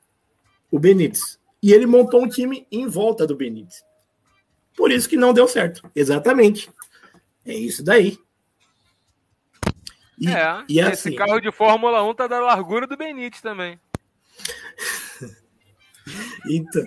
o 0.71 0.79
Benítez. 0.79 1.37
E 1.61 1.73
ele 1.73 1.85
montou 1.85 2.23
um 2.23 2.29
time 2.29 2.65
em 2.71 2.87
volta 2.87 3.27
do 3.27 3.35
Benítez. 3.35 3.83
Por 4.73 4.89
isso 4.89 5.09
que 5.09 5.17
não 5.17 5.33
deu 5.33 5.49
certo. 5.49 5.81
Exatamente. 5.93 6.69
É 7.45 7.53
isso 7.53 7.83
daí. 7.83 8.17
E, 10.17 10.29
é, 10.29 10.63
e 10.69 10.79
assim, 10.79 11.09
esse 11.09 11.17
carro 11.17 11.39
de 11.39 11.51
Fórmula 11.51 12.03
1 12.03 12.13
tá 12.15 12.27
da 12.27 12.39
largura 12.39 12.87
do 12.87 12.95
Benítez 12.95 13.41
também. 13.41 13.79
então, 16.49 16.83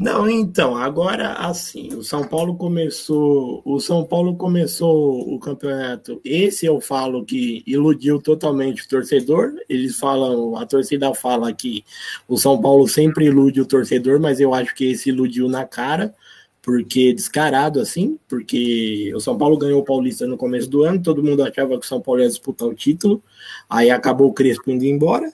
não, 0.00 0.30
então, 0.30 0.78
agora 0.78 1.34
assim, 1.34 1.94
o 1.94 2.02
São 2.02 2.26
Paulo 2.26 2.56
começou, 2.56 3.60
o 3.66 3.78
São 3.78 4.02
Paulo 4.02 4.34
começou 4.34 5.30
o 5.30 5.38
campeonato. 5.38 6.18
Esse 6.24 6.64
eu 6.64 6.80
falo 6.80 7.22
que 7.22 7.62
iludiu 7.66 8.18
totalmente 8.18 8.82
o 8.82 8.88
torcedor. 8.88 9.52
Eles 9.68 9.98
falam, 9.98 10.56
a 10.56 10.64
torcida 10.64 11.12
fala 11.12 11.52
que 11.52 11.84
o 12.26 12.38
São 12.38 12.58
Paulo 12.58 12.88
sempre 12.88 13.26
ilude 13.26 13.60
o 13.60 13.66
torcedor, 13.66 14.18
mas 14.18 14.40
eu 14.40 14.54
acho 14.54 14.74
que 14.74 14.86
esse 14.86 15.10
iludiu 15.10 15.50
na 15.50 15.66
cara, 15.66 16.14
porque 16.62 17.12
descarado 17.12 17.80
assim, 17.80 18.18
porque 18.28 19.12
o 19.14 19.20
São 19.20 19.36
Paulo 19.36 19.56
ganhou 19.56 19.80
o 19.80 19.84
Paulista 19.84 20.26
no 20.26 20.36
começo 20.36 20.68
do 20.68 20.84
ano, 20.84 21.02
todo 21.02 21.22
mundo 21.22 21.42
achava 21.42 21.78
que 21.78 21.86
o 21.86 21.88
São 21.88 22.00
Paulo 22.00 22.20
ia 22.20 22.28
disputar 22.28 22.68
o 22.68 22.74
título, 22.74 23.22
aí 23.68 23.90
acabou 23.90 24.28
o 24.28 24.32
Crespo 24.32 24.70
indo 24.70 24.84
embora. 24.84 25.32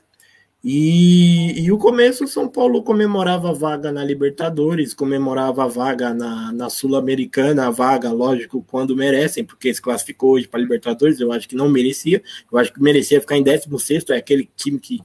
E, 0.69 1.63
e 1.63 1.71
o 1.71 1.79
começo, 1.79 2.25
o 2.25 2.29
São 2.29 2.49
Paulo 2.49 2.83
comemorava 2.83 3.51
a 3.51 3.53
vaga 3.53 3.93
na 3.93 4.05
Libertadores, 4.05 4.95
comemorava 4.95 5.63
a 5.63 5.69
vaga 5.69 6.13
na, 6.13 6.53
na 6.53 6.69
Sul-Americana, 6.69 7.69
a 7.69 7.71
vaga, 7.71 8.11
lógico, 8.11 8.65
quando 8.67 8.97
merecem, 8.97 9.45
porque 9.45 9.73
se 9.73 9.81
classificou 9.81 10.33
hoje 10.33 10.49
para 10.49 10.59
Libertadores, 10.59 11.21
eu 11.21 11.31
acho 11.31 11.49
que 11.49 11.55
não 11.55 11.69
merecia, 11.69 12.21
eu 12.51 12.59
acho 12.59 12.73
que 12.73 12.83
merecia 12.83 13.21
ficar 13.21 13.37
em 13.37 13.45
16, 13.45 14.07
é 14.11 14.17
aquele 14.17 14.51
time 14.57 14.81
que 14.81 15.01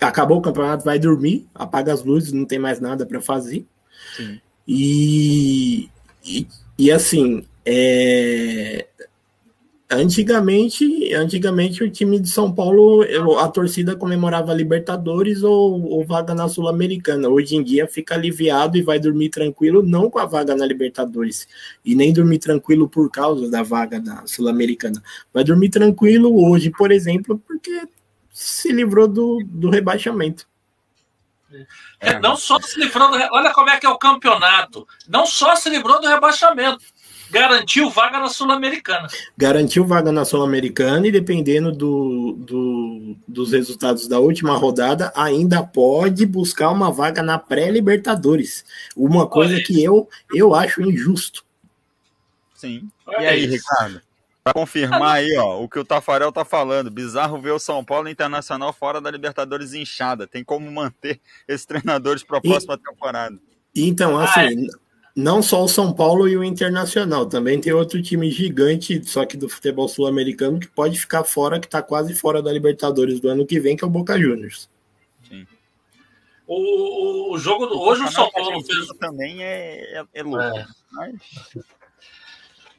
acabou 0.00 0.38
o 0.38 0.42
campeonato, 0.42 0.84
vai 0.84 0.98
dormir, 0.98 1.46
apaga 1.54 1.92
as 1.92 2.02
luzes, 2.02 2.32
não 2.32 2.44
tem 2.44 2.58
mais 2.58 2.80
nada 2.80 3.06
para 3.06 3.20
fazer. 3.20 3.64
E, 4.68 5.88
e, 6.24 6.46
e, 6.78 6.92
assim, 6.92 7.42
é, 7.64 8.86
Antigamente, 9.90 11.14
antigamente 11.14 11.82
o 11.82 11.90
time 11.90 12.20
de 12.20 12.28
São 12.28 12.54
Paulo, 12.54 13.02
a 13.40 13.48
torcida 13.48 13.96
comemorava 13.96 14.52
Libertadores 14.52 15.42
ou, 15.42 15.82
ou 15.82 16.04
vaga 16.04 16.34
na 16.34 16.46
Sul-Americana. 16.46 17.26
Hoje 17.30 17.56
em 17.56 17.64
dia 17.64 17.86
fica 17.86 18.14
aliviado 18.14 18.76
e 18.76 18.82
vai 18.82 19.00
dormir 19.00 19.30
tranquilo, 19.30 19.82
não 19.82 20.10
com 20.10 20.18
a 20.18 20.26
vaga 20.26 20.54
na 20.54 20.66
Libertadores, 20.66 21.48
e 21.82 21.94
nem 21.94 22.12
dormir 22.12 22.38
tranquilo 22.38 22.86
por 22.86 23.10
causa 23.10 23.50
da 23.50 23.62
vaga 23.62 23.98
na 23.98 24.26
Sul-Americana. 24.26 25.02
Vai 25.32 25.42
dormir 25.42 25.70
tranquilo 25.70 26.46
hoje, 26.50 26.70
por 26.70 26.92
exemplo, 26.92 27.42
porque 27.46 27.88
se 28.30 28.70
livrou 28.70 29.08
do, 29.08 29.38
do 29.42 29.70
rebaixamento. 29.70 30.46
É, 32.00 32.18
não 32.20 32.36
só 32.36 32.60
se 32.60 32.78
livrou 32.78 33.10
do. 33.10 33.16
Olha 33.32 33.52
como 33.52 33.70
é 33.70 33.78
que 33.78 33.86
é 33.86 33.88
o 33.88 33.98
campeonato. 33.98 34.86
Não 35.08 35.26
só 35.26 35.56
se 35.56 35.68
livrou 35.70 36.00
do 36.00 36.08
rebaixamento 36.08 36.84
garantiu 37.30 37.90
vaga 37.90 38.18
na 38.18 38.28
Sul-Americana. 38.28 39.08
Garantiu 39.36 39.84
vaga 39.84 40.10
na 40.10 40.24
Sul-Americana 40.24 41.06
e 41.06 41.12
dependendo 41.12 41.72
do, 41.72 42.32
do, 42.38 43.16
dos 43.26 43.52
resultados 43.52 44.08
da 44.08 44.18
última 44.18 44.56
rodada, 44.56 45.12
ainda 45.14 45.62
pode 45.62 46.24
buscar 46.26 46.70
uma 46.70 46.90
vaga 46.90 47.22
na 47.22 47.38
pré-Libertadores. 47.38 48.64
Uma 48.96 49.26
coisa 49.26 49.60
que 49.60 49.82
eu, 49.82 50.08
eu 50.34 50.54
acho 50.54 50.82
injusto. 50.82 51.44
Sim. 52.54 52.88
Olha 53.06 53.22
e 53.22 53.26
aí, 53.26 53.44
isso. 53.44 53.52
Ricardo? 53.52 54.07
Para 54.48 54.54
confirmar 54.54 55.16
aí, 55.16 55.36
ó, 55.36 55.62
o 55.62 55.68
que 55.68 55.78
o 55.78 55.84
Tafarel 55.84 56.32
tá 56.32 56.42
falando. 56.42 56.90
Bizarro 56.90 57.38
ver 57.38 57.50
o 57.50 57.58
São 57.58 57.84
Paulo 57.84 58.08
Internacional 58.08 58.72
fora 58.72 58.98
da 58.98 59.10
Libertadores 59.10 59.74
inchada. 59.74 60.26
Tem 60.26 60.42
como 60.42 60.70
manter 60.72 61.20
esses 61.46 61.66
treinadores 61.66 62.22
para 62.22 62.38
a 62.38 62.40
próxima 62.40 62.78
temporada. 62.78 63.38
Então, 63.76 64.18
assim, 64.18 64.40
ah, 64.40 64.52
é 64.52 64.54
não 65.14 65.42
só 65.42 65.62
o 65.62 65.68
São 65.68 65.92
Paulo 65.92 66.26
e 66.26 66.34
o 66.34 66.42
Internacional, 66.42 67.26
também 67.26 67.60
tem 67.60 67.74
outro 67.74 68.00
time 68.00 68.30
gigante, 68.30 69.02
só 69.04 69.26
que 69.26 69.36
do 69.36 69.50
futebol 69.50 69.86
sul-americano, 69.86 70.58
que 70.58 70.68
pode 70.68 70.98
ficar 70.98 71.24
fora, 71.24 71.60
que 71.60 71.66
está 71.66 71.82
quase 71.82 72.14
fora 72.14 72.40
da 72.40 72.50
Libertadores 72.50 73.20
do 73.20 73.28
ano 73.28 73.44
que 73.44 73.60
vem, 73.60 73.76
que 73.76 73.84
é 73.84 73.86
o 73.86 73.90
Boca 73.90 74.18
Juniors. 74.18 74.70
Sim. 75.28 75.46
O, 76.46 77.34
o 77.34 77.38
jogo 77.38 77.66
do, 77.66 77.78
hoje 77.78 78.02
o 78.02 78.10
São 78.10 78.30
Paulo 78.30 78.64
fez 78.64 78.86
também 78.98 79.42
é, 79.42 79.98
é, 79.98 80.04
é 80.14 80.22
louco. 80.22 80.40
É. 80.40 80.66
Mas... 80.92 81.77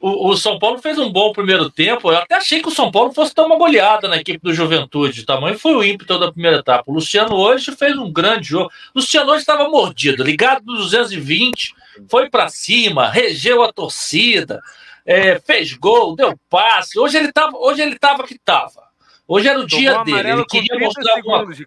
O, 0.00 0.30
o, 0.30 0.36
São 0.36 0.58
Paulo 0.58 0.78
fez 0.78 0.98
um 0.98 1.12
bom 1.12 1.30
primeiro 1.30 1.70
tempo. 1.70 2.10
Eu 2.10 2.16
até 2.16 2.36
achei 2.36 2.62
que 2.62 2.68
o 2.68 2.74
São 2.74 2.90
Paulo 2.90 3.12
fosse 3.12 3.34
dar 3.34 3.44
uma 3.44 3.58
goleada 3.58 4.08
na 4.08 4.16
equipe 4.16 4.38
do 4.42 4.54
Juventude. 4.54 5.20
O 5.20 5.26
tamanho 5.26 5.58
foi 5.58 5.74
o 5.74 5.84
ímpeto 5.84 6.18
da 6.18 6.32
primeira 6.32 6.58
etapa. 6.58 6.84
O 6.90 6.94
Luciano 6.94 7.36
hoje 7.36 7.70
fez 7.76 7.98
um 7.98 8.10
grande 8.10 8.48
jogo. 8.48 8.70
O 8.94 8.98
Luciano 8.98 9.30
hoje 9.30 9.40
estava 9.40 9.68
mordido, 9.68 10.24
ligado 10.24 10.64
dos 10.64 10.78
220, 10.84 11.74
foi 12.08 12.30
para 12.30 12.48
cima, 12.48 13.10
regeu 13.10 13.62
a 13.62 13.70
torcida, 13.70 14.62
é, 15.04 15.38
fez 15.38 15.74
gol, 15.74 16.16
deu 16.16 16.34
passe. 16.48 16.98
Hoje 16.98 17.18
ele 17.18 17.28
estava, 17.28 17.58
hoje 17.58 17.82
ele 17.82 17.98
tava 17.98 18.26
que 18.26 18.34
estava. 18.34 18.88
Hoje 19.28 19.48
era 19.48 19.60
o 19.60 19.66
Tomou 19.66 19.80
dia 19.80 20.02
dele. 20.02 20.30
Ele 20.30 20.44
queria 20.46 20.78
mostrar 20.78 21.16
alguma 21.16 21.44
coisa. 21.44 21.66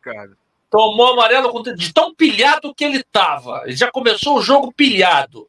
Tomou 0.72 1.14
amarelo 1.14 1.62
de 1.76 1.94
tão 1.94 2.16
pilhado 2.16 2.74
que 2.74 2.84
ele 2.84 2.98
estava. 2.98 3.62
Ele 3.66 3.76
já 3.76 3.92
começou 3.92 4.40
o 4.40 4.42
jogo 4.42 4.74
pilhado 4.74 5.48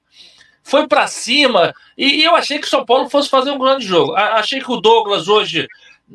foi 0.65 0.89
para 0.89 1.07
cima. 1.07 1.75
E, 1.97 2.23
e, 2.23 2.25
eu 2.25 2.35
achei 2.35 2.59
que 2.59 2.67
o 2.67 2.71
São 2.71 2.85
Paulo 2.85 3.09
fosse 3.09 3.29
fazer 3.29 3.51
um 3.51 3.59
grande 3.59 3.87
jogo. 3.87 4.15
A, 4.15 4.37
achei 4.37 4.61
que 4.61 4.73
o 4.73 4.81
Douglas 4.81 5.29
hoje 5.29 5.69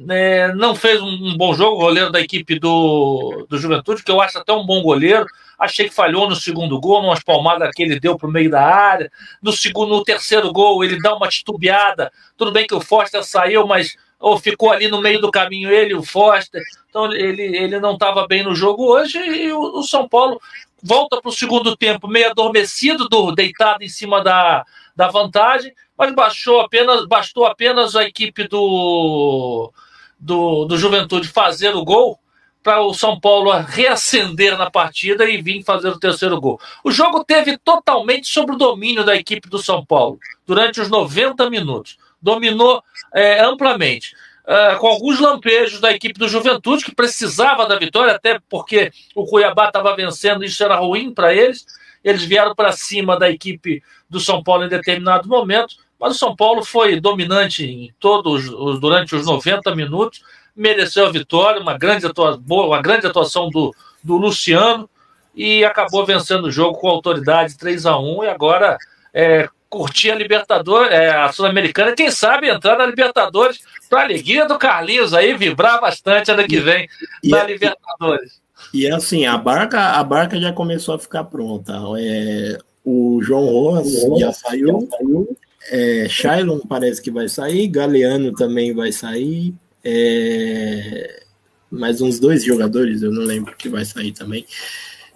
é, 0.10 0.52
não 0.56 0.76
fez 0.76 1.00
um, 1.02 1.08
um, 1.08 1.38
bom 1.38 1.54
jogo, 1.54 1.78
goleiro 1.78 2.12
da 2.12 2.20
equipe 2.20 2.60
do, 2.60 3.46
do 3.48 3.58
Juventude, 3.60 4.04
que 4.04 4.12
eu 4.12 4.20
acho 4.20 4.40
até 4.40 4.52
um 4.52 4.66
bom 4.66 4.82
goleiro. 4.82 5.26
Achei 5.58 5.88
que 5.88 5.94
falhou 5.94 6.28
no 6.28 6.36
segundo 6.36 6.80
gol, 6.80 7.02
numas 7.02 7.24
palmadas 7.24 7.70
que 7.76 7.84
ele 7.84 8.00
deu 8.00 8.18
para 8.18 8.28
o 8.28 8.32
meio 8.32 8.50
da 8.50 8.64
área. 8.64 9.12
No 9.42 9.52
segundo, 9.52 9.90
no 9.90 10.04
terceiro 10.04 10.52
gol, 10.52 10.84
ele 10.84 11.00
dá 11.00 11.16
uma 11.16 11.28
titubeada. 11.28 12.12
Tudo 12.36 12.52
bem 12.52 12.66
que 12.66 12.74
o 12.74 12.82
Foster 12.82 13.24
saiu, 13.24 13.68
mas 13.68 13.96
ou 14.20 14.38
ficou 14.38 14.72
ali 14.72 14.90
no 14.90 15.02
meio 15.02 15.22
do 15.22 15.32
caminho 15.32 15.70
ele, 15.70 15.94
o 15.94 16.04
Foster. 16.04 16.62
Então 16.90 17.12
ele, 17.14 17.44
ele 17.56 17.80
não 17.80 17.94
estava 17.94 18.28
bem 18.28 18.44
no 18.44 18.56
jogo 18.56 18.86
hoje 18.86 19.18
e 19.18 19.52
o, 19.52 19.80
o 19.80 19.84
São 19.84 20.10
Paulo 20.10 20.42
volta 20.82 21.22
para 21.22 21.30
o 21.30 21.34
segundo 21.34 21.76
tempo 21.76 22.08
meio 22.08 22.30
adormecido, 22.30 23.08
do, 23.08 23.32
deitado 23.32 23.84
em 23.84 23.90
cima 23.90 24.24
da, 24.24 24.66
da 24.96 25.08
vantagem, 25.08 25.74
mas 25.98 26.14
baixou 26.14 26.62
apenas, 26.62 27.06
bastou 27.06 27.46
apenas 27.46 27.96
a 27.96 28.04
equipe 28.04 28.48
do, 28.48 29.72
do, 30.20 30.66
do 30.66 30.78
Juventude 30.78 31.28
fazer 31.28 31.76
o 31.76 31.84
gol 31.84 32.20
para 32.62 32.82
o 32.82 32.94
São 32.94 33.20
Paulo 33.20 33.52
reacender 33.52 34.58
na 34.58 34.70
partida 34.70 35.26
e 35.26 35.42
vir 35.42 35.64
fazer 35.64 35.90
o 35.90 36.00
terceiro 36.00 36.40
gol. 36.40 36.60
O 36.84 36.92
jogo 36.92 37.24
teve 37.24 37.58
totalmente 37.58 38.28
sobre 38.28 38.56
o 38.56 38.58
domínio 38.58 39.04
da 39.04 39.16
equipe 39.16 39.50
do 39.50 39.60
São 39.60 39.86
Paulo 39.86 40.20
durante 40.46 40.82
os 40.82 40.90
90 40.90 41.50
minutos. 41.50 41.98
Dominou 42.22 42.84
é, 43.14 43.42
amplamente. 43.42 44.14
Uh, 44.50 44.80
com 44.80 44.88
alguns 44.88 45.20
lampejos 45.20 45.80
da 45.80 45.92
equipe 45.92 46.18
do 46.18 46.28
Juventude, 46.28 46.84
que 46.84 46.96
precisava 46.96 47.68
da 47.68 47.78
vitória, 47.78 48.16
até 48.16 48.40
porque 48.50 48.92
o 49.14 49.24
Cuiabá 49.24 49.68
estava 49.68 49.96
vencendo, 49.96 50.44
isso 50.44 50.64
era 50.64 50.76
ruim 50.76 51.14
para 51.14 51.32
eles. 51.32 51.68
Eles 52.04 52.24
vieram 52.24 52.56
para 52.56 52.72
cima 52.72 53.20
da 53.20 53.30
equipe 53.30 53.84
do 54.10 54.20
São 54.20 54.42
Paulo 54.42 54.66
em 54.66 54.70
determinado 54.70 55.30
momento, 55.30 55.76
mas 56.00 56.16
o 56.16 56.18
São 56.18 56.36
Paulo 56.36 56.66
foi 56.66 57.00
dominante 57.00 57.64
em 57.64 57.94
todos 58.00 58.50
durante 58.80 59.16
os 59.16 59.26
90 59.26 59.76
minutos, 59.76 60.24
mereceu 60.56 61.06
a 61.06 61.12
vitória, 61.12 61.62
uma 61.62 61.78
grande 61.78 62.08
atuação, 62.08 62.42
uma 62.48 62.82
grande 62.82 63.06
atuação 63.06 63.50
do, 63.50 63.76
do 64.04 64.18
Luciano 64.18 64.90
e 65.36 65.64
acabou 65.64 66.06
vencendo 66.06 66.46
o 66.46 66.52
jogo 66.52 66.80
com 66.80 66.88
autoridade 66.88 67.58
3 67.58 67.86
a 67.86 68.00
1 68.00 68.24
e 68.24 68.28
agora 68.28 68.78
é, 69.14 69.48
curtir 69.70 70.12
a 70.12 70.16
Libertadores, 70.16 70.92
é, 70.92 71.12
a 71.12 71.32
Sul-Americana, 71.32 71.94
quem 71.94 72.10
sabe 72.10 72.50
entrar 72.50 72.78
na 72.78 72.86
Libertadores 72.86 73.60
para 73.90 74.04
alegria 74.04 74.46
do 74.46 74.58
Carlinhos 74.58 75.14
aí, 75.14 75.36
vibrar 75.36 75.82
bastante 75.82 76.32
ano 76.32 76.48
que 76.48 76.60
vem 76.60 76.88
e, 77.24 77.30
na 77.30 77.44
e, 77.44 77.48
Libertadores. 77.48 78.40
E, 78.74 78.82
e 78.84 78.92
assim, 78.92 79.26
a 79.26 79.38
barca, 79.38 79.80
a 79.80 80.04
barca 80.04 80.40
já 80.40 80.54
começou 80.54 80.96
a 80.96 81.00
ficar 81.00 81.24
pronta. 81.26 81.74
É, 81.98 82.58
o 82.86 83.22
João 83.22 83.46
Rojas 83.46 84.20
já 84.20 84.32
saiu, 84.32 84.82
já 84.82 84.98
saiu. 84.98 85.38
É, 85.72 86.08
Shailon 86.10 86.60
parece 86.60 87.02
que 87.02 87.12
vai 87.12 87.28
sair, 87.28 87.68
Galeano 87.68 88.34
também 88.34 88.74
vai 88.74 88.92
sair. 88.92 89.54
É, 89.84 91.24
mais 91.72 92.02
uns 92.02 92.20
dois 92.20 92.44
jogadores, 92.44 93.02
eu 93.02 93.12
não 93.12 93.24
lembro 93.24 93.56
que 93.56 93.70
vai 93.70 93.86
sair 93.86 94.12
também. 94.12 94.46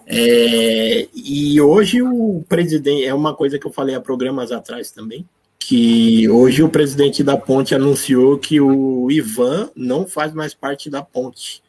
É, 0.06 1.08
e 1.14 1.60
hoje 1.60 2.02
o 2.02 2.44
presidente, 2.48 3.04
é 3.04 3.14
uma 3.14 3.34
coisa 3.34 3.58
que 3.58 3.66
eu 3.66 3.72
falei 3.72 3.94
há 3.94 4.00
programas 4.00 4.52
atrás 4.52 4.90
também, 4.90 5.26
que 5.66 6.28
hoje 6.28 6.62
o 6.62 6.68
presidente 6.68 7.24
da 7.24 7.38
Ponte 7.38 7.74
anunciou 7.74 8.38
que 8.38 8.60
o 8.60 9.10
Ivan 9.10 9.70
não 9.74 10.06
faz 10.06 10.34
mais 10.34 10.52
parte 10.52 10.90
da 10.90 11.02
Ponte. 11.02 11.62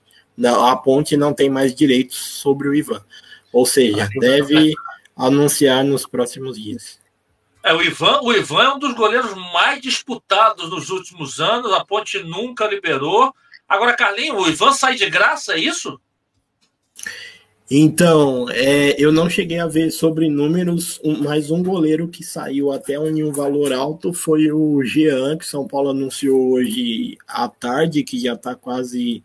A 0.43 0.75
Ponte 0.75 1.15
não 1.15 1.33
tem 1.33 1.49
mais 1.49 1.73
direitos 1.73 2.17
sobre 2.17 2.67
o 2.67 2.75
Ivan. 2.75 3.01
Ou 3.53 3.65
seja, 3.65 4.09
deve 4.19 4.73
anunciar 5.15 5.81
nos 5.85 6.05
próximos 6.05 6.61
dias. 6.61 6.99
É, 7.63 7.73
o 7.73 7.81
Ivan, 7.81 8.19
o 8.21 8.33
Ivan 8.33 8.63
é 8.63 8.73
um 8.73 8.79
dos 8.79 8.93
goleiros 8.95 9.33
mais 9.53 9.81
disputados 9.81 10.69
nos 10.69 10.89
últimos 10.89 11.39
anos. 11.39 11.71
A 11.71 11.85
Ponte 11.85 12.21
nunca 12.21 12.67
liberou. 12.67 13.33
Agora, 13.67 13.95
Carlinhos, 13.95 14.45
o 14.45 14.49
Ivan 14.49 14.73
sai 14.73 14.95
de 14.95 15.09
graça, 15.09 15.53
é 15.53 15.59
isso? 15.59 15.99
Então, 17.69 18.47
é, 18.51 18.95
eu 19.01 19.11
não 19.11 19.27
cheguei 19.27 19.59
a 19.59 19.65
ver 19.65 19.89
sobre 19.89 20.29
números, 20.29 20.99
um, 21.03 21.23
mas 21.23 21.49
um 21.49 21.63
goleiro 21.63 22.07
que 22.07 22.23
saiu 22.23 22.71
até 22.71 22.99
um, 22.99 23.07
em 23.07 23.23
um 23.23 23.31
valor 23.31 23.73
alto 23.73 24.13
foi 24.13 24.51
o 24.51 24.83
Jean, 24.83 25.35
que 25.35 25.47
São 25.47 25.67
Paulo 25.67 25.89
anunciou 25.89 26.51
hoje 26.51 27.17
à 27.27 27.49
tarde, 27.49 28.03
que 28.03 28.19
já 28.19 28.33
está 28.33 28.53
quase 28.53 29.23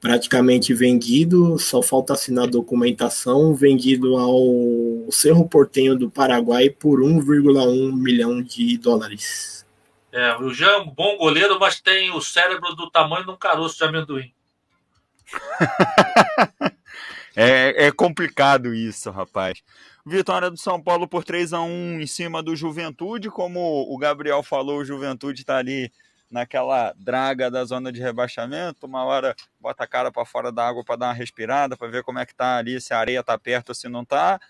praticamente 0.00 0.72
vendido, 0.72 1.58
só 1.58 1.82
falta 1.82 2.14
assinar 2.14 2.44
a 2.44 2.50
documentação, 2.50 3.54
vendido 3.54 4.16
ao 4.16 5.10
Cerro 5.10 5.46
Portenho 5.46 5.98
do 5.98 6.10
Paraguai 6.10 6.70
por 6.70 7.00
1,1 7.00 7.92
milhão 7.92 8.42
de 8.42 8.78
dólares. 8.78 9.66
É, 10.10 10.34
o 10.36 10.50
Jean 10.54 10.68
é 10.68 10.78
um 10.78 10.90
bom 10.90 11.18
goleiro, 11.18 11.58
mas 11.60 11.80
tem 11.80 12.10
o 12.10 12.20
cérebro 12.20 12.74
do 12.74 12.90
tamanho 12.90 13.24
de 13.24 13.30
um 13.30 13.36
caroço 13.36 13.76
de 13.76 13.84
amendoim. 13.84 14.32
É, 17.36 17.86
é 17.86 17.92
complicado 17.92 18.74
isso, 18.74 19.10
rapaz. 19.10 19.62
Vitória 20.06 20.50
do 20.50 20.56
São 20.56 20.80
Paulo 20.80 21.08
por 21.08 21.24
3 21.24 21.52
a 21.52 21.60
1 21.62 22.00
em 22.00 22.06
cima 22.06 22.42
do 22.42 22.54
Juventude, 22.54 23.30
como 23.30 23.86
o 23.88 23.98
Gabriel 23.98 24.42
falou, 24.42 24.78
o 24.78 24.84
Juventude 24.84 25.40
está 25.40 25.56
ali 25.56 25.90
naquela 26.30 26.92
draga 26.96 27.50
da 27.50 27.64
zona 27.64 27.92
de 27.92 28.00
rebaixamento, 28.00 28.86
uma 28.86 29.04
hora 29.04 29.34
bota 29.60 29.84
a 29.84 29.86
cara 29.86 30.12
para 30.12 30.24
fora 30.24 30.52
da 30.52 30.66
água 30.66 30.84
para 30.84 30.96
dar 30.96 31.06
uma 31.06 31.12
respirada, 31.12 31.76
para 31.76 31.88
ver 31.88 32.02
como 32.02 32.18
é 32.18 32.26
que 32.26 32.34
tá 32.34 32.56
ali, 32.56 32.80
se 32.80 32.92
a 32.92 32.98
areia 32.98 33.22
tá 33.22 33.38
perto 33.38 33.70
ou 33.70 33.74
se 33.74 33.88
não 33.88 34.04
tá. 34.04 34.40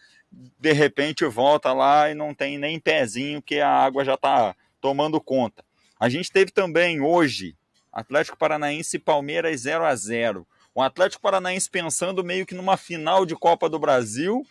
De 0.58 0.72
repente 0.72 1.24
volta 1.26 1.72
lá 1.72 2.10
e 2.10 2.14
não 2.14 2.34
tem 2.34 2.58
nem 2.58 2.80
pezinho 2.80 3.40
que 3.40 3.60
a 3.60 3.68
água 3.68 4.04
já 4.04 4.16
tá 4.16 4.54
tomando 4.80 5.20
conta. 5.20 5.64
A 5.98 6.08
gente 6.08 6.32
teve 6.32 6.50
também 6.50 7.00
hoje 7.00 7.56
Atlético 7.92 8.36
Paranaense 8.36 8.96
e 8.96 9.00
Palmeiras 9.00 9.60
0 9.60 9.84
a 9.84 9.94
0 9.94 10.46
um 10.74 10.82
Atlético 10.82 11.22
Paranaense 11.22 11.70
pensando 11.70 12.24
meio 12.24 12.44
que 12.44 12.54
numa 12.54 12.76
final 12.76 13.24
de 13.24 13.34
Copa 13.36 13.68
do 13.68 13.78
Brasil 13.78 14.44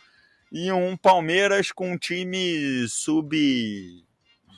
e 0.51 0.71
um 0.71 0.95
Palmeiras 0.95 1.71
com 1.71 1.91
um 1.91 1.97
time 1.97 2.87
sub 2.87 3.35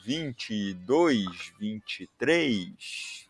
22, 0.04 1.24
23. 1.58 3.26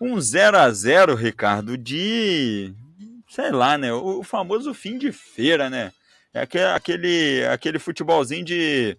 Um 0.00 0.20
0 0.20 0.56
a 0.58 0.70
0 0.70 1.14
Ricardo, 1.14 1.76
de 1.76 2.74
sei 3.28 3.52
lá, 3.52 3.78
né? 3.78 3.92
O 3.92 4.24
famoso 4.24 4.74
fim 4.74 4.98
de 4.98 5.12
feira, 5.12 5.70
né? 5.70 5.92
É 6.34 6.40
aquele, 6.74 7.44
aquele 7.46 7.78
futebolzinho 7.78 8.44
de 8.44 8.96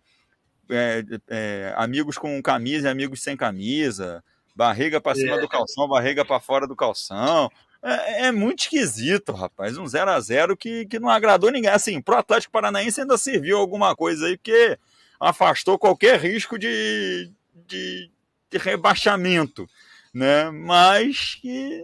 é, 0.70 1.04
é, 1.28 1.74
amigos 1.76 2.18
com 2.18 2.42
camisa 2.42 2.88
e 2.88 2.92
amigos 2.92 3.22
sem 3.22 3.36
camisa, 3.36 4.24
barriga 4.56 5.02
para 5.02 5.16
cima 5.16 5.36
é. 5.36 5.42
do 5.42 5.50
calção, 5.50 5.88
barriga 5.88 6.24
para 6.24 6.40
fora 6.40 6.66
do 6.68 6.76
calção. 6.76 7.50
É, 7.84 8.28
é, 8.28 8.32
muito 8.32 8.60
esquisito, 8.60 9.32
rapaz. 9.32 9.78
Um 9.78 9.88
0 9.88 10.12
a 10.12 10.20
0 10.20 10.56
que, 10.56 10.86
que 10.86 11.00
não 11.00 11.10
agradou 11.10 11.52
ninguém. 11.52 11.72
Assim, 11.72 12.02
pro 12.02 12.18
Atlético 12.18 12.54
Paranaense 12.54 13.02
ainda 13.02 13.18
serviu 13.18 13.58
alguma 13.58 13.96
coisa 13.96 14.28
aí, 14.28 14.38
porque 14.38 14.78
afastou 15.20 15.80
qualquer 15.80 16.20
risco 16.20 16.60
de, 16.60 17.32
de, 17.68 18.10
de 18.52 18.58
rebaixamento, 18.58 19.68
né? 20.14 20.52
Mas 20.52 21.36
que 21.42 21.84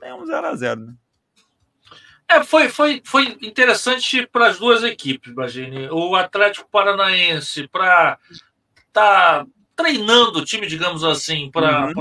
é 0.00 0.14
um 0.14 0.24
0 0.24 0.46
a 0.46 0.54
0 0.54 0.80
né? 0.80 0.94
É, 2.28 2.42
foi, 2.44 2.68
foi, 2.68 3.02
foi 3.04 3.36
interessante 3.42 4.26
para 4.26 4.48
as 4.48 4.58
duas 4.58 4.82
equipes, 4.84 5.32
imagine. 5.32 5.88
O 5.90 6.14
Atlético 6.14 6.68
Paranaense 6.70 7.68
para 7.68 8.18
tá 8.92 9.44
treinando 9.74 10.38
o 10.38 10.44
time, 10.44 10.66
digamos 10.66 11.02
assim, 11.04 11.50
para 11.50 11.88
uhum 11.88 11.92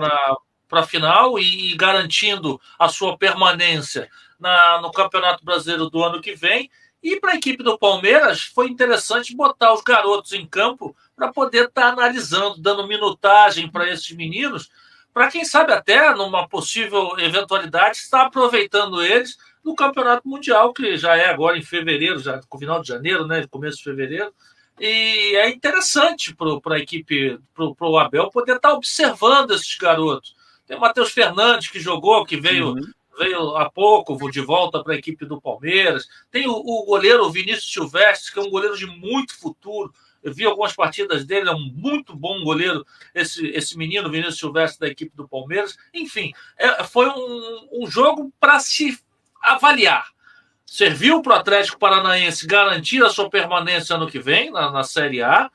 para 0.71 0.79
a 0.79 0.87
final 0.87 1.37
e 1.37 1.75
garantindo 1.75 2.59
a 2.79 2.87
sua 2.87 3.17
permanência 3.17 4.09
na, 4.39 4.79
no 4.81 4.89
Campeonato 4.89 5.43
Brasileiro 5.43 5.89
do 5.89 6.01
ano 6.01 6.21
que 6.21 6.33
vem. 6.33 6.71
E 7.03 7.19
para 7.19 7.33
a 7.33 7.35
equipe 7.35 7.61
do 7.61 7.77
Palmeiras 7.77 8.43
foi 8.43 8.69
interessante 8.69 9.35
botar 9.35 9.73
os 9.73 9.81
garotos 9.81 10.31
em 10.31 10.45
campo 10.45 10.95
para 11.13 11.33
poder 11.33 11.65
estar 11.65 11.81
tá 11.81 11.87
analisando, 11.89 12.61
dando 12.61 12.87
minutagem 12.87 13.69
para 13.69 13.91
esses 13.91 14.09
meninos, 14.11 14.69
para 15.13 15.29
quem 15.29 15.43
sabe 15.43 15.73
até 15.73 16.15
numa 16.15 16.47
possível 16.47 17.19
eventualidade 17.19 17.97
estar 17.97 18.27
aproveitando 18.27 19.03
eles 19.03 19.35
no 19.65 19.75
Campeonato 19.75 20.25
Mundial, 20.25 20.71
que 20.73 20.95
já 20.95 21.17
é 21.17 21.29
agora 21.29 21.57
em 21.57 21.63
fevereiro, 21.63 22.17
já 22.19 22.37
no 22.37 22.59
final 22.59 22.81
de 22.81 22.87
janeiro, 22.87 23.27
né, 23.27 23.45
começo 23.49 23.79
de 23.79 23.83
fevereiro. 23.83 24.33
E 24.79 25.35
é 25.35 25.49
interessante 25.49 26.33
para 26.33 26.75
a 26.75 26.79
equipe, 26.79 27.37
para 27.53 27.89
o 27.89 27.99
Abel, 27.99 28.29
poder 28.31 28.55
estar 28.55 28.69
tá 28.69 28.75
observando 28.75 29.51
esses 29.51 29.75
garotos 29.75 30.39
tem 30.71 30.77
o 30.77 30.81
Matheus 30.81 31.11
Fernandes, 31.11 31.69
que 31.69 31.81
jogou, 31.81 32.25
que 32.25 32.39
veio, 32.39 32.69
uhum. 32.69 32.93
veio 33.19 33.57
há 33.57 33.69
pouco 33.69 34.31
de 34.31 34.39
volta 34.39 34.81
para 34.81 34.93
a 34.93 34.97
equipe 34.97 35.25
do 35.25 35.41
Palmeiras. 35.41 36.07
Tem 36.31 36.47
o, 36.47 36.53
o 36.53 36.85
goleiro 36.85 37.29
Vinícius 37.29 37.73
Silvestre, 37.73 38.31
que 38.31 38.39
é 38.39 38.41
um 38.41 38.49
goleiro 38.49 38.77
de 38.77 38.85
muito 38.85 39.37
futuro. 39.37 39.93
Eu 40.23 40.33
vi 40.33 40.45
algumas 40.45 40.73
partidas 40.73 41.25
dele, 41.25 41.49
é 41.49 41.51
um 41.51 41.59
muito 41.59 42.15
bom 42.15 42.41
goleiro, 42.41 42.85
esse, 43.13 43.45
esse 43.47 43.77
menino 43.77 44.09
Vinícius 44.09 44.39
Silvestre 44.39 44.79
da 44.79 44.87
equipe 44.87 45.13
do 45.13 45.27
Palmeiras. 45.27 45.77
Enfim, 45.93 46.31
é, 46.57 46.85
foi 46.85 47.09
um, 47.09 47.67
um 47.83 47.91
jogo 47.91 48.31
para 48.39 48.57
se 48.61 48.97
avaliar. 49.43 50.07
Serviu 50.65 51.21
para 51.21 51.33
o 51.33 51.35
Atlético 51.35 51.79
Paranaense 51.79 52.47
garantir 52.47 53.03
a 53.03 53.09
sua 53.09 53.29
permanência 53.29 53.97
ano 53.97 54.07
que 54.07 54.19
vem 54.19 54.51
na, 54.51 54.71
na 54.71 54.83
Série 54.83 55.21
A, 55.21 55.51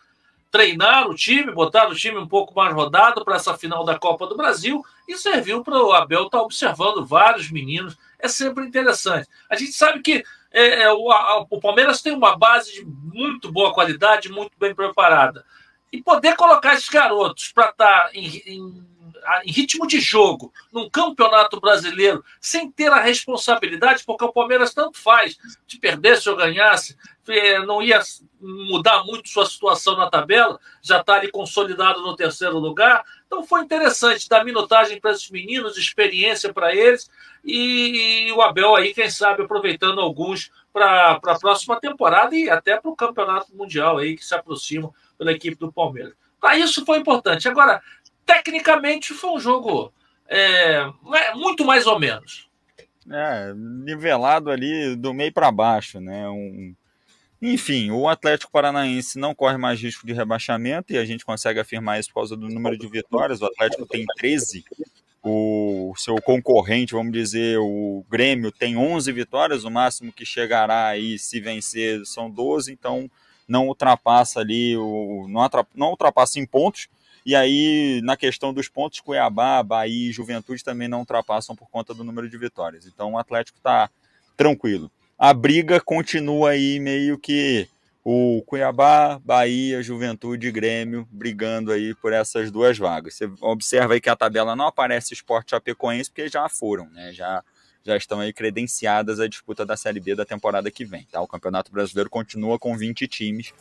treinar 0.51 1.09
o 1.09 1.15
time, 1.15 1.53
botar 1.53 1.89
o 1.89 1.95
time 1.95 2.19
um 2.19 2.29
pouco 2.29 2.55
mais 2.55 2.75
rodado 2.75 3.25
para 3.25 3.37
essa 3.37 3.57
final 3.57 3.85
da 3.85 3.99
Copa 3.99 4.27
do 4.27 4.37
Brasil 4.37 4.85
e 5.09 5.17
serviu 5.17 5.63
para 5.63 5.83
o 5.83 5.93
Abel 5.93 6.25
estar 6.25 6.39
tá 6.39 6.45
observando 6.45 7.05
vários 7.05 7.51
meninos. 7.51 7.97
É 8.19 8.29
sempre 8.29 8.65
interessante. 8.65 9.29
A 9.51 9.57
gente 9.57 9.73
sabe 9.73 10.01
que 10.01 10.25
é, 10.53 10.83
é, 10.83 10.93
o, 10.93 11.11
a, 11.11 11.47
o 11.51 11.61
Palmeiras 11.61 12.01
tem 12.01 12.15
uma 12.15 12.37
base 12.37 12.73
de 12.73 12.85
muito 12.85 13.53
boa 13.53 13.75
qualidade, 13.75 14.31
muito 14.31 14.53
bem 14.59 14.75
preparada. 14.75 15.45
E 15.93 16.03
poder 16.03 16.35
colocar 16.35 16.75
esses 16.75 16.89
garotos 16.89 17.53
para 17.53 17.71
estar 17.71 18.05
tá 18.05 18.11
em, 18.15 18.43
em 18.47 18.87
em 19.45 19.51
ritmo 19.51 19.87
de 19.87 20.01
jogo, 20.01 20.53
num 20.73 20.89
campeonato 20.89 21.61
brasileiro, 21.61 22.25
sem 22.41 22.71
ter 22.71 22.93
a 22.93 23.01
responsabilidade, 23.01 24.05
porque 24.05 24.25
o 24.25 24.33
Palmeiras 24.33 24.73
tanto 24.73 24.99
faz, 24.99 25.37
de 25.67 25.79
perdesse 25.79 26.29
ou 26.29 26.37
ganhasse, 26.37 26.97
é, 27.29 27.59
não 27.61 27.83
ia 27.83 28.01
mudar 28.41 29.05
muito 29.05 29.29
sua 29.29 29.47
situação 29.47 29.97
na 29.97 30.09
tabela, 30.09 30.61
já 30.83 31.01
está 31.01 31.15
ali 31.15 31.31
consolidado 31.31 32.01
no 32.03 32.15
terceiro 32.15 32.59
lugar. 32.59 33.05
Então 33.27 33.45
foi 33.45 33.63
interessante 33.63 34.29
dar 34.29 34.45
minutagem 34.45 35.01
para 35.01 35.11
esses 35.11 35.31
meninos, 35.31 35.77
experiência 35.77 36.53
para 36.53 36.75
eles, 36.75 37.11
e, 37.45 38.29
e, 38.29 38.33
o 38.33 38.43
Abel 38.43 38.75
aí, 38.75 38.93
quem 38.93 39.09
sabe, 39.09 39.43
aproveitando 39.43 40.01
alguns 40.01 40.51
para 40.73 41.13
a 41.13 41.39
próxima 41.39 41.81
temporada 41.81 42.35
e 42.35 42.51
até 42.51 42.77
para 42.77 42.91
o 42.91 42.97
campeonato 42.97 43.55
mundial 43.55 43.99
aí 43.99 44.17
que 44.17 44.25
se 44.25 44.35
aproxima 44.35 44.93
pela 45.17 45.33
equipe 45.33 45.57
do 45.57 45.73
Palmeiras. 45.73 46.15
Para 46.41 46.59
isso 46.59 46.85
foi 46.85 46.99
importante. 46.99 47.49
Agora, 47.49 47.83
tecnicamente 48.27 49.15
foi 49.15 49.31
um 49.31 49.41
jogo 49.41 49.93
é, 50.29 50.85
muito 51.35 51.65
mais 51.65 51.87
ou 51.87 51.99
menos. 51.99 52.49
É, 53.11 53.55
nivelado 53.55 54.51
ali 54.51 54.97
do 54.97 55.15
meio 55.15 55.33
para 55.33 55.51
baixo, 55.53 56.01
né? 56.01 56.29
Um... 56.29 56.75
Enfim, 57.41 57.91
o 57.91 58.09
Atlético 58.09 58.51
Paranaense 58.51 59.19
não 59.19 59.35
corre 59.35 59.57
mais 59.57 59.81
risco 59.81 60.07
de 60.07 60.13
rebaixamento 60.13 60.93
e 60.93 60.99
a 60.99 61.05
gente 61.05 61.25
consegue 61.25 61.61
afirmar 61.61 62.01
isso 62.01 62.09
por 62.09 62.17
causa 62.17 62.37
do 62.37 62.49
número 62.49 62.77
de 62.77 62.89
vitórias. 62.89 63.41
O 63.41 63.47
Atlético 63.47 63.87
tem 63.87 64.05
13, 64.17 64.65
o 65.23 65.93
seu 65.97 66.17
concorrente, 66.23 66.95
vamos 66.95 67.13
dizer, 67.13 67.59
o 67.59 68.05
Grêmio 68.11 68.51
tem 68.51 68.77
11 68.77 69.13
vitórias, 69.13 69.65
o 69.65 69.71
máximo 69.71 70.13
que 70.13 70.25
chegará 70.25 70.87
aí 70.87 71.19
se 71.19 71.41
vencer 71.41 72.05
são 72.07 72.31
12, 72.31 72.73
então 72.73 73.11
não 73.47 73.67
ultrapassa 73.69 74.41
ali, 74.41 74.77
o, 74.77 75.27
não, 75.29 75.49
não 75.75 75.91
ultrapassa 75.91 76.39
em 76.41 76.47
pontos, 76.47 76.89
e 77.27 77.35
aí, 77.35 78.01
na 78.05 78.17
questão 78.17 78.55
dos 78.55 78.69
pontos, 78.69 79.01
Cuiabá, 79.01 79.61
Bahia 79.61 80.11
e 80.11 80.13
Juventude 80.13 80.63
também 80.63 80.87
não 80.87 81.01
ultrapassam 81.01 81.57
por 81.57 81.69
conta 81.69 81.93
do 81.93 82.05
número 82.05 82.31
de 82.31 82.39
vitórias. 82.39 82.87
Então 82.87 83.15
o 83.15 83.19
Atlético 83.19 83.59
está 83.59 83.91
tranquilo. 84.37 84.89
A 85.19 85.35
briga 85.35 85.81
continua 85.81 86.51
aí 86.51 86.79
meio 86.79 87.19
que 87.19 87.69
o 88.05 88.45
Cuiabá, 88.47 89.19
Bahia, 89.25 89.83
Juventude 89.83 90.47
e 90.47 90.53
Grêmio 90.53 91.09
brigando 91.11 91.73
aí 91.73 91.97
por 91.97 92.13
essas 92.13 92.49
duas 92.53 92.79
vagas. 92.79 93.15
Você 93.15 93.29
observa 93.41 93.95
aí 93.95 94.01
que 94.01 94.09
a 94.09 94.15
tabela 94.15 94.55
não 94.55 94.69
aparece 94.69 95.13
Esporte 95.13 95.51
Chapecoense 95.51 96.09
porque 96.09 96.29
já 96.29 96.49
foram, 96.49 96.89
né? 96.91 97.13
Já 97.13 97.43
já 97.85 97.97
estão 97.97 98.19
aí 98.19 98.33
credenciadas 98.33 99.21
à 99.21 99.29
disputa 99.29 99.65
da 99.65 99.77
Série 99.77 100.01
B 100.01 100.17
da 100.17 100.25
temporada 100.25 100.71
que 100.73 100.85
vem, 100.85 101.07
tá? 101.11 101.21
O 101.21 101.27
Campeonato 101.27 101.71
Brasileiro 101.73 102.11
continua 102.11 102.59
com 102.59 102.77
20 102.77 103.07
times 103.07 103.53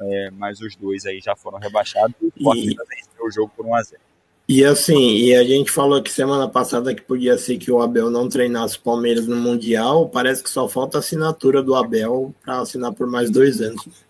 é, 0.00 0.30
mas 0.32 0.60
os 0.60 0.74
dois 0.74 1.06
aí 1.06 1.20
já 1.20 1.36
foram 1.36 1.58
rebaixados 1.58 2.14
e 2.20 2.32
venceu 2.36 2.84
o 3.26 3.30
jogo 3.30 3.52
por 3.56 3.66
1 3.66 3.74
a 3.74 3.82
0 3.82 4.00
e 4.46 4.62
assim, 4.62 5.16
e 5.16 5.34
a 5.34 5.42
gente 5.42 5.70
falou 5.70 6.02
que 6.02 6.12
semana 6.12 6.46
passada 6.46 6.94
que 6.94 7.00
podia 7.00 7.38
ser 7.38 7.56
que 7.56 7.72
o 7.72 7.80
Abel 7.80 8.10
não 8.10 8.28
treinasse 8.28 8.76
o 8.76 8.80
Palmeiras 8.80 9.26
no 9.26 9.36
Mundial, 9.36 10.06
parece 10.10 10.42
que 10.42 10.50
só 10.50 10.68
falta 10.68 10.98
a 10.98 11.00
assinatura 11.00 11.62
do 11.62 11.74
Abel 11.74 12.34
para 12.44 12.58
assinar 12.58 12.92
por 12.92 13.06
mais 13.06 13.30
dois 13.30 13.62
anos. 13.62 14.04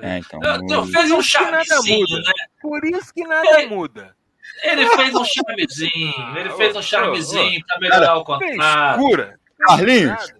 É, 0.00 0.18
então. 0.18 0.86
Fez 0.88 1.12
um 1.12 1.22
charmezinho, 1.22 2.18
né? 2.18 2.32
Por 2.60 2.84
isso 2.84 3.14
que 3.14 3.22
nada 3.22 3.60
ele, 3.60 3.68
muda. 3.68 4.16
Ele 4.64 4.88
fez 4.96 5.14
um 5.14 5.24
charmezinho, 5.24 6.36
ele 6.36 6.50
fez 6.50 6.74
um 6.74 6.82
charmezinho 6.82 7.64
para 7.64 7.78
melhorar 7.78 8.16
o 8.16 8.24
contrato. 8.24 8.98
Cura. 8.98 9.40
Carlinhos, 9.60 10.34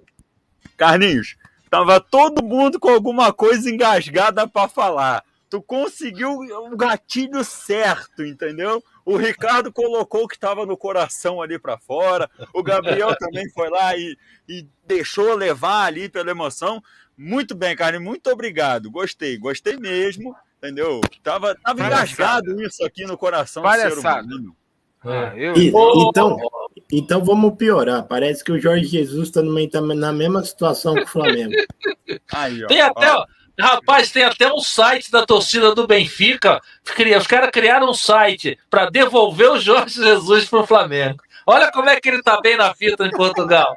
Carlinhos, 0.77 1.37
tava 1.71 2.01
todo 2.01 2.43
mundo 2.43 2.81
com 2.81 2.89
alguma 2.89 3.33
coisa 3.33 3.71
engasgada 3.71 4.49
para 4.49 4.69
falar. 4.69 5.23
Tu 5.53 5.61
conseguiu 5.61 6.31
o 6.31 6.75
gatilho 6.79 7.45
certo, 7.45 8.25
entendeu? 8.25 8.83
O 9.05 9.19
Ricardo 9.19 9.71
colocou 9.71 10.25
o 10.25 10.27
que 10.27 10.35
estava 10.35 10.65
no 10.65 10.79
coração 10.79 11.43
ali 11.43 11.59
para 11.59 11.77
fora. 11.77 12.31
O 12.55 12.63
Gabriel 12.63 13.15
também 13.21 13.47
foi 13.51 13.69
lá 13.69 13.95
e, 13.95 14.17
e 14.49 14.67
deixou 14.87 15.35
levar 15.35 15.85
ali 15.85 16.09
pela 16.09 16.31
emoção. 16.31 16.83
Muito 17.19 17.55
bem, 17.55 17.77
Carlinhos, 17.77 18.07
muito 18.07 18.31
obrigado. 18.31 18.91
Gostei, 18.91 19.37
gostei 19.37 19.77
mesmo, 19.77 20.35
entendeu? 20.57 21.03
Tava, 21.23 21.55
tava 21.57 21.85
engasgado 21.85 22.59
isso 22.63 22.83
aqui 22.83 23.05
no 23.05 23.19
coração 23.19 23.63
Palhaçada. 23.63 23.95
do 23.95 24.01
ser 24.01 24.09
humano. 24.09 24.57
Ah, 25.05 25.37
eu... 25.37 25.55
e, 25.55 25.71
então, 26.09 26.39
então 26.91 27.23
vamos 27.23 27.57
piorar. 27.59 28.05
Parece 28.05 28.43
que 28.43 28.53
o 28.53 28.59
Jorge 28.59 28.87
Jesus 28.87 29.29
está 29.29 29.43
na 29.43 30.13
mesma 30.15 30.43
situação 30.45 30.95
que 30.95 31.03
o 31.03 31.07
Flamengo. 31.07 31.53
Aí, 32.33 32.65
ó, 32.65 32.69
tem 32.69 32.81
até, 32.81 33.13
ó. 33.13 33.27
Rapaz, 33.59 34.11
tem 34.11 34.25
até 34.25 34.53
um 34.53 34.61
site 34.61 35.11
da 35.11 35.25
torcida 35.27 35.75
do 35.75 35.87
Benfica. 35.87 36.61
Os 37.19 37.27
caras 37.27 37.51
criaram 37.51 37.91
um 37.91 37.95
site 37.95 38.59
para 38.71 38.91
devolver 38.91 39.51
o 39.51 39.61
Jorge 39.61 39.95
Jesus 39.95 40.49
para 40.49 40.61
o 40.61 40.67
Flamengo. 40.67 41.23
Olha 41.47 41.71
como 41.73 41.91
é 41.91 42.01
que 42.01 42.09
ele 42.09 42.23
tá 42.23 42.41
bem 42.41 42.57
na 42.57 42.75
fita 42.75 43.07
em 43.07 43.11
Portugal. 43.11 43.75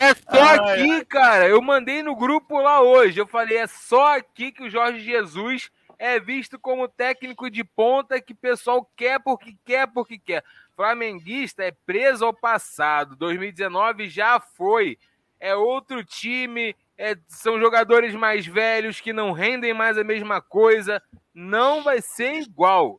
É 0.00 0.14
só 0.14 0.54
aqui, 0.54 1.04
cara. 1.06 1.48
Eu 1.48 1.60
mandei 1.62 2.02
no 2.02 2.14
grupo 2.14 2.60
lá 2.60 2.80
hoje. 2.80 3.18
Eu 3.18 3.26
falei, 3.26 3.58
é 3.58 3.66
só 3.66 4.16
aqui 4.16 4.52
que 4.52 4.64
o 4.64 4.70
Jorge 4.70 5.00
Jesus 5.00 5.70
é 5.98 6.20
visto 6.20 6.58
como 6.58 6.88
técnico 6.88 7.50
de 7.50 7.64
ponta 7.64 8.20
que 8.20 8.32
o 8.32 8.36
pessoal 8.36 8.88
quer 8.96 9.20
porque 9.20 9.56
quer 9.64 9.86
porque 9.88 10.18
quer. 10.18 10.44
Flamenguista 10.76 11.64
é 11.64 11.72
preso 11.84 12.24
ao 12.24 12.32
passado. 12.32 13.16
2019 13.16 14.08
já 14.08 14.38
foi. 14.38 14.96
É 15.40 15.54
outro 15.54 16.04
time. 16.04 16.76
É, 16.98 17.16
são 17.28 17.60
jogadores 17.60 18.12
mais 18.12 18.44
velhos 18.44 19.00
que 19.00 19.12
não 19.12 19.30
rendem 19.30 19.72
mais 19.72 19.96
a 19.96 20.02
mesma 20.02 20.40
coisa. 20.40 21.00
Não 21.32 21.82
vai 21.84 22.02
ser 22.02 22.40
igual. 22.40 22.94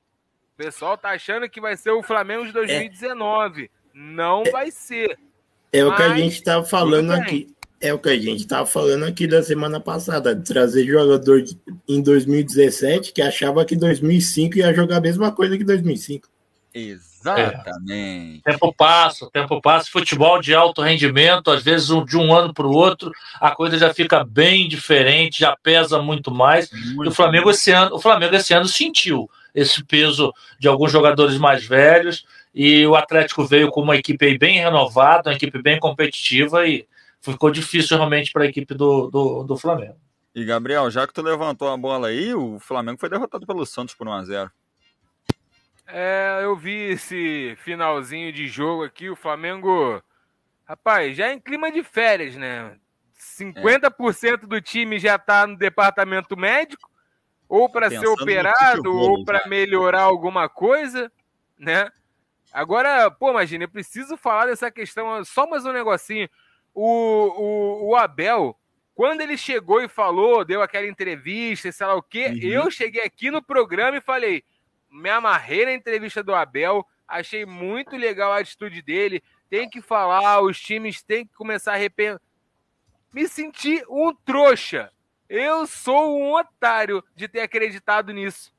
O 0.53 0.57
pessoal 0.57 0.97
tá 0.97 1.09
achando 1.09 1.49
que 1.49 1.59
vai 1.59 1.75
ser 1.75 1.91
o 1.91 2.01
Flamengo 2.01 2.45
de 2.45 2.53
2019. 2.53 3.65
É. 3.65 3.69
Não 3.93 4.43
é. 4.43 4.51
vai 4.51 4.71
ser. 4.71 5.19
É 5.73 5.85
o 5.85 5.93
que 5.93 6.01
a 6.01 6.15
gente 6.15 6.35
estava 6.35 6.63
falando 6.65 7.11
aqui. 7.11 7.53
É 7.81 7.93
o 7.93 7.99
que 7.99 8.09
a 8.09 8.17
gente 8.17 8.41
estava 8.41 8.65
falando 8.65 9.05
aqui 9.05 9.25
da 9.25 9.41
semana 9.41 9.79
passada, 9.79 10.35
de 10.35 10.43
trazer 10.43 10.85
jogador 10.85 11.41
em 11.87 12.01
2017 12.01 13.13
que 13.13 13.21
achava 13.21 13.63
que 13.63 13.75
2005 13.75 14.57
ia 14.57 14.73
jogar 14.73 14.97
a 14.97 15.01
mesma 15.01 15.31
coisa 15.31 15.57
que 15.57 15.63
2005. 15.63 16.27
Exatamente. 16.73 18.41
É. 18.45 18.51
Tempo 18.51 18.73
passa, 18.73 19.29
tempo 19.31 19.61
passa. 19.61 19.89
Futebol 19.89 20.39
de 20.39 20.53
alto 20.53 20.81
rendimento, 20.81 21.49
às 21.51 21.63
vezes 21.63 21.87
de 22.05 22.17
um 22.17 22.33
ano 22.33 22.53
para 22.53 22.67
o 22.67 22.71
outro, 22.71 23.11
a 23.39 23.51
coisa 23.51 23.77
já 23.77 23.93
fica 23.93 24.23
bem 24.23 24.67
diferente, 24.67 25.39
já 25.39 25.55
pesa 25.61 26.01
muito 26.01 26.31
mais. 26.31 26.69
Muito 26.93 27.09
o 27.09 27.13
Flamengo 27.13 27.49
esse 27.49 27.71
ano, 27.71 27.95
o 27.95 27.99
Flamengo 27.99 28.35
esse 28.35 28.53
ano 28.53 28.67
sentiu 28.67 29.29
esse 29.53 29.83
peso 29.83 30.31
de 30.59 30.67
alguns 30.67 30.91
jogadores 30.91 31.37
mais 31.37 31.65
velhos 31.65 32.25
e 32.53 32.85
o 32.85 32.95
Atlético 32.95 33.45
veio 33.45 33.69
com 33.69 33.81
uma 33.81 33.95
equipe 33.95 34.37
bem 34.37 34.59
renovada, 34.59 35.29
uma 35.29 35.35
equipe 35.35 35.61
bem 35.61 35.79
competitiva 35.79 36.67
e 36.67 36.87
ficou 37.21 37.51
difícil 37.51 37.97
realmente 37.97 38.31
para 38.31 38.43
a 38.43 38.47
equipe 38.47 38.73
do, 38.73 39.09
do, 39.09 39.43
do, 39.43 39.57
Flamengo. 39.57 39.95
E 40.33 40.45
Gabriel, 40.45 40.89
já 40.89 41.05
que 41.05 41.13
tu 41.13 41.21
levantou 41.21 41.67
a 41.67 41.77
bola 41.77 42.07
aí, 42.07 42.33
o 42.33 42.59
Flamengo 42.59 42.99
foi 42.99 43.09
derrotado 43.09 43.45
pelo 43.45 43.65
Santos 43.65 43.95
por 43.95 44.07
1x0. 44.07 44.49
É, 45.91 46.41
eu 46.43 46.55
vi 46.55 46.91
esse 46.91 47.55
finalzinho 47.57 48.31
de 48.31 48.47
jogo 48.47 48.83
aqui, 48.83 49.09
o 49.09 49.15
Flamengo. 49.15 50.01
Rapaz, 50.65 51.17
já 51.17 51.27
é 51.27 51.33
em 51.33 51.39
clima 51.39 51.71
de 51.71 51.83
férias, 51.83 52.35
né? 52.35 52.77
50% 53.17 54.33
é. 54.33 54.37
do 54.37 54.61
time 54.61 54.99
já 54.99 55.17
tá 55.17 55.47
no 55.47 55.57
departamento 55.57 56.37
médico, 56.37 56.89
ou 57.47 57.69
para 57.69 57.89
ser 57.89 58.05
operado, 58.07 58.93
ou 58.93 59.25
para 59.25 59.47
melhorar 59.47 60.03
alguma 60.03 60.47
coisa, 60.47 61.11
né? 61.57 61.89
Agora, 62.53 63.09
pô, 63.09 63.31
imagina, 63.31 63.63
eu 63.63 63.69
preciso 63.69 64.15
falar 64.15 64.45
dessa 64.45 64.71
questão, 64.71 65.23
só 65.25 65.47
mais 65.47 65.65
um 65.65 65.71
negocinho. 65.71 66.29
O, 66.73 66.85
o, 66.85 67.89
o 67.89 67.95
Abel, 67.95 68.55
quando 68.93 69.21
ele 69.21 69.37
chegou 69.37 69.81
e 69.81 69.87
falou, 69.87 70.45
deu 70.45 70.61
aquela 70.61 70.87
entrevista, 70.87 71.71
sei 71.71 71.87
lá 71.87 71.95
o 71.95 72.03
quê, 72.03 72.27
uhum. 72.27 72.39
eu 72.39 72.71
cheguei 72.71 73.03
aqui 73.03 73.31
no 73.31 73.41
programa 73.41 73.97
e 73.97 74.01
falei, 74.01 74.43
me 74.91 75.09
amarrei 75.09 75.65
na 75.65 75.73
entrevista 75.73 76.23
do 76.23 76.33
Abel, 76.33 76.85
achei 77.07 77.45
muito 77.45 77.95
legal 77.95 78.31
a 78.31 78.39
atitude 78.39 78.81
dele, 78.81 79.23
tem 79.49 79.69
que 79.69 79.81
falar, 79.81 80.41
os 80.41 80.59
times 80.59 81.01
têm 81.01 81.25
que 81.25 81.33
começar 81.33 81.71
a 81.71 81.75
arrepender. 81.75 82.21
Me 83.13 83.27
senti 83.27 83.83
um 83.89 84.13
trouxa. 84.13 84.91
Eu 85.27 85.65
sou 85.65 86.19
um 86.19 86.33
otário 86.33 87.03
de 87.15 87.27
ter 87.27 87.41
acreditado 87.41 88.13
nisso. 88.13 88.53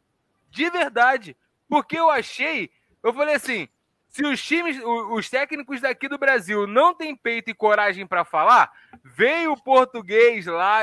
De 0.50 0.68
verdade. 0.70 1.36
Porque 1.68 1.96
eu 1.96 2.10
achei, 2.10 2.70
eu 3.02 3.14
falei 3.14 3.36
assim, 3.36 3.68
se 4.08 4.24
os 4.24 4.42
times, 4.42 4.76
os 5.12 5.30
técnicos 5.30 5.80
daqui 5.80 6.08
do 6.08 6.18
Brasil 6.18 6.66
não 6.66 6.92
têm 6.92 7.14
peito 7.14 7.48
e 7.48 7.54
coragem 7.54 8.04
para 8.04 8.24
falar, 8.24 8.72
veio 9.04 9.52
o 9.52 9.62
português 9.62 10.46
lá 10.46 10.82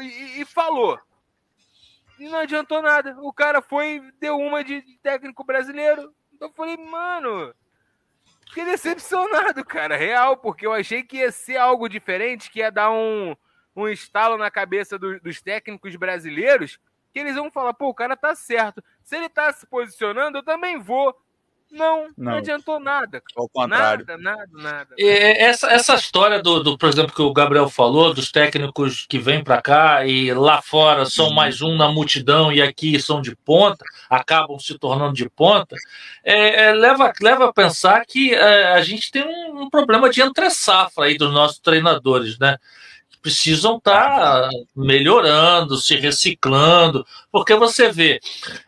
e, 0.00 0.40
e, 0.40 0.44
falou. 0.44 0.98
Não 2.18 2.38
adiantou 2.38 2.80
nada. 2.80 3.16
O 3.20 3.32
cara 3.32 3.60
foi, 3.60 4.00
deu 4.20 4.38
uma 4.38 4.62
de 4.62 4.82
técnico 5.02 5.44
brasileiro. 5.44 6.14
Então 6.32 6.48
eu 6.48 6.54
falei, 6.54 6.76
mano, 6.76 7.54
fiquei 8.48 8.64
decepcionado, 8.64 9.64
cara, 9.64 9.96
real, 9.96 10.36
porque 10.36 10.66
eu 10.66 10.72
achei 10.72 11.02
que 11.02 11.18
ia 11.18 11.32
ser 11.32 11.56
algo 11.56 11.88
diferente, 11.88 12.50
que 12.50 12.60
ia 12.60 12.70
dar 12.70 12.90
um, 12.90 13.34
um 13.74 13.88
estalo 13.88 14.36
na 14.36 14.50
cabeça 14.50 14.98
do, 14.98 15.18
dos 15.20 15.42
técnicos 15.42 15.96
brasileiros, 15.96 16.78
que 17.12 17.18
eles 17.18 17.36
vão 17.36 17.50
falar, 17.50 17.74
pô, 17.74 17.88
o 17.88 17.94
cara 17.94 18.16
tá 18.16 18.34
certo. 18.34 18.82
Se 19.02 19.16
ele 19.16 19.28
tá 19.28 19.52
se 19.52 19.66
posicionando, 19.66 20.38
eu 20.38 20.42
também 20.42 20.78
vou. 20.78 21.16
Não, 21.74 22.02
não, 22.16 22.30
não, 22.30 22.34
adiantou 22.34 22.78
nada. 22.78 23.20
Ao 23.36 23.48
contrário. 23.48 24.06
Nada, 24.06 24.22
nada, 24.22 24.48
nada. 24.52 24.94
essa, 24.96 25.66
essa 25.72 25.94
história 25.96 26.40
do, 26.40 26.62
do, 26.62 26.78
por 26.78 26.88
exemplo, 26.88 27.12
que 27.12 27.20
o 27.20 27.32
Gabriel 27.32 27.68
falou, 27.68 28.14
dos 28.14 28.30
técnicos 28.30 29.04
que 29.08 29.18
vêm 29.18 29.42
para 29.42 29.60
cá 29.60 30.06
e 30.06 30.32
lá 30.32 30.62
fora 30.62 31.04
são 31.04 31.26
uhum. 31.26 31.34
mais 31.34 31.60
um 31.60 31.76
na 31.76 31.88
multidão 31.88 32.52
e 32.52 32.62
aqui 32.62 33.00
são 33.00 33.20
de 33.20 33.34
ponta, 33.34 33.84
acabam 34.08 34.56
se 34.56 34.78
tornando 34.78 35.14
de 35.14 35.28
ponta, 35.28 35.74
é, 36.22 36.66
é, 36.66 36.72
leva, 36.72 37.12
leva 37.20 37.46
a 37.46 37.52
pensar 37.52 38.04
que 38.06 38.32
é, 38.32 38.72
a 38.72 38.82
gente 38.82 39.10
tem 39.10 39.24
um, 39.24 39.62
um 39.62 39.68
problema 39.68 40.08
de 40.08 40.22
entre-safra 40.22 41.06
aí 41.06 41.18
dos 41.18 41.32
nossos 41.32 41.58
treinadores, 41.58 42.38
né? 42.38 42.56
Precisam 43.24 43.78
estar 43.78 44.42
tá 44.42 44.50
melhorando, 44.76 45.78
se 45.78 45.96
reciclando, 45.96 47.06
porque 47.32 47.54
você 47.54 47.90
vê 47.90 48.20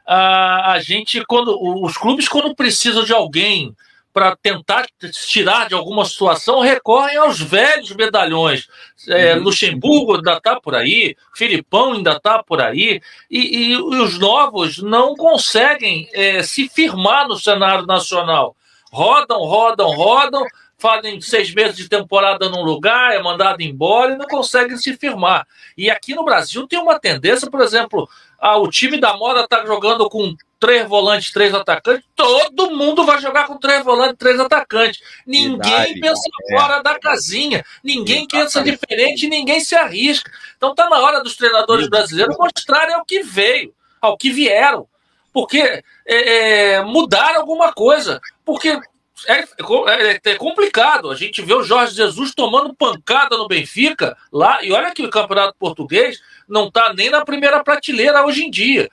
a, 0.06 0.72
a 0.72 0.80
gente 0.80 1.22
quando 1.26 1.54
os 1.84 1.98
clubes 1.98 2.26
quando 2.26 2.56
precisam 2.56 3.04
de 3.04 3.12
alguém 3.12 3.76
para 4.14 4.34
tentar 4.34 4.86
tirar 5.28 5.68
de 5.68 5.74
alguma 5.74 6.06
situação 6.06 6.60
recorrem 6.60 7.18
aos 7.18 7.38
velhos 7.38 7.90
medalhões. 7.90 8.66
É, 9.08 9.34
uhum. 9.34 9.42
Luxemburgo 9.42 10.16
ainda 10.16 10.38
está 10.38 10.58
por 10.58 10.74
aí, 10.74 11.14
Filipão 11.34 11.92
ainda 11.92 12.12
está 12.12 12.42
por 12.42 12.62
aí, 12.62 13.02
e, 13.30 13.38
e, 13.38 13.72
e, 13.72 13.76
os 13.76 14.18
novos 14.18 14.78
não 14.78 15.14
conseguem 15.14 16.08
é, 16.14 16.42
se 16.42 16.66
firmar 16.66 17.28
no 17.28 17.38
cenário 17.38 17.84
nacional. 17.84 18.56
Rodam, 18.90 19.40
rodam, 19.40 19.90
rodam, 19.94 20.46
fazem 20.78 21.20
seis 21.20 21.54
meses 21.54 21.76
de 21.76 21.88
temporada 21.88 22.48
num 22.48 22.62
lugar, 22.62 23.14
é 23.14 23.22
mandado 23.22 23.62
embora 23.62 24.12
e 24.12 24.16
não 24.16 24.26
conseguem 24.26 24.76
se 24.76 24.96
firmar. 24.96 25.46
E 25.76 25.90
aqui 25.90 26.14
no 26.14 26.24
Brasil 26.24 26.66
tem 26.66 26.78
uma 26.78 26.98
tendência, 26.98 27.50
por 27.50 27.60
exemplo, 27.60 28.08
ah, 28.38 28.58
o 28.58 28.68
time 28.68 28.98
da 28.98 29.16
moda 29.16 29.40
está 29.40 29.64
jogando 29.64 30.08
com 30.08 30.36
três 30.58 30.86
volantes, 30.88 31.32
três 31.32 31.54
atacantes, 31.54 32.04
todo 32.14 32.70
mundo 32.74 33.04
vai 33.04 33.20
jogar 33.20 33.46
com 33.46 33.58
três 33.58 33.84
volantes, 33.84 34.16
três 34.18 34.38
atacantes. 34.38 35.00
Ninguém 35.26 35.58
Verdade, 35.58 36.00
pensa 36.00 36.28
é. 36.50 36.58
fora 36.58 36.82
da 36.82 36.98
casinha, 36.98 37.64
ninguém 37.82 38.26
pensa 38.26 38.62
diferente, 38.62 39.28
ninguém 39.28 39.60
se 39.60 39.74
arrisca. 39.74 40.30
Então 40.56 40.74
tá 40.74 40.88
na 40.88 40.98
hora 40.98 41.22
dos 41.22 41.36
treinadores 41.36 41.88
brasileiros 41.88 42.36
mostrarem 42.38 42.94
ao 42.94 43.04
que 43.04 43.22
veio, 43.22 43.72
ao 44.00 44.16
que 44.16 44.30
vieram. 44.30 44.86
Porque 45.32 45.82
é, 46.06 46.72
é, 46.76 46.82
mudar 46.82 47.36
alguma 47.36 47.70
coisa. 47.72 48.20
Porque 48.44 48.80
é, 49.26 49.40
é, 49.40 50.20
é, 50.24 50.34
complicado. 50.34 51.10
A 51.10 51.14
gente 51.14 51.40
vê 51.42 51.54
o 51.54 51.62
Jorge 51.62 51.94
Jesus 51.94 52.34
tomando 52.34 52.74
pancada 52.74 53.36
no 53.36 53.48
Benfica 53.48 54.16
lá, 54.32 54.62
e 54.62 54.72
olha 54.72 54.92
que 54.92 55.04
o 55.04 55.10
Campeonato 55.10 55.56
Português 55.58 56.20
não 56.48 56.68
está 56.68 56.92
nem 56.92 57.08
na 57.08 57.24
primeira 57.24 57.62
prateleira 57.64 58.24
hoje 58.24 58.44
em 58.44 58.50
dia. 58.50 58.90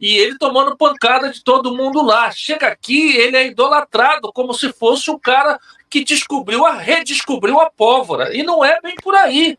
E 0.00 0.16
ele 0.16 0.38
tomando 0.38 0.76
pancada 0.76 1.30
de 1.30 1.42
todo 1.42 1.74
mundo 1.74 2.02
lá. 2.02 2.30
Chega 2.30 2.68
aqui, 2.68 3.16
ele 3.16 3.36
é 3.36 3.46
idolatrado 3.46 4.32
como 4.32 4.52
se 4.52 4.72
fosse 4.72 5.10
o 5.10 5.18
cara 5.18 5.58
que 5.88 6.04
descobriu 6.04 6.66
a 6.66 6.72
redescobriu 6.72 7.58
a 7.60 7.70
pólvora. 7.70 8.36
E 8.36 8.42
não 8.42 8.64
é 8.64 8.78
bem 8.80 8.94
por 9.02 9.14
aí. 9.14 9.58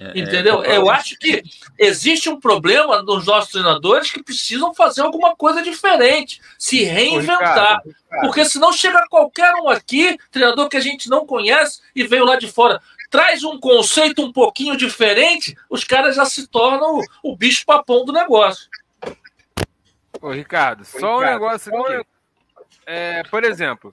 É, 0.00 0.16
Entendeu? 0.16 0.62
É, 0.62 0.76
eu 0.76 0.88
acho 0.88 1.18
que 1.18 1.42
existe 1.76 2.28
um 2.28 2.38
problema 2.38 3.02
nos 3.02 3.26
nossos 3.26 3.50
treinadores 3.50 4.12
que 4.12 4.22
precisam 4.22 4.72
fazer 4.72 5.00
alguma 5.00 5.34
coisa 5.34 5.60
diferente, 5.60 6.40
se 6.56 6.84
reinventar. 6.84 7.82
Ricardo, 7.82 7.88
Ricardo. 7.88 8.20
Porque 8.20 8.44
senão 8.44 8.72
chega 8.72 9.04
qualquer 9.10 9.52
um 9.54 9.68
aqui, 9.68 10.16
treinador 10.30 10.68
que 10.68 10.76
a 10.76 10.80
gente 10.80 11.10
não 11.10 11.26
conhece 11.26 11.80
e 11.96 12.04
veio 12.04 12.24
lá 12.24 12.36
de 12.36 12.46
fora, 12.46 12.80
traz 13.10 13.42
um 13.42 13.58
conceito 13.58 14.24
um 14.24 14.32
pouquinho 14.32 14.76
diferente, 14.76 15.56
os 15.68 15.82
caras 15.82 16.14
já 16.14 16.24
se 16.24 16.46
tornam 16.46 17.00
o, 17.00 17.32
o 17.32 17.36
bicho 17.36 17.66
papão 17.66 18.04
do 18.04 18.12
negócio. 18.12 18.68
Ô, 20.20 20.30
Ricardo, 20.30 20.84
só 20.84 21.18
um 21.18 21.22
negócio 21.22 21.76
aqui. 21.76 22.06
É, 22.86 23.22
por 23.24 23.44
exemplo, 23.44 23.92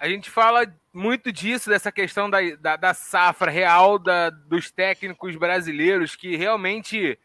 a 0.00 0.08
gente 0.08 0.30
fala 0.30 0.66
muito 0.96 1.30
disso, 1.30 1.68
dessa 1.68 1.92
questão 1.92 2.30
da, 2.30 2.38
da, 2.58 2.76
da 2.76 2.94
safra 2.94 3.50
real 3.50 3.98
da, 3.98 4.30
dos 4.30 4.70
técnicos 4.70 5.36
brasileiros, 5.36 6.16
que 6.16 6.36
realmente 6.36 7.18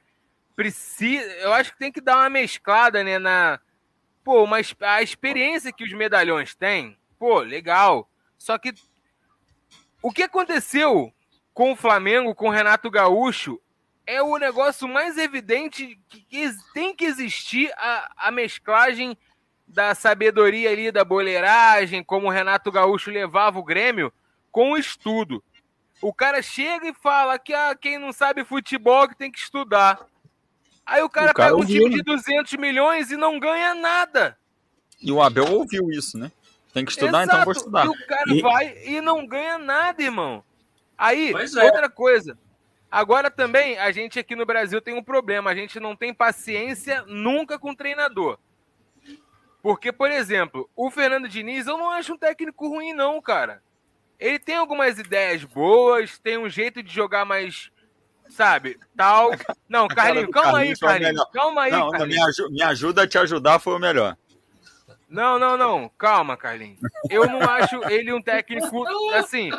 precisa. 0.55 1.25
Eu 1.35 1.53
acho 1.53 1.71
que 1.71 1.79
tem 1.79 1.91
que 1.91 2.01
dar 2.01 2.17
uma 2.17 2.29
mesclada, 2.29 3.01
né? 3.01 3.17
Na, 3.17 3.61
pô, 4.25 4.45
mas 4.45 4.75
a 4.81 5.01
experiência 5.01 5.71
que 5.71 5.85
os 5.85 5.93
medalhões 5.93 6.53
têm, 6.53 6.97
pô, 7.17 7.39
legal. 7.39 8.09
Só 8.37 8.57
que 8.57 8.73
o 10.01 10.11
que 10.11 10.23
aconteceu 10.23 11.13
com 11.53 11.71
o 11.71 11.75
Flamengo, 11.75 12.35
com 12.35 12.47
o 12.47 12.51
Renato 12.51 12.91
Gaúcho, 12.91 13.57
é 14.05 14.21
o 14.21 14.37
negócio 14.37 14.85
mais 14.85 15.17
evidente 15.17 15.97
que 16.09 16.51
tem 16.73 16.93
que 16.93 17.05
existir 17.05 17.71
a, 17.77 18.27
a 18.27 18.31
mesclagem 18.31 19.17
da 19.71 19.95
sabedoria 19.95 20.69
ali, 20.69 20.91
da 20.91 21.03
boleiragem, 21.03 22.03
como 22.03 22.27
o 22.27 22.29
Renato 22.29 22.71
Gaúcho 22.71 23.09
levava 23.09 23.59
o 23.59 23.63
Grêmio, 23.63 24.11
com 24.51 24.71
o 24.71 24.77
estudo. 24.77 25.43
O 26.01 26.13
cara 26.13 26.41
chega 26.41 26.87
e 26.87 26.93
fala 26.93 27.39
que 27.39 27.53
ah, 27.53 27.75
quem 27.75 27.97
não 27.97 28.11
sabe 28.11 28.43
futebol 28.43 29.07
que 29.07 29.15
tem 29.15 29.31
que 29.31 29.39
estudar. 29.39 30.05
Aí 30.85 31.01
o 31.01 31.09
cara, 31.09 31.31
o 31.31 31.33
cara 31.33 31.49
pega 31.49 31.61
um 31.61 31.65
time 31.65 31.89
né? 31.89 31.97
de 31.97 32.03
200 32.03 32.53
milhões 32.53 33.11
e 33.11 33.17
não 33.17 33.39
ganha 33.39 33.73
nada. 33.73 34.37
E 34.99 35.11
o 35.11 35.21
Abel 35.21 35.45
ouviu 35.51 35.89
isso, 35.91 36.17
né? 36.17 36.31
Tem 36.73 36.83
que 36.85 36.91
estudar, 36.91 37.23
Exato. 37.23 37.27
então 37.27 37.43
vou 37.43 37.53
estudar. 37.53 37.85
E 37.85 37.89
o 37.89 38.07
cara 38.07 38.33
e... 38.33 38.41
vai 38.41 38.77
e 38.85 39.01
não 39.01 39.25
ganha 39.25 39.57
nada, 39.57 40.01
irmão. 40.01 40.43
Aí, 40.97 41.31
é. 41.33 41.63
outra 41.63 41.89
coisa. 41.89 42.37
Agora 42.89 43.31
também, 43.31 43.77
a 43.77 43.91
gente 43.91 44.19
aqui 44.19 44.35
no 44.35 44.45
Brasil 44.45 44.81
tem 44.81 44.93
um 44.93 45.03
problema. 45.03 45.49
A 45.49 45.55
gente 45.55 45.79
não 45.79 45.95
tem 45.95 46.13
paciência 46.13 47.03
nunca 47.07 47.57
com 47.57 47.71
o 47.71 47.75
treinador. 47.75 48.37
Porque, 49.61 49.91
por 49.91 50.09
exemplo, 50.09 50.69
o 50.75 50.89
Fernando 50.89 51.29
Diniz, 51.29 51.67
eu 51.67 51.77
não 51.77 51.91
acho 51.91 52.13
um 52.13 52.17
técnico 52.17 52.67
ruim, 52.67 52.93
não, 52.93 53.21
cara. 53.21 53.61
Ele 54.19 54.39
tem 54.39 54.55
algumas 54.55 54.97
ideias 54.97 55.43
boas, 55.43 56.17
tem 56.17 56.37
um 56.37 56.49
jeito 56.49 56.81
de 56.81 56.93
jogar 56.93 57.25
mais, 57.25 57.71
sabe, 58.29 58.79
tal. 58.95 59.31
Não, 59.67 59.87
Carlinhos, 59.87 60.29
calma 60.31 60.59
aí, 60.59 60.77
Carlinhos. 60.77 61.29
Calma 61.31 61.61
aí, 61.63 61.71
não, 61.71 61.89
me 62.49 62.61
ajuda 62.61 63.03
a 63.03 63.07
te 63.07 63.17
ajudar 63.17 63.57
foi 63.57 63.73
o 63.73 63.79
melhor. 63.79 64.17
Não, 65.09 65.39
não, 65.39 65.57
não. 65.57 65.89
Calma, 65.97 66.37
Carlinhos. 66.37 66.79
Eu 67.09 67.25
não 67.25 67.41
acho 67.41 67.83
ele 67.89 68.13
um 68.13 68.21
técnico, 68.21 68.85
assim, 69.15 69.49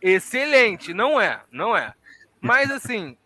excelente. 0.00 0.92
Não 0.92 1.20
é, 1.20 1.40
não 1.50 1.76
é. 1.76 1.94
Mas, 2.40 2.70
assim, 2.70 3.16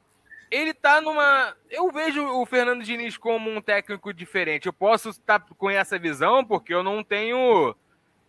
ele 0.51 0.73
tá 0.73 1.01
numa. 1.01 1.57
Eu 1.71 1.91
vejo 1.91 2.25
o 2.25 2.47
Fernando 2.47 2.83
Diniz 2.83 3.17
como 3.17 3.51
um 3.51 3.61
técnico 3.61 4.13
diferente. 4.13 4.67
Eu 4.67 4.73
posso 4.73 5.11
estar 5.11 5.41
com 5.41 5.71
essa 5.71 5.99
visão 5.99 6.45
porque 6.45 6.73
eu 6.73 6.83
não 6.83 7.03
tenho 7.03 7.75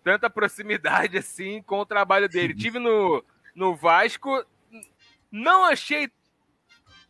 tanta 0.04 0.30
proximidade 0.30 1.18
assim 1.20 1.62
com 1.62 1.80
o 1.80 1.86
trabalho 1.86 2.28
dele. 2.28 2.56
Tive 2.56 2.80
no, 2.80 3.24
no 3.56 3.76
Vasco, 3.76 4.46
não 5.32 5.66
achei 5.66 6.10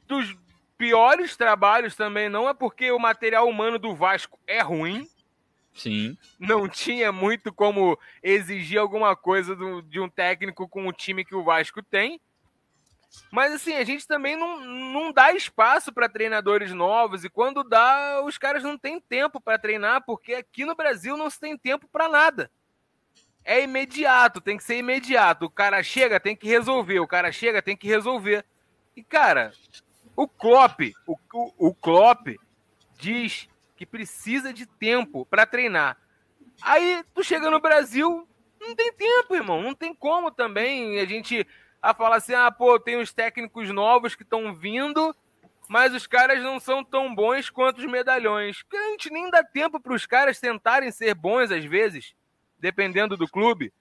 dos 0.08 0.36
piores 0.78 1.36
trabalhos 1.36 1.96
também, 1.96 2.30
não 2.30 2.48
é 2.48 2.54
porque 2.54 2.92
o 2.92 3.00
material 3.00 3.48
humano 3.50 3.80
do 3.80 3.96
Vasco 3.96 4.40
é 4.46 4.62
ruim. 4.62 5.08
Sim. 5.74 6.18
Não 6.40 6.68
tinha 6.68 7.12
muito 7.12 7.54
como 7.54 8.00
exigir 8.24 8.80
alguma 8.80 9.16
coisa 9.16 9.56
do, 9.56 9.82
de 9.84 10.00
um 10.00 10.10
técnico 10.10 10.68
com 10.68 10.88
o 10.88 10.94
time 10.94 11.24
que 11.24 11.36
o 11.36 11.44
Vasco 11.44 11.84
tem. 11.84 12.20
Mas 13.32 13.54
assim, 13.54 13.74
a 13.74 13.84
gente 13.84 14.08
também 14.08 14.36
não, 14.36 14.60
não 14.60 15.12
dá 15.12 15.32
espaço 15.32 15.92
para 15.94 16.10
treinadores 16.10 16.72
novos 16.72 17.24
e 17.24 17.30
quando 17.30 17.64
dá, 17.64 18.22
os 18.24 18.38
caras 18.38 18.64
não 18.64 18.78
têm 18.78 19.00
tempo 19.00 19.40
para 19.40 19.58
treinar, 19.58 20.04
porque 20.06 20.36
aqui 20.36 20.66
no 20.66 20.76
Brasil 20.76 21.18
não 21.18 21.30
se 21.30 21.40
tem 21.40 21.58
tempo 21.58 21.88
para 21.92 22.10
nada. 22.10 22.52
É 23.44 23.62
imediato, 23.62 24.42
tem 24.42 24.58
que 24.58 24.64
ser 24.64 24.78
imediato. 24.78 25.46
O 25.46 25.50
cara 25.50 25.82
chega, 25.82 26.20
tem 26.20 26.36
que 26.36 26.48
resolver. 26.48 27.00
O 27.00 27.08
cara 27.08 27.32
chega, 27.32 27.62
tem 27.62 27.78
que 27.78 27.88
resolver. 27.88 28.46
E 28.96 29.02
cara, 29.02 29.54
o 30.16 30.28
Klopp, 30.28 30.82
o, 31.06 31.18
o, 31.34 31.70
o 31.70 31.74
Klopp 31.74 32.28
diz 32.98 33.48
que 33.78 33.86
precisa 33.86 34.52
de 34.52 34.66
tempo 34.66 35.26
para 35.26 35.46
treinar. 35.46 35.98
Aí 36.62 37.04
tu 37.14 37.24
chega 37.24 37.50
no 37.50 37.62
Brasil, 37.62 38.28
não 38.60 38.76
tem 38.76 38.92
tempo, 38.92 39.36
irmão. 39.36 39.62
Não 39.62 39.74
tem 39.74 39.94
como 39.94 40.32
também 40.32 41.00
a 41.00 41.06
gente 41.06 41.48
a 41.82 41.94
falar 41.94 42.18
assim: 42.18 42.34
ah, 42.34 42.52
pô, 42.52 42.80
tem 42.80 42.98
uns 42.98 43.14
técnicos 43.14 43.70
novos 43.70 44.16
que 44.16 44.24
estão 44.24 44.54
vindo, 44.54 45.16
mas 45.68 45.94
os 45.94 46.08
caras 46.08 46.42
não 46.42 46.60
são 46.60 46.84
tão 46.84 47.14
bons 47.14 47.50
quanto 47.50 47.80
os 47.80 47.86
medalhões. 47.86 48.62
Porque 48.64 48.78
a 48.78 48.92
gente 48.92 49.10
nem 49.12 49.30
dá 49.30 49.44
tempo 49.44 49.80
para 49.80 49.94
os 49.94 50.06
caras 50.06 50.40
tentarem 50.40 50.92
ser 50.92 51.14
bons 51.14 51.52
às 51.52 51.66
vezes, 51.66 52.14
dependendo 52.60 53.18
do 53.18 53.28
clube. 53.28 53.72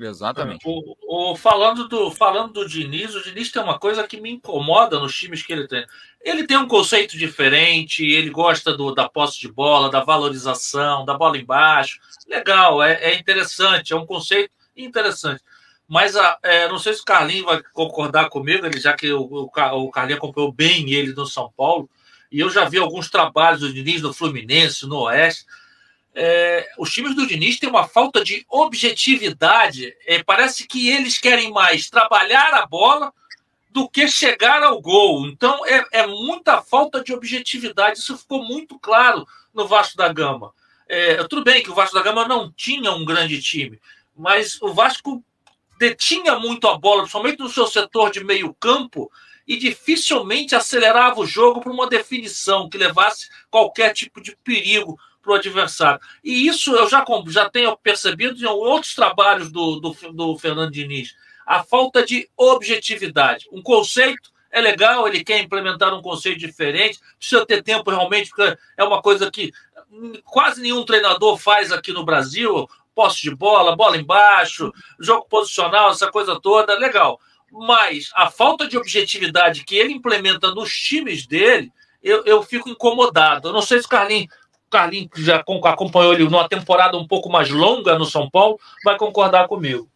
Exatamente. 0.00 0.62
O, 0.64 0.96
o, 1.06 1.36
falando, 1.36 1.86
do, 1.86 2.10
falando 2.10 2.52
do 2.54 2.68
Diniz, 2.68 3.14
o 3.14 3.22
Diniz 3.22 3.52
tem 3.52 3.62
uma 3.62 3.78
coisa 3.78 4.06
que 4.06 4.20
me 4.20 4.30
incomoda 4.30 4.98
nos 4.98 5.14
times 5.14 5.42
que 5.42 5.52
ele 5.52 5.68
tem. 5.68 5.86
Ele 6.22 6.46
tem 6.46 6.56
um 6.56 6.66
conceito 6.66 7.16
diferente, 7.16 8.04
ele 8.04 8.30
gosta 8.30 8.74
do, 8.74 8.94
da 8.94 9.08
posse 9.08 9.38
de 9.38 9.52
bola, 9.52 9.90
da 9.90 10.02
valorização, 10.02 11.04
da 11.04 11.14
bola 11.14 11.36
embaixo. 11.36 12.00
Legal, 12.26 12.82
é, 12.82 12.94
é 13.02 13.18
interessante, 13.18 13.92
é 13.92 13.96
um 13.96 14.06
conceito 14.06 14.50
interessante. 14.74 15.42
Mas 15.88 16.16
a, 16.16 16.38
é, 16.42 16.68
não 16.68 16.78
sei 16.78 16.94
se 16.94 17.02
o 17.02 17.04
Carlinhos 17.04 17.44
vai 17.44 17.62
concordar 17.72 18.28
comigo, 18.28 18.64
ele, 18.64 18.80
já 18.80 18.94
que 18.94 19.12
o, 19.12 19.22
o, 19.22 19.44
o 19.44 19.90
Carlinhos 19.90 20.18
acompanhou 20.18 20.52
bem 20.52 20.90
ele 20.90 21.12
no 21.12 21.26
São 21.26 21.52
Paulo, 21.56 21.88
e 22.30 22.40
eu 22.40 22.48
já 22.48 22.64
vi 22.64 22.78
alguns 22.78 23.10
trabalhos 23.10 23.60
do 23.60 23.72
Diniz 23.72 24.00
no 24.00 24.14
Fluminense, 24.14 24.86
no 24.86 25.00
Oeste. 25.00 25.44
É, 26.14 26.70
os 26.78 26.90
times 26.90 27.14
do 27.14 27.26
Diniz 27.26 27.58
têm 27.58 27.68
uma 27.68 27.86
falta 27.86 28.24
de 28.24 28.44
objetividade. 28.48 29.94
É, 30.06 30.22
parece 30.22 30.66
que 30.66 30.88
eles 30.88 31.18
querem 31.18 31.50
mais 31.50 31.90
trabalhar 31.90 32.54
a 32.54 32.64
bola 32.64 33.12
do 33.70 33.88
que 33.88 34.08
chegar 34.08 34.62
ao 34.62 34.80
gol. 34.80 35.26
Então 35.26 35.64
é, 35.66 35.84
é 35.92 36.06
muita 36.06 36.62
falta 36.62 37.02
de 37.02 37.12
objetividade. 37.12 37.98
Isso 37.98 38.16
ficou 38.16 38.44
muito 38.44 38.78
claro 38.78 39.26
no 39.52 39.66
Vasco 39.66 39.96
da 39.96 40.12
Gama. 40.12 40.52
É, 40.88 41.24
tudo 41.24 41.44
bem 41.44 41.62
que 41.62 41.70
o 41.70 41.74
Vasco 41.74 41.94
da 41.94 42.02
Gama 42.02 42.26
não 42.28 42.52
tinha 42.52 42.92
um 42.92 43.04
grande 43.04 43.40
time, 43.40 43.80
mas 44.14 44.60
o 44.60 44.74
Vasco 44.74 45.24
detinha 45.82 46.38
muito 46.38 46.68
a 46.68 46.78
bola, 46.78 47.00
principalmente 47.00 47.40
no 47.40 47.48
seu 47.48 47.66
setor 47.66 48.12
de 48.12 48.22
meio 48.22 48.54
campo, 48.54 49.10
e 49.46 49.56
dificilmente 49.56 50.54
acelerava 50.54 51.20
o 51.20 51.26
jogo 51.26 51.60
para 51.60 51.72
uma 51.72 51.88
definição 51.88 52.68
que 52.68 52.78
levasse 52.78 53.28
qualquer 53.50 53.92
tipo 53.92 54.20
de 54.20 54.36
perigo 54.44 54.96
para 55.20 55.32
o 55.32 55.34
adversário. 55.34 56.00
E 56.22 56.46
isso 56.46 56.72
eu 56.76 56.88
já, 56.88 57.04
já 57.26 57.50
tenho 57.50 57.76
percebido 57.76 58.40
em 58.40 58.46
outros 58.46 58.94
trabalhos 58.94 59.50
do, 59.50 59.80
do, 59.80 59.90
do 60.12 60.38
Fernando 60.38 60.70
Diniz. 60.70 61.16
A 61.44 61.64
falta 61.64 62.06
de 62.06 62.28
objetividade. 62.36 63.48
Um 63.50 63.60
conceito 63.60 64.30
é 64.52 64.60
legal, 64.60 65.08
ele 65.08 65.24
quer 65.24 65.40
implementar 65.40 65.92
um 65.92 66.02
conceito 66.02 66.38
diferente, 66.38 67.00
precisa 67.18 67.44
ter 67.44 67.62
tempo 67.62 67.90
realmente, 67.90 68.30
porque 68.30 68.56
é 68.76 68.84
uma 68.84 69.02
coisa 69.02 69.30
que 69.30 69.52
quase 70.24 70.60
nenhum 70.62 70.84
treinador 70.84 71.36
faz 71.36 71.72
aqui 71.72 71.92
no 71.92 72.04
Brasil 72.04 72.68
posse 72.94 73.22
de 73.22 73.34
bola, 73.34 73.76
bola 73.76 73.96
embaixo, 73.96 74.72
jogo 75.00 75.26
posicional, 75.28 75.90
essa 75.90 76.10
coisa 76.10 76.38
toda, 76.40 76.78
legal. 76.78 77.18
Mas 77.50 78.10
a 78.14 78.30
falta 78.30 78.66
de 78.66 78.78
objetividade 78.78 79.64
que 79.64 79.76
ele 79.76 79.92
implementa 79.92 80.54
nos 80.54 80.72
times 80.72 81.26
dele, 81.26 81.70
eu, 82.02 82.24
eu 82.24 82.42
fico 82.42 82.68
incomodado. 82.68 83.48
Eu 83.48 83.52
não 83.52 83.62
sei 83.62 83.78
se 83.78 83.86
o 83.86 83.88
Carlinhos, 83.88 84.28
Carlinhos 84.70 85.10
que 85.12 85.22
já 85.22 85.36
acompanhou 85.36 86.14
ele 86.14 86.24
numa 86.24 86.48
temporada 86.48 86.96
um 86.96 87.06
pouco 87.06 87.28
mais 87.28 87.50
longa 87.50 87.98
no 87.98 88.06
São 88.06 88.30
Paulo, 88.30 88.58
vai 88.84 88.96
concordar 88.96 89.46
comigo. 89.48 89.88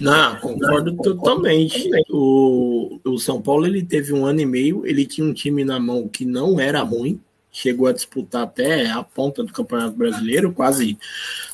Não, 0.00 0.36
concordo 0.36 0.96
totalmente. 0.96 1.88
O, 2.10 3.00
o 3.04 3.18
São 3.18 3.40
Paulo 3.40 3.66
ele 3.66 3.84
teve 3.84 4.12
um 4.12 4.26
ano 4.26 4.40
e 4.40 4.46
meio, 4.46 4.86
ele 4.86 5.06
tinha 5.06 5.26
um 5.26 5.32
time 5.32 5.64
na 5.64 5.78
mão 5.78 6.08
que 6.08 6.24
não 6.24 6.58
era 6.58 6.80
ruim, 6.82 7.20
chegou 7.52 7.86
a 7.86 7.92
disputar 7.92 8.42
até 8.42 8.90
a 8.90 9.02
ponta 9.02 9.42
do 9.42 9.52
Campeonato 9.52 9.96
Brasileiro, 9.96 10.52
quase 10.52 10.98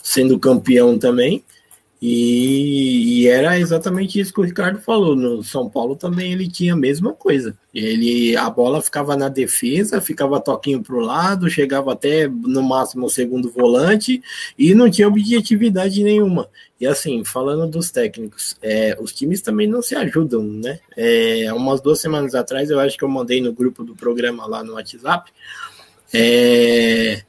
sendo 0.02 0.38
campeão 0.38 0.98
também. 0.98 1.42
E, 2.00 3.22
e, 3.22 3.28
era 3.28 3.58
exatamente 3.58 4.20
isso 4.20 4.32
que 4.32 4.40
o 4.40 4.44
Ricardo 4.44 4.78
falou. 4.80 5.16
No 5.16 5.42
São 5.42 5.68
Paulo 5.68 5.96
também 5.96 6.32
ele 6.32 6.46
tinha 6.46 6.74
a 6.74 6.76
mesma 6.76 7.14
coisa. 7.14 7.56
Ele 7.72 8.36
a 8.36 8.50
bola 8.50 8.82
ficava 8.82 9.16
na 9.16 9.30
defesa, 9.30 10.00
ficava 10.00 10.38
toquinho 10.38 10.82
para 10.82 10.94
o 10.94 11.00
lado, 11.00 11.48
chegava 11.48 11.92
até 11.94 12.28
no 12.28 12.62
máximo 12.62 13.06
o 13.06 13.10
segundo 13.10 13.50
volante 13.50 14.22
e 14.58 14.74
não 14.74 14.90
tinha 14.90 15.08
objetividade 15.08 16.02
nenhuma. 16.04 16.48
E 16.78 16.86
assim, 16.86 17.24
falando 17.24 17.66
dos 17.66 17.90
técnicos, 17.90 18.56
é, 18.60 18.94
os 19.00 19.12
times 19.12 19.40
também 19.40 19.66
não 19.66 19.80
se 19.80 19.94
ajudam, 19.96 20.42
né? 20.42 20.78
É, 20.94 21.50
umas 21.54 21.80
duas 21.80 21.98
semanas 21.98 22.34
atrás 22.34 22.68
eu 22.68 22.78
acho 22.78 22.98
que 22.98 23.04
eu 23.04 23.08
mandei 23.08 23.40
no 23.40 23.54
grupo 23.54 23.82
do 23.82 23.96
programa 23.96 24.46
lá 24.46 24.62
no 24.62 24.74
WhatsApp. 24.74 25.32
É, 26.18 27.22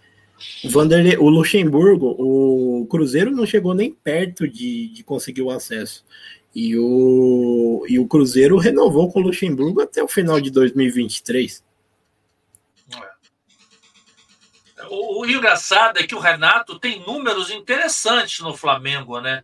o, 0.64 1.26
o 1.26 1.30
Luxemburgo, 1.30 2.16
o 2.18 2.88
Cruzeiro 2.88 3.32
não 3.32 3.46
chegou 3.46 3.74
nem 3.74 3.92
perto 3.92 4.48
de, 4.48 4.88
de 4.90 5.04
conseguir 5.04 5.42
o 5.42 5.52
acesso. 5.52 6.06
E 6.56 6.78
o, 6.78 7.86
e 7.88 8.00
o 8.00 8.08
Cruzeiro 8.08 8.58
renovou 8.58 9.12
com 9.12 9.20
o 9.20 9.24
Luxemburgo 9.24 9.82
até 9.82 10.02
o 10.02 10.08
final 10.08 10.40
de 10.40 10.50
2023. 10.50 11.64
O, 14.90 15.22
o 15.22 15.26
engraçado 15.26 16.00
é 16.00 16.04
que 16.04 16.16
o 16.16 16.20
Renato 16.20 16.80
tem 16.80 17.06
números 17.06 17.52
interessantes 17.52 18.40
no 18.40 18.56
Flamengo, 18.56 19.20
né? 19.20 19.44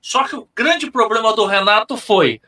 Só 0.00 0.22
que 0.28 0.36
o 0.36 0.48
grande 0.54 0.88
problema 0.88 1.34
do 1.34 1.46
Renato 1.46 1.96
foi 1.96 2.40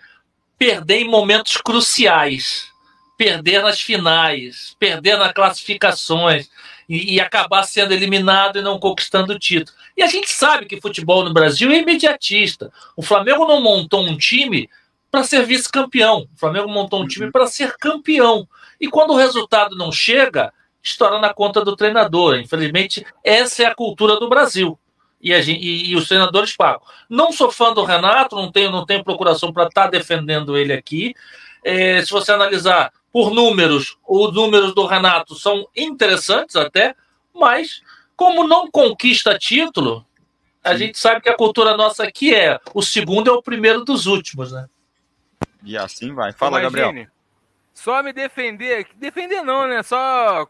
perder 0.56 1.00
em 1.00 1.08
momentos 1.08 1.56
cruciais, 1.56 2.70
perder 3.16 3.62
nas 3.62 3.80
finais, 3.80 4.76
perder 4.78 5.18
nas 5.18 5.32
classificações 5.32 6.48
e, 6.88 7.14
e, 7.14 7.20
acabar 7.20 7.62
sendo 7.62 7.92
eliminado 7.92 8.58
e 8.58 8.62
não 8.62 8.78
conquistando 8.78 9.32
o 9.32 9.38
título. 9.38 9.76
E 9.96 10.02
a 10.02 10.06
gente 10.06 10.30
sabe 10.30 10.66
que 10.66 10.80
futebol 10.80 11.24
no 11.24 11.32
Brasil 11.32 11.70
é 11.70 11.78
imediatista. 11.78 12.70
O 12.96 13.02
Flamengo 13.02 13.46
não 13.46 13.60
montou 13.60 14.06
um 14.06 14.16
time 14.16 14.68
para 15.10 15.24
ser 15.24 15.44
vice-campeão. 15.44 16.28
O 16.34 16.38
Flamengo 16.38 16.68
montou 16.68 17.02
um 17.02 17.06
time 17.06 17.30
para 17.30 17.46
ser 17.46 17.76
campeão. 17.78 18.46
E 18.80 18.86
quando 18.88 19.10
o 19.10 19.16
resultado 19.16 19.74
não 19.74 19.90
chega, 19.90 20.52
estoura 20.82 21.18
na 21.18 21.32
conta 21.32 21.64
do 21.64 21.74
treinador. 21.74 22.38
Infelizmente, 22.38 23.04
essa 23.24 23.62
é 23.62 23.66
a 23.66 23.74
cultura 23.74 24.20
do 24.20 24.28
Brasil. 24.28 24.78
E, 25.20 25.42
gente, 25.42 25.60
e, 25.60 25.90
e, 25.90 25.96
os 25.96 26.06
treinadores 26.06 26.54
pagam. 26.54 26.82
Não 27.08 27.32
sou 27.32 27.50
fã 27.50 27.72
do 27.72 27.82
Renato, 27.82 28.36
não 28.36 28.52
tenho, 28.52 28.70
não 28.70 28.84
tenho 28.84 29.02
procuração 29.02 29.52
para 29.52 29.66
estar 29.66 29.84
tá 29.84 29.90
defendendo 29.90 30.56
ele 30.56 30.72
aqui. 30.72 31.14
É, 31.64 32.00
se 32.04 32.10
você 32.12 32.30
analisar 32.30 32.92
por 33.16 33.30
números, 33.30 33.96
os 34.06 34.34
números 34.34 34.74
do 34.74 34.84
Renato 34.84 35.34
são 35.36 35.66
interessantes 35.74 36.54
até, 36.54 36.94
mas 37.34 37.80
como 38.14 38.46
não 38.46 38.70
conquista 38.70 39.38
título, 39.38 40.04
a 40.62 40.72
Sim. 40.72 40.78
gente 40.80 40.98
sabe 40.98 41.22
que 41.22 41.30
a 41.30 41.34
cultura 41.34 41.78
nossa 41.78 42.04
aqui 42.04 42.34
é 42.34 42.60
o 42.74 42.82
segundo 42.82 43.30
é 43.30 43.32
o 43.32 43.40
primeiro 43.40 43.86
dos 43.86 44.04
últimos, 44.04 44.52
né? 44.52 44.68
E 45.64 45.78
assim 45.78 46.12
vai. 46.12 46.30
Fala, 46.34 46.60
Imagine, 46.60 46.82
Gabriel. 46.82 47.10
Só 47.72 48.02
me 48.02 48.12
defender, 48.12 48.86
defender 48.96 49.42
não, 49.42 49.66
né? 49.66 49.82
Só 49.82 50.46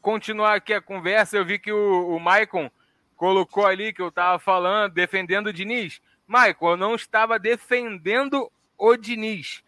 continuar 0.00 0.54
aqui 0.54 0.72
a 0.72 0.80
conversa. 0.80 1.36
Eu 1.36 1.44
vi 1.44 1.58
que 1.58 1.70
o, 1.70 2.16
o 2.16 2.18
Maicon 2.18 2.70
colocou 3.18 3.66
ali 3.66 3.92
que 3.92 4.00
eu 4.00 4.10
tava 4.10 4.38
falando, 4.38 4.94
defendendo 4.94 5.48
o 5.48 5.52
Diniz. 5.52 6.00
Maicon, 6.26 6.70
eu 6.70 6.76
não 6.78 6.94
estava 6.94 7.38
defendendo 7.38 8.50
o 8.78 8.96
Diniz. 8.96 9.62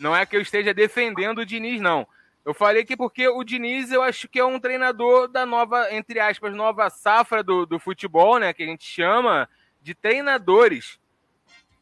Não 0.00 0.16
é 0.16 0.24
que 0.24 0.34
eu 0.34 0.40
esteja 0.40 0.72
defendendo 0.72 1.40
o 1.40 1.46
Diniz, 1.46 1.78
não. 1.78 2.08
Eu 2.42 2.54
falei 2.54 2.86
que 2.86 2.96
porque 2.96 3.28
o 3.28 3.44
Diniz, 3.44 3.92
eu 3.92 4.02
acho 4.02 4.26
que 4.26 4.38
é 4.38 4.44
um 4.44 4.58
treinador 4.58 5.28
da 5.28 5.44
nova, 5.44 5.94
entre 5.94 6.18
aspas, 6.18 6.54
nova 6.54 6.88
safra 6.88 7.42
do, 7.42 7.66
do 7.66 7.78
futebol, 7.78 8.38
né? 8.38 8.54
Que 8.54 8.62
a 8.62 8.66
gente 8.66 8.82
chama 8.82 9.46
de 9.82 9.94
treinadores. 9.94 10.98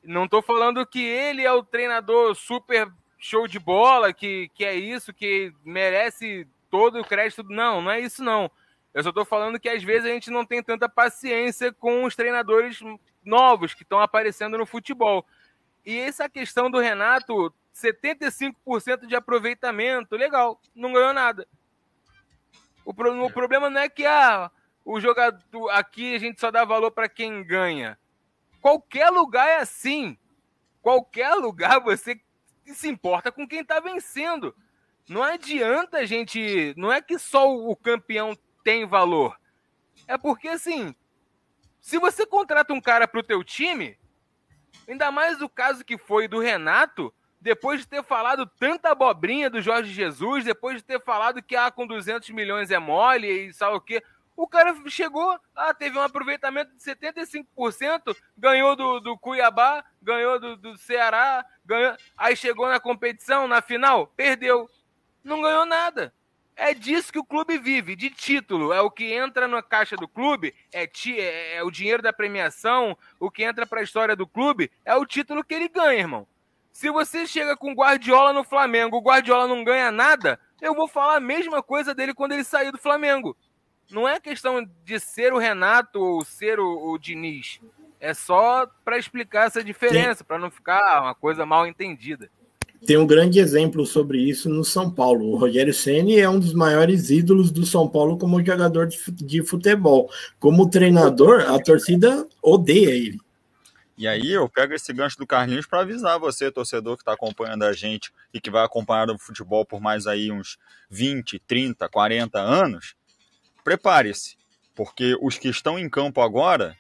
Não 0.03 0.25
estou 0.25 0.43
falando 0.43 0.85
que 0.85 1.01
ele 1.01 1.45
é 1.45 1.53
o 1.53 1.63
treinador 1.63 2.35
super 2.35 2.93
show 3.17 3.47
de 3.47 3.61
bola, 3.61 4.13
que, 4.13 4.51
que 4.53 4.65
é 4.65 4.75
isso, 4.75 5.15
que 5.15 5.53
merece 5.65 6.45
todo 6.69 7.01
o 7.01 7.05
crédito. 7.05 7.45
Não, 7.45 7.81
não 7.81 7.91
é 7.93 8.01
isso, 8.01 8.25
não. 8.25 8.51
Eu 8.93 9.05
só 9.05 9.11
estou 9.11 9.25
falando 9.25 9.61
que 9.61 9.69
às 9.69 9.85
vezes 9.85 10.11
a 10.11 10.13
gente 10.13 10.29
não 10.29 10.45
tem 10.45 10.61
tanta 10.61 10.89
paciência 10.89 11.73
com 11.73 12.03
os 12.03 12.17
treinadores 12.17 12.81
novos 13.25 13.75
que 13.75 13.85
estão 13.85 14.01
aparecendo 14.01 14.59
no 14.59 14.67
futebol. 14.67 15.25
E 15.87 15.97
essa 15.97 16.29
questão 16.29 16.69
do 16.69 16.81
Renato 16.81 17.55
75% 17.75 19.07
de 19.07 19.15
aproveitamento. 19.15 20.17
Legal, 20.17 20.61
não 20.75 20.93
ganhou 20.93 21.13
nada. 21.13 21.47
O, 22.85 22.95
pro, 22.95 23.25
o 23.25 23.33
problema 23.33 23.69
não 23.69 23.81
é 23.81 23.89
que 23.89 24.07
ah, 24.07 24.51
o 24.85 25.01
jogador 25.01 25.69
aqui 25.71 26.15
a 26.15 26.19
gente 26.19 26.41
só 26.41 26.51
dá 26.51 26.65
valor 26.65 26.91
para 26.91 27.09
quem 27.09 27.45
ganha. 27.45 27.99
Qualquer 28.61 29.11
lugar 29.11 29.47
é 29.47 29.57
assim. 29.59 30.17
Qualquer 30.81 31.35
lugar 31.35 31.81
você 31.85 32.21
se 32.67 32.89
importa 32.89 33.31
com 33.31 33.47
quem 33.47 33.61
está 33.61 33.81
vencendo. 33.81 34.55
Não 35.09 35.23
adianta 35.23 35.99
a 35.99 36.07
gente. 36.07 36.75
Não 36.77 36.93
é 36.93 37.01
que 37.01 37.19
só 37.19 37.55
o 37.55 37.75
campeão 37.77 38.37
tem 38.65 38.87
valor. 38.87 39.39
É 40.07 40.17
porque 40.17 40.49
assim, 40.49 40.95
se 41.81 41.99
você 41.99 42.27
contrata 42.27 42.73
um 42.73 42.81
cara 42.81 43.09
para 43.09 43.21
o 43.21 43.23
teu 43.23 43.43
time, 43.43 43.99
ainda 44.87 45.11
mais 45.11 45.41
o 45.41 45.49
caso 45.49 45.85
que 45.85 45.99
foi 45.99 46.29
do 46.29 46.39
Renato, 46.39 47.13
depois 47.41 47.81
de 47.81 47.87
ter 47.87 48.03
falado 48.03 48.47
tanta 48.59 48.91
abobrinha 48.91 49.49
do 49.49 49.61
Jorge 49.61 49.93
Jesus, 49.93 50.45
depois 50.45 50.77
de 50.77 50.83
ter 50.83 51.01
falado 51.03 51.43
que 51.43 51.55
ah, 51.55 51.71
com 51.71 51.87
200 51.87 52.29
milhões 52.31 52.71
é 52.71 52.79
mole 52.79 53.29
e 53.29 53.53
sabe 53.53 53.77
o 53.77 53.81
quê, 53.81 54.03
o 54.39 54.47
cara 54.47 54.73
chegou, 54.87 55.37
ah, 55.53 55.75
teve 55.75 55.99
um 55.99 56.03
aproveitamento 56.03 56.71
de 56.73 56.81
75%, 56.81 58.17
ganhou 58.37 58.77
do, 58.77 59.01
do 59.01 59.19
Cuiabá, 59.19 59.85
ganhou 60.01 60.39
do, 60.39 60.57
do 60.57 60.77
Ceará, 60.79 61.45
ganhou, 61.65 61.97
aí 62.17 62.37
chegou 62.37 62.69
na 62.69 62.79
competição, 62.79 63.49
na 63.49 63.61
final, 63.61 64.07
perdeu. 64.07 64.71
Não 65.25 65.43
ganhou 65.43 65.67
nada. 65.67 66.15
É 66.55 66.73
disso 66.73 67.13
que 67.13 67.19
o 67.19 67.25
clube 67.25 67.59
vive, 67.59 67.97
de 67.97 68.11
título. 68.11 68.73
É 68.73 68.81
o 68.81 68.91
que 68.91 69.13
entra 69.13 69.49
na 69.49 69.61
caixa 69.61 69.97
do 69.97 70.07
clube, 70.07 70.55
é, 70.73 70.87
ti, 70.87 71.19
é, 71.19 71.57
é 71.57 71.63
o 71.65 71.71
dinheiro 71.71 72.01
da 72.03 72.13
premiação, 72.13 72.97
o 73.19 73.33
que 73.33 73.43
entra 73.43 73.67
para 73.67 73.81
a 73.81 73.85
história 73.85 74.15
do 74.15 74.27
clube, 74.27 74.71
é 74.85 74.95
o 74.95 75.05
título 75.05 75.43
que 75.43 75.55
ele 75.55 75.69
ganha, 75.69 75.99
irmão. 75.99 76.29
Se 76.79 76.93
você 76.93 77.27
chega 77.27 77.57
com 77.57 77.75
Guardiola 77.75 78.33
no 78.33 78.45
Flamengo, 78.45 78.97
o 78.97 79.03
Guardiola 79.03 79.49
não 79.49 79.65
ganha 79.65 79.91
nada, 79.91 80.39
eu 80.63 80.77
vou 80.77 80.87
falar 80.87 81.17
a 81.17 81.21
mesma 81.21 81.61
coisa 81.61 81.93
dele 81.93 82.15
quando 82.15 82.31
ele 82.31 82.45
sair 82.45 82.71
do 82.71 82.79
Flamengo. 82.79 83.37
Não 83.91 84.09
é 84.09 84.21
questão 84.21 84.65
de 84.85 85.01
ser 85.01 85.33
o 85.33 85.39
Renato 85.39 85.99
ou 85.99 86.25
ser 86.25 86.61
o, 86.61 86.93
o 86.93 86.97
Diniz. 86.97 87.59
É 87.99 88.15
só 88.15 88.65
para 88.85 88.97
explicar 88.97 89.49
essa 89.49 89.65
diferença, 89.65 90.23
para 90.23 90.39
não 90.39 90.53
ficar 90.53 91.03
uma 91.03 91.17
coisa 91.17 91.45
mal 91.45 91.67
entendida. 91.67 92.31
Tem 92.87 92.97
um 92.97 93.09
grande 93.09 93.41
exemplo 93.41 93.85
sobre 93.85 94.21
isso 94.21 94.49
no 94.49 94.65
São 94.65 94.89
Paulo. 94.89 95.33
O 95.33 95.37
Rogério 95.37 95.75
Ceni 95.75 96.21
é 96.21 96.31
um 96.31 96.39
dos 96.39 96.55
maiores 96.55 97.11
ídolos 97.11 97.51
do 97.51 97.67
São 97.67 97.89
Paulo 97.89 98.17
como 98.17 98.39
jogador 98.39 98.87
de 98.87 99.43
futebol. 99.43 100.09
Como 100.39 100.71
treinador, 100.71 101.41
a 101.41 101.61
torcida 101.61 102.25
odeia 102.41 102.91
ele. 102.91 103.19
E 103.99 104.07
aí 104.07 104.31
eu 104.31 104.49
pego 104.49 104.73
esse 104.73 104.93
gancho 104.93 105.19
do 105.19 105.27
Carlinhos 105.27 105.67
para 105.67 105.81
avisar 105.81 106.21
você, 106.21 106.53
torcedor 106.53 106.97
que 106.97 107.03
está 107.03 107.15
acompanhando 107.15 107.65
a 107.65 107.73
gente 107.73 108.13
e 108.33 108.41
que 108.41 108.49
vai 108.49 108.65
acompanhar 108.65 109.11
o 109.11 109.19
futebol 109.19 109.67
por 109.67 109.81
mais 109.81 110.07
aí 110.07 110.31
uns 110.31 110.57
20, 110.89 111.41
30, 111.41 111.89
40 111.89 112.39
anos, 112.39 112.95
prepare-se, 113.65 114.37
porque 114.73 115.19
os 115.21 115.37
que 115.37 115.49
estão 115.49 115.77
em 115.77 115.91
campo 115.91 116.21
agora, 116.21 116.77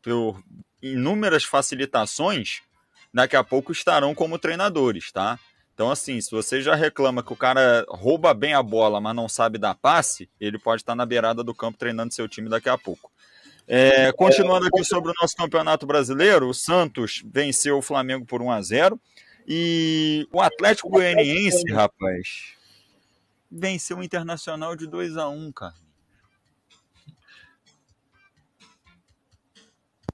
por 0.00 0.40
inúmeras 0.80 1.42
facilitações, 1.42 2.60
daqui 3.12 3.34
a 3.34 3.42
pouco 3.42 3.72
estarão 3.72 4.14
como 4.14 4.38
treinadores, 4.38 5.10
tá? 5.10 5.40
Então, 5.74 5.90
assim, 5.90 6.20
se 6.20 6.30
você 6.30 6.62
já 6.62 6.76
reclama 6.76 7.20
que 7.20 7.32
o 7.32 7.36
cara 7.36 7.84
rouba 7.88 8.32
bem 8.32 8.54
a 8.54 8.62
bola, 8.62 9.00
mas 9.00 9.16
não 9.16 9.28
sabe 9.28 9.58
dar 9.58 9.74
passe, 9.74 10.30
ele 10.38 10.56
pode 10.56 10.82
estar 10.82 10.94
na 10.94 11.04
beirada 11.04 11.42
do 11.42 11.52
campo 11.52 11.78
treinando 11.78 12.14
seu 12.14 12.28
time 12.28 12.48
daqui 12.48 12.68
a 12.68 12.78
pouco. 12.78 13.10
É, 13.72 14.10
continuando 14.10 14.66
aqui 14.66 14.82
sobre 14.82 15.12
o 15.12 15.14
nosso 15.22 15.36
campeonato 15.36 15.86
brasileiro, 15.86 16.48
o 16.48 16.52
Santos 16.52 17.22
venceu 17.24 17.78
o 17.78 17.82
Flamengo 17.82 18.26
por 18.26 18.42
1 18.42 18.50
a 18.50 18.60
0 18.60 19.00
e 19.46 20.26
o 20.32 20.40
Atlético 20.40 20.88
Goianiense, 20.88 21.70
rapaz, 21.70 22.56
venceu 23.48 23.98
o 23.98 24.02
Internacional 24.02 24.74
de 24.74 24.88
2 24.88 25.16
a 25.16 25.28
1 25.28 25.52
cara. 25.52 25.74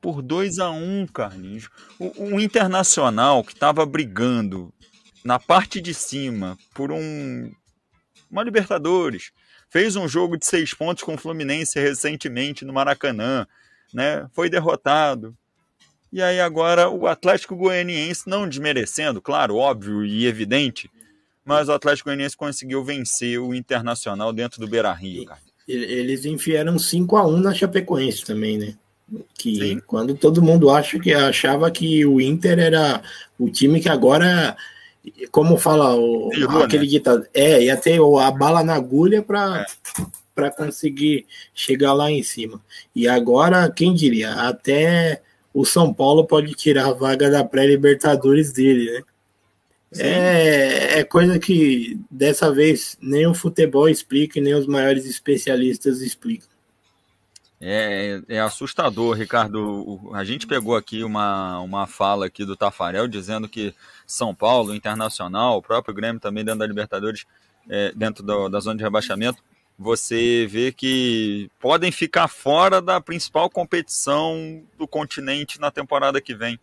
Por 0.03 0.21
2 0.21 0.59
a 0.59 0.69
1 0.69 1.07
Carlinhos. 1.07 1.71
O, 1.99 2.35
o 2.35 2.41
Internacional, 2.41 3.43
que 3.43 3.55
estava 3.55 3.87
brigando 3.87 4.71
na 5.25 5.39
parte 5.39 5.81
de 5.81 5.95
cima 5.95 6.59
por 6.75 6.93
um 6.93 7.51
uma 8.31 8.43
Libertadores, 8.43 9.33
fez 9.69 9.97
um 9.97 10.09
jogo 10.09 10.37
de 10.37 10.47
seis 10.47 10.73
pontos 10.73 11.03
com 11.03 11.15
o 11.15 11.19
Fluminense 11.19 11.79
recentemente 11.79 12.65
no 12.65 12.73
Maracanã, 12.73 13.47
né? 13.93 14.27
Foi 14.33 14.49
derrotado. 14.49 15.37
E 16.13 16.23
aí 16.23 16.41
agora 16.41 16.89
o 16.89 17.07
Atlético 17.07 17.57
Goianiense, 17.57 18.29
não 18.29 18.49
desmerecendo, 18.49 19.21
claro, 19.21 19.57
óbvio 19.57 20.05
e 20.05 20.27
evidente, 20.27 20.91
mas 21.45 21.69
o 21.69 21.73
Atlético 21.73 22.09
Goianiense 22.09 22.37
conseguiu 22.37 22.83
vencer 22.83 23.39
o 23.39 23.55
Internacional 23.55 24.33
dentro 24.33 24.61
do 24.61 24.69
Beira-Rio, 24.69 25.25
cara. 25.27 25.41
Eles 25.69 26.25
enfiaram 26.25 26.79
5 26.79 27.17
a 27.17 27.27
1 27.27 27.37
na 27.39 27.53
Chapecoense 27.53 28.25
também, 28.25 28.57
né? 28.57 28.75
Que 29.35 29.57
Sim. 29.57 29.83
quando 29.85 30.15
todo 30.15 30.43
mundo 30.43 30.71
acha 30.71 30.99
que 30.99 31.13
achava 31.13 31.71
que 31.71 32.07
o 32.07 32.21
Inter 32.21 32.59
era 32.59 33.03
o 33.39 33.51
time 33.51 33.81
que 33.81 33.89
agora, 33.89 34.57
como 35.31 35.57
fala 35.57 35.95
o, 35.95 36.31
Errou, 36.33 36.63
aquele 36.63 36.85
né? 36.85 36.91
ditado, 36.91 37.27
é, 37.33 37.65
ia 37.65 37.77
ter 37.77 38.01
a 38.01 38.31
bala 38.31 38.63
na 38.65 38.75
agulha 38.75 39.23
para 39.23 39.61
é. 39.61 39.67
para 40.35 40.51
conseguir 40.51 41.27
chegar 41.55 41.93
lá 41.93 42.11
em 42.11 42.23
cima. 42.23 42.61
E 42.95 43.09
agora, 43.09 43.71
quem 43.71 43.95
diria, 43.95 44.33
até 44.35 45.23
o 45.55 45.65
São 45.65 45.93
Paulo 45.93 46.27
pode 46.27 46.53
tirar 46.55 46.89
a 46.89 46.93
vaga 46.93 47.31
da 47.31 47.43
pré-libertadores 47.43 48.53
dele, 48.53 48.93
né? 48.93 49.03
É, 49.99 50.99
é, 50.99 51.05
coisa 51.05 51.39
que 51.39 51.99
dessa 52.11 52.53
vez 52.53 52.99
nem 53.01 53.27
o 53.27 53.33
futebol 53.33 53.89
explica 53.89 54.39
e 54.39 54.43
nem 54.43 54.55
os 54.55 54.67
maiores 54.67 55.07
especialistas 55.07 56.01
explicam. 56.01 56.49
É, 57.61 58.21
é 58.29 58.41
assustador, 58.41 59.17
Ricardo. 59.17 59.99
A 60.13 60.25
gente 60.25 60.47
pegou 60.47 60.77
aqui 60.77 61.03
uma, 61.03 61.61
uma 61.61 61.87
fala 61.87 62.27
aqui 62.27 62.45
do 62.45 62.57
Tafarel 62.57 63.09
dizendo 63.09 63.49
que 63.49 63.75
São 64.07 64.35
Paulo, 64.35 64.75
Internacional, 64.75 65.59
o 65.59 65.63
próprio 65.63 65.95
Grêmio 65.95 66.21
também 66.21 66.45
dentro 66.45 66.61
da 66.61 66.67
Libertadores, 66.67 67.27
é, 67.69 67.93
dentro 67.95 68.23
do, 68.23 68.49
da 68.49 68.61
zona 68.61 68.77
de 68.77 68.85
rebaixamento, 68.85 69.43
você 69.79 70.47
vê 70.49 70.73
que 70.73 71.51
podem 71.61 71.93
ficar 71.93 72.29
fora 72.29 72.81
da 72.81 73.01
principal 73.01 73.51
competição 73.51 74.63
do 74.79 74.87
continente 74.87 75.61
na 75.61 75.71
temporada 75.71 76.21
que 76.21 76.35
vem. 76.35 76.59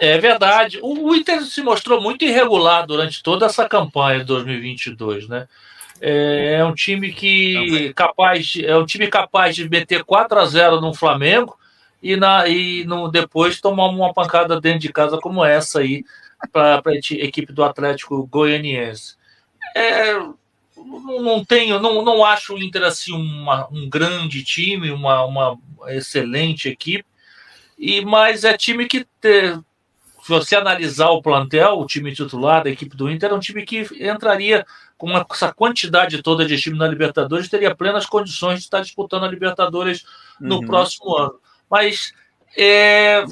É 0.00 0.18
verdade. 0.18 0.78
O 0.82 1.14
Inter 1.14 1.44
se 1.44 1.62
mostrou 1.62 2.00
muito 2.00 2.24
irregular 2.24 2.86
durante 2.86 3.22
toda 3.22 3.46
essa 3.46 3.68
campanha 3.68 4.20
de 4.20 4.24
2022, 4.26 5.28
né? 5.28 5.48
É, 6.00 6.58
é 6.60 6.64
um 6.64 6.74
time 6.74 7.12
que 7.12 7.92
capaz, 7.94 8.54
é 8.62 8.76
um 8.76 8.86
time 8.86 9.08
capaz 9.08 9.56
de 9.56 9.68
meter 9.68 10.04
4 10.04 10.38
a 10.38 10.46
0 10.46 10.80
no 10.80 10.94
Flamengo 10.94 11.58
e, 12.02 12.16
na, 12.16 12.46
e 12.48 12.84
no, 12.84 13.08
depois 13.08 13.60
tomar 13.60 13.86
uma 13.86 14.12
pancada 14.12 14.60
dentro 14.60 14.80
de 14.80 14.92
casa 14.92 15.18
como 15.18 15.44
essa 15.44 15.80
aí 15.80 16.04
para 16.52 16.82
a 16.84 16.94
equipe 16.94 17.52
do 17.52 17.64
Atlético 17.64 18.26
Goianiense. 18.26 19.16
É, 19.74 20.14
não 20.76 21.44
tenho, 21.44 21.80
não, 21.80 22.02
não 22.02 22.24
acho 22.24 22.54
o 22.54 22.62
Inter 22.62 22.84
assim 22.84 23.12
uma, 23.12 23.68
um 23.70 23.88
grande 23.88 24.42
time, 24.44 24.90
uma, 24.90 25.24
uma 25.24 25.58
excelente 25.88 26.68
equipe, 26.68 27.04
e 27.78 28.04
mas 28.04 28.44
é 28.44 28.56
time 28.56 28.86
que 28.86 29.04
te, 29.20 29.54
se 30.22 30.28
você 30.28 30.56
analisar 30.56 31.10
o 31.10 31.22
plantel, 31.22 31.78
o 31.78 31.86
time 31.86 32.14
titular 32.14 32.62
da 32.62 32.70
equipe 32.70 32.96
do 32.96 33.10
Inter 33.10 33.30
é 33.30 33.34
um 33.34 33.40
time 33.40 33.64
que 33.64 33.86
entraria 34.00 34.66
com 34.96 35.10
essa 35.16 35.52
quantidade 35.52 36.22
toda 36.22 36.44
de 36.44 36.60
time 36.60 36.76
na 36.76 36.88
Libertadores, 36.88 37.48
teria 37.48 37.74
plenas 37.74 38.04
condições 38.04 38.58
de 38.58 38.64
estar 38.64 38.80
disputando 38.80 39.24
a 39.24 39.28
Libertadores 39.28 40.04
no 40.40 40.56
uhum. 40.56 40.66
próximo 40.66 41.16
ano. 41.16 41.40
Mas 41.70 42.12
é 42.56 43.24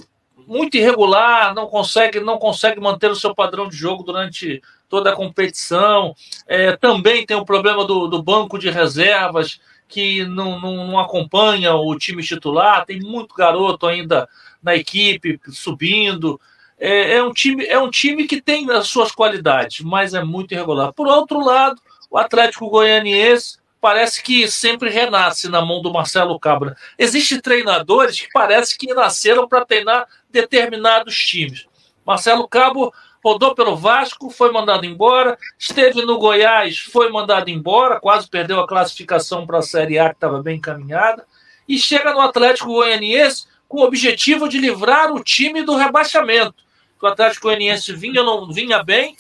muito 0.47 0.77
irregular, 0.77 1.55
não 1.55 1.67
consegue, 1.67 2.21
não 2.21 2.39
consegue 2.39 2.81
manter 2.81 3.11
o 3.11 3.17
seu 3.17 3.35
padrão 3.35 3.69
de 3.69 3.77
jogo 3.77 4.03
durante 4.05 4.63
toda 4.89 5.11
a 5.11 5.17
competição. 5.17 6.15
É, 6.47 6.77
também 6.77 7.27
tem 7.27 7.37
o 7.37 7.45
problema 7.45 7.85
do, 7.85 8.07
do 8.07 8.23
banco 8.23 8.59
de 8.59 8.71
reservas 8.71 9.61
que 9.89 10.25
não, 10.25 10.61
não, 10.61 10.87
não, 10.89 10.99
acompanha 10.99 11.75
o 11.75 11.97
time 11.97 12.23
titular. 12.23 12.85
Tem 12.85 13.01
muito 13.01 13.35
garoto 13.35 13.87
ainda 13.87 14.29
na 14.63 14.77
equipe 14.77 15.41
subindo. 15.49 16.41
É, 16.79 17.15
é, 17.15 17.23
um 17.23 17.33
time, 17.33 17.65
é 17.65 17.79
um 17.79 17.91
time 17.91 18.25
que 18.25 18.41
tem 18.41 18.71
as 18.71 18.87
suas 18.87 19.11
qualidades, 19.11 19.81
mas 19.81 20.15
é 20.15 20.23
muito 20.23 20.53
irregular. 20.53 20.93
Por 20.93 21.07
outro 21.07 21.45
lado, 21.45 21.81
o 22.11 22.19
Atlético 22.19 22.69
Goianiense 22.69 23.59
parece 23.87 24.21
que 24.21 24.51
sempre 24.51 24.91
renasce 24.91 25.49
na 25.49 25.65
mão 25.65 25.81
do 25.81 25.93
Marcelo 25.93 26.41
Cabra. 26.41 26.77
Existem 26.99 27.41
treinadores 27.41 28.21
que 28.21 28.27
parece 28.33 28.77
que 28.77 28.93
nasceram 28.93 29.47
para 29.47 29.65
treinar 29.65 30.09
determinados 30.29 31.17
times. 31.17 31.67
Marcelo 32.05 32.49
Cabo 32.49 32.93
rodou 33.23 33.55
pelo 33.55 33.77
Vasco, 33.77 34.29
foi 34.29 34.51
mandado 34.51 34.85
embora, 34.85 35.39
esteve 35.57 36.05
no 36.05 36.19
Goiás, 36.19 36.81
foi 36.81 37.13
mandado 37.13 37.49
embora, 37.49 38.01
quase 38.01 38.29
perdeu 38.29 38.59
a 38.59 38.67
classificação 38.67 39.47
para 39.47 39.59
a 39.59 39.63
Série 39.63 40.01
A, 40.01 40.09
que 40.09 40.17
estava 40.17 40.43
bem 40.43 40.57
encaminhada, 40.57 41.25
e 41.69 41.79
chega 41.79 42.13
no 42.13 42.21
Atlético 42.21 42.73
Goianiense 42.73 43.47
com 43.69 43.83
o 43.83 43.85
objetivo 43.85 44.49
de 44.49 44.59
livrar 44.59 45.13
o 45.13 45.23
time 45.23 45.63
do 45.63 45.77
rebaixamento. 45.77 46.57
O 47.01 47.07
Atlético 47.07 47.47
Goianiense 47.47 47.93
vinha, 47.93 48.25
não 48.25 48.51
vinha 48.51 48.83
bem, 48.83 49.17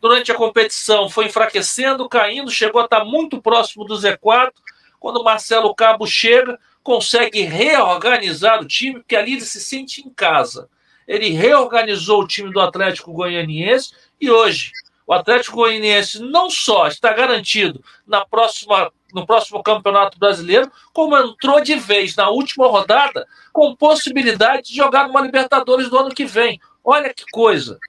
durante 0.00 0.32
a 0.32 0.34
competição 0.34 1.08
foi 1.08 1.26
enfraquecendo, 1.26 2.08
caindo, 2.08 2.50
chegou 2.50 2.80
a 2.80 2.84
estar 2.84 3.04
muito 3.04 3.40
próximo 3.40 3.84
do 3.84 3.94
Z4. 3.94 4.52
Quando 4.98 5.24
Marcelo 5.24 5.74
Cabo 5.74 6.06
chega, 6.06 6.58
consegue 6.82 7.42
reorganizar 7.42 8.60
o 8.60 8.66
time, 8.66 9.00
porque 9.00 9.16
ali 9.16 9.32
ele 9.32 9.42
se 9.42 9.60
sente 9.60 10.00
em 10.00 10.10
casa. 10.10 10.68
Ele 11.06 11.30
reorganizou 11.30 12.22
o 12.22 12.26
time 12.26 12.52
do 12.52 12.60
Atlético 12.60 13.12
Goianiense 13.12 13.92
e 14.20 14.30
hoje 14.30 14.72
o 15.06 15.12
Atlético 15.12 15.56
Goianiense 15.56 16.22
não 16.22 16.48
só 16.48 16.86
está 16.86 17.12
garantido 17.12 17.82
na 18.06 18.24
próxima, 18.24 18.92
no 19.12 19.26
próximo 19.26 19.60
Campeonato 19.60 20.16
Brasileiro, 20.18 20.70
como 20.92 21.18
entrou 21.18 21.60
de 21.60 21.74
vez 21.74 22.14
na 22.14 22.30
última 22.30 22.68
rodada 22.68 23.26
com 23.52 23.74
possibilidade 23.74 24.68
de 24.68 24.76
jogar 24.76 25.08
numa 25.08 25.20
Libertadores 25.20 25.90
do 25.90 25.98
ano 25.98 26.14
que 26.14 26.24
vem. 26.24 26.60
Olha 26.84 27.12
que 27.12 27.24
coisa. 27.32 27.80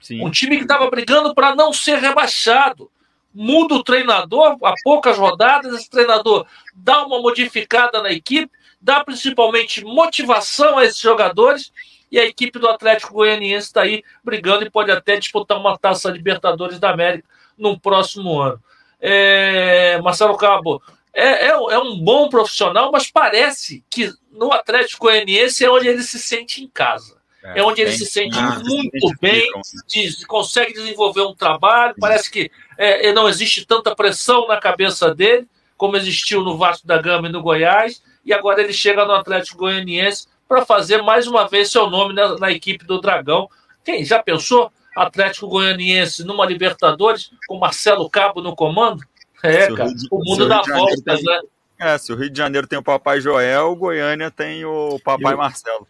Sim. 0.00 0.24
Um 0.24 0.30
time 0.30 0.56
que 0.56 0.62
estava 0.62 0.88
brigando 0.90 1.34
para 1.34 1.54
não 1.54 1.72
ser 1.72 1.98
rebaixado. 1.98 2.90
Muda 3.34 3.74
o 3.74 3.84
treinador, 3.84 4.56
há 4.64 4.74
poucas 4.82 5.16
rodadas, 5.16 5.74
esse 5.74 5.88
treinador 5.88 6.46
dá 6.74 7.04
uma 7.06 7.20
modificada 7.20 8.02
na 8.02 8.10
equipe, 8.10 8.50
dá 8.80 9.04
principalmente 9.04 9.84
motivação 9.84 10.78
a 10.78 10.84
esses 10.84 11.00
jogadores, 11.00 11.70
e 12.10 12.18
a 12.18 12.24
equipe 12.24 12.58
do 12.58 12.68
Atlético 12.68 13.12
Goianiense 13.12 13.66
está 13.66 13.82
aí 13.82 14.02
brigando 14.24 14.64
e 14.64 14.70
pode 14.70 14.90
até 14.90 15.16
disputar 15.18 15.58
uma 15.58 15.76
taça 15.76 16.10
Libertadores 16.10 16.78
da 16.78 16.90
América 16.90 17.28
no 17.56 17.78
próximo 17.78 18.40
ano. 18.40 18.60
É, 19.00 20.00
Marcelo 20.02 20.36
Cabo 20.36 20.82
é, 21.12 21.46
é, 21.46 21.48
é, 21.48 21.78
um 21.78 21.98
bom 21.98 22.28
profissional, 22.28 22.90
mas 22.90 23.10
parece 23.10 23.84
que 23.90 24.12
no 24.30 24.52
Atlético 24.52 25.06
Goianiense 25.06 25.64
é 25.64 25.70
onde 25.70 25.88
ele 25.88 26.02
se 26.02 26.18
sente 26.18 26.62
em 26.62 26.68
casa. 26.68 27.17
É, 27.42 27.60
é 27.60 27.62
onde 27.62 27.80
ele 27.80 27.92
se 27.92 28.04
sente 28.04 28.36
ah, 28.38 28.60
muito 28.64 29.12
bem, 29.20 29.48
diz, 29.86 30.24
consegue 30.24 30.72
desenvolver 30.72 31.22
um 31.22 31.34
trabalho. 31.34 31.94
Sim. 31.94 32.00
Parece 32.00 32.30
que 32.30 32.50
é, 32.76 33.12
não 33.12 33.28
existe 33.28 33.64
tanta 33.64 33.94
pressão 33.94 34.48
na 34.48 34.58
cabeça 34.58 35.14
dele, 35.14 35.46
como 35.76 35.96
existiu 35.96 36.42
no 36.42 36.56
Vasco 36.56 36.86
da 36.86 37.00
Gama 37.00 37.28
e 37.28 37.32
no 37.32 37.42
Goiás. 37.42 38.02
E 38.24 38.32
agora 38.32 38.60
ele 38.60 38.72
chega 38.72 39.04
no 39.04 39.12
Atlético 39.12 39.58
Goianiense 39.58 40.26
para 40.48 40.64
fazer 40.64 41.02
mais 41.02 41.26
uma 41.26 41.46
vez 41.46 41.70
seu 41.70 41.88
nome 41.88 42.14
na, 42.14 42.36
na, 42.38 42.50
equipe 42.50 42.84
do 42.84 43.00
Dragão. 43.00 43.48
Quem 43.84 44.04
já 44.04 44.22
pensou? 44.22 44.72
Atlético 44.96 45.48
Goianiense 45.48 46.24
numa 46.24 46.44
Libertadores, 46.44 47.30
com 47.46 47.58
Marcelo 47.58 48.10
Cabo 48.10 48.42
no 48.42 48.56
comando? 48.56 49.04
É, 49.42 49.72
cara, 49.72 49.90
o 50.10 50.24
mundo 50.24 50.48
dá 50.48 50.62
voltas, 50.62 51.22
né? 51.22 51.40
É, 51.80 51.96
se 51.96 52.12
o 52.12 52.16
Rio 52.16 52.28
de 52.28 52.36
Janeiro 52.36 52.66
tem 52.66 52.78
o 52.78 52.82
Papai 52.82 53.20
Joel, 53.20 53.70
o 53.70 53.76
Goiânia 53.76 54.32
tem 54.32 54.64
o 54.64 54.98
Papai 55.04 55.34
Eu... 55.34 55.38
Marcelo. 55.38 55.86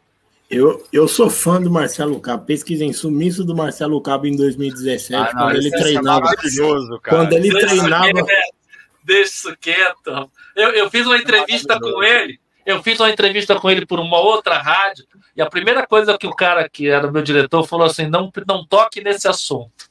Eu, 0.51 0.83
eu 0.91 1.07
sou 1.07 1.29
fã 1.29 1.61
do 1.61 1.71
Marcelo 1.71 2.19
Cabo. 2.21 2.47
Pesquisem 2.47 2.93
sumiço 2.93 3.45
do 3.45 3.55
Marcelo 3.55 4.01
Cabo 4.01 4.27
em 4.27 4.35
2017, 4.35 5.15
ah, 5.15 5.33
não, 5.35 5.43
quando 5.43 5.57
ele 5.57 5.69
é 5.69 5.79
treinava. 5.79 6.21
Maravilhoso, 6.21 7.01
cara. 7.01 7.17
Quando 7.19 7.33
ele 7.35 7.51
deixa 7.51 7.67
treinava. 7.67 8.25
Quieto, 8.25 8.55
deixa 9.05 9.31
isso 9.31 9.57
quieto. 9.61 10.31
Eu, 10.57 10.71
eu 10.71 10.91
fiz 10.91 11.07
uma 11.07 11.17
é 11.17 11.19
entrevista 11.19 11.79
com 11.79 12.03
ele. 12.03 12.41
Eu 12.65 12.83
fiz 12.83 12.99
uma 12.99 13.11
entrevista 13.11 13.55
com 13.57 13.71
ele 13.71 13.85
por 13.85 14.01
uma 14.01 14.19
outra 14.19 14.59
rádio. 14.59 15.05
E 15.37 15.43
a 15.43 15.47
primeira 15.47 15.87
coisa 15.87 16.17
que 16.17 16.27
o 16.27 16.35
cara 16.35 16.67
que 16.69 16.89
era 16.89 17.11
meu 17.11 17.23
diretor 17.23 17.67
falou 17.67 17.87
assim: 17.87 18.07
não, 18.07 18.31
não 18.47 18.67
toque 18.67 19.03
nesse 19.03 19.29
assunto. 19.29 19.89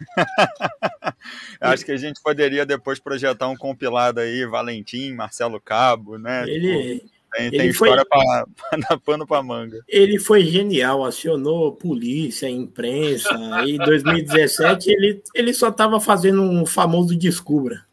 Acho 1.60 1.84
que 1.84 1.92
a 1.92 1.96
gente 1.96 2.20
poderia 2.20 2.66
depois 2.66 2.98
projetar 2.98 3.46
um 3.46 3.56
compilado 3.56 4.18
aí, 4.18 4.44
Valentim, 4.44 5.12
Marcelo 5.12 5.60
Cabo, 5.60 6.18
né? 6.18 6.44
Ele. 6.48 6.98
Tipo 6.98 7.19
tem, 7.32 7.50
tem 7.50 7.68
história 7.68 8.04
para 8.04 8.46
dar 8.88 8.98
pano 8.98 9.26
para 9.26 9.42
manga. 9.42 9.80
Ele 9.88 10.18
foi 10.18 10.44
genial, 10.44 11.04
acionou 11.04 11.72
polícia, 11.72 12.48
imprensa. 12.48 13.28
e 13.66 13.72
em 13.72 13.78
2017 13.78 14.90
ele, 14.90 15.22
ele 15.34 15.54
só 15.54 15.68
estava 15.68 16.00
fazendo 16.00 16.42
um 16.42 16.66
famoso 16.66 17.16
descubra. 17.16 17.84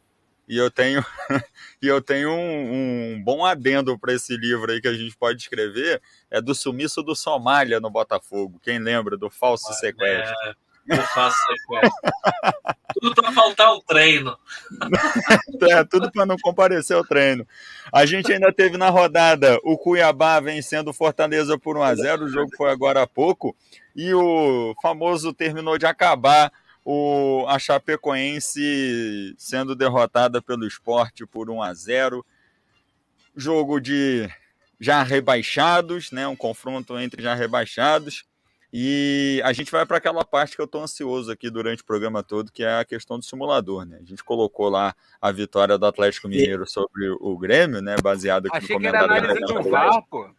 E 0.47 0.57
eu 0.57 0.71
tenho, 0.71 1.03
e 1.81 1.87
eu 1.87 2.01
tenho 2.01 2.31
um, 2.31 3.15
um 3.15 3.23
bom 3.23 3.45
adendo 3.45 3.99
para 3.99 4.13
esse 4.13 4.37
livro 4.37 4.71
aí 4.71 4.79
que 4.79 4.87
a 4.87 4.93
gente 4.93 5.15
pode 5.17 5.41
escrever, 5.41 6.01
é 6.31 6.41
do 6.41 6.55
sumiço 6.55 7.03
do 7.03 7.13
Somália 7.13 7.81
no 7.81 7.89
Botafogo. 7.89 8.59
Quem 8.63 8.79
lembra 8.79 9.17
do 9.17 9.29
falso 9.29 9.73
sequestro? 9.73 10.33
É, 10.45 10.53
eu 10.87 11.03
faço 11.03 11.37
sequestro. 11.47 11.91
tudo 12.93 13.15
para 13.15 13.31
faltar 13.31 13.73
o 13.73 13.81
treino. 13.81 14.37
é, 15.69 15.83
tudo 15.83 16.11
para 16.11 16.25
não 16.25 16.37
comparecer 16.37 16.95
ao 16.95 17.05
treino. 17.05 17.47
A 17.91 18.05
gente 18.05 18.31
ainda 18.31 18.51
teve 18.53 18.77
na 18.77 18.89
rodada 18.89 19.59
o 19.63 19.77
Cuiabá 19.77 20.39
vencendo 20.39 20.89
o 20.89 20.93
Fortaleza 20.93 21.57
por 21.57 21.77
1 21.77 21.83
a 21.83 21.95
0 21.95 22.25
o 22.25 22.29
jogo 22.29 22.49
foi 22.55 22.69
agora 22.69 23.03
há 23.03 23.07
pouco, 23.07 23.55
e 23.95 24.13
o 24.13 24.75
famoso 24.81 25.33
terminou 25.33 25.77
de 25.77 25.85
acabar 25.85 26.51
o, 26.85 27.45
a 27.47 27.59
Chapecoense 27.59 29.35
sendo 29.37 29.75
derrotada 29.75 30.41
pelo 30.41 30.65
esporte 30.65 31.25
por 31.25 31.49
1 31.49 31.61
a 31.61 31.73
0 31.73 32.25
Jogo 33.35 33.79
de 33.79 34.27
já 34.79 35.03
rebaixados, 35.03 36.11
né? 36.11 36.27
Um 36.27 36.35
confronto 36.35 36.97
entre 36.97 37.21
já 37.21 37.35
rebaixados. 37.35 38.25
E 38.71 39.41
a 39.45 39.53
gente 39.53 39.71
vai 39.71 39.85
para 39.85 39.97
aquela 39.97 40.25
parte 40.25 40.55
que 40.55 40.61
eu 40.61 40.65
estou 40.65 40.81
ansioso 40.81 41.31
aqui 41.31 41.49
durante 41.49 41.81
o 41.81 41.85
programa 41.85 42.21
todo, 42.21 42.51
que 42.51 42.63
é 42.63 42.79
a 42.79 42.85
questão 42.85 43.17
do 43.17 43.23
simulador, 43.23 43.85
né? 43.85 43.97
A 44.01 44.05
gente 44.05 44.23
colocou 44.23 44.69
lá 44.69 44.93
a 45.21 45.31
vitória 45.31 45.77
do 45.77 45.85
Atlético 45.85 46.27
Mineiro 46.27 46.67
sobre 46.67 47.09
o 47.09 47.37
Grêmio, 47.37 47.81
né? 47.81 47.95
Baseado 48.01 48.47
aqui 48.47 48.57
Achei 48.57 48.75
no 48.75 48.81
que 48.81 48.87
era 48.87 48.99
comentário 48.99 49.31
análise 49.31 49.53
do 49.53 49.69
VAR, 49.69 50.03
pô. 50.09 50.29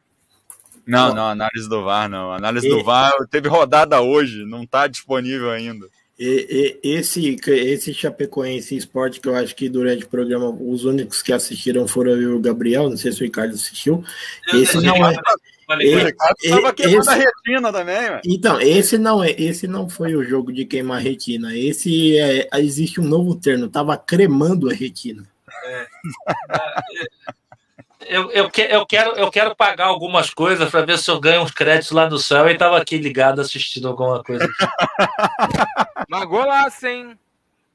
Não, 0.87 1.15
não, 1.15 1.29
análise 1.29 1.69
do 1.69 1.83
VAR 1.85 2.09
não. 2.09 2.33
Análise 2.33 2.67
E- 2.67 2.71
do 2.71 2.85
VAR 2.85 3.13
teve 3.31 3.49
rodada 3.49 4.01
hoje, 4.03 4.45
não 4.45 4.63
está 4.63 4.87
disponível 4.87 5.51
ainda. 5.51 5.87
E- 6.19 6.79
e- 6.83 6.97
esse, 6.97 7.37
esse 7.47 7.95
Chapecoense 7.95 8.77
Esporte, 8.77 9.21
que 9.21 9.29
eu 9.29 9.37
acho 9.37 9.55
que 9.55 9.69
durante 9.69 10.05
o 10.05 10.09
programa 10.09 10.49
os 10.49 10.85
únicos 10.85 11.23
que 11.23 11.33
assistiram 11.33 11.87
foram 11.87 12.13
eu 12.13 12.23
e 12.23 12.27
o 12.35 12.41
Gabriel, 12.41 12.91
não 12.91 12.97
sei 12.97 13.13
se 13.13 13.21
o 13.21 13.25
Ricardo 13.25 13.55
assistiu. 13.55 14.05
Esse 14.53 14.81
não 14.81 14.97
é. 15.09 15.17
Falei, 15.69 15.95
O 15.95 15.99
Ricardo 15.99 16.35
estava 16.43 16.73
queimando 16.73 17.01
esse- 17.01 17.11
a 17.11 17.15
retina 17.15 17.70
também, 17.73 17.95
ué. 18.11 18.20
Então, 18.24 18.59
esse 18.59 18.97
não 18.97 19.23
é, 19.23 19.31
esse 19.32 19.69
não 19.69 19.86
foi 19.86 20.16
o 20.16 20.24
jogo 20.24 20.51
de 20.51 20.65
queimar 20.65 21.01
retina. 21.03 21.55
Esse 21.55 22.19
é, 22.19 22.49
existe 22.55 22.99
um 23.01 23.05
novo 23.05 23.35
termo, 23.35 23.69
tava 23.69 23.95
cremando 23.99 24.70
a 24.70 24.73
retina. 24.73 25.24
Eu, 28.01 28.31
eu, 28.31 28.49
que- 28.51 28.62
eu 28.62 28.86
quero, 28.86 29.11
eu 29.16 29.31
quero 29.31 29.55
pagar 29.55 29.86
algumas 29.86 30.31
coisas 30.31 30.70
para 30.70 30.86
ver 30.86 30.99
se 30.99 31.11
eu 31.11 31.20
ganho 31.20 31.43
uns 31.43 31.51
créditos 31.51 31.90
lá 31.90 32.09
no 32.09 32.19
céu 32.19 32.49
e 32.49 32.57
tava 32.57 32.78
aqui 32.78 32.97
ligado 32.97 33.40
assistindo 33.40 33.89
alguma 33.89 34.23
coisa. 34.23 34.49
Mas 36.09 36.24
golaço, 36.24 36.86
hein? 36.86 37.19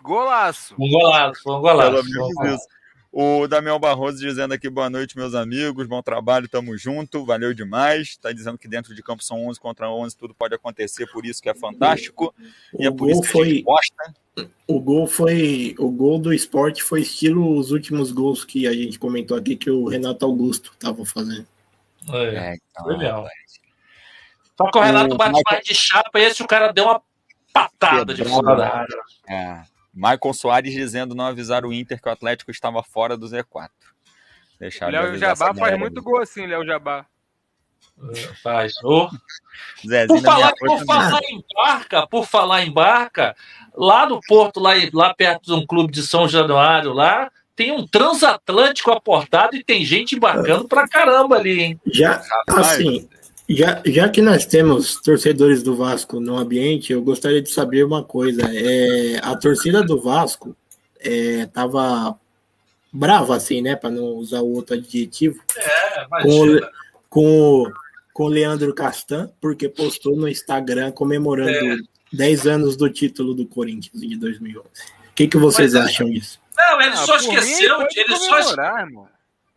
Golaço. 0.01 0.73
Um 0.79 0.89
golaço, 0.89 1.41
foi 1.43 1.53
um 1.53 1.61
Pelo 1.61 1.73
golaço. 1.73 1.91
menos 1.91 2.11
foi 2.11 2.23
um 2.23 2.33
golaço. 2.33 2.67
O 3.15 3.47
Damião 3.47 3.79
Barroso 3.79 4.17
dizendo 4.17 4.55
aqui 4.55 4.67
boa 4.67 4.89
noite, 4.89 5.15
meus 5.15 5.35
amigos, 5.35 5.85
bom 5.85 6.01
trabalho, 6.01 6.49
tamo 6.49 6.75
junto, 6.75 7.23
valeu 7.23 7.53
demais. 7.53 8.17
Tá 8.17 8.31
dizendo 8.31 8.57
que 8.57 8.67
dentro 8.67 8.95
de 8.95 9.03
campo 9.03 9.23
são 9.23 9.45
11 9.45 9.59
contra 9.59 9.87
11, 9.87 10.17
tudo 10.17 10.33
pode 10.33 10.55
acontecer, 10.55 11.05
por 11.05 11.23
isso 11.23 11.39
que 11.39 11.47
é 11.47 11.53
fantástico. 11.53 12.33
E 12.79 12.87
é 12.87 12.89
O 12.89 12.95
por 12.95 13.11
isso 13.11 13.21
gol 13.21 13.29
que 13.29 13.37
a 13.39 13.43
gente 13.45 13.53
foi, 13.53 13.61
gosta. 13.61 14.49
o 14.67 14.79
gol 14.79 15.05
foi, 15.05 15.75
o 15.77 15.91
gol 15.91 16.17
do 16.17 16.33
esporte 16.33 16.81
foi 16.81 17.01
estilo 17.01 17.55
os 17.55 17.69
últimos 17.69 18.11
gols 18.11 18.43
que 18.43 18.65
a 18.65 18.73
gente 18.73 18.97
comentou 18.97 19.37
aqui 19.37 19.55
que 19.55 19.69
o 19.69 19.87
Renato 19.87 20.25
Augusto 20.25 20.73
tava 20.79 21.05
fazendo. 21.05 21.45
É, 22.09 22.55
então, 22.55 22.87
legal. 22.87 23.27
Só 24.57 24.71
que 24.71 24.77
o 24.79 24.81
Renato 24.81 25.13
O 25.13 25.17
bate 25.17 25.39
mais 25.45 25.63
de 25.63 25.75
chapa 25.75 26.19
e 26.19 26.23
esse 26.23 26.41
o 26.41 26.47
cara 26.47 26.71
deu 26.71 26.85
uma 26.85 26.99
patada 27.53 28.11
de 28.11 28.25
fora 28.25 28.55
da 28.55 28.75
área. 28.75 29.01
É. 29.29 29.72
Michael 29.93 30.33
Soares 30.33 30.73
dizendo 30.73 31.13
não 31.13 31.25
avisar 31.25 31.65
o 31.65 31.73
Inter 31.73 32.01
que 32.01 32.09
o 32.09 32.11
Atlético 32.11 32.51
estava 32.51 32.81
fora 32.81 33.15
do 33.15 33.27
Z4. 33.27 33.69
O 33.69 34.59
Deixar 34.59 34.85
de 34.87 34.91
Léo 34.93 35.17
Jabá 35.17 35.35
faz 35.35 35.57
galera 35.57 35.77
muito 35.77 36.01
gol 36.01 36.21
assim, 36.21 36.45
Léo 36.45 36.65
Jabá. 36.65 37.05
Faz. 38.41 38.73
Ô, 38.83 39.09
Zezinho 39.87 40.07
Por 40.07 40.21
falar, 40.21 40.53
por 40.57 40.85
falar 40.85 41.21
em 41.29 41.43
barca, 41.53 42.07
por 42.07 42.25
falar 42.25 42.63
em 42.63 42.71
barca, 42.71 43.35
lá 43.75 44.07
no 44.07 44.19
Porto, 44.21 44.59
lá, 44.59 44.71
lá 44.93 45.13
perto 45.13 45.45
de 45.45 45.53
um 45.53 45.65
clube 45.65 45.91
de 45.91 46.01
São 46.01 46.27
Januário, 46.27 46.91
lá 46.91 47.29
tem 47.55 47.71
um 47.71 47.85
transatlântico 47.85 48.91
aportado 48.91 49.55
e 49.55 49.63
tem 49.63 49.85
gente 49.85 50.15
embarcando 50.15 50.67
pra 50.67 50.87
caramba 50.87 51.35
ali, 51.35 51.61
hein? 51.61 51.81
Já 51.85 52.23
Rapaz. 52.47 52.71
assim, 52.71 53.07
já, 53.49 53.81
já 53.85 54.09
que 54.09 54.21
nós 54.21 54.45
temos 54.45 54.99
torcedores 55.01 55.61
do 55.63 55.75
Vasco 55.75 56.19
no 56.19 56.37
ambiente, 56.37 56.93
eu 56.93 57.01
gostaria 57.01 57.41
de 57.41 57.49
saber 57.49 57.83
uma 57.85 58.03
coisa. 58.03 58.41
É, 58.53 59.19
a 59.21 59.35
torcida 59.35 59.83
do 59.83 59.99
Vasco 59.99 60.55
é, 60.99 61.45
tava 61.47 62.17
brava, 62.91 63.35
assim, 63.35 63.61
né? 63.61 63.75
Para 63.75 63.89
não 63.89 64.03
usar 64.15 64.41
o 64.41 64.53
outro 64.53 64.75
adjetivo, 64.75 65.39
É, 65.57 66.05
com, 66.21 66.47
o- 66.47 66.61
com, 67.09 67.41
o- 67.63 67.71
com 68.13 68.23
o 68.25 68.27
Leandro 68.29 68.73
Castan, 68.73 69.29
porque 69.41 69.67
postou 69.67 70.15
no 70.15 70.27
Instagram 70.27 70.91
comemorando 70.91 71.83
10 72.11 72.45
anos 72.47 72.77
do 72.77 72.89
título 72.89 73.33
do 73.33 73.45
Corinthians 73.45 73.99
de 74.01 74.15
2011. 74.15 74.67
O 75.09 75.13
que, 75.15 75.27
que 75.27 75.37
vocês 75.37 75.73
Mas 75.73 75.83
é- 75.83 75.85
acham 75.89 76.09
disso? 76.09 76.39
Não, 76.55 76.79
ele 76.81 76.91
Ah, 76.91 76.97
só 76.97 77.17
mim, 77.19 77.23
esqueceu, 77.33 77.81
ele 77.95 78.15
só, 78.15 78.79
irmão. 78.79 79.07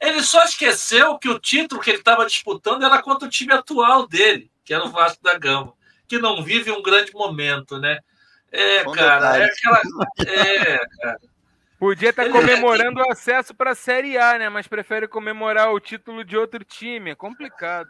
Ele 0.01 0.23
só 0.23 0.45
esqueceu 0.45 1.19
que 1.19 1.29
o 1.29 1.39
título 1.39 1.81
que 1.81 1.91
ele 1.91 1.99
estava 1.99 2.27
disputando 2.27 2.85
era 2.85 3.01
contra 3.03 3.27
o 3.27 3.31
time 3.31 3.53
atual 3.53 4.07
dele, 4.07 4.51
que 4.65 4.75
era 4.75 4.85
o 4.85 4.91
Vasco 4.91 5.23
da 5.23 5.39
Gama, 5.39 5.73
que 6.07 6.19
não 6.19 6.43
vive 6.43 6.71
um 6.71 6.83
grande 6.83 7.13
momento, 7.13 7.79
né? 7.79 7.99
É, 8.53 8.85
cara, 8.85 9.39
é 9.39 9.45
aquela. 9.45 9.81
É, 10.27 10.81
Podia 11.79 12.09
estar 12.09 12.25
Ele- 12.25 12.33
comemorando 12.33 13.01
o 13.01 13.13
acesso 13.13 13.55
para 13.55 13.73
a 13.73 13.75
Série 13.75 14.17
A, 14.17 14.39
né? 14.39 14.49
Mas 14.49 14.67
prefere 14.67 15.07
comemorar 15.07 15.73
o 15.73 15.81
título 15.81 16.25
de 16.25 16.37
outro 16.37 16.65
time. 16.65 17.11
É 17.11 17.15
complicado. 17.15 17.89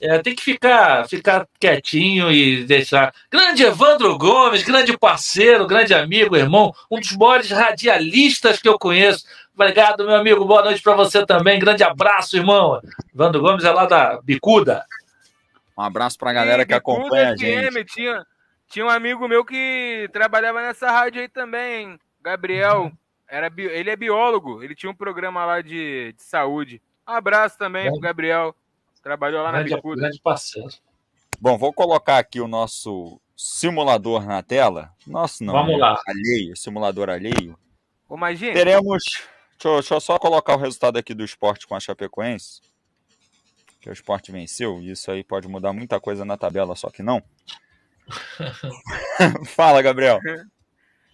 É, 0.00 0.18
tem 0.18 0.34
que 0.36 0.44
ficar, 0.44 1.08
ficar 1.08 1.48
quietinho 1.58 2.30
e 2.30 2.64
deixar. 2.64 3.12
Grande 3.30 3.64
Evandro 3.64 4.16
Gomes, 4.16 4.62
grande 4.62 4.96
parceiro, 4.96 5.66
grande 5.66 5.94
amigo, 5.94 6.36
irmão, 6.36 6.72
um 6.90 7.00
dos 7.00 7.12
maiores 7.16 7.50
radialistas 7.50 8.60
que 8.60 8.68
eu 8.68 8.78
conheço. 8.78 9.24
Obrigado, 9.56 10.04
meu 10.04 10.14
amigo. 10.16 10.44
Boa 10.44 10.62
noite 10.62 10.82
para 10.82 10.94
você 10.94 11.24
também. 11.24 11.58
Grande 11.58 11.82
abraço, 11.82 12.36
irmão. 12.36 12.78
Evandro 13.14 13.40
Gomes 13.40 13.64
é 13.64 13.72
lá 13.72 13.86
da 13.86 14.20
Bicuda. 14.20 14.84
Um 15.76 15.82
abraço 15.82 16.18
pra 16.18 16.32
galera 16.32 16.62
E 16.62 16.66
que 16.66 16.74
Bicuda 16.74 16.98
acompanha 16.98 17.30
a 17.32 17.36
gente. 17.36 17.84
Tinha, 17.86 18.26
tinha 18.68 18.84
um 18.84 18.90
amigo 18.90 19.26
meu 19.26 19.44
que 19.46 20.08
trabalhava 20.12 20.60
nessa 20.60 20.90
rádio 20.90 21.22
aí 21.22 21.28
também, 21.28 21.82
hein? 21.92 22.00
Gabriel. 22.22 22.92
Era 23.28 23.48
bi- 23.48 23.64
ele 23.64 23.88
é 23.90 23.96
biólogo. 23.96 24.62
Ele 24.62 24.74
tinha 24.74 24.90
um 24.90 24.94
programa 24.94 25.44
lá 25.46 25.62
de, 25.62 26.12
de 26.12 26.22
saúde. 26.22 26.82
Um 27.08 27.12
abraço 27.12 27.56
também 27.56 27.90
pro 27.90 27.98
Gabriel. 28.00 28.54
Trabalhou 29.02 29.42
lá 29.42 29.52
na 29.52 29.58
Grande, 29.60 29.74
Bicuda. 29.74 30.00
grande 30.02 30.20
parceiro. 30.20 30.68
Bom, 31.40 31.56
vou 31.56 31.72
colocar 31.72 32.18
aqui 32.18 32.40
o 32.42 32.48
nosso 32.48 33.18
simulador 33.34 34.26
na 34.26 34.42
tela. 34.42 34.90
Nosso 35.06 35.42
não, 35.44 35.52
Vamos 35.54 35.78
lá. 35.78 35.98
alheio, 36.06 36.54
simulador 36.56 37.08
alheio. 37.08 37.58
Gente, 38.34 38.52
Teremos. 38.54 39.02
Deixa 39.58 39.68
eu, 39.68 39.74
deixa 39.74 39.94
eu 39.94 40.00
só 40.00 40.18
colocar 40.18 40.54
o 40.54 40.58
resultado 40.58 40.98
aqui 40.98 41.14
do 41.14 41.24
esporte 41.24 41.66
com 41.66 41.74
a 41.74 41.80
Chapecoense. 41.80 42.60
Que 43.80 43.88
o 43.88 43.92
esporte 43.92 44.30
venceu. 44.32 44.80
e 44.80 44.90
Isso 44.90 45.10
aí 45.10 45.22
pode 45.24 45.48
mudar 45.48 45.72
muita 45.72 45.98
coisa 46.00 46.24
na 46.24 46.36
tabela, 46.36 46.74
só 46.76 46.90
que 46.90 47.02
não. 47.02 47.22
Fala, 49.46 49.80
Gabriel. 49.82 50.20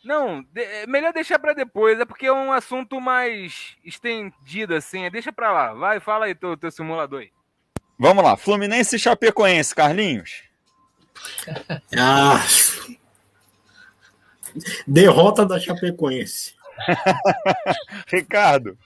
Não, 0.05 0.43
de- 0.43 0.61
é 0.63 0.87
melhor 0.87 1.13
deixar 1.13 1.39
pra 1.39 1.53
depois, 1.53 2.01
é 2.01 2.05
porque 2.05 2.27
é 2.27 2.33
um 2.33 2.51
assunto 2.51 3.01
mais 3.01 3.77
estendido, 3.85 4.75
assim. 4.75 5.09
Deixa 5.11 5.33
pra 5.33 5.53
lá. 5.53 5.73
Vai, 5.75 6.01
fala 6.01 6.27
aí 6.27 6.35
teu, 6.35 6.57
teu 6.57 6.71
simulador 6.73 7.21
aí. 7.21 7.31
Vamos 7.99 8.25
lá. 8.25 8.37
Fluminense 8.37 8.97
e 8.97 8.99
Chapecoense, 8.99 9.73
Carlinhos. 9.75 10.43
Ah, 11.97 12.45
derrota 14.87 15.47
da 15.47 15.61
Chapecoense. 15.61 16.55
Ricardo. 18.09 18.77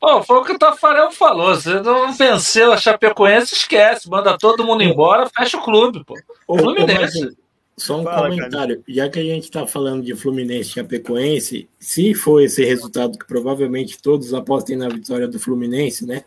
Pô, 0.00 0.22
foi 0.22 0.36
o 0.38 0.44
que 0.44 0.52
o 0.52 0.58
Tafarel 0.58 1.12
falou. 1.12 1.54
Você 1.54 1.80
não 1.80 2.12
venceu 2.12 2.72
a 2.72 2.76
Chapecoense, 2.76 3.54
esquece. 3.54 4.08
Manda 4.08 4.36
todo 4.36 4.64
mundo 4.64 4.82
embora, 4.82 5.30
fecha 5.30 5.56
o 5.56 5.62
clube, 5.62 6.04
pô. 6.04 6.14
Ô, 6.46 6.58
Fluminense. 6.58 7.36
Só 7.76 8.00
um 8.00 8.04
Fala, 8.04 8.28
comentário. 8.28 8.84
Já 8.86 9.08
que 9.08 9.18
a 9.18 9.22
gente 9.22 9.44
está 9.44 9.66
falando 9.66 10.04
de 10.04 10.14
Fluminense 10.14 10.70
e 10.70 10.72
Chapecoense, 10.74 11.68
se 11.78 12.14
for 12.14 12.40
esse 12.40 12.64
resultado 12.64 13.18
que 13.18 13.26
provavelmente 13.26 14.00
todos 14.00 14.32
apostem 14.32 14.76
na 14.76 14.88
vitória 14.88 15.26
do 15.26 15.40
Fluminense, 15.40 16.06
né? 16.06 16.24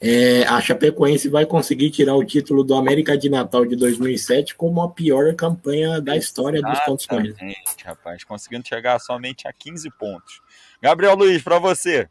É, 0.00 0.44
a 0.44 0.60
Chapecoense 0.60 1.28
vai 1.28 1.44
conseguir 1.44 1.90
tirar 1.90 2.14
o 2.14 2.24
título 2.24 2.62
do 2.62 2.74
América 2.74 3.18
de 3.18 3.28
Natal 3.28 3.66
de 3.66 3.74
2007 3.74 4.54
como 4.54 4.80
a 4.80 4.90
pior 4.90 5.34
campanha 5.34 6.00
da 6.00 6.16
história 6.16 6.62
dos 6.62 6.78
pontos 6.80 7.06
corridos. 7.06 7.40
Rapaz. 7.84 8.22
Conseguindo 8.22 8.66
chegar 8.66 8.98
somente 9.00 9.48
a 9.48 9.52
15 9.52 9.90
pontos. 9.98 10.40
Gabriel 10.80 11.16
Luiz, 11.16 11.42
para 11.42 11.58
você. 11.58 12.08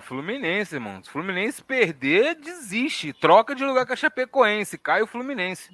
Fluminense, 0.00 0.74
irmão. 0.74 1.02
Se 1.02 1.10
o 1.10 1.12
Fluminense 1.12 1.62
perder, 1.62 2.34
desiste. 2.36 3.12
Troca 3.12 3.54
de 3.54 3.62
lugar 3.62 3.84
com 3.84 3.92
a 3.92 3.96
Chapecoense. 3.96 4.78
Cai 4.78 5.02
o 5.02 5.06
Fluminense. 5.06 5.68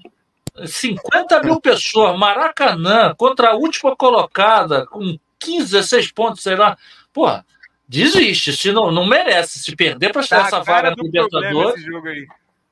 50 0.67 1.43
mil 1.45 1.61
pessoas, 1.61 2.19
Maracanã, 2.19 3.15
contra 3.17 3.51
a 3.51 3.55
última 3.55 3.95
colocada, 3.95 4.87
com 4.87 5.17
15, 5.39 5.73
16 5.73 6.11
pontos, 6.11 6.43
sei 6.43 6.57
lá. 6.57 6.77
Porra, 7.13 7.47
desiste. 7.89 8.53
Se 8.57 8.71
não, 8.71 8.93
não 8.93 9.07
merece. 9.07 9.59
Se 9.59 9.75
perder 9.75 10.13
para 10.13 10.27
Tá 10.27 10.47
essa 10.47 10.59
vaga 10.59 10.83
cara 10.83 10.97
do 10.97 11.03
Libertadores. 11.03 11.85
aí. 12.07 12.27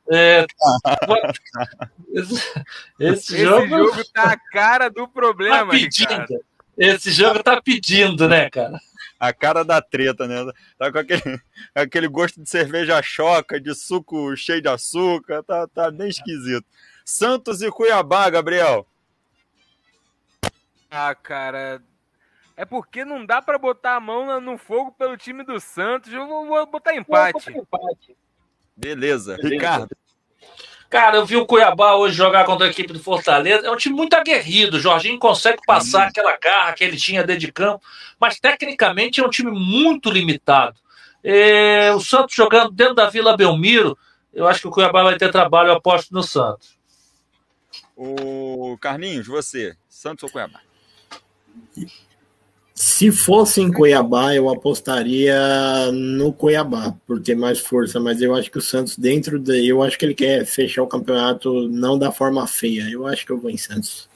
É, 0.08 0.46
esse, 2.14 2.64
esse 3.00 3.38
jogo, 3.44 3.66
jogo 3.66 4.04
tá 4.12 4.34
a 4.34 4.36
cara 4.52 4.88
do 4.88 5.06
tá 5.06 5.12
problema, 5.12 5.70
pedindo. 5.70 6.10
Ricardo. 6.10 6.44
Esse 6.78 7.10
jogo 7.10 7.42
tá 7.42 7.60
pedindo, 7.60 8.28
né, 8.28 8.48
cara? 8.50 8.78
A 9.18 9.32
cara 9.32 9.64
da 9.64 9.80
treta, 9.80 10.28
né? 10.28 10.52
Tá 10.78 10.92
com 10.92 10.98
aquele, 10.98 11.40
aquele 11.74 12.06
gosto 12.06 12.40
de 12.40 12.48
cerveja 12.48 13.02
choca, 13.02 13.58
de 13.58 13.74
suco 13.74 14.36
cheio 14.36 14.60
de 14.62 14.68
açúcar. 14.68 15.42
Tá, 15.42 15.66
tá 15.66 15.90
bem 15.90 16.08
esquisito. 16.08 16.66
Santos 17.04 17.62
e 17.62 17.70
Cuiabá, 17.70 18.28
Gabriel. 18.30 18.86
Ah, 20.90 21.14
cara. 21.14 21.82
É 22.56 22.64
porque 22.64 23.04
não 23.04 23.24
dá 23.24 23.42
pra 23.42 23.58
botar 23.58 23.96
a 23.96 24.00
mão 24.00 24.40
no 24.40 24.56
fogo 24.56 24.92
pelo 24.92 25.16
time 25.16 25.44
do 25.44 25.60
Santos. 25.60 26.12
Eu 26.12 26.26
vou, 26.26 26.46
vou 26.46 26.66
botar 26.66 26.94
empate. 26.94 27.52
Beleza. 28.74 29.36
Beleza. 29.36 29.36
Ricardo. 29.36 29.96
Cara, 30.88 31.16
eu 31.16 31.26
vi 31.26 31.36
o 31.36 31.44
Cuiabá 31.44 31.94
hoje 31.96 32.16
jogar 32.16 32.44
contra 32.44 32.66
a 32.66 32.70
equipe 32.70 32.92
do 32.92 33.00
Fortaleza. 33.00 33.66
É 33.66 33.70
um 33.70 33.76
time 33.76 33.94
muito 33.94 34.14
aguerrido. 34.14 34.76
O 34.76 34.80
Jorginho 34.80 35.18
consegue 35.18 35.58
passar 35.66 36.08
aquela 36.08 36.36
garra 36.38 36.72
que 36.72 36.84
ele 36.84 36.96
tinha 36.96 37.24
dentro 37.24 37.40
de 37.40 37.52
campo, 37.52 37.84
mas 38.20 38.38
tecnicamente 38.38 39.20
é 39.20 39.26
um 39.26 39.30
time 39.30 39.50
muito 39.50 40.10
limitado. 40.10 40.78
É, 41.24 41.92
o 41.92 42.00
Santos 42.00 42.36
jogando 42.36 42.70
dentro 42.70 42.94
da 42.94 43.10
Vila 43.10 43.36
Belmiro, 43.36 43.98
eu 44.32 44.46
acho 44.46 44.60
que 44.60 44.68
o 44.68 44.70
Cuiabá 44.70 45.02
vai 45.02 45.18
ter 45.18 45.32
trabalho, 45.32 45.70
eu 45.70 45.76
aposto 45.76 46.14
no 46.14 46.22
Santos. 46.22 46.78
O 47.96 48.78
Carlinhos, 48.80 49.26
você, 49.26 49.76
Santos 49.88 50.22
ou 50.22 50.30
Cuiabá? 50.30 50.60
Se 52.78 53.10
fosse 53.10 53.62
em 53.62 53.72
Cuiabá, 53.72 54.34
eu 54.34 54.50
apostaria 54.50 55.90
no 55.92 56.30
Cuiabá, 56.30 56.94
por 57.06 57.22
ter 57.22 57.34
mais 57.34 57.58
força, 57.58 57.98
mas 57.98 58.20
eu 58.20 58.34
acho 58.34 58.50
que 58.50 58.58
o 58.58 58.60
Santos, 58.60 58.98
dentro 58.98 59.38
de. 59.38 59.66
Eu 59.66 59.82
acho 59.82 59.98
que 59.98 60.04
ele 60.04 60.14
quer 60.14 60.44
fechar 60.44 60.82
o 60.82 60.86
campeonato 60.86 61.70
não 61.70 61.98
da 61.98 62.12
forma 62.12 62.46
feia. 62.46 62.82
Eu 62.90 63.06
acho 63.06 63.24
que 63.24 63.32
eu 63.32 63.38
vou 63.38 63.50
em 63.50 63.56
Santos. 63.56 64.10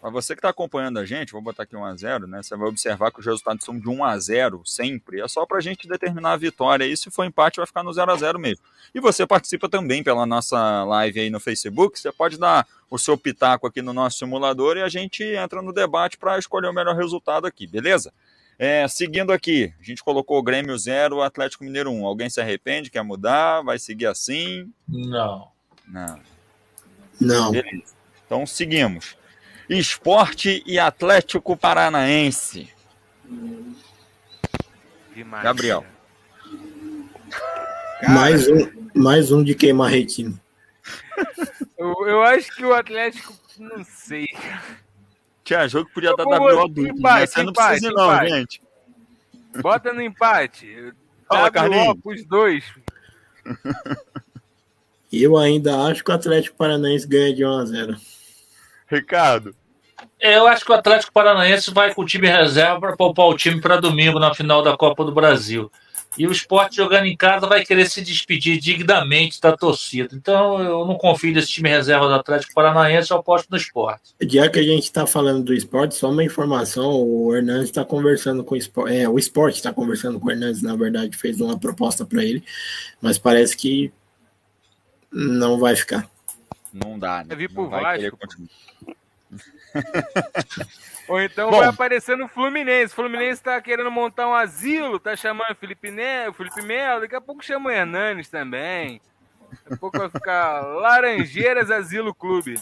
Para 0.00 0.10
você 0.10 0.34
que 0.34 0.38
está 0.38 0.50
acompanhando 0.50 0.98
a 0.98 1.04
gente, 1.04 1.32
vou 1.32 1.42
botar 1.42 1.64
aqui 1.64 1.74
1x0, 1.74 2.26
né? 2.26 2.40
Você 2.42 2.56
vai 2.56 2.68
observar 2.68 3.10
que 3.10 3.18
os 3.18 3.26
resultados 3.26 3.64
são 3.64 3.78
de 3.78 3.86
1x0 3.86 4.62
sempre. 4.64 5.20
É 5.20 5.26
só 5.26 5.44
para 5.44 5.58
a 5.58 5.60
gente 5.60 5.88
determinar 5.88 6.32
a 6.32 6.36
vitória. 6.36 6.84
E 6.84 6.96
se 6.96 7.10
for 7.10 7.24
empate, 7.24 7.56
vai 7.56 7.66
ficar 7.66 7.82
no 7.82 7.90
0x0 7.90 8.38
mesmo. 8.38 8.64
E 8.94 9.00
você 9.00 9.26
participa 9.26 9.68
também 9.68 10.04
pela 10.04 10.24
nossa 10.24 10.84
live 10.84 11.20
aí 11.20 11.30
no 11.30 11.40
Facebook. 11.40 11.98
Você 11.98 12.12
pode 12.12 12.38
dar 12.38 12.66
o 12.88 12.96
seu 12.96 13.18
pitaco 13.18 13.66
aqui 13.66 13.82
no 13.82 13.92
nosso 13.92 14.18
simulador 14.18 14.76
e 14.76 14.82
a 14.82 14.88
gente 14.88 15.24
entra 15.24 15.60
no 15.60 15.72
debate 15.72 16.16
para 16.16 16.38
escolher 16.38 16.68
o 16.68 16.72
melhor 16.72 16.94
resultado 16.94 17.46
aqui, 17.46 17.66
beleza? 17.66 18.12
É, 18.58 18.88
seguindo 18.88 19.32
aqui, 19.32 19.72
a 19.80 19.84
gente 19.84 20.02
colocou 20.02 20.38
o 20.38 20.42
Grêmio 20.42 20.76
0, 20.76 21.22
Atlético 21.22 21.64
Mineiro 21.64 21.90
1. 21.90 22.06
Alguém 22.06 22.30
se 22.30 22.40
arrepende, 22.40 22.90
quer 22.90 23.02
mudar? 23.02 23.62
Vai 23.62 23.78
seguir 23.78 24.06
assim? 24.06 24.72
Não. 24.88 25.48
Não. 25.86 26.20
Não. 27.20 27.50
Beleza. 27.52 27.94
Então 28.26 28.46
seguimos. 28.46 29.16
Esporte 29.68 30.62
e 30.66 30.78
Atlético 30.78 31.56
Paranaense. 31.56 32.68
Demais, 35.14 35.42
Gabriel. 35.42 35.84
Cara. 38.00 38.12
Mais 38.12 38.48
um, 38.48 38.70
mais 38.94 39.32
um 39.32 39.42
de 39.42 39.54
queimar 39.54 39.90
retina. 39.90 40.40
Eu, 41.76 41.94
eu 42.08 42.22
acho 42.24 42.50
que 42.56 42.64
o 42.64 42.74
Atlético, 42.74 43.32
não 43.56 43.84
sei. 43.84 44.26
Tinha 45.44 45.68
jogo 45.68 45.86
que 45.86 45.94
podia 45.94 46.12
dar 46.16 46.24
WO 46.26 46.48
adulto. 46.48 46.80
Empate, 46.88 47.30
Você 47.30 47.42
não 47.44 47.50
empate, 47.50 47.68
precisa, 47.68 47.92
não, 47.92 48.12
empate. 48.12 48.30
gente. 48.30 48.62
Bota 49.62 49.92
no 49.92 50.02
empate. 50.02 50.92
Fala, 51.28 51.50
Carlinhos. 51.52 51.96
os 52.04 52.24
dois. 52.24 52.64
Eu 55.12 55.36
ainda 55.38 55.84
acho 55.86 56.02
que 56.02 56.10
o 56.10 56.14
Atlético 56.14 56.56
Paranaense 56.56 57.06
ganha 57.06 57.32
de 57.32 57.44
1 57.44 57.58
a 57.58 57.64
0. 57.64 57.96
Ricardo. 58.88 59.54
Eu 60.20 60.46
acho 60.46 60.64
que 60.64 60.72
o 60.72 60.74
Atlético 60.74 61.12
Paranaense 61.12 61.72
vai 61.72 61.94
com 61.94 62.02
o 62.02 62.06
time 62.06 62.28
reserva 62.28 62.80
para 62.80 62.96
poupar 62.96 63.26
o 63.26 63.36
time 63.36 63.60
para 63.60 63.80
domingo 63.80 64.18
na 64.18 64.34
final 64.34 64.62
da 64.62 64.76
Copa 64.76 65.04
do 65.04 65.12
Brasil. 65.12 65.70
E 66.16 66.26
o 66.26 66.32
esporte 66.32 66.76
jogando 66.76 67.04
em 67.04 67.16
casa 67.16 67.46
vai 67.46 67.64
querer 67.64 67.88
se 67.88 68.00
despedir 68.00 68.58
dignamente 68.58 69.40
da 69.40 69.56
torcida. 69.56 70.16
Então 70.16 70.60
eu 70.60 70.84
não 70.84 70.96
confio 70.96 71.32
nesse 71.32 71.48
time 71.48 71.68
reserva 71.68 72.08
do 72.08 72.14
Atlético 72.14 72.54
Paranaense, 72.54 73.10
eu 73.10 73.18
aposto 73.18 73.48
no 73.50 73.56
esporte. 73.56 74.14
Já 74.22 74.48
que 74.48 74.58
a 74.58 74.62
gente 74.62 74.84
está 74.84 75.06
falando 75.06 75.44
do 75.44 75.54
esporte, 75.54 75.94
só 75.94 76.10
uma 76.10 76.24
informação: 76.24 76.90
o 76.90 77.34
Hernandes 77.34 77.66
está 77.66 77.84
conversando 77.84 78.42
com 78.42 78.54
o 78.54 78.58
esporte. 78.58 78.96
É, 78.96 79.08
o 79.08 79.18
esporte 79.18 79.56
está 79.56 79.72
conversando 79.72 80.18
com 80.18 80.26
o 80.26 80.30
Hernandes, 80.30 80.62
na 80.62 80.74
verdade, 80.74 81.16
fez 81.16 81.40
uma 81.40 81.58
proposta 81.58 82.04
para 82.04 82.24
ele, 82.24 82.42
mas 83.00 83.18
parece 83.18 83.56
que 83.56 83.92
não 85.12 85.58
vai 85.58 85.76
ficar. 85.76 86.08
Não 86.72 86.98
dá, 86.98 87.24
né? 87.24 87.34
vir 87.34 87.52
pro 87.52 87.68
Vasco. 87.68 88.18
Ou 91.08 91.20
então 91.20 91.50
Bom, 91.50 91.58
vai 91.58 91.68
aparecer 91.68 92.16
no 92.16 92.28
Fluminense. 92.28 92.92
O 92.92 92.96
Fluminense 92.96 93.42
tá 93.42 93.60
querendo 93.60 93.90
montar 93.90 94.28
um 94.28 94.34
asilo, 94.34 94.98
tá 94.98 95.16
chamando 95.16 95.52
o 95.52 95.54
Felipe, 95.54 95.90
ne... 95.90 96.30
Felipe 96.32 96.62
Melo, 96.62 97.00
daqui 97.00 97.16
a 97.16 97.20
pouco 97.20 97.44
chama 97.44 97.70
o 97.70 97.72
Hernanes 97.72 98.28
também. 98.28 99.00
Daqui 99.50 99.74
a 99.74 99.76
pouco 99.76 99.98
vai 99.98 100.10
ficar 100.10 100.60
Laranjeiras 100.76 101.70
Asilo 101.70 102.14
Clube. 102.14 102.60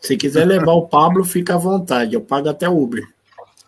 Se 0.00 0.16
quiser 0.16 0.46
levar 0.46 0.72
o 0.72 0.86
Pablo, 0.86 1.24
fica 1.24 1.54
à 1.54 1.58
vontade. 1.58 2.14
Eu 2.14 2.20
pago 2.20 2.48
até 2.48 2.68
o 2.68 2.76
Uber. 2.76 3.06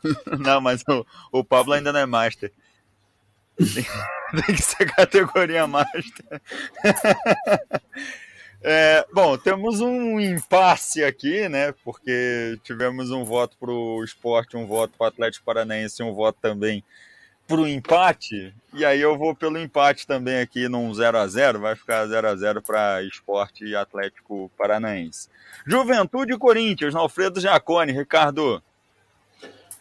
Não, 0.39 0.61
mas 0.61 0.83
o, 0.89 1.05
o 1.33 1.45
Pablo 1.45 1.73
ainda 1.73 1.93
não 1.93 2.01
é 2.01 2.07
Master. 2.07 2.53
Tem, 3.57 3.85
tem 4.47 4.55
que 4.55 4.63
ser 4.63 4.91
categoria 4.95 5.67
Master. 5.67 6.41
É, 8.63 9.07
bom, 9.13 9.39
temos 9.39 9.81
um 9.81 10.21
impasse 10.21 11.03
aqui, 11.03 11.49
né? 11.49 11.73
Porque 11.83 12.59
tivemos 12.63 13.11
um 13.11 13.25
voto 13.25 13.57
para 13.59 13.71
o 13.71 14.05
esporte, 14.05 14.57
um 14.57 14.67
voto 14.67 14.93
para 14.99 15.07
o 15.07 15.09
Atlético 15.09 15.47
Paranaense 15.47 16.03
e 16.03 16.05
um 16.05 16.13
voto 16.13 16.39
também 16.43 16.85
para 17.49 17.61
o 17.61 17.67
empate. 17.67 18.55
E 18.75 18.85
aí 18.85 19.01
eu 19.01 19.17
vou 19.17 19.35
pelo 19.35 19.59
empate 19.59 20.07
também 20.07 20.41
aqui 20.41 20.69
num 20.69 20.93
0 20.93 21.19
a 21.19 21.27
0 21.27 21.59
Vai 21.59 21.75
ficar 21.75 22.07
0 22.07 22.29
a 22.29 22.37
0 22.37 22.63
para 22.63 23.03
esporte 23.03 23.65
e 23.65 23.75
Atlético 23.75 24.51
Paranaense. 24.59 25.29
Juventude 25.67 26.35
e 26.35 26.39
Corinthians, 26.39 26.95
Alfredo 26.95 27.41
Jacone, 27.41 27.93
Ricardo. 27.93 28.63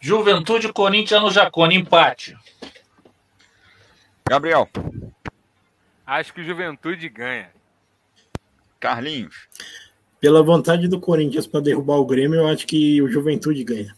Juventude 0.00 0.72
Corinthians 0.72 1.22
no 1.22 1.30
Jacone, 1.30 1.76
empate. 1.76 2.34
Gabriel. 4.26 4.68
Acho 6.06 6.32
que 6.32 6.40
o 6.40 6.44
Juventude 6.44 7.08
ganha. 7.10 7.59
Carlinhos. 8.80 9.48
Pela 10.18 10.42
vontade 10.42 10.88
do 10.88 10.98
Corinthians 10.98 11.46
para 11.46 11.60
derrubar 11.60 11.96
o 11.96 12.06
Grêmio, 12.06 12.40
eu 12.40 12.48
acho 12.48 12.66
que 12.66 13.00
o 13.00 13.08
Juventude 13.08 13.62
ganha. 13.62 13.94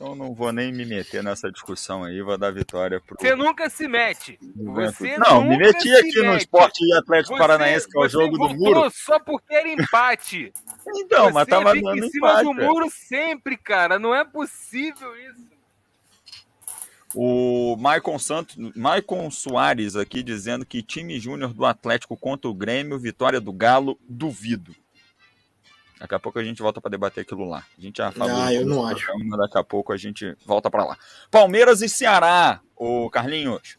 Então 0.00 0.14
não 0.14 0.32
vou 0.32 0.50
nem 0.50 0.72
me 0.72 0.86
meter 0.86 1.22
nessa 1.22 1.52
discussão 1.52 2.04
aí, 2.04 2.22
vou 2.22 2.38
dar 2.38 2.50
vitória 2.50 2.98
pro. 3.00 3.16
Você 3.20 3.34
nunca 3.34 3.68
se 3.68 3.86
mete. 3.86 4.38
Você 4.56 5.18
não, 5.18 5.44
me 5.44 5.58
meti 5.58 5.94
aqui 5.94 6.22
no 6.22 6.36
Esporte 6.38 6.82
e 6.82 6.96
Atlético 6.96 7.34
você, 7.34 7.38
Paranaense, 7.38 7.86
que 7.86 7.98
é 7.98 8.00
o 8.00 8.08
jogo 8.08 8.38
do 8.38 8.48
muro. 8.54 8.90
Só 8.90 9.18
porque 9.20 9.54
era 9.54 9.68
empate. 9.68 10.54
então, 10.96 11.24
você 11.24 11.32
mas 11.32 11.46
tava 11.46 11.72
fica 11.72 11.84
dando 11.84 12.04
em 12.06 12.08
cima 12.08 12.28
empate, 12.28 12.44
do 12.44 12.54
muro 12.54 12.88
sempre, 12.88 13.58
cara. 13.58 13.98
Não 13.98 14.14
é 14.14 14.24
possível 14.24 15.14
isso. 15.18 15.49
O 17.14 17.76
Maicon 17.76 18.18
Santos, 18.18 18.56
Maicon 18.76 19.30
Soares 19.30 19.96
aqui 19.96 20.22
dizendo 20.22 20.64
que 20.64 20.82
time 20.82 21.18
júnior 21.18 21.52
do 21.52 21.64
Atlético 21.64 22.16
contra 22.16 22.48
o 22.48 22.54
Grêmio, 22.54 22.98
vitória 22.98 23.40
do 23.40 23.52
Galo, 23.52 23.98
duvido. 24.08 24.74
Daqui 25.98 26.14
a 26.14 26.18
pouco 26.18 26.38
a 26.38 26.44
gente 26.44 26.62
volta 26.62 26.80
para 26.80 26.92
debater 26.92 27.22
aquilo 27.22 27.46
lá. 27.46 27.66
A 27.76 27.80
gente 27.80 27.98
já 27.98 28.10
falou. 28.10 28.34
Ah, 28.34 28.54
eu 28.54 28.64
não 28.64 28.86
acho. 28.86 29.06
Daqui 29.36 29.58
a 29.58 29.64
pouco 29.64 29.92
a 29.92 29.96
gente 29.96 30.34
volta 30.46 30.70
para 30.70 30.84
lá. 30.84 30.98
Palmeiras 31.30 31.82
e 31.82 31.88
Ceará, 31.88 32.60
o 32.74 33.10
Carlinhos. 33.10 33.76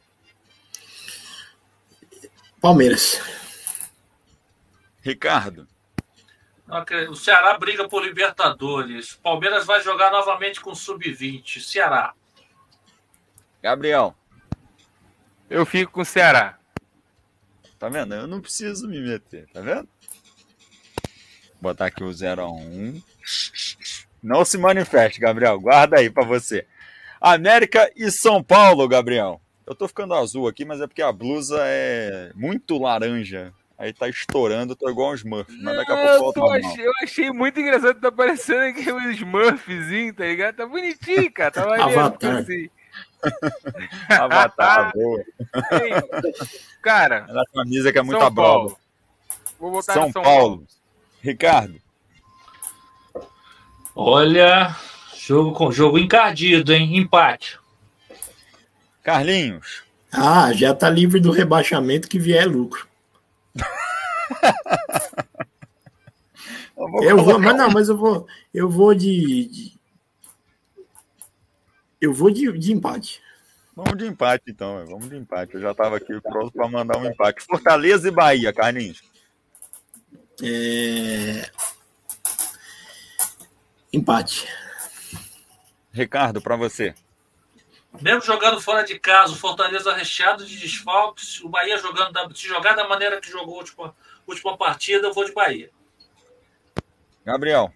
Palmeiras. 2.62 3.20
Ricardo. 5.02 5.68
O 7.10 7.16
Ceará 7.16 7.58
briga 7.58 7.90
por 7.90 8.06
Libertadores. 8.06 9.16
Palmeiras 9.16 9.66
vai 9.66 9.82
jogar 9.82 10.12
novamente 10.12 10.62
com 10.62 10.76
sub-20. 10.76 11.60
Ceará. 11.60 12.14
Gabriel. 13.62 14.16
Eu 15.50 15.66
fico 15.66 15.92
com 15.92 16.02
o 16.02 16.06
Ceará. 16.06 16.58
Tá 17.78 17.90
vendo? 17.90 18.14
Eu 18.14 18.28
não 18.28 18.42
preciso 18.42 18.88
me 18.88 19.00
meter, 19.02 19.48
tá 19.54 19.62
vendo? 19.62 19.88
Vou 21.54 21.72
botar 21.72 21.88
aqui 21.88 22.04
o 22.04 22.12
0 22.12 22.42
a 22.42 22.52
1 22.52 23.02
Não 24.22 24.46
se 24.46 24.58
manifeste, 24.58 25.20
Gabriel. 25.20 25.60
Guarda 25.60 26.00
aí 26.00 26.10
para 26.10 26.26
você. 26.26 26.66
América 27.20 27.92
e 27.96 28.10
São 28.10 28.44
Paulo, 28.44 28.88
Gabriel. 28.88 29.42
Eu 29.66 29.76
tô 29.76 29.88
ficando 29.88 30.14
azul 30.14 30.48
aqui, 30.48 30.66
mas 30.66 30.82
é 30.82 30.88
porque 30.88 31.02
a 31.02 31.12
blusa 31.12 31.58
é 31.62 32.32
muito 32.36 32.78
laranja. 32.78 33.54
Aí 33.78 33.94
tá 33.94 34.08
estourando, 34.08 34.76
tô 34.76 34.90
igual 34.90 35.12
um 35.12 35.16
Smurf. 35.16 35.52
Mas 35.62 35.76
daqui 35.76 35.92
a 35.92 36.18
pouco 36.18 36.40
eu, 36.40 36.52
achei, 36.52 36.86
eu 36.86 36.92
achei 37.02 37.32
muito 37.32 37.60
engraçado, 37.60 38.00
tá 38.00 38.12
parecendo 38.12 38.62
aqui 38.62 38.92
um 38.92 39.12
Smurfzinho, 39.12 40.14
tá 40.14 40.24
ligado? 40.24 40.56
Tá 40.56 40.66
bonitinho, 40.68 41.32
cara. 41.32 41.52
Tá 41.52 41.66
maneiro, 41.66 42.38
assim. 42.38 42.70
Avatar, 44.10 44.92
boa. 44.94 45.24
Cara. 46.82 47.26
Ela 47.30 47.44
camisa 47.54 47.92
que 47.92 48.00
é 48.00 48.04
brava. 48.04 48.76
Vou 49.60 49.72
botar 49.72 49.94
São, 49.94 50.12
São 50.12 50.24
Paulo. 50.24 50.40
Paulo. 50.40 50.68
Ricardo. 51.22 51.80
Olha, 53.96 54.76
jogo 55.16 55.52
com 55.54 55.72
jogo 55.72 56.00
encardido, 56.00 56.74
hein? 56.74 56.98
Empate. 56.98 57.60
Carlinhos. 59.04 59.84
Ah, 60.12 60.52
já 60.54 60.74
tá 60.74 60.90
livre 60.90 61.20
do 61.20 61.32
rebaixamento 61.32 62.08
que 62.10 62.18
vier 62.20 62.48
lucro. 62.48 62.88
eu 66.76 66.90
vou, 66.90 67.04
eu 67.04 67.18
vou 67.24 67.40
mas 67.40 67.56
não, 67.56 67.70
mas 67.70 67.90
eu 67.90 67.98
vou, 67.98 68.28
eu 68.54 68.70
vou 68.70 68.94
de, 68.94 69.46
de 69.46 69.81
eu 72.02 72.12
vou 72.12 72.32
de, 72.32 72.52
de 72.58 72.74
empate. 72.74 73.22
Vamos 73.76 73.98
de 73.98 74.08
empate, 74.08 74.46
então. 74.48 74.86
Vamos 74.88 75.10
de 75.10 75.16
empate. 75.16 75.54
Eu 75.54 75.62
já 75.62 75.72
estava 75.72 75.98
aqui 75.98 76.20
pronto 76.20 76.52
para 76.52 76.68
mandar 76.68 76.98
um 76.98 77.06
empate. 77.06 77.46
Fortaleza 77.46 78.08
e 78.08 78.12
Bahia, 78.12 78.52
Carlinhos. 78.52 79.02
É... 80.44 81.50
Empate. 83.94 84.48
Ricardo, 85.94 86.42
para 86.42 86.56
você. 86.56 86.96
Mesmo 88.02 88.22
jogando 88.22 88.60
fora 88.62 88.84
de 88.84 88.98
casa, 88.98 89.34
o 89.34 89.36
Fortaleza 89.36 89.94
recheado 89.94 90.46
de 90.46 90.58
desfalques, 90.58 91.42
o 91.42 91.50
Bahia 91.50 91.78
jogando 91.78 92.14
da, 92.14 92.30
se 92.34 92.48
jogar 92.48 92.74
da 92.74 92.88
maneira 92.88 93.20
que 93.20 93.30
jogou 93.30 93.56
a 93.56 93.58
última, 93.60 93.96
última 94.26 94.58
partida, 94.58 95.08
eu 95.08 95.14
vou 95.14 95.26
de 95.26 95.34
Bahia. 95.34 95.70
Gabriel. 97.26 97.72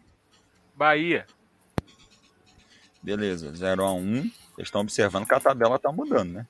Bahia. 0.73 1.27
Beleza, 3.05 3.53
0 3.53 3.85
a 3.85 3.93
1 3.93 3.97
um. 3.99 4.21
Vocês 4.23 4.67
estão 4.67 4.81
observando 4.81 5.27
que 5.27 5.35
a 5.35 5.39
tabela 5.39 5.75
está 5.75 5.91
mudando, 5.91 6.33
né? 6.33 6.47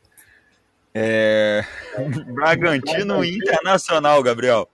É... 0.93 1.65
Bragantino 2.33 3.25
Internacional, 3.25 4.23
Gabriel. 4.23 4.69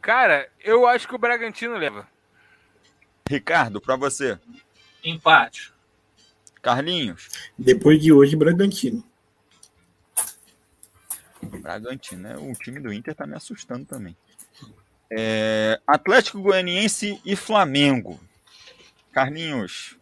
Cara, 0.00 0.48
eu 0.64 0.86
acho 0.86 1.06
que 1.06 1.14
o 1.14 1.18
Bragantino 1.18 1.76
leva. 1.76 2.08
Ricardo, 3.28 3.82
para 3.82 3.96
você. 3.96 4.38
Empate. 5.04 5.74
Carlinhos. 6.62 7.28
Depois 7.58 8.00
de 8.00 8.14
hoje, 8.14 8.36
Bragantino. 8.36 9.04
Bragantino, 11.42 12.22
né? 12.22 12.36
O 12.38 12.54
time 12.54 12.80
do 12.80 12.90
Inter 12.90 13.14
tá 13.14 13.26
me 13.26 13.34
assustando 13.34 13.84
também. 13.84 14.16
É... 15.12 15.78
Atlético 15.86 16.40
Goianiense 16.40 17.20
e 17.26 17.36
Flamengo. 17.36 18.18
Carlinhos. 19.14 19.96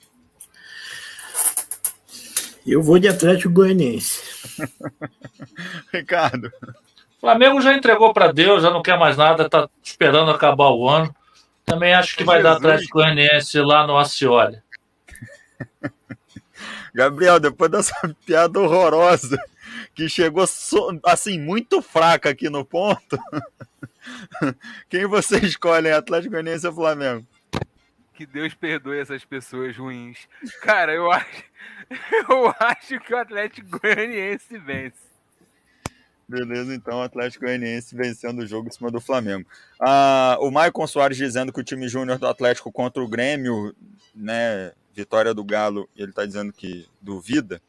Eu 2.66 2.82
vou 2.82 2.98
de 2.98 3.08
Atlético 3.08 3.52
Goianiense. 3.52 4.22
Ricardo. 5.92 6.50
Flamengo 7.20 7.60
já 7.60 7.74
entregou 7.74 8.12
para 8.14 8.32
Deus, 8.32 8.62
já 8.62 8.70
não 8.70 8.82
quer 8.82 8.98
mais 8.98 9.16
nada, 9.16 9.48
tá 9.48 9.68
esperando 9.82 10.30
acabar 10.30 10.70
o 10.70 10.88
ano. 10.88 11.14
Também 11.64 11.92
acho 11.92 12.16
que 12.16 12.24
vai 12.24 12.40
Jesus. 12.40 12.52
dar 12.52 12.58
Atlético 12.58 12.98
Goianiense 12.98 13.60
lá 13.60 13.86
no 13.86 13.98
Acioli. 13.98 14.62
Gabriel, 16.94 17.38
depois 17.38 17.70
dessa 17.70 17.94
piada 18.24 18.58
horrorosa 18.58 19.38
que 19.94 20.08
chegou 20.08 20.44
assim 21.04 21.38
muito 21.38 21.82
fraca 21.82 22.30
aqui 22.30 22.48
no 22.48 22.64
ponto, 22.64 23.18
quem 24.88 25.06
você 25.06 25.38
escolhe, 25.38 25.90
Atlético 25.90 26.32
Goianiense 26.32 26.66
ou 26.66 26.72
Flamengo? 26.72 27.26
Que 28.22 28.26
Deus 28.26 28.54
perdoe 28.54 29.00
essas 29.00 29.24
pessoas 29.24 29.76
ruins. 29.76 30.28
Cara, 30.60 30.94
eu 30.94 31.10
acho, 31.10 31.44
eu 32.30 32.54
acho 32.60 33.00
que 33.00 33.12
o 33.12 33.16
Atlético 33.18 33.80
Goianiense 33.80 34.58
vence. 34.58 35.10
Beleza, 36.28 36.72
então 36.72 37.00
o 37.00 37.02
Atlético 37.02 37.46
Goianiense 37.46 37.96
vencendo 37.96 38.38
o 38.38 38.46
jogo 38.46 38.68
em 38.68 38.70
cima 38.70 38.92
do 38.92 39.00
Flamengo. 39.00 39.44
Ah, 39.80 40.36
o 40.38 40.52
Maicon 40.52 40.86
Soares 40.86 41.16
dizendo 41.16 41.52
que 41.52 41.58
o 41.58 41.64
time 41.64 41.88
júnior 41.88 42.16
do 42.16 42.28
Atlético 42.28 42.70
contra 42.70 43.02
o 43.02 43.08
Grêmio, 43.08 43.74
né, 44.14 44.70
vitória 44.94 45.34
do 45.34 45.42
Galo, 45.42 45.88
ele 45.96 46.10
está 46.10 46.24
dizendo 46.24 46.52
que 46.52 46.86
duvida. 47.00 47.60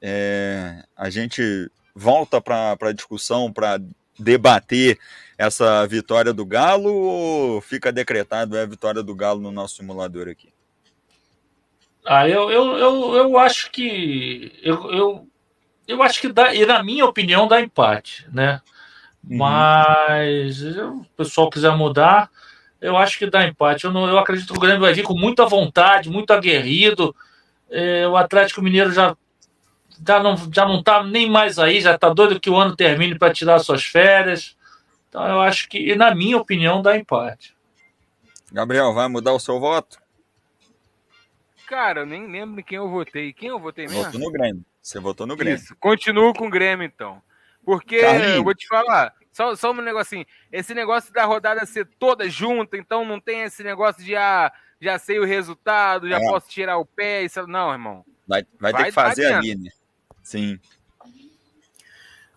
É, 0.00 0.84
a 0.96 1.10
gente 1.10 1.68
volta 1.92 2.40
para 2.40 2.76
a 2.80 2.92
discussão, 2.92 3.52
para 3.52 3.80
debater 4.16 4.96
essa 5.42 5.84
vitória 5.86 6.32
do 6.32 6.46
Galo 6.46 6.92
ou 6.92 7.60
fica 7.60 7.90
decretado 7.90 8.56
é 8.56 8.62
a 8.62 8.66
vitória 8.66 9.02
do 9.02 9.14
Galo 9.14 9.40
no 9.40 9.50
nosso 9.50 9.76
simulador 9.76 10.28
aqui? 10.28 10.52
Ah, 12.06 12.28
eu, 12.28 12.50
eu, 12.50 12.78
eu, 12.78 13.14
eu 13.14 13.38
acho 13.38 13.70
que 13.70 14.52
eu, 14.62 14.90
eu, 14.92 15.28
eu 15.86 16.02
acho 16.02 16.20
que 16.20 16.32
dá, 16.32 16.54
e 16.54 16.64
na 16.64 16.82
minha 16.82 17.04
opinião 17.04 17.48
dá 17.48 17.60
empate, 17.60 18.26
né? 18.32 18.60
Uhum. 19.28 19.38
Mas 19.38 20.58
se 20.58 20.80
o 20.80 21.04
pessoal 21.16 21.50
quiser 21.50 21.76
mudar, 21.76 22.30
eu 22.80 22.96
acho 22.96 23.18
que 23.18 23.26
dá 23.26 23.46
empate. 23.46 23.84
Eu, 23.84 23.92
não, 23.92 24.08
eu 24.08 24.18
acredito 24.18 24.52
que 24.52 24.58
o 24.58 24.60
Grêmio 24.60 24.80
vai 24.80 24.92
vir 24.92 25.04
com 25.04 25.14
muita 25.14 25.44
vontade, 25.46 26.10
muito 26.10 26.32
aguerrido. 26.32 27.14
É, 27.70 28.06
o 28.06 28.16
Atlético 28.16 28.62
Mineiro 28.62 28.92
já, 28.92 29.16
já 30.06 30.22
não 30.22 30.36
já 30.52 30.66
não 30.66 30.82
tá 30.82 31.02
nem 31.02 31.28
mais 31.28 31.58
aí, 31.58 31.80
já 31.80 31.94
está 31.94 32.08
doido 32.10 32.40
que 32.40 32.50
o 32.50 32.56
ano 32.56 32.76
termine 32.76 33.18
para 33.18 33.32
tirar 33.32 33.58
suas 33.60 33.84
férias. 33.84 34.56
Então 35.12 35.28
eu 35.28 35.42
acho 35.42 35.68
que, 35.68 35.94
na 35.94 36.14
minha 36.14 36.38
opinião, 36.38 36.80
dá 36.80 36.96
empate. 36.96 37.54
Gabriel, 38.50 38.94
vai 38.94 39.08
mudar 39.08 39.34
o 39.34 39.38
seu 39.38 39.60
voto? 39.60 40.00
Cara, 41.66 42.00
eu 42.00 42.06
nem 42.06 42.26
lembro 42.32 42.64
quem 42.64 42.78
eu 42.78 42.88
votei. 42.88 43.30
Quem 43.30 43.50
eu 43.50 43.60
votei 43.60 43.86
mesmo? 43.86 44.04
Votou 44.04 44.20
no 44.20 44.30
Grêmio. 44.30 44.64
Você 44.80 44.98
votou 44.98 45.26
no 45.26 45.36
Grêmio. 45.36 45.56
Isso, 45.56 45.76
continuo 45.76 46.32
com 46.32 46.46
o 46.46 46.50
Grêmio, 46.50 46.86
então. 46.86 47.22
Porque, 47.62 48.00
Carlinhos. 48.00 48.36
eu 48.36 48.44
vou 48.44 48.54
te 48.54 48.66
falar, 48.66 49.14
só, 49.30 49.54
só 49.54 49.70
um 49.72 49.82
negocinho. 49.82 50.24
Esse 50.50 50.72
negócio 50.72 51.12
da 51.12 51.26
rodada 51.26 51.66
ser 51.66 51.86
toda 51.98 52.30
junta, 52.30 52.78
então 52.78 53.04
não 53.04 53.20
tem 53.20 53.42
esse 53.42 53.62
negócio 53.62 54.02
de 54.02 54.16
ah, 54.16 54.50
já 54.80 54.98
sei 54.98 55.18
o 55.18 55.26
resultado, 55.26 56.08
já 56.08 56.16
é. 56.16 56.20
posso 56.20 56.48
tirar 56.48 56.78
o 56.78 56.86
pé. 56.86 57.22
Isso... 57.22 57.46
Não, 57.46 57.70
irmão. 57.70 58.02
Vai, 58.26 58.46
vai, 58.58 58.72
vai 58.72 58.84
ter 58.84 58.88
que 58.88 58.94
fazer 58.94 59.26
ali, 59.26 59.56
né? 59.56 59.68
Sim. 60.22 60.58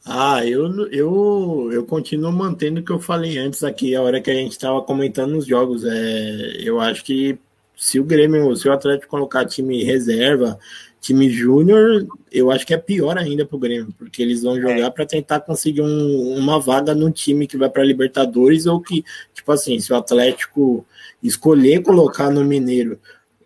Ah, 0.07 0.45
eu, 0.45 0.87
eu, 0.91 1.69
eu 1.73 1.83
continuo 1.83 2.31
mantendo 2.31 2.79
o 2.79 2.83
que 2.83 2.91
eu 2.91 2.99
falei 2.99 3.39
antes 3.39 3.63
aqui, 3.63 3.95
a 3.95 4.01
hora 4.03 4.21
que 4.21 4.29
a 4.29 4.35
gente 4.35 4.51
estava 4.51 4.79
comentando 4.83 5.35
os 5.35 5.47
jogos. 5.47 5.83
É, 5.83 6.57
eu 6.59 6.79
acho 6.79 7.03
que 7.03 7.39
se 7.75 7.99
o 7.99 8.03
Grêmio, 8.03 8.55
se 8.55 8.69
o 8.69 8.71
Atlético 8.71 9.09
colocar 9.09 9.45
time 9.45 9.83
reserva, 9.83 10.59
time 11.01 11.27
júnior, 11.29 12.07
eu 12.31 12.51
acho 12.51 12.67
que 12.67 12.73
é 12.73 12.77
pior 12.77 13.17
ainda 13.17 13.47
para 13.47 13.55
o 13.55 13.59
Grêmio, 13.59 13.93
porque 13.97 14.21
eles 14.21 14.43
vão 14.43 14.61
jogar 14.61 14.77
é. 14.77 14.89
para 14.91 15.07
tentar 15.07 15.39
conseguir 15.39 15.81
um, 15.81 16.35
uma 16.37 16.59
vaga 16.59 16.93
no 16.93 17.09
time 17.11 17.47
que 17.47 17.57
vai 17.57 17.69
para 17.69 17.83
Libertadores 17.83 18.67
ou 18.67 18.79
que, 18.79 19.03
tipo 19.33 19.51
assim, 19.51 19.79
se 19.79 19.91
o 19.91 19.95
Atlético 19.95 20.85
escolher 21.21 21.81
colocar 21.81 22.29
no 22.29 22.45
Mineiro 22.45 22.99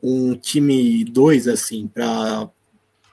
um 0.03 0.35
time 0.35 1.05
2 1.05 1.47
assim 1.47 1.87
para 1.87 2.49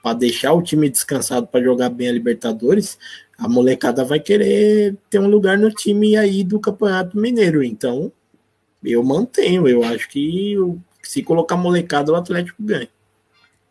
para 0.01 0.13
deixar 0.13 0.53
o 0.53 0.61
time 0.61 0.89
descansado 0.89 1.47
para 1.47 1.61
jogar 1.61 1.89
bem 1.89 2.07
a 2.07 2.13
Libertadores, 2.13 2.97
a 3.37 3.47
molecada 3.47 4.03
vai 4.03 4.19
querer 4.19 4.97
ter 5.09 5.19
um 5.19 5.27
lugar 5.27 5.57
no 5.57 5.71
time 5.71 6.17
aí 6.17 6.43
do 6.43 6.59
Campeonato 6.59 7.17
Mineiro. 7.17 7.63
Então, 7.63 8.11
eu 8.83 9.03
mantenho, 9.03 9.67
eu 9.67 9.83
acho 9.83 10.09
que 10.09 10.55
se 11.03 11.21
colocar 11.23 11.55
molecada, 11.55 12.11
o 12.11 12.15
Atlético 12.15 12.61
ganha. 12.61 12.89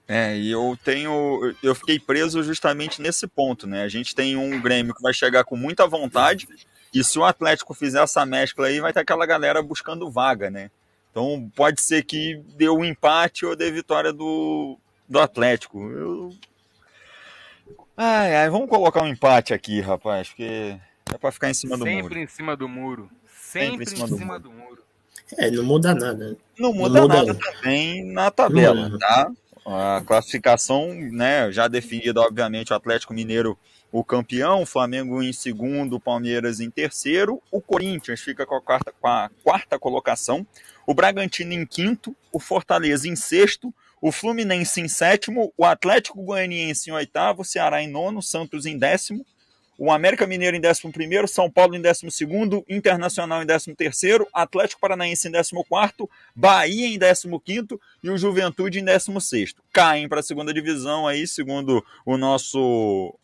É, 0.08 0.38
e 0.38 0.52
eu 0.52 0.78
tenho. 0.84 1.52
Eu 1.62 1.74
fiquei 1.74 1.98
preso 1.98 2.42
justamente 2.42 3.02
nesse 3.02 3.26
ponto, 3.26 3.66
né? 3.66 3.82
A 3.82 3.88
gente 3.88 4.14
tem 4.14 4.36
um 4.36 4.60
Grêmio 4.60 4.94
que 4.94 5.02
vai 5.02 5.12
chegar 5.12 5.42
com 5.42 5.56
muita 5.56 5.86
vontade, 5.86 6.46
e 6.94 7.02
se 7.02 7.18
o 7.18 7.24
Atlético 7.24 7.74
fizer 7.74 8.02
essa 8.02 8.24
mescla 8.24 8.68
aí, 8.68 8.80
vai 8.80 8.92
ter 8.92 9.00
aquela 9.00 9.26
galera 9.26 9.60
buscando 9.60 10.10
vaga, 10.10 10.48
né? 10.48 10.70
Então 11.10 11.50
pode 11.56 11.80
ser 11.80 12.04
que 12.04 12.40
dê 12.56 12.68
um 12.68 12.84
empate 12.84 13.44
ou 13.44 13.56
dê 13.56 13.70
vitória 13.70 14.12
do, 14.12 14.78
do 15.08 15.18
Atlético. 15.18 15.82
Eu... 15.90 16.32
Ai, 17.96 18.34
ai, 18.36 18.50
vamos 18.50 18.68
colocar 18.68 19.02
um 19.02 19.06
empate 19.06 19.54
aqui, 19.54 19.80
rapaz, 19.80 20.28
porque 20.28 20.76
é 21.12 21.18
para 21.18 21.32
ficar 21.32 21.50
em 21.50 21.54
cima 21.54 21.76
do 21.76 21.84
Sempre 21.84 21.94
muro. 21.94 22.08
Sempre 22.08 22.22
em 22.22 22.26
cima 22.26 22.56
do 22.56 22.68
muro. 22.68 23.10
Sempre, 23.40 23.68
Sempre 23.68 23.84
em 23.84 23.88
cima, 23.88 24.08
do, 24.08 24.18
cima 24.18 24.38
do, 24.38 24.50
muro. 24.50 24.82
É, 25.38 25.50
não 25.50 25.64
muda 25.64 25.94
nada. 25.94 26.36
Não 26.58 26.72
muda, 26.72 27.00
não 27.00 27.08
muda 27.08 27.24
nada 27.24 27.34
também 27.34 28.04
na 28.04 28.30
tabela, 28.30 28.98
tá? 28.98 29.30
A 29.64 30.02
classificação, 30.06 30.94
né, 30.94 31.50
já 31.50 31.66
definida, 31.68 32.20
obviamente, 32.20 32.72
o 32.72 32.76
Atlético 32.76 33.14
Mineiro 33.14 33.58
o 33.90 34.04
campeão, 34.04 34.62
o 34.62 34.66
Flamengo 34.66 35.22
em 35.22 35.32
segundo, 35.32 35.96
o 35.96 36.00
Palmeiras 36.00 36.60
em 36.60 36.70
terceiro, 36.70 37.40
o 37.50 37.60
Corinthians 37.60 38.20
fica 38.20 38.44
com 38.44 38.54
a 38.54 38.60
quarta, 38.60 38.92
com 39.00 39.08
a 39.08 39.30
quarta 39.42 39.78
colocação, 39.78 40.46
o 40.86 40.92
Bragantino 40.92 41.52
em 41.52 41.64
quinto, 41.64 42.14
o 42.32 42.38
Fortaleza 42.38 43.08
em 43.08 43.16
sexto, 43.16 43.72
o 44.00 44.12
Fluminense 44.12 44.80
em 44.80 44.88
sétimo, 44.88 45.52
o 45.56 45.64
Atlético 45.64 46.22
Goianiense 46.22 46.90
em 46.90 46.92
oitavo, 46.92 47.42
o 47.42 47.44
Ceará 47.44 47.82
em 47.82 47.88
nono, 47.88 48.22
Santos 48.22 48.66
em 48.66 48.78
décimo, 48.78 49.24
o 49.78 49.90
América 49.90 50.26
Mineiro 50.26 50.56
em 50.56 50.60
11º, 50.60 51.26
São 51.26 51.50
Paulo 51.50 51.74
em 51.74 51.82
12º, 51.82 52.64
Internacional 52.68 53.42
em 53.42 53.46
13º, 53.46 54.26
Atlético 54.32 54.80
Paranaense 54.80 55.28
em 55.28 55.32
14º, 55.32 56.08
Bahia 56.34 56.86
em 56.86 56.98
15º 56.98 57.78
e 58.02 58.10
o 58.10 58.16
Juventude 58.16 58.80
em 58.80 58.84
16º. 58.84 59.56
Caem 59.72 60.08
para 60.08 60.20
a 60.20 60.22
segunda 60.22 60.52
divisão 60.52 61.06
aí, 61.06 61.26
segundo 61.26 61.84
o 62.06 62.16
nosso 62.16 63.14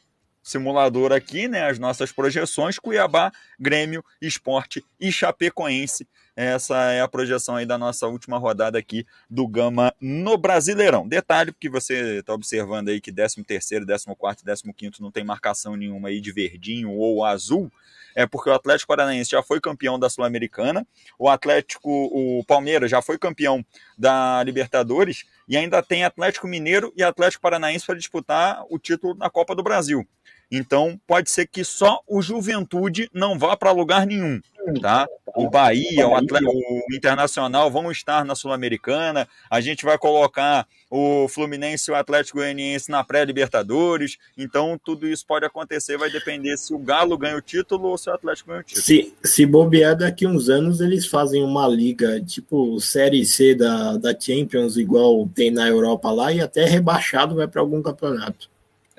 simulador 0.42 1.12
aqui, 1.12 1.46
né, 1.46 1.68
as 1.68 1.78
nossas 1.78 2.10
projeções, 2.10 2.78
Cuiabá, 2.78 3.30
Grêmio, 3.58 4.04
Esporte 4.20 4.84
e 5.00 5.12
Chapecoense 5.12 6.06
Essa 6.34 6.92
é 6.92 7.02
a 7.02 7.08
projeção 7.08 7.56
aí 7.56 7.66
da 7.66 7.76
nossa 7.76 8.06
última 8.06 8.38
rodada 8.38 8.78
aqui 8.78 9.06
do 9.28 9.46
Gama 9.46 9.94
no 10.00 10.38
Brasileirão. 10.38 11.06
Detalhe, 11.06 11.52
porque 11.52 11.68
você 11.68 12.20
está 12.20 12.32
observando 12.32 12.88
aí 12.88 13.02
que 13.02 13.12
13 13.12 13.44
terceiro, 13.44 13.84
14 13.86 14.62
e 14.66 14.72
15 14.72 15.02
não 15.02 15.10
tem 15.10 15.24
marcação 15.24 15.76
nenhuma 15.76 16.08
aí 16.08 16.22
de 16.22 16.32
verdinho 16.32 16.90
ou 16.90 17.22
azul, 17.22 17.70
é 18.14 18.26
porque 18.26 18.48
o 18.48 18.54
Atlético 18.54 18.88
Paranaense 18.88 19.30
já 19.30 19.42
foi 19.42 19.60
campeão 19.60 19.98
da 19.98 20.08
Sul-Americana, 20.08 20.86
o 21.18 21.28
Atlético, 21.28 21.90
o 21.90 22.42
Palmeiras 22.44 22.90
já 22.90 23.02
foi 23.02 23.18
campeão 23.18 23.64
da 23.98 24.42
Libertadores 24.42 25.24
e 25.46 25.56
ainda 25.56 25.82
tem 25.82 26.04
Atlético 26.04 26.48
Mineiro 26.48 26.92
e 26.96 27.02
Atlético 27.02 27.42
Paranaense 27.42 27.84
para 27.84 27.96
disputar 27.96 28.64
o 28.70 28.78
título 28.78 29.14
na 29.14 29.28
Copa 29.28 29.54
do 29.54 29.62
Brasil. 29.62 30.06
Então, 30.54 31.00
pode 31.06 31.30
ser 31.30 31.46
que 31.46 31.64
só 31.64 32.00
o 32.06 32.20
Juventude 32.20 33.08
não 33.10 33.38
vá 33.38 33.56
para 33.56 33.72
lugar 33.72 34.06
nenhum, 34.06 34.38
tá? 34.82 35.06
O 35.34 35.48
Bahia, 35.48 36.06
o, 36.06 36.14
Atlético, 36.14 36.52
o 36.52 36.94
Internacional 36.94 37.70
vão 37.70 37.90
estar 37.90 38.22
na 38.22 38.34
Sul-Americana. 38.34 39.26
A 39.50 39.62
gente 39.62 39.82
vai 39.82 39.96
colocar 39.96 40.66
o 40.90 41.26
Fluminense 41.26 41.90
e 41.90 41.94
o 41.94 41.96
Atlético 41.96 42.36
Goianiense 42.36 42.90
na 42.90 43.02
pré-Libertadores. 43.02 44.18
Então, 44.36 44.78
tudo 44.84 45.08
isso 45.08 45.26
pode 45.26 45.46
acontecer, 45.46 45.96
vai 45.96 46.10
depender 46.10 46.54
se 46.58 46.74
o 46.74 46.78
Galo 46.78 47.16
ganha 47.16 47.38
o 47.38 47.40
título 47.40 47.88
ou 47.88 47.96
se 47.96 48.10
o 48.10 48.12
Atlético 48.12 48.50
ganha 48.50 48.60
o 48.60 48.64
título. 48.64 48.84
Se, 48.84 49.14
se 49.24 49.46
bobear, 49.46 49.96
daqui 49.96 50.26
uns 50.26 50.50
anos 50.50 50.82
eles 50.82 51.06
fazem 51.06 51.42
uma 51.42 51.66
liga, 51.66 52.20
tipo 52.20 52.78
Série 52.78 53.24
C 53.24 53.54
da, 53.54 53.96
da 53.96 54.14
Champions, 54.20 54.76
igual 54.76 55.26
tem 55.34 55.50
na 55.50 55.66
Europa 55.66 56.10
lá, 56.10 56.30
e 56.30 56.42
até 56.42 56.66
rebaixado 56.66 57.36
vai 57.36 57.48
para 57.48 57.62
algum 57.62 57.80
campeonato. 57.80 58.51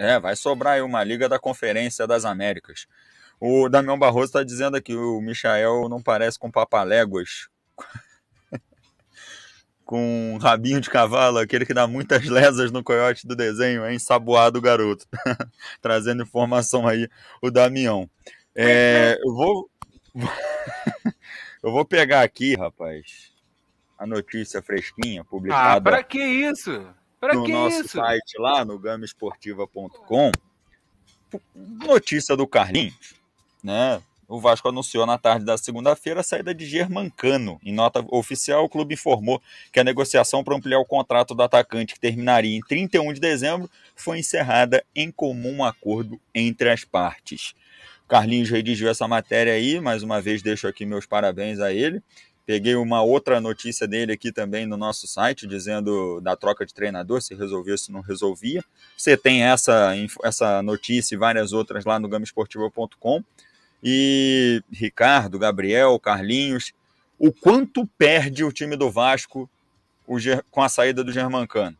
É, 0.04 0.20
vai 0.20 0.36
sobrar 0.36 0.74
aí 0.74 0.82
uma 0.82 1.04
Liga 1.04 1.30
da 1.30 1.40
Conferência 1.40 2.06
das 2.06 2.26
Américas. 2.26 2.88
O 3.40 3.70
Damião 3.70 3.98
Barroso 3.98 4.26
está 4.26 4.44
dizendo 4.44 4.76
aqui, 4.78 4.96
o 4.96 5.22
Michael 5.22 5.88
não 5.90 6.02
parece 6.02 6.38
com 6.38 6.52
papaléguas. 6.52 7.48
com 9.86 10.34
um 10.34 10.38
rabinho 10.38 10.82
de 10.82 10.90
cavalo, 10.90 11.38
aquele 11.38 11.66
que 11.66 11.74
dá 11.74 11.88
muitas 11.88 12.26
lesas 12.28 12.72
no 12.72 12.84
coiote 12.84 13.28
do 13.28 13.36
desenho, 13.36 13.84
é 13.84 13.94
ensaboado 13.94 14.60
o 14.60 14.62
garoto. 14.62 15.06
Trazendo 15.82 16.24
informação 16.24 16.88
aí, 16.88 17.10
o 17.42 17.50
Damião. 17.50 18.10
É, 18.56 19.18
eu 19.24 19.34
vou. 19.34 19.70
eu 21.64 21.72
vou 21.72 21.86
pegar 21.86 22.22
aqui, 22.22 22.56
rapaz, 22.56 23.32
a 23.98 24.06
notícia 24.06 24.62
fresquinha 24.62 25.24
publicada. 25.24 25.78
Ah, 25.78 25.82
para 25.82 26.04
que 26.04 26.22
isso? 26.22 26.86
Pra 27.24 27.36
no 27.36 27.48
nosso 27.48 27.86
isso? 27.86 27.98
site 27.98 28.38
lá, 28.38 28.66
no 28.66 28.78
gamesportiva.com, 28.78 30.30
notícia 31.56 32.36
do 32.36 32.46
Carlinhos, 32.46 33.16
né? 33.64 34.02
O 34.28 34.42
Vasco 34.42 34.68
anunciou 34.68 35.06
na 35.06 35.18
tarde 35.18 35.46
da 35.46 35.58
segunda-feira 35.58 36.20
a 36.20 36.24
saída 36.24 36.54
de 36.54 36.66
Germancano. 36.66 37.62
Em 37.64 37.72
nota 37.72 38.06
oficial, 38.10 38.66
o 38.66 38.70
clube 38.70 38.96
informou 38.96 39.42
que 39.72 39.80
a 39.80 39.86
negociação 39.86 40.44
para 40.44 40.54
ampliar 40.54 40.80
o 40.80 40.86
contrato 40.86 41.34
do 41.34 41.42
atacante, 41.42 41.94
que 41.94 42.00
terminaria 42.00 42.58
em 42.58 42.62
31 42.62 43.14
de 43.14 43.22
dezembro, 43.22 43.70
foi 43.96 44.20
encerrada 44.20 44.84
em 44.94 45.10
comum 45.10 45.64
acordo 45.64 46.20
entre 46.36 46.70
as 46.70 46.84
partes. 46.84 47.56
Carlinhos 48.06 48.50
redigiu 48.50 48.90
essa 48.90 49.08
matéria 49.08 49.54
aí, 49.54 49.80
mais 49.80 50.04
uma 50.04 50.20
vez 50.22 50.42
deixo 50.42 50.68
aqui 50.68 50.86
meus 50.86 51.06
parabéns 51.06 51.62
a 51.62 51.72
ele. 51.72 52.04
Peguei 52.46 52.76
uma 52.76 53.02
outra 53.02 53.40
notícia 53.40 53.88
dele 53.88 54.12
aqui 54.12 54.32
também 54.32 54.66
no 54.66 54.76
nosso 54.76 55.08
site, 55.08 55.48
dizendo 55.48 56.20
da 56.20 56.36
troca 56.36 56.66
de 56.66 56.74
treinador, 56.74 57.22
se 57.22 57.34
resolvia, 57.34 57.78
se 57.78 57.92
não 57.92 58.02
resolvia. 58.02 58.64
Você 58.98 59.16
tem 59.16 59.44
essa, 59.44 59.94
essa 60.24 60.62
notícia 60.62 61.16
e 61.16 61.18
várias 61.18 61.54
outras 61.54 61.86
lá 61.86 61.98
no 62.00 62.10
gamesportivo.com. 62.10 63.24
E 63.82 64.62
Ricardo, 64.72 65.40
Gabriel, 65.40 65.98
Carlinhos, 66.00 66.74
o 67.18 67.32
quanto 67.32 67.88
perde 67.98 68.44
o 68.44 68.52
time 68.52 68.76
do 68.76 68.92
Vasco 68.92 69.50
com 70.52 70.62
a 70.62 70.68
saída 70.68 71.04
do 71.04 71.12
Germancano? 71.14 71.78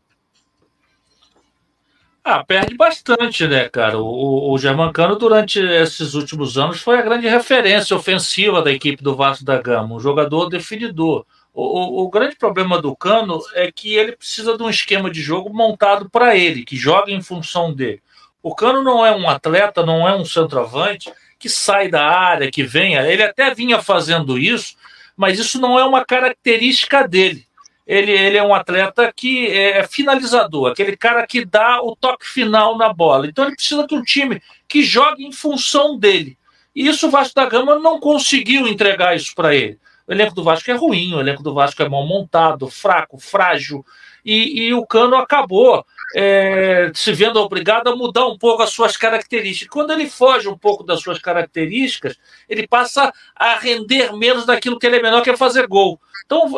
Ah, 2.26 2.42
perde 2.42 2.74
bastante, 2.74 3.46
né, 3.46 3.68
cara? 3.68 3.98
O, 3.98 4.50
o 4.50 4.58
Germancano, 4.58 5.14
durante 5.14 5.60
esses 5.60 6.14
últimos 6.14 6.56
anos, 6.56 6.80
foi 6.80 6.98
a 6.98 7.02
grande 7.02 7.28
referência 7.28 7.94
ofensiva 7.94 8.62
da 8.62 8.72
equipe 8.72 9.02
do 9.02 9.14
Vasco 9.14 9.44
da 9.44 9.60
Gama, 9.60 9.96
um 9.96 10.00
jogador 10.00 10.48
definidor. 10.48 11.26
O, 11.52 11.62
o, 11.62 12.04
o 12.04 12.08
grande 12.08 12.34
problema 12.36 12.80
do 12.80 12.96
Cano 12.96 13.40
é 13.52 13.70
que 13.70 13.94
ele 13.94 14.12
precisa 14.16 14.56
de 14.56 14.62
um 14.62 14.70
esquema 14.70 15.10
de 15.10 15.20
jogo 15.20 15.52
montado 15.52 16.08
para 16.08 16.34
ele, 16.34 16.64
que 16.64 16.76
joga 16.76 17.12
em 17.12 17.20
função 17.20 17.74
dele. 17.74 18.02
O 18.42 18.54
Cano 18.54 18.82
não 18.82 19.04
é 19.04 19.14
um 19.14 19.28
atleta, 19.28 19.84
não 19.84 20.08
é 20.08 20.16
um 20.16 20.24
centroavante 20.24 21.12
que 21.38 21.50
sai 21.50 21.90
da 21.90 22.06
área, 22.06 22.50
que 22.50 22.62
venha. 22.62 23.02
Ele 23.02 23.22
até 23.22 23.54
vinha 23.54 23.82
fazendo 23.82 24.38
isso, 24.38 24.76
mas 25.14 25.38
isso 25.38 25.60
não 25.60 25.78
é 25.78 25.84
uma 25.84 26.02
característica 26.02 27.06
dele 27.06 27.43
ele, 27.86 28.12
ele 28.12 28.36
é 28.36 28.42
um 28.42 28.54
atleta 28.54 29.12
que 29.14 29.46
é 29.48 29.86
finalizador, 29.86 30.70
aquele 30.70 30.96
cara 30.96 31.26
que 31.26 31.44
dá 31.44 31.82
o 31.82 31.94
toque 31.94 32.26
final 32.26 32.78
na 32.78 32.92
bola. 32.92 33.26
Então 33.26 33.44
ele 33.44 33.56
precisa 33.56 33.86
de 33.86 33.94
um 33.94 34.02
time 34.02 34.40
que 34.66 34.82
jogue 34.82 35.24
em 35.24 35.32
função 35.32 35.98
dele. 35.98 36.38
E 36.74 36.88
isso 36.88 37.06
o 37.06 37.10
Vasco 37.10 37.34
da 37.34 37.46
Gama 37.46 37.78
não 37.78 38.00
conseguiu 38.00 38.66
entregar 38.66 39.14
isso 39.14 39.34
para 39.34 39.54
ele. 39.54 39.78
O 40.06 40.12
elenco 40.12 40.34
do 40.34 40.42
Vasco 40.42 40.70
é 40.70 40.74
ruim, 40.74 41.14
o 41.14 41.20
elenco 41.20 41.42
do 41.42 41.54
Vasco 41.54 41.82
é 41.82 41.88
mal 41.88 42.06
montado, 42.06 42.68
fraco, 42.68 43.18
frágil. 43.18 43.84
E, 44.24 44.62
e 44.64 44.74
o 44.74 44.86
Cano 44.86 45.16
acabou 45.16 45.84
é, 46.14 46.92
se 46.94 47.12
vendo 47.12 47.40
obrigado 47.40 47.88
a 47.88 47.96
mudar 47.96 48.26
um 48.26 48.38
pouco 48.38 48.62
as 48.62 48.70
suas 48.70 48.96
características. 48.96 49.68
Quando 49.68 49.92
ele 49.92 50.08
foge 50.08 50.48
um 50.48 50.56
pouco 50.56 50.84
das 50.84 51.00
suas 51.00 51.18
características, 51.18 52.16
ele 52.48 52.68
passa 52.68 53.12
a 53.34 53.58
render 53.58 54.12
menos 54.16 54.46
daquilo 54.46 54.78
que 54.78 54.86
ele 54.86 54.98
é 54.98 55.02
menor, 55.02 55.22
que 55.22 55.30
é 55.30 55.36
fazer 55.36 55.66
gol. 55.66 56.00
Então, 56.24 56.52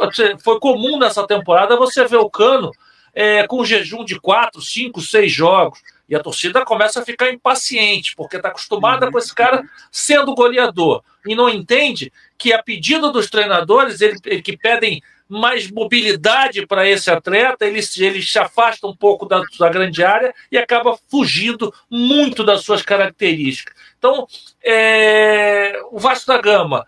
foi 0.45 0.61
comum 0.61 0.99
nessa 0.99 1.27
temporada 1.27 1.75
você 1.77 2.05
ver 2.05 2.19
o 2.19 2.29
Cano 2.29 2.71
é, 3.15 3.47
com 3.47 3.65
jejum 3.65 4.05
de 4.05 4.21
quatro, 4.21 4.61
cinco, 4.61 5.01
seis 5.01 5.33
jogos. 5.33 5.81
E 6.09 6.15
a 6.15 6.23
torcida 6.23 6.65
começa 6.65 7.01
a 7.01 7.05
ficar 7.05 7.33
impaciente, 7.33 8.15
porque 8.15 8.37
está 8.37 8.51
acostumada 8.51 9.07
uhum. 9.07 9.13
com 9.13 9.19
esse 9.19 9.35
cara 9.35 9.65
sendo 9.91 10.35
goleador. 10.35 11.03
E 11.27 11.35
não 11.35 11.49
entende 11.49 12.13
que, 12.39 12.53
a 12.53 12.63
pedido 12.63 13.11
dos 13.11 13.29
treinadores, 13.29 14.01
ele, 14.01 14.19
ele 14.27 14.43
que 14.43 14.57
pedem 14.57 15.03
mais 15.29 15.71
mobilidade 15.71 16.67
para 16.67 16.89
esse 16.89 17.11
atleta, 17.11 17.67
ele, 17.67 17.81
ele 17.99 18.23
se 18.23 18.39
afasta 18.39 18.87
um 18.87 18.95
pouco 18.95 19.27
da, 19.27 19.43
da, 19.59 19.69
grande 19.69 20.05
área 20.05 20.35
e 20.51 20.57
acaba 20.57 20.99
fugindo 21.11 21.73
muito 21.91 22.45
das 22.45 22.63
suas 22.63 22.83
características. 22.83 23.75
Então, 23.99 24.27
é, 24.65 25.81
o 25.91 25.99
Vasco 25.99 26.27
da 26.27 26.41
Gama 26.41 26.87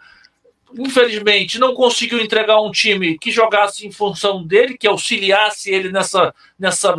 infelizmente, 0.77 1.59
não 1.59 1.75
conseguiu 1.75 2.21
entregar 2.21 2.61
um 2.61 2.71
time 2.71 3.19
que 3.19 3.31
jogasse 3.31 3.87
em 3.87 3.93
função 3.93 4.45
dele, 4.45 4.77
que 4.77 4.87
auxiliasse 4.87 5.71
ele 5.71 5.91
nessa, 5.91 6.35
nessa 6.59 6.95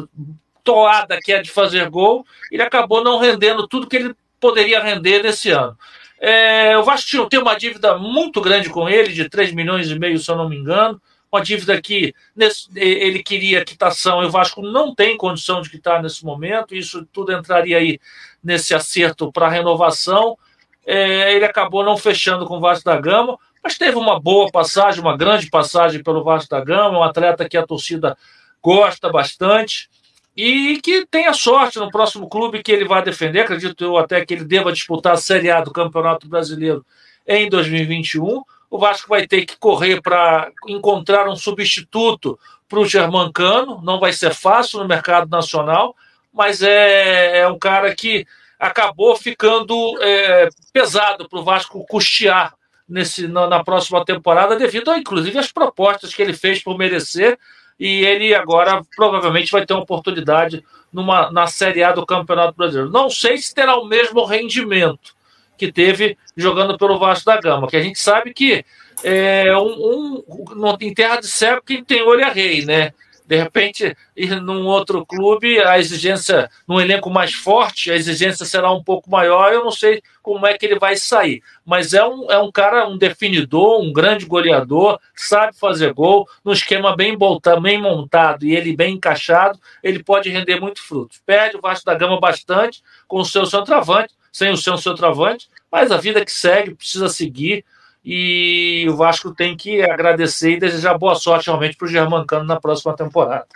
toada 0.63 1.19
que 1.21 1.31
é 1.31 1.41
de 1.41 1.51
fazer 1.51 1.89
gol. 1.89 2.25
Ele 2.51 2.63
acabou 2.63 3.03
não 3.03 3.19
rendendo 3.19 3.67
tudo 3.67 3.87
que 3.87 3.97
ele 3.97 4.15
poderia 4.39 4.81
render 4.81 5.21
nesse 5.21 5.51
ano. 5.51 5.77
É, 6.19 6.77
o 6.77 6.83
Vasco 6.83 7.29
tem 7.29 7.39
uma 7.39 7.55
dívida 7.55 7.97
muito 7.97 8.41
grande 8.41 8.69
com 8.69 8.89
ele, 8.89 9.13
de 9.13 9.29
3 9.29 9.53
milhões 9.53 9.89
e 9.89 9.97
meio, 9.97 10.19
se 10.19 10.29
eu 10.29 10.35
não 10.35 10.49
me 10.49 10.57
engano. 10.57 11.01
Uma 11.31 11.41
dívida 11.41 11.79
que 11.81 12.13
nesse, 12.35 12.67
ele 12.75 13.21
queria 13.21 13.63
quitação 13.63 14.23
e 14.23 14.25
o 14.25 14.31
Vasco 14.31 14.61
não 14.61 14.95
tem 14.95 15.15
condição 15.15 15.61
de 15.61 15.69
quitar 15.69 16.01
nesse 16.01 16.25
momento. 16.25 16.75
Isso 16.75 17.05
tudo 17.13 17.31
entraria 17.31 17.77
aí 17.77 17.99
nesse 18.43 18.73
acerto 18.73 19.31
para 19.31 19.47
renovação. 19.49 20.37
É, 20.85 21.33
ele 21.35 21.45
acabou 21.45 21.83
não 21.83 21.97
fechando 21.97 22.45
com 22.45 22.57
o 22.57 22.59
Vasco 22.59 22.85
da 22.85 22.99
Gama 22.99 23.37
mas 23.63 23.77
teve 23.77 23.97
uma 23.97 24.19
boa 24.19 24.49
passagem, 24.51 25.01
uma 25.01 25.17
grande 25.17 25.49
passagem 25.49 26.01
pelo 26.01 26.23
Vasco 26.23 26.49
da 26.49 26.63
Gama, 26.63 26.99
um 26.99 27.03
atleta 27.03 27.47
que 27.47 27.57
a 27.57 27.65
torcida 27.65 28.17
gosta 28.61 29.09
bastante 29.09 29.89
e 30.35 30.79
que 30.81 31.05
tenha 31.05 31.33
sorte 31.33 31.77
no 31.79 31.91
próximo 31.91 32.29
clube 32.29 32.63
que 32.63 32.71
ele 32.71 32.85
vai 32.85 33.03
defender. 33.03 33.41
Acredito 33.41 33.83
eu 33.83 33.97
até 33.97 34.25
que 34.25 34.33
ele 34.33 34.45
deva 34.45 34.71
disputar 34.71 35.13
a 35.13 35.17
Série 35.17 35.51
A 35.51 35.61
do 35.61 35.71
Campeonato 35.71 36.27
Brasileiro 36.27 36.85
em 37.27 37.49
2021. 37.49 38.41
O 38.69 38.77
Vasco 38.77 39.09
vai 39.09 39.27
ter 39.27 39.45
que 39.45 39.57
correr 39.57 40.01
para 40.01 40.51
encontrar 40.67 41.27
um 41.27 41.35
substituto 41.35 42.39
para 42.67 42.79
o 42.79 42.85
Germancano. 42.85 43.81
Não 43.83 43.99
vai 43.99 44.13
ser 44.13 44.33
fácil 44.33 44.79
no 44.79 44.87
mercado 44.87 45.29
nacional, 45.29 45.95
mas 46.31 46.61
é, 46.61 47.39
é 47.39 47.47
um 47.47 47.57
cara 47.57 47.95
que 47.95 48.27
acabou 48.59 49.15
ficando 49.15 49.97
é, 50.01 50.49
pesado 50.71 51.27
para 51.27 51.39
o 51.39 51.43
Vasco 51.43 51.85
custear 51.89 52.53
nesse, 52.87 53.27
na, 53.27 53.47
na, 53.47 53.63
próxima 53.63 54.03
temporada, 54.05 54.55
devido, 54.55 54.91
a, 54.91 54.97
inclusive, 54.97 55.37
às 55.37 55.51
propostas 55.51 56.13
que 56.13 56.21
ele 56.21 56.33
fez 56.33 56.61
por 56.61 56.77
merecer. 56.77 57.39
E 57.79 58.05
ele 58.05 58.35
agora 58.35 58.81
provavelmente 58.95 59.51
vai 59.51 59.65
ter 59.65 59.73
uma 59.73 59.83
oportunidade 59.83 60.63
numa, 60.91 61.31
na 61.31 61.47
Série 61.47 61.81
A 61.81 61.93
do 61.93 62.05
Campeonato 62.05 62.57
Brasileiro. 62.57 62.91
Não 62.91 63.09
sei 63.09 63.37
se 63.37 63.55
terá 63.55 63.77
o 63.77 63.85
mesmo 63.85 64.25
rendimento 64.25 65.15
que 65.59 65.71
teve 65.71 66.17
jogando 66.35 66.77
pelo 66.77 66.97
Vasco 66.97 67.25
da 67.25 67.39
Gama, 67.39 67.67
que 67.67 67.75
a 67.75 67.81
gente 67.81 67.99
sabe 67.99 68.33
que 68.33 68.65
é 69.03 69.55
um, 69.57 70.23
um, 70.27 70.77
em 70.79 70.93
terra 70.93 71.19
de 71.19 71.27
cego 71.27 71.61
quem 71.61 71.83
tem 71.83 72.01
olho 72.01 72.21
é 72.21 72.31
rei, 72.31 72.65
né? 72.65 72.93
De 73.29 73.35
repente, 73.35 73.95
ir 74.17 74.41
num 74.41 74.65
outro 74.65 75.05
clube, 75.05 75.59
a 75.59 75.77
exigência, 75.77 76.49
num 76.67 76.81
elenco 76.81 77.11
mais 77.11 77.31
forte, 77.31 77.91
a 77.91 77.95
exigência 77.95 78.43
será 78.43 78.71
um 78.71 78.83
pouco 78.83 79.07
maior. 79.07 79.53
Eu 79.53 79.63
não 79.63 79.69
sei 79.69 80.01
como 80.23 80.47
é 80.47 80.57
que 80.57 80.65
ele 80.65 80.79
vai 80.79 80.95
sair. 80.95 81.43
Mas 81.63 81.93
é 81.93 82.03
um, 82.03 82.31
é 82.31 82.39
um 82.39 82.51
cara, 82.51 82.87
um 82.87 82.97
definidor, 82.97 83.83
um 83.83 83.93
grande 83.93 84.25
goleador, 84.25 84.99
sabe 85.15 85.55
fazer 85.55 85.93
gol, 85.93 86.27
num 86.43 86.53
esquema 86.53 86.95
bem, 86.95 87.15
voltado, 87.15 87.61
bem 87.61 87.79
montado 87.79 88.47
e 88.47 88.55
ele 88.55 88.75
bem 88.75 88.95
encaixado, 88.95 89.59
ele 89.83 90.01
pode 90.01 90.27
render 90.31 90.59
muito 90.59 90.81
frutos. 90.81 91.21
Perde 91.23 91.55
o 91.55 91.61
Vasco 91.61 91.85
da 91.85 91.93
Gama 91.93 92.19
bastante 92.19 92.81
com 93.07 93.19
o 93.19 93.25
seu 93.25 93.45
centroavante, 93.45 94.11
sem 94.31 94.51
o 94.51 94.57
seu 94.57 94.77
centroavante, 94.77 95.49
mas 95.71 95.91
a 95.91 95.97
vida 95.97 96.23
que 96.23 96.31
segue, 96.31 96.75
precisa 96.75 97.09
seguir 97.09 97.65
e 98.03 98.85
o 98.89 98.95
Vasco 98.95 99.33
tem 99.33 99.55
que 99.57 99.81
agradecer 99.81 100.51
e 100.51 100.59
desejar 100.59 100.97
boa 100.97 101.15
sorte 101.15 101.47
realmente 101.47 101.75
para 101.75 101.85
o 101.85 101.91
Germancano 101.91 102.45
na 102.45 102.59
próxima 102.59 102.95
temporada. 102.95 103.47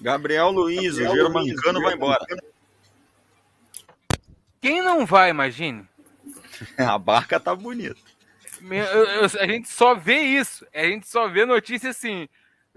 Gabriel 0.00 0.50
Luiz, 0.50 0.98
Gabriel 0.98 1.28
o 1.28 1.32
Germancano 1.32 1.80
vai 1.80 1.94
embora. 1.94 2.26
Quem 4.60 4.82
não 4.82 5.06
vai, 5.06 5.30
imagine? 5.30 5.86
A 6.76 6.98
barca 6.98 7.38
tá 7.38 7.54
bonita. 7.54 8.00
Eu, 8.62 9.04
eu, 9.04 9.24
a 9.24 9.46
gente 9.46 9.68
só 9.68 9.94
vê 9.94 10.18
isso. 10.18 10.66
A 10.74 10.82
gente 10.84 11.06
só 11.06 11.28
vê 11.28 11.44
notícia 11.44 11.90
assim. 11.90 12.28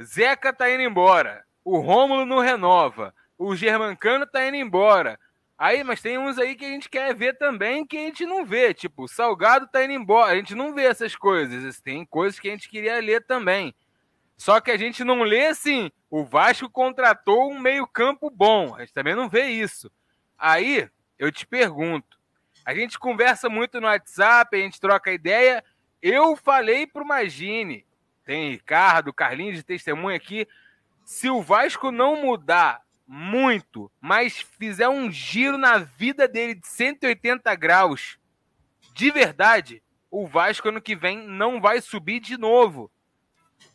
Zeca 0.01 0.53
tá 0.53 0.69
indo 0.71 0.83
embora. 0.83 1.43
O 1.63 1.79
Rômulo 1.79 2.25
não 2.25 2.39
renova. 2.39 3.13
O 3.37 3.55
Germancano 3.55 4.27
tá 4.27 4.45
indo 4.45 4.57
embora. 4.57 5.17
Aí, 5.59 5.83
mas 5.83 6.01
tem 6.01 6.17
uns 6.17 6.37
aí 6.37 6.55
que 6.55 6.63
a 6.63 6.69
gente 6.69 6.89
quer 6.89 7.13
ver 7.13 7.37
também 7.37 7.85
que 7.85 7.97
a 7.97 7.99
gente 7.99 8.25
não 8.25 8.45
vê. 8.45 8.73
Tipo, 8.73 9.03
o 9.03 9.07
Salgado 9.09 9.67
tá 9.67 9.83
indo 9.83 9.91
embora. 9.91 10.31
A 10.31 10.35
gente 10.37 10.55
não 10.55 10.73
vê 10.73 10.85
essas 10.85 11.17
coisas. 11.17 11.81
Tem 11.81 12.05
coisas 12.05 12.39
que 12.39 12.47
a 12.47 12.51
gente 12.51 12.69
queria 12.69 12.97
ler 13.01 13.25
também. 13.25 13.75
Só 14.37 14.61
que 14.61 14.71
a 14.71 14.77
gente 14.77 15.03
não 15.03 15.21
lê 15.21 15.47
assim. 15.47 15.91
O 16.09 16.23
Vasco 16.23 16.69
contratou 16.69 17.51
um 17.51 17.59
meio-campo 17.59 18.29
bom. 18.29 18.73
A 18.73 18.79
gente 18.79 18.93
também 18.93 19.13
não 19.13 19.27
vê 19.27 19.47
isso. 19.47 19.91
Aí, 20.37 20.89
eu 21.17 21.29
te 21.29 21.45
pergunto. 21.45 22.17
A 22.65 22.73
gente 22.73 22.97
conversa 22.97 23.49
muito 23.49 23.81
no 23.81 23.87
WhatsApp, 23.87 24.55
a 24.55 24.61
gente 24.61 24.79
troca 24.79 25.11
ideia. 25.11 25.61
Eu 26.01 26.37
falei 26.37 26.87
pro 26.87 27.05
Magine, 27.05 27.85
tem 28.23 28.51
Ricardo, 28.51 29.11
Carlinhos 29.11 29.57
de 29.57 29.63
testemunha 29.63 30.15
aqui. 30.15 30.47
Se 31.03 31.29
o 31.29 31.41
Vasco 31.41 31.91
não 31.91 32.21
mudar 32.21 32.81
muito, 33.11 33.91
mas 33.99 34.37
fizer 34.37 34.87
um 34.87 35.11
giro 35.11 35.57
na 35.57 35.79
vida 35.79 36.27
dele 36.27 36.53
de 36.53 36.67
180 36.67 37.55
graus, 37.55 38.19
de 38.93 39.09
verdade, 39.09 39.81
o 40.11 40.27
Vasco 40.27 40.69
ano 40.69 40.79
que 40.79 40.95
vem 40.95 41.17
não 41.17 41.59
vai 41.59 41.81
subir 41.81 42.19
de 42.19 42.37
novo. 42.37 42.91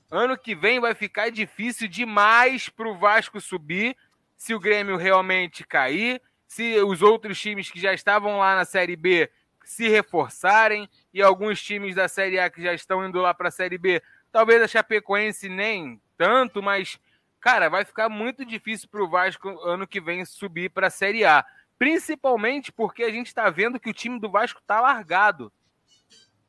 Ano 0.09 0.39
que 0.39 0.55
vem 0.55 0.78
vai 0.78 0.94
ficar 0.94 1.32
difícil 1.32 1.89
demais 1.89 2.69
para 2.69 2.89
o 2.89 2.97
Vasco 2.97 3.40
subir 3.40 3.97
se 4.36 4.55
o 4.55 4.61
Grêmio 4.61 4.97
realmente 4.97 5.66
cair, 5.66 6.23
se 6.47 6.78
os 6.82 7.02
outros 7.02 7.40
times 7.40 7.69
que 7.69 7.81
já 7.81 7.93
estavam 7.93 8.39
lá 8.39 8.55
na 8.55 8.65
Série 8.65 8.94
B 8.94 9.28
se 9.65 9.89
reforçarem 9.89 10.89
e 11.12 11.20
alguns 11.20 11.61
times 11.61 11.97
da 11.97 12.06
Série 12.06 12.39
A 12.39 12.48
que 12.48 12.62
já 12.62 12.73
estão 12.73 13.05
indo 13.05 13.20
lá 13.20 13.35
para 13.35 13.48
a 13.48 13.52
Série 13.52 13.78
B, 13.78 14.01
talvez 14.31 14.62
a 14.62 14.69
Chapecoense 14.69 15.48
nem 15.48 16.01
tanto, 16.16 16.62
mas 16.62 17.01
cara, 17.45 17.69
vai 17.69 17.85
ficar 17.85 18.09
muito 18.09 18.43
difícil 18.43 18.89
para 18.89 19.05
o 19.05 19.09
Vasco 19.09 19.51
ano 19.69 19.87
que 19.87 20.01
vem 20.01 20.25
subir 20.25 20.71
para 20.71 20.87
a 20.87 20.91
Série 20.91 21.27
A. 21.27 21.45
Principalmente 21.79 22.73
porque 22.73 23.03
a 23.05 23.11
gente 23.11 23.27
está 23.27 23.51
vendo 23.51 23.79
que 23.79 23.91
o 23.91 23.93
time 23.93 24.19
do 24.19 24.31
Vasco 24.31 24.62
tá 24.66 24.81
largado. 24.81 25.53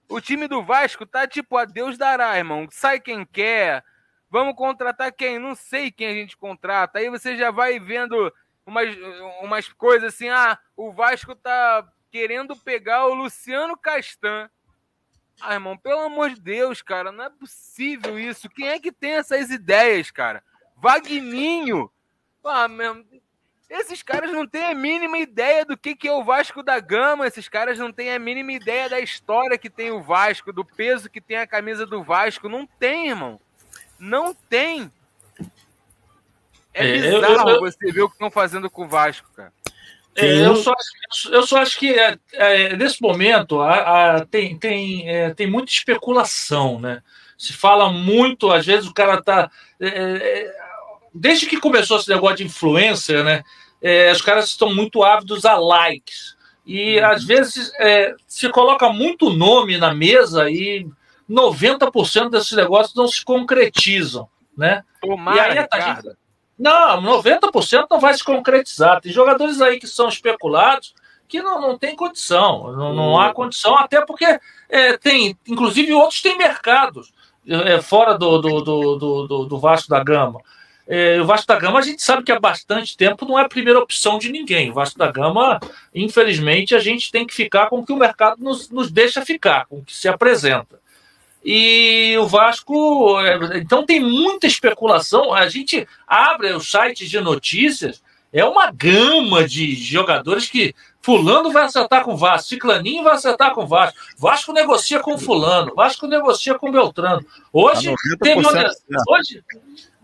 O 0.08 0.22
time 0.22 0.48
do 0.48 0.64
Vasco 0.64 1.06
tá 1.06 1.28
tipo, 1.28 1.58
a 1.58 1.66
Deus 1.66 1.98
dará, 1.98 2.38
irmão. 2.38 2.66
Sai 2.72 3.02
quem 3.02 3.26
quer. 3.26 3.84
Vamos 4.30 4.56
contratar 4.56 5.12
quem? 5.12 5.38
Não 5.38 5.54
sei 5.54 5.92
quem 5.92 6.08
a 6.08 6.14
gente 6.14 6.38
contrata. 6.38 7.00
Aí 7.00 7.10
você 7.10 7.36
já 7.36 7.52
vai 7.52 7.78
vendo 7.78 8.34
umas, 8.66 8.96
umas 9.42 9.68
coisas 9.74 10.14
assim. 10.14 10.30
Ah, 10.30 10.58
o 10.78 10.94
Vasco 10.94 11.36
tá 11.36 11.86
querendo 12.10 12.56
pegar 12.56 13.06
o 13.08 13.14
Luciano 13.14 13.78
Castan. 13.78 14.50
Ah, 15.42 15.56
irmão, 15.56 15.78
pelo 15.78 16.00
amor 16.00 16.30
de 16.30 16.40
Deus, 16.40 16.82
cara, 16.82 17.12
não 17.12 17.26
é 17.26 17.30
possível 17.30 18.18
isso. 18.18 18.48
Quem 18.48 18.70
é 18.70 18.80
que 18.80 18.94
tem 18.94 19.16
essas 19.16 19.50
ideias, 19.50 20.10
cara? 20.10 20.42
Vagninho. 20.76 21.90
Ah, 22.44 22.68
meu, 22.68 23.04
esses 23.70 24.04
caras 24.04 24.32
não 24.32 24.48
têm 24.48 24.64
a 24.64 24.76
mínima 24.76 25.18
ideia 25.18 25.66
do 25.66 25.76
que, 25.76 25.96
que 25.96 26.08
é 26.08 26.14
o 26.14 26.24
Vasco 26.24 26.62
da 26.62 26.80
Gama. 26.80 27.28
Esses 27.28 27.50
caras 27.50 27.80
não 27.80 27.92
têm 27.92 28.14
a 28.14 28.20
mínima 28.20 28.52
ideia 28.52 28.88
da 28.88 29.00
história 29.00 29.58
que 29.58 29.70
tem 29.70 29.92
o 29.92 30.02
Vasco, 30.04 30.54
do 30.54 30.64
peso 30.64 31.10
que 31.10 31.20
tem 31.20 31.38
a 31.38 31.48
camisa 31.48 31.86
do 31.86 32.04
Vasco. 32.04 32.48
Não 32.48 32.68
tem, 32.80 33.10
irmão. 33.10 33.40
Não 34.00 34.34
tem. 34.34 34.92
É, 36.74 36.90
é 36.90 37.02
bizarro 37.02 37.50
eu, 37.50 37.56
eu, 37.56 37.62
você 37.62 37.92
ver 37.92 38.02
o 38.04 38.10
que 38.10 38.16
estão 38.16 38.30
fazendo 38.30 38.70
com 38.70 38.84
o 38.84 38.88
Vasco, 38.88 39.30
cara. 39.36 39.52
É, 40.16 40.46
eu, 40.46 40.56
só, 40.56 40.74
eu 41.30 41.46
só 41.46 41.58
acho 41.58 41.78
que 41.78 41.94
é, 41.94 42.18
é, 42.32 42.76
nesse 42.78 43.02
momento 43.02 43.60
a, 43.60 44.16
a, 44.16 44.26
tem, 44.26 44.58
tem, 44.58 45.10
é, 45.10 45.34
tem 45.34 45.46
muita 45.46 45.72
especulação, 45.72 46.80
né? 46.80 47.02
Se 47.38 47.52
fala 47.52 47.92
muito, 47.92 48.50
às 48.50 48.66
vezes 48.66 48.88
o 48.88 48.94
cara 48.94 49.22
tá. 49.22 49.52
Desde 51.16 51.46
que 51.46 51.60
começou 51.60 51.98
esse 51.98 52.10
negócio 52.10 52.38
de 52.38 52.44
influencer, 52.44 53.24
né? 53.24 53.44
É, 53.82 54.12
os 54.12 54.22
caras 54.22 54.46
estão 54.46 54.74
muito 54.74 55.04
ávidos 55.04 55.46
a 55.46 55.56
likes. 55.58 56.36
E 56.66 57.00
uhum. 57.00 57.06
às 57.06 57.24
vezes 57.24 57.72
é, 57.80 58.14
se 58.28 58.50
coloca 58.50 58.90
muito 58.90 59.30
nome 59.30 59.78
na 59.78 59.94
mesa 59.94 60.50
e 60.50 60.88
90% 61.30 62.30
desses 62.30 62.52
negócios 62.54 62.96
não 62.96 63.08
se 63.08 63.24
concretizam. 63.24 64.28
Né? 64.58 64.84
Tomara, 65.02 65.38
e 65.38 65.58
aí, 65.60 65.68
a 65.72 65.80
gente, 65.80 66.18
não, 66.58 67.02
90% 67.02 67.88
não 67.90 68.00
vai 68.00 68.14
se 68.14 68.24
concretizar. 68.24 69.02
Tem 69.02 69.12
jogadores 69.12 69.62
aí 69.62 69.80
que 69.80 69.88
são 69.88 70.08
especulados 70.08 70.94
que 71.28 71.42
não, 71.42 71.60
não 71.60 71.78
tem 71.78 71.96
condição, 71.96 72.72
não, 72.72 72.94
não 72.94 73.20
há 73.20 73.34
condição, 73.34 73.76
até 73.76 74.00
porque 74.06 74.40
é, 74.70 74.96
tem, 74.98 75.36
inclusive 75.48 75.92
outros 75.92 76.22
têm 76.22 76.38
mercados 76.38 77.12
é, 77.48 77.82
fora 77.82 78.18
do, 78.18 78.40
do, 78.40 78.62
do, 78.62 78.98
do, 78.98 79.46
do 79.46 79.60
Vasco 79.60 79.90
da 79.90 80.04
Gama. 80.04 80.40
É, 80.88 81.20
o 81.20 81.26
Vasco 81.26 81.48
da 81.48 81.58
Gama 81.60 81.80
a 81.80 81.82
gente 81.82 82.02
sabe 82.04 82.24
que 82.24 82.32
há 82.32 82.40
bastante 82.40 82.96
tempo 82.96 83.26
não 83.26 83.40
é 83.40 83.44
a 83.44 83.50
primeira 83.50 83.80
opção 83.80 84.20
de 84.20 84.32
ninguém. 84.32 84.70
O 84.70 84.74
Vasco 84.74 85.00
da 85.00 85.12
Gama, 85.12 85.60
infelizmente, 85.94 86.76
a 86.76 86.80
gente 86.80 87.12
tem 87.12 87.26
que 87.26 87.34
ficar 87.34 87.68
com 87.68 87.80
o 87.80 87.86
que 87.86 87.92
o 87.92 87.98
mercado 87.98 88.44
nos, 88.44 88.70
nos 88.70 88.92
deixa 88.92 89.26
ficar, 89.26 89.66
com 89.66 89.80
o 89.80 89.84
que 89.84 89.96
se 89.96 90.08
apresenta. 90.08 90.80
E 91.44 92.16
o 92.20 92.28
Vasco, 92.28 93.20
é, 93.20 93.58
então 93.58 93.86
tem 93.86 94.00
muita 94.00 94.48
especulação. 94.48 95.34
A 95.34 95.48
gente 95.48 95.88
abre 96.08 96.52
os 96.54 96.70
sites 96.70 97.10
de 97.10 97.20
notícias, 97.20 98.02
é 98.32 98.44
uma 98.44 98.72
gama 98.72 99.48
de 99.48 99.76
jogadores 99.76 100.50
que 100.50 100.76
Fulano 101.02 101.52
vai 101.52 101.66
acertar 101.66 102.04
com 102.04 102.14
o 102.14 102.18
Vasco, 102.18 102.50
Ciclaninho 102.50 103.04
vai 103.04 103.14
acertar 103.14 103.54
com 103.54 103.64
o 103.64 103.68
Vasco, 103.68 103.96
Vasco 104.18 104.52
negocia 104.52 105.00
com 105.00 105.20
Fulano, 105.20 105.76
Vasco 105.76 106.08
negocia 106.08 106.56
com 106.58 106.72
Beltrano. 106.72 107.24
Hoje 107.54 107.92
tá 107.92 108.18
teve, 108.22 108.42
hoje, 109.08 109.44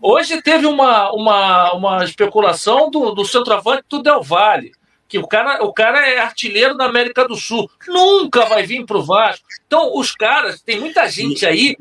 Hoje 0.04 0.42
teve 0.42 0.66
uma, 0.66 1.12
uma, 1.12 1.72
uma 1.74 2.04
especulação 2.04 2.90
do, 2.90 3.12
do 3.12 3.24
centroavante 3.24 3.84
do 3.88 4.02
Del 4.02 4.20
Valle, 4.20 4.72
que 5.06 5.16
o 5.16 5.28
cara, 5.28 5.62
o 5.62 5.72
cara 5.72 6.04
é 6.04 6.18
artilheiro 6.18 6.76
da 6.76 6.86
América 6.86 7.24
do 7.28 7.36
Sul, 7.36 7.70
nunca 7.86 8.44
vai 8.46 8.64
vir 8.64 8.84
para 8.84 8.98
o 8.98 9.04
Vasco. 9.04 9.46
Então, 9.64 9.96
os 9.96 10.10
caras, 10.10 10.60
tem 10.60 10.80
muita 10.80 11.08
gente 11.08 11.46
aí 11.46 11.76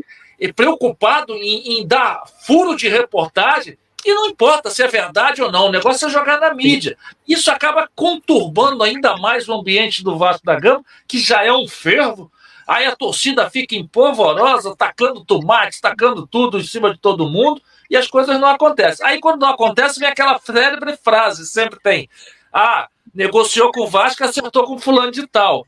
preocupado 0.55 1.33
em, 1.33 1.79
em 1.79 1.87
dar 1.87 2.21
furo 2.45 2.75
de 2.75 2.87
reportagem 2.87 3.75
e 4.05 4.13
não 4.13 4.27
importa 4.27 4.69
se 4.69 4.83
é 4.83 4.87
verdade 4.87 5.41
ou 5.41 5.51
não, 5.51 5.65
o 5.65 5.71
negócio 5.71 6.07
é 6.07 6.11
jogar 6.11 6.39
na 6.39 6.53
mídia. 6.53 6.95
Isso 7.27 7.49
acaba 7.49 7.89
conturbando 7.95 8.83
ainda 8.83 9.17
mais 9.17 9.49
o 9.49 9.53
ambiente 9.53 10.03
do 10.03 10.15
Vasco 10.15 10.45
da 10.45 10.59
Gama, 10.59 10.85
que 11.07 11.17
já 11.17 11.43
é 11.43 11.51
um 11.51 11.67
fervo. 11.67 12.31
Aí 12.67 12.85
a 12.85 12.95
torcida 12.95 13.49
fica 13.49 13.75
empolvorosa, 13.75 14.75
tacando 14.75 15.25
tomate, 15.25 15.81
tacando 15.81 16.27
tudo 16.27 16.59
em 16.59 16.63
cima 16.63 16.93
de 16.93 16.99
todo 16.99 17.27
mundo 17.27 17.59
e 17.91 17.97
as 17.97 18.07
coisas 18.07 18.39
não 18.39 18.47
acontecem. 18.47 19.05
Aí 19.05 19.19
quando 19.19 19.41
não 19.41 19.49
acontece, 19.49 19.99
vem 19.99 20.07
aquela 20.07 20.39
célebre 20.39 20.95
frase, 20.95 21.45
sempre 21.45 21.77
tem. 21.83 22.09
Ah, 22.51 22.87
negociou 23.13 23.69
com 23.73 23.81
o 23.81 23.87
Vasco, 23.87 24.23
acertou 24.23 24.63
com 24.63 24.79
fulano 24.79 25.11
de 25.11 25.27
tal. 25.27 25.67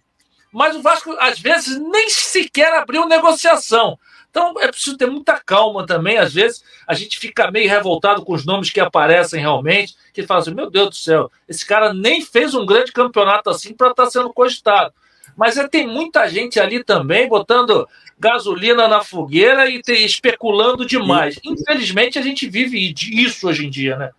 Mas 0.49 0.73
o 0.73 0.81
Vasco, 0.81 1.13
às 1.19 1.37
vezes, 1.37 1.77
nem 1.77 2.09
sequer 2.09 2.73
abriu 2.75 3.05
negociação. 3.05 3.99
Então 4.29 4.53
é 4.57 4.69
preciso 4.69 4.97
ter 4.97 5.07
muita 5.07 5.37
calma 5.37 5.85
também. 5.85 6.17
Às 6.17 6.33
vezes 6.33 6.63
a 6.87 6.93
gente 6.93 7.19
fica 7.19 7.51
meio 7.51 7.69
revoltado 7.69 8.23
com 8.23 8.33
os 8.33 8.45
nomes 8.45 8.69
que 8.69 8.79
aparecem 8.79 9.41
realmente, 9.41 9.95
que 10.13 10.23
fala 10.23 10.39
assim: 10.39 10.53
meu 10.53 10.71
Deus 10.71 10.89
do 10.89 10.95
céu, 10.95 11.29
esse 11.47 11.65
cara 11.65 11.93
nem 11.93 12.21
fez 12.21 12.55
um 12.55 12.65
grande 12.65 12.93
campeonato 12.93 13.49
assim 13.49 13.73
para 13.73 13.91
estar 13.91 14.05
tá 14.05 14.09
sendo 14.09 14.33
cogitado. 14.33 14.93
Mas 15.35 15.57
é, 15.57 15.67
tem 15.67 15.85
muita 15.85 16.27
gente 16.29 16.59
ali 16.59 16.83
também 16.83 17.27
botando 17.27 17.87
gasolina 18.23 18.87
na 18.87 19.03
fogueira 19.03 19.69
e 19.69 19.81
te, 19.81 19.91
especulando 19.91 20.85
demais. 20.85 21.37
Infelizmente, 21.43 22.17
a 22.17 22.21
gente 22.21 22.49
vive 22.49 22.95
isso 23.11 23.49
hoje 23.49 23.65
em 23.65 23.69
dia, 23.69 23.97
né? 23.97 24.11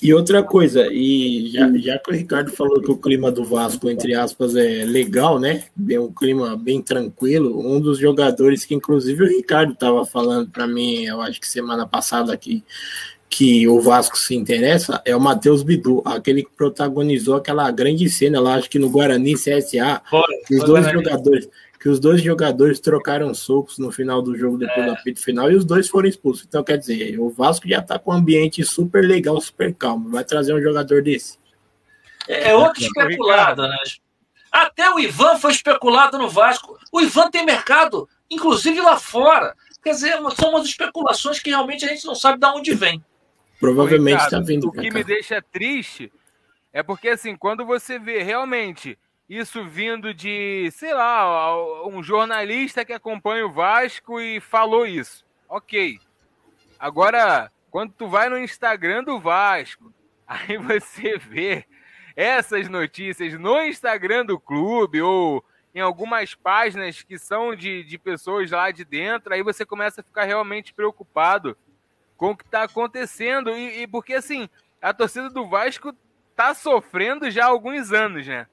E 0.00 0.14
outra 0.14 0.42
coisa, 0.42 0.86
e 0.90 1.50
já, 1.52 1.70
já 1.76 1.98
que 1.98 2.10
o 2.10 2.14
Ricardo 2.14 2.50
falou 2.50 2.80
que 2.80 2.90
o 2.90 2.96
clima 2.96 3.30
do 3.30 3.44
Vasco, 3.44 3.90
entre 3.90 4.14
aspas, 4.14 4.56
é 4.56 4.84
legal, 4.86 5.38
né? 5.38 5.64
É 5.90 6.00
um 6.00 6.10
clima 6.10 6.56
bem 6.56 6.80
tranquilo. 6.80 7.60
Um 7.60 7.78
dos 7.78 7.98
jogadores 7.98 8.64
que, 8.64 8.74
inclusive, 8.74 9.22
o 9.22 9.28
Ricardo 9.28 9.74
estava 9.74 10.06
falando 10.06 10.48
para 10.48 10.66
mim, 10.66 11.04
eu 11.04 11.20
acho 11.20 11.38
que 11.38 11.46
semana 11.46 11.86
passada 11.86 12.32
aqui, 12.32 12.64
que 13.28 13.68
o 13.68 13.78
Vasco 13.78 14.16
se 14.16 14.34
interessa 14.34 15.02
é 15.04 15.14
o 15.14 15.20
Matheus 15.20 15.62
Bidu, 15.62 16.02
aquele 16.06 16.44
que 16.44 16.50
protagonizou 16.56 17.36
aquela 17.36 17.70
grande 17.70 18.08
cena 18.08 18.40
lá, 18.40 18.54
acho 18.54 18.70
que 18.70 18.78
no 18.78 18.88
Guarani 18.88 19.34
CSA, 19.34 20.00
os 20.50 20.64
dois 20.64 20.84
Guarani. 20.84 20.92
jogadores 20.92 21.48
que 21.80 21.88
os 21.88 21.98
dois 21.98 22.22
jogadores 22.22 22.78
trocaram 22.78 23.32
socos 23.32 23.78
no 23.78 23.90
final 23.90 24.20
do 24.20 24.36
jogo 24.36 24.58
depois 24.58 24.80
é. 24.80 24.84
do 24.84 24.92
apito 24.92 25.18
final 25.18 25.50
e 25.50 25.56
os 25.56 25.64
dois 25.64 25.88
foram 25.88 26.06
expulsos. 26.06 26.44
Então, 26.46 26.62
quer 26.62 26.76
dizer, 26.76 27.18
o 27.18 27.30
Vasco 27.30 27.66
já 27.66 27.80
tá 27.80 27.98
com 27.98 28.10
um 28.10 28.14
ambiente 28.14 28.62
super 28.62 29.02
legal, 29.02 29.40
super 29.40 29.74
calmo. 29.74 30.10
Vai 30.10 30.22
trazer 30.22 30.52
um 30.52 30.60
jogador 30.60 31.02
desse. 31.02 31.38
É, 32.28 32.50
é 32.50 32.54
outro 32.54 32.82
especulado, 32.82 33.62
né? 33.62 33.78
Até 34.52 34.90
o 34.90 35.00
Ivan 35.00 35.38
foi 35.38 35.52
especulado 35.52 36.18
no 36.18 36.28
Vasco. 36.28 36.78
O 36.92 37.00
Ivan 37.00 37.30
tem 37.30 37.46
mercado, 37.46 38.06
inclusive 38.30 38.78
lá 38.78 38.98
fora. 38.98 39.56
Quer 39.82 39.92
dizer, 39.92 40.18
são 40.38 40.50
umas 40.50 40.66
especulações 40.66 41.40
que 41.40 41.48
realmente 41.48 41.86
a 41.86 41.88
gente 41.88 42.04
não 42.04 42.14
sabe 42.14 42.38
de 42.38 42.46
onde 42.46 42.74
vem. 42.74 43.02
Provavelmente 43.58 44.22
está 44.22 44.38
vindo. 44.38 44.68
O 44.68 44.72
que 44.72 44.86
cá. 44.86 44.94
me 44.94 45.02
deixa 45.02 45.40
triste 45.40 46.12
é 46.74 46.82
porque, 46.82 47.08
assim, 47.08 47.34
quando 47.34 47.64
você 47.64 47.98
vê 47.98 48.22
realmente 48.22 48.98
isso 49.30 49.64
vindo 49.64 50.12
de, 50.12 50.68
sei 50.72 50.92
lá, 50.92 51.54
um 51.86 52.02
jornalista 52.02 52.84
que 52.84 52.92
acompanha 52.92 53.46
o 53.46 53.52
Vasco 53.52 54.20
e 54.20 54.40
falou 54.40 54.84
isso. 54.84 55.24
Ok. 55.48 56.00
Agora, 56.76 57.48
quando 57.70 57.92
tu 57.92 58.08
vai 58.08 58.28
no 58.28 58.36
Instagram 58.36 59.04
do 59.04 59.20
Vasco, 59.20 59.94
aí 60.26 60.56
você 60.56 61.16
vê 61.16 61.64
essas 62.16 62.68
notícias 62.68 63.38
no 63.38 63.62
Instagram 63.62 64.26
do 64.26 64.36
clube 64.36 65.00
ou 65.00 65.44
em 65.72 65.78
algumas 65.80 66.34
páginas 66.34 67.00
que 67.04 67.16
são 67.16 67.54
de, 67.54 67.84
de 67.84 67.96
pessoas 67.96 68.50
lá 68.50 68.72
de 68.72 68.84
dentro, 68.84 69.32
aí 69.32 69.44
você 69.44 69.64
começa 69.64 70.00
a 70.00 70.04
ficar 70.04 70.24
realmente 70.24 70.74
preocupado 70.74 71.56
com 72.16 72.32
o 72.32 72.36
que 72.36 72.42
está 72.42 72.64
acontecendo. 72.64 73.50
E, 73.50 73.82
e, 73.82 73.86
porque, 73.86 74.14
assim, 74.14 74.48
a 74.82 74.92
torcida 74.92 75.30
do 75.30 75.48
Vasco 75.48 75.94
está 76.32 76.52
sofrendo 76.52 77.30
já 77.30 77.44
há 77.44 77.48
alguns 77.48 77.92
anos, 77.92 78.26
né? 78.26 78.48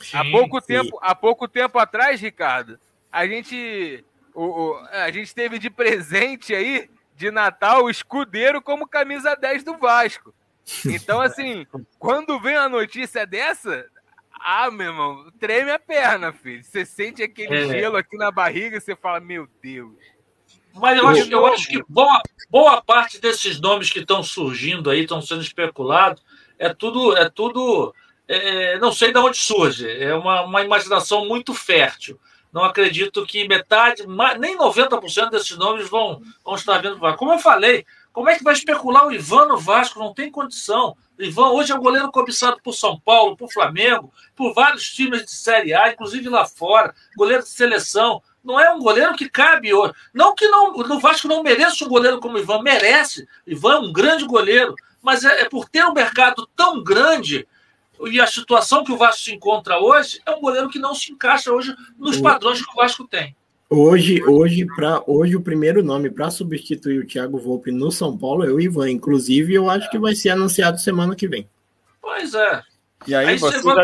Sim, 0.00 0.16
há, 0.16 0.30
pouco 0.30 0.60
tempo, 0.60 0.98
há 1.00 1.14
pouco 1.14 1.48
tempo 1.48 1.78
atrás, 1.78 2.20
Ricardo, 2.20 2.78
a 3.10 3.26
gente, 3.26 4.04
o, 4.34 4.44
o, 4.44 4.76
a 4.90 5.10
gente 5.10 5.34
teve 5.34 5.58
de 5.58 5.70
presente 5.70 6.54
aí, 6.54 6.90
de 7.16 7.30
Natal, 7.30 7.84
o 7.84 7.90
escudeiro 7.90 8.60
como 8.60 8.88
camisa 8.88 9.36
10 9.36 9.62
do 9.62 9.78
Vasco. 9.78 10.34
Então, 10.86 11.20
assim, 11.20 11.66
quando 11.98 12.40
vem 12.40 12.56
a 12.56 12.68
notícia 12.68 13.26
dessa, 13.26 13.86
ah, 14.40 14.70
meu 14.70 14.88
irmão, 14.88 15.32
treme 15.38 15.70
a 15.70 15.78
perna, 15.78 16.32
filho. 16.32 16.62
Você 16.64 16.84
sente 16.84 17.22
aquele 17.22 17.56
é. 17.56 17.68
gelo 17.68 17.96
aqui 17.96 18.16
na 18.16 18.30
barriga 18.30 18.76
e 18.76 18.80
você 18.80 18.96
fala, 18.96 19.20
meu 19.20 19.48
Deus. 19.62 19.94
Mas 20.74 20.98
eu 20.98 21.08
acho, 21.08 21.30
eu 21.30 21.46
acho 21.46 21.68
que 21.68 21.82
boa, 21.88 22.20
boa 22.50 22.82
parte 22.82 23.20
desses 23.20 23.60
nomes 23.60 23.90
que 23.90 24.00
estão 24.00 24.22
surgindo 24.24 24.90
aí, 24.90 25.02
estão 25.02 25.22
sendo 25.22 25.40
especulados, 25.40 26.20
é 26.58 26.74
tudo, 26.74 27.16
é 27.16 27.30
tudo, 27.30 27.94
é, 28.28 28.78
não 28.78 28.92
sei 28.92 29.12
de 29.12 29.18
onde 29.18 29.36
surge, 29.36 29.88
é 29.88 30.14
uma, 30.14 30.42
uma 30.42 30.62
imaginação 30.62 31.26
muito 31.26 31.52
fértil. 31.54 32.18
Não 32.52 32.64
acredito 32.64 33.26
que 33.26 33.48
metade, 33.48 34.04
nem 34.38 34.56
90% 34.56 35.30
desses 35.30 35.56
nomes 35.56 35.88
vão, 35.88 36.22
vão 36.44 36.54
estar 36.54 36.78
vindo 36.78 36.98
para 37.00 37.16
Como 37.16 37.32
eu 37.32 37.38
falei, 37.38 37.84
como 38.12 38.30
é 38.30 38.38
que 38.38 38.44
vai 38.44 38.54
especular 38.54 39.06
o 39.06 39.12
Ivan 39.12 39.46
no 39.46 39.58
Vasco? 39.58 39.98
Não 39.98 40.14
tem 40.14 40.30
condição. 40.30 40.96
O 41.18 41.22
Ivan 41.22 41.48
hoje 41.48 41.72
é 41.72 41.74
um 41.74 41.80
goleiro 41.80 42.12
cobiçado 42.12 42.60
por 42.62 42.72
São 42.72 42.98
Paulo, 43.00 43.36
por 43.36 43.52
Flamengo, 43.52 44.12
por 44.36 44.54
vários 44.54 44.88
times 44.88 45.24
de 45.24 45.32
Série 45.32 45.74
A, 45.74 45.92
inclusive 45.92 46.28
lá 46.28 46.46
fora, 46.46 46.94
goleiro 47.16 47.42
de 47.42 47.48
seleção 47.48 48.22
não 48.44 48.60
é 48.60 48.70
um 48.72 48.78
goleiro 48.78 49.14
que 49.14 49.28
cabe 49.28 49.72
hoje. 49.72 49.94
Não 50.12 50.34
que 50.34 50.46
não, 50.46 50.76
o 50.76 51.00
Vasco 51.00 51.26
não 51.26 51.42
mereça 51.42 51.84
um 51.84 51.88
goleiro 51.88 52.20
como 52.20 52.36
o 52.36 52.38
Ivan, 52.38 52.62
merece. 52.62 53.26
Ivan 53.46 53.72
é 53.72 53.78
um 53.78 53.92
grande 53.92 54.26
goleiro, 54.26 54.74
mas 55.02 55.24
é, 55.24 55.40
é, 55.40 55.48
por 55.48 55.68
ter 55.68 55.84
um 55.86 55.94
mercado 55.94 56.46
tão 56.54 56.84
grande 56.84 57.48
e 58.06 58.20
a 58.20 58.26
situação 58.26 58.84
que 58.84 58.92
o 58.92 58.96
Vasco 58.96 59.22
se 59.22 59.32
encontra 59.32 59.78
hoje, 59.78 60.20
é 60.26 60.30
um 60.30 60.40
goleiro 60.40 60.68
que 60.68 60.78
não 60.78 60.94
se 60.94 61.12
encaixa 61.12 61.52
hoje 61.52 61.74
nos 61.98 62.20
padrões 62.20 62.64
que 62.64 62.70
o 62.70 62.76
Vasco 62.76 63.06
tem. 63.06 63.34
Hoje, 63.68 64.22
hoje, 64.22 64.66
para 64.76 65.02
hoje 65.06 65.36
o 65.36 65.40
primeiro 65.40 65.82
nome 65.82 66.10
para 66.10 66.30
substituir 66.30 66.98
o 67.00 67.06
Thiago 67.06 67.38
Volpe 67.38 67.72
no 67.72 67.90
São 67.90 68.16
Paulo 68.16 68.44
é 68.44 68.50
o 68.50 68.60
Ivan. 68.60 68.90
Inclusive, 68.90 69.54
eu 69.54 69.68
acho 69.70 69.90
que 69.90 69.98
vai 69.98 70.14
ser 70.14 70.30
anunciado 70.30 70.78
semana 70.78 71.16
que 71.16 71.26
vem. 71.26 71.48
Pois 72.00 72.34
é. 72.34 72.62
E 73.06 73.14
aí, 73.14 73.26
aí 73.26 73.38
você 73.38 73.60
você 73.60 73.80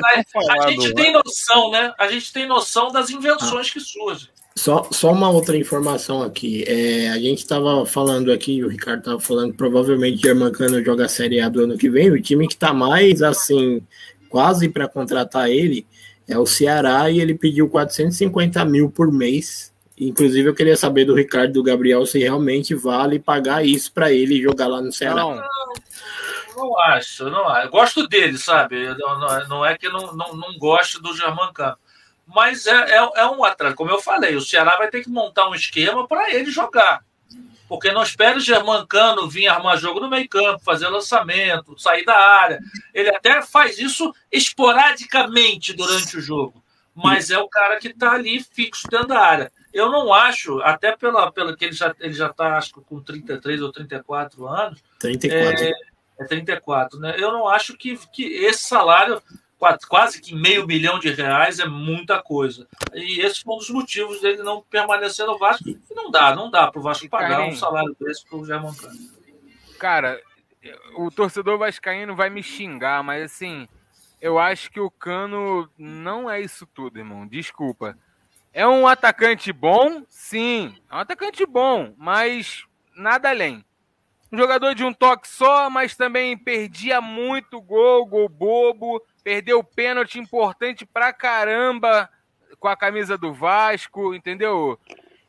a 0.61 0.71
gente 0.71 0.89
né? 0.89 0.95
tem 0.95 1.13
noção, 1.13 1.71
né? 1.71 1.95
A 1.99 2.09
gente 2.09 2.33
tem 2.33 2.47
noção 2.47 2.91
das 2.93 3.11
invenções 3.11 3.69
ah. 3.69 3.73
que 3.73 3.81
surgem. 3.81 4.29
Só, 4.57 4.89
só 4.91 5.13
uma 5.13 5.31
outra 5.31 5.57
informação 5.57 6.23
aqui. 6.23 6.65
É, 6.67 7.09
a 7.11 7.19
gente 7.19 7.39
estava 7.39 7.87
falando 7.87 8.33
aqui, 8.33 8.63
o 8.65 8.69
Ricardo 8.69 8.99
estava 9.01 9.21
falando, 9.21 9.55
provavelmente 9.55 10.21
Germancano 10.21 10.85
joga 10.85 11.05
a 11.05 11.09
Série 11.09 11.41
A 11.41 11.49
do 11.49 11.63
ano 11.63 11.79
que 11.79 11.89
vem. 11.89 12.11
O 12.11 12.21
time 12.21 12.47
que 12.47 12.55
está 12.55 12.75
mais, 12.75 13.23
assim, 13.23 13.81
quase 14.29 14.69
para 14.69 14.89
contratar 14.89 15.49
ele 15.49 15.87
é 16.29 16.39
o 16.39 16.47
Ceará 16.47 17.11
e 17.11 17.21
ele 17.21 17.35
pediu 17.35 17.69
450 17.69 18.65
mil 18.65 18.91
por 18.91 19.13
mês. 19.13 19.73
Inclusive, 19.99 20.49
eu 20.49 20.55
queria 20.55 20.77
saber 20.77 21.05
do 21.05 21.15
Ricardo 21.15 21.53
do 21.53 21.63
Gabriel 21.63 22.05
se 22.07 22.19
realmente 22.19 22.75
vale 22.75 23.19
pagar 23.19 23.65
isso 23.65 23.93
para 23.93 24.11
ele 24.11 24.43
jogar 24.43 24.67
lá 24.67 24.81
no 24.81 24.93
Ceará. 24.93 25.17
Não, 25.17 25.43
não 26.57 26.79
acho, 26.79 27.25
não 27.31 27.49
acho. 27.49 27.67
Eu 27.67 27.71
gosto 27.71 28.09
dele, 28.09 28.39
sabe? 28.39 28.89
Não, 28.97 29.19
não, 29.19 29.49
não 29.49 29.67
é 29.67 29.77
que 29.77 29.87
eu 29.87 29.93
não, 29.93 30.15
não, 30.15 30.35
não 30.35 30.59
gosto 30.59 31.01
do 31.01 31.15
Germancano 31.15 31.77
mas 32.35 32.67
é, 32.67 32.73
é, 32.73 33.11
é 33.17 33.27
um 33.27 33.45
atraso. 33.45 33.75
Como 33.75 33.91
eu 33.91 34.01
falei, 34.01 34.37
o 34.37 34.41
Ceará 34.41 34.77
vai 34.77 34.89
ter 34.89 35.03
que 35.03 35.11
montar 35.11 35.49
um 35.49 35.55
esquema 35.55 36.07
para 36.07 36.33
ele 36.33 36.51
jogar. 36.51 37.05
Porque 37.69 37.93
não 37.93 38.03
espera 38.03 38.37
o 38.37 38.41
Germancano 38.41 39.29
vir 39.29 39.47
armar 39.47 39.79
jogo 39.79 40.01
no 40.01 40.09
meio 40.09 40.29
campo, 40.29 40.65
fazer 40.65 40.89
lançamento, 40.89 41.79
sair 41.79 42.05
da 42.05 42.17
área. 42.17 42.61
Ele 42.93 43.09
até 43.11 43.43
faz 43.43 43.79
isso 43.79 44.13
esporadicamente 44.31 45.73
durante 45.73 46.17
o 46.17 46.21
jogo. 46.21 46.63
Mas 46.95 47.31
é 47.31 47.39
o 47.39 47.49
cara 47.49 47.79
que 47.79 47.89
está 47.89 48.13
ali 48.13 48.43
fixo 48.43 48.89
dentro 48.91 49.09
da 49.09 49.21
área. 49.21 49.53
Eu 49.73 49.91
não 49.91 50.13
acho, 50.13 50.61
até 50.63 50.97
pela, 50.97 51.31
pela 51.31 51.57
que 51.57 51.65
ele 51.65 51.73
já 51.73 51.95
ele 52.01 52.13
já 52.13 52.27
está, 52.27 52.59
acho 52.59 52.75
que 52.75 52.81
com 52.81 53.01
33 53.01 53.63
ou 53.63 53.71
34 53.71 54.47
anos. 54.49 54.83
34. 54.99 55.65
É, 55.65 55.73
é 56.21 56.25
34, 56.25 56.99
né? 56.99 57.15
Eu 57.17 57.31
não 57.33 57.49
acho 57.49 57.77
que, 57.77 57.97
que 58.13 58.25
esse 58.25 58.63
salário 58.63 59.23
quase 59.89 60.21
que 60.21 60.35
meio 60.35 60.67
milhão 60.67 60.99
de 60.99 61.11
reais 61.11 61.59
é 61.59 61.67
muita 61.67 62.23
coisa. 62.23 62.67
E 62.95 63.21
esse 63.21 63.43
foi 63.43 63.55
um 63.55 63.59
dos 63.59 63.71
motivos 63.71 64.21
dele 64.21 64.43
não 64.43 64.63
permanecer 64.63 65.27
no 65.27 65.39
Vasco. 65.39 65.69
E 65.69 65.79
não 65.95 66.11
dá, 66.11 66.35
não 66.35 66.51
dá 66.51 66.71
para 66.71 66.81
o 66.81 66.83
Vasco 66.83 67.09
pagar 67.09 67.43
um 67.43 67.55
salário 67.55 67.95
desse 68.01 68.25
para 68.27 68.39
o 68.39 68.47
Germán. 68.47 68.73
Cara, 69.79 70.21
o 70.97 71.11
torcedor 71.11 71.59
vascaíno 71.59 72.17
vai 72.17 72.31
me 72.31 72.43
xingar, 72.43 73.03
mas 73.03 73.25
assim, 73.25 73.69
eu 74.21 74.39
acho 74.39 74.71
que 74.71 74.81
o 74.81 74.91
Cano 74.91 75.69
não 75.79 76.31
é 76.31 76.41
isso 76.41 76.67
tudo, 76.67 76.99
irmão. 76.99 77.27
Desculpa. 77.27 77.97
É 78.53 78.67
um 78.67 78.87
atacante 78.87 79.53
bom? 79.53 80.03
Sim, 80.09 80.75
é 80.91 80.97
um 80.97 80.99
atacante 80.99 81.47
bom, 81.47 81.95
mas 81.97 82.65
nada 82.97 83.29
além. 83.31 83.65
Um 84.33 84.39
jogador 84.39 84.75
de 84.75 84.85
um 84.85 84.93
toque 84.93 85.29
só, 85.29 85.69
mas 85.69 85.97
também 85.97 86.37
perdia 86.37 87.01
muito 87.01 87.61
gol, 87.61 88.07
gol 88.07 88.29
bobo 88.29 89.03
Perdeu 89.23 89.63
pênalti 89.63 90.19
importante 90.19 90.87
pra 90.87 91.13
caramba 91.13 92.09
com 92.59 92.69
a 92.69 92.77
camisa 92.77 93.17
do 93.17 93.33
Vasco, 93.33 94.15
entendeu? 94.15 94.79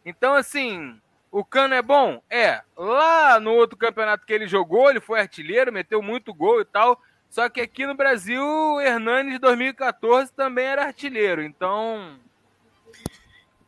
Então, 0.05 0.33
assim, 0.33 0.99
o 1.31 1.45
Cano 1.45 1.73
é 1.73 1.81
bom? 1.81 2.21
É. 2.29 2.61
Lá 2.77 3.39
no 3.39 3.51
outro 3.53 3.77
campeonato 3.77 4.25
que 4.25 4.33
ele 4.33 4.47
jogou, 4.47 4.89
ele 4.89 4.99
foi 4.99 5.19
artilheiro, 5.19 5.71
meteu 5.71 6.01
muito 6.01 6.33
gol 6.33 6.61
e 6.61 6.65
tal. 6.65 7.01
Só 7.29 7.47
que 7.47 7.61
aqui 7.61 7.85
no 7.85 7.95
Brasil, 7.95 8.43
o 8.43 8.81
Hernani 8.81 9.31
de 9.31 9.39
2014 9.39 10.33
também 10.33 10.65
era 10.65 10.83
artilheiro. 10.83 11.41
Então. 11.41 12.19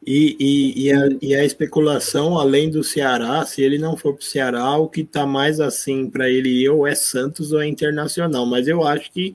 E, 0.06 0.36
e, 0.38 0.88
e, 0.88 0.92
a, 0.92 1.00
e 1.22 1.34
a 1.34 1.46
especulação, 1.46 2.38
além 2.38 2.70
do 2.70 2.84
Ceará, 2.84 3.46
se 3.46 3.62
ele 3.62 3.78
não 3.78 3.96
for 3.96 4.14
para 4.14 4.20
o 4.20 4.26
Ceará, 4.26 4.76
o 4.76 4.90
que 4.90 5.00
está 5.00 5.26
mais 5.26 5.62
assim 5.62 6.10
para 6.10 6.30
ele 6.30 6.50
ir 6.50 6.70
ou 6.70 6.86
é 6.86 6.94
Santos 6.94 7.54
ou 7.54 7.62
é 7.62 7.68
Internacional. 7.68 8.46
Mas 8.46 8.68
eu 8.68 8.86
acho 8.86 9.10
que 9.10 9.34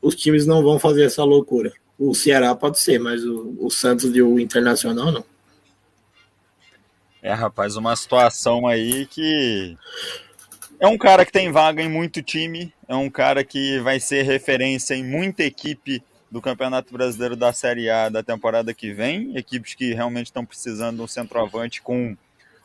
os 0.00 0.14
times 0.14 0.46
não 0.46 0.62
vão 0.62 0.78
fazer 0.78 1.04
essa 1.04 1.24
loucura. 1.24 1.72
O 1.98 2.14
Ceará 2.14 2.54
pode 2.54 2.80
ser, 2.80 2.98
mas 2.98 3.24
o, 3.24 3.56
o 3.60 3.70
Santos 3.70 4.14
e 4.16 4.22
o 4.22 4.38
Internacional 4.38 5.12
não. 5.12 5.24
É, 7.22 7.32
rapaz, 7.34 7.76
uma 7.76 7.94
situação 7.94 8.66
aí 8.66 9.04
que 9.06 9.76
é 10.78 10.86
um 10.86 10.96
cara 10.96 11.26
que 11.26 11.32
tem 11.32 11.52
vaga 11.52 11.82
em 11.82 11.88
muito 11.88 12.22
time, 12.22 12.72
é 12.88 12.96
um 12.96 13.10
cara 13.10 13.44
que 13.44 13.78
vai 13.80 14.00
ser 14.00 14.22
referência 14.22 14.94
em 14.94 15.04
muita 15.04 15.42
equipe 15.42 16.02
do 16.30 16.40
Campeonato 16.40 16.92
Brasileiro 16.92 17.36
da 17.36 17.52
Série 17.52 17.90
A 17.90 18.08
da 18.08 18.22
temporada 18.22 18.72
que 18.72 18.94
vem, 18.94 19.36
equipes 19.36 19.74
que 19.74 19.92
realmente 19.92 20.26
estão 20.26 20.46
precisando 20.46 20.96
de 20.96 21.02
um 21.02 21.06
centroavante 21.06 21.82
com 21.82 22.16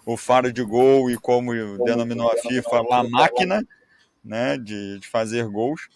o 0.06 0.16
faro 0.16 0.54
de 0.54 0.64
gol 0.64 1.10
e 1.12 1.18
como 1.18 1.52
denominou 1.84 2.32
a 2.32 2.38
FIFA, 2.38 2.84
a 2.90 3.04
máquina 3.04 3.68
né, 4.24 4.58
de, 4.58 5.00
de 5.00 5.08
fazer 5.08 5.46
gols 5.48 5.90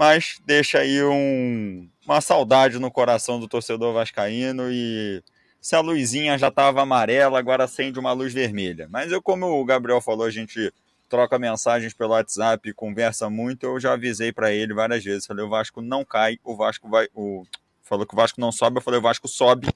mas 0.00 0.40
deixa 0.46 0.78
aí 0.78 1.04
um, 1.04 1.86
uma 2.06 2.22
saudade 2.22 2.78
no 2.78 2.90
coração 2.90 3.38
do 3.38 3.46
torcedor 3.46 3.92
vascaíno 3.92 4.72
e 4.72 5.22
se 5.60 5.76
a 5.76 5.80
luzinha 5.80 6.38
já 6.38 6.48
estava 6.48 6.80
amarela, 6.80 7.38
agora 7.38 7.64
acende 7.64 7.98
uma 7.98 8.10
luz 8.12 8.32
vermelha. 8.32 8.88
Mas 8.90 9.12
eu, 9.12 9.20
como 9.20 9.60
o 9.60 9.62
Gabriel 9.62 10.00
falou, 10.00 10.24
a 10.24 10.30
gente 10.30 10.72
troca 11.06 11.38
mensagens 11.38 11.92
pelo 11.92 12.12
WhatsApp, 12.12 12.72
conversa 12.72 13.28
muito, 13.28 13.66
eu 13.66 13.78
já 13.78 13.92
avisei 13.92 14.32
para 14.32 14.50
ele 14.50 14.72
várias 14.72 15.04
vezes. 15.04 15.26
Falei, 15.26 15.44
o 15.44 15.50
Vasco 15.50 15.82
não 15.82 16.02
cai, 16.02 16.38
o 16.42 16.56
Vasco 16.56 16.88
vai. 16.88 17.06
O... 17.14 17.44
Falou 17.82 18.06
que 18.06 18.14
o 18.14 18.16
Vasco 18.16 18.40
não 18.40 18.50
sobe, 18.50 18.78
eu 18.78 18.82
falei, 18.82 19.00
o 19.00 19.02
Vasco 19.02 19.28
sobe. 19.28 19.68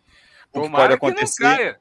O 0.55 0.63
que 0.63 0.71
pode 0.71 0.95
acontecer. 0.95 1.79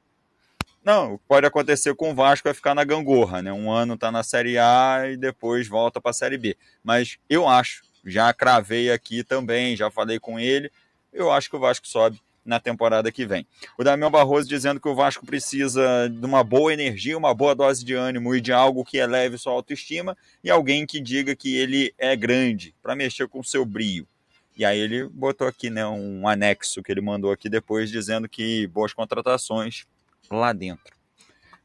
Não, 0.84 1.06
não, 1.06 1.14
o 1.14 1.18
que 1.18 1.24
pode 1.26 1.46
acontecer 1.46 1.94
com 1.94 2.10
o 2.10 2.14
Vasco 2.14 2.46
é 2.46 2.52
ficar 2.52 2.74
na 2.74 2.84
gangorra, 2.84 3.40
né? 3.40 3.50
Um 3.54 3.72
ano 3.72 3.96
tá 3.96 4.12
na 4.12 4.22
Série 4.22 4.58
A 4.58 5.04
e 5.10 5.16
depois 5.16 5.66
volta 5.66 5.98
para 5.98 6.10
a 6.10 6.12
Série 6.12 6.36
B. 6.36 6.58
Mas 6.82 7.16
eu 7.26 7.48
acho, 7.48 7.82
já 8.04 8.32
cravei 8.32 8.90
aqui 8.90 9.22
também, 9.22 9.76
já 9.76 9.90
falei 9.90 10.18
com 10.18 10.38
ele, 10.38 10.70
eu 11.12 11.30
acho 11.30 11.48
que 11.48 11.56
o 11.56 11.60
Vasco 11.60 11.86
sobe 11.86 12.20
na 12.44 12.60
temporada 12.60 13.10
que 13.10 13.24
vem. 13.24 13.46
O 13.78 13.84
Damião 13.84 14.10
Barroso 14.10 14.48
dizendo 14.48 14.78
que 14.78 14.88
o 14.88 14.94
Vasco 14.94 15.24
precisa 15.24 16.08
de 16.08 16.26
uma 16.26 16.44
boa 16.44 16.72
energia, 16.72 17.16
uma 17.16 17.32
boa 17.32 17.54
dose 17.54 17.84
de 17.84 17.94
ânimo 17.94 18.34
e 18.34 18.40
de 18.40 18.52
algo 18.52 18.84
que 18.84 18.98
eleve 18.98 19.38
sua 19.38 19.52
autoestima 19.52 20.16
e 20.42 20.50
alguém 20.50 20.86
que 20.86 21.00
diga 21.00 21.34
que 21.34 21.56
ele 21.56 21.94
é 21.96 22.14
grande 22.14 22.74
para 22.82 22.94
mexer 22.94 23.26
com 23.28 23.42
seu 23.42 23.64
brio. 23.64 24.06
E 24.56 24.64
aí 24.64 24.78
ele 24.78 25.08
botou 25.08 25.48
aqui 25.48 25.70
né, 25.70 25.86
um 25.86 26.28
anexo 26.28 26.82
que 26.82 26.92
ele 26.92 27.00
mandou 27.00 27.32
aqui 27.32 27.48
depois 27.48 27.90
dizendo 27.90 28.28
que 28.28 28.66
boas 28.68 28.92
contratações 28.92 29.86
lá 30.30 30.52
dentro. 30.52 30.94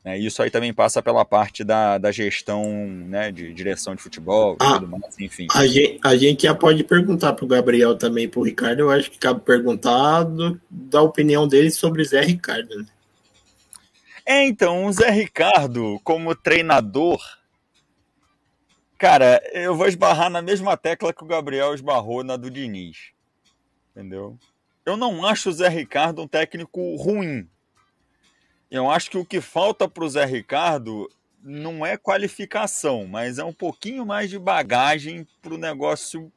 Né? 0.03 0.17
Isso 0.17 0.41
aí 0.41 0.49
também 0.49 0.73
passa 0.73 1.01
pela 1.01 1.25
parte 1.25 1.63
da, 1.63 1.97
da 1.97 2.11
gestão 2.11 2.87
né, 2.87 3.31
de 3.31 3.53
direção 3.53 3.95
de 3.95 4.01
futebol 4.01 4.55
ah, 4.59 4.73
tudo 4.73 4.87
mais, 4.87 5.19
enfim. 5.19 5.47
A 5.53 5.67
gente, 5.67 5.99
a 6.03 6.15
gente 6.15 6.43
já 6.43 6.55
pode 6.55 6.83
perguntar 6.83 7.33
para 7.33 7.45
o 7.45 7.47
Gabriel 7.47 7.97
também, 7.97 8.27
para 8.27 8.39
o 8.39 8.43
Ricardo, 8.43 8.79
eu 8.79 8.89
acho 8.89 9.11
que 9.11 9.17
cabe 9.17 9.41
perguntar 9.41 10.23
do, 10.23 10.59
da 10.69 11.01
opinião 11.01 11.47
dele 11.47 11.69
sobre 11.69 12.03
Zé 12.03 12.21
Ricardo. 12.21 12.75
Né? 12.77 12.85
É, 14.25 14.45
então, 14.45 14.85
o 14.85 14.93
Zé 14.93 15.09
Ricardo, 15.09 15.99
como 16.03 16.35
treinador, 16.35 17.19
cara, 18.97 19.41
eu 19.53 19.75
vou 19.75 19.87
esbarrar 19.87 20.29
na 20.29 20.41
mesma 20.41 20.77
tecla 20.77 21.11
que 21.11 21.23
o 21.23 21.27
Gabriel 21.27 21.73
esbarrou 21.73 22.23
na 22.23 22.37
do 22.37 22.49
Diniz. 22.49 23.11
Entendeu? 23.91 24.37
Eu 24.85 24.95
não 24.95 25.25
acho 25.25 25.49
o 25.49 25.53
Zé 25.53 25.67
Ricardo 25.67 26.21
um 26.21 26.27
técnico 26.27 26.95
ruim. 26.95 27.47
Eu 28.71 28.89
acho 28.89 29.09
que 29.09 29.17
o 29.17 29.25
que 29.25 29.41
falta 29.41 29.87
para 29.87 30.03
o 30.03 30.09
Zé 30.09 30.25
Ricardo 30.25 31.09
não 31.41 31.85
é 31.85 31.97
qualificação, 31.97 33.07
mas 33.07 33.39
é 33.39 33.43
um 33.43 33.53
pouquinho 33.53 34.05
mais 34.05 34.29
de 34.29 34.37
bagagem 34.37 35.27
para 35.41 35.53
o 35.53 35.57
negócio, 35.57 36.31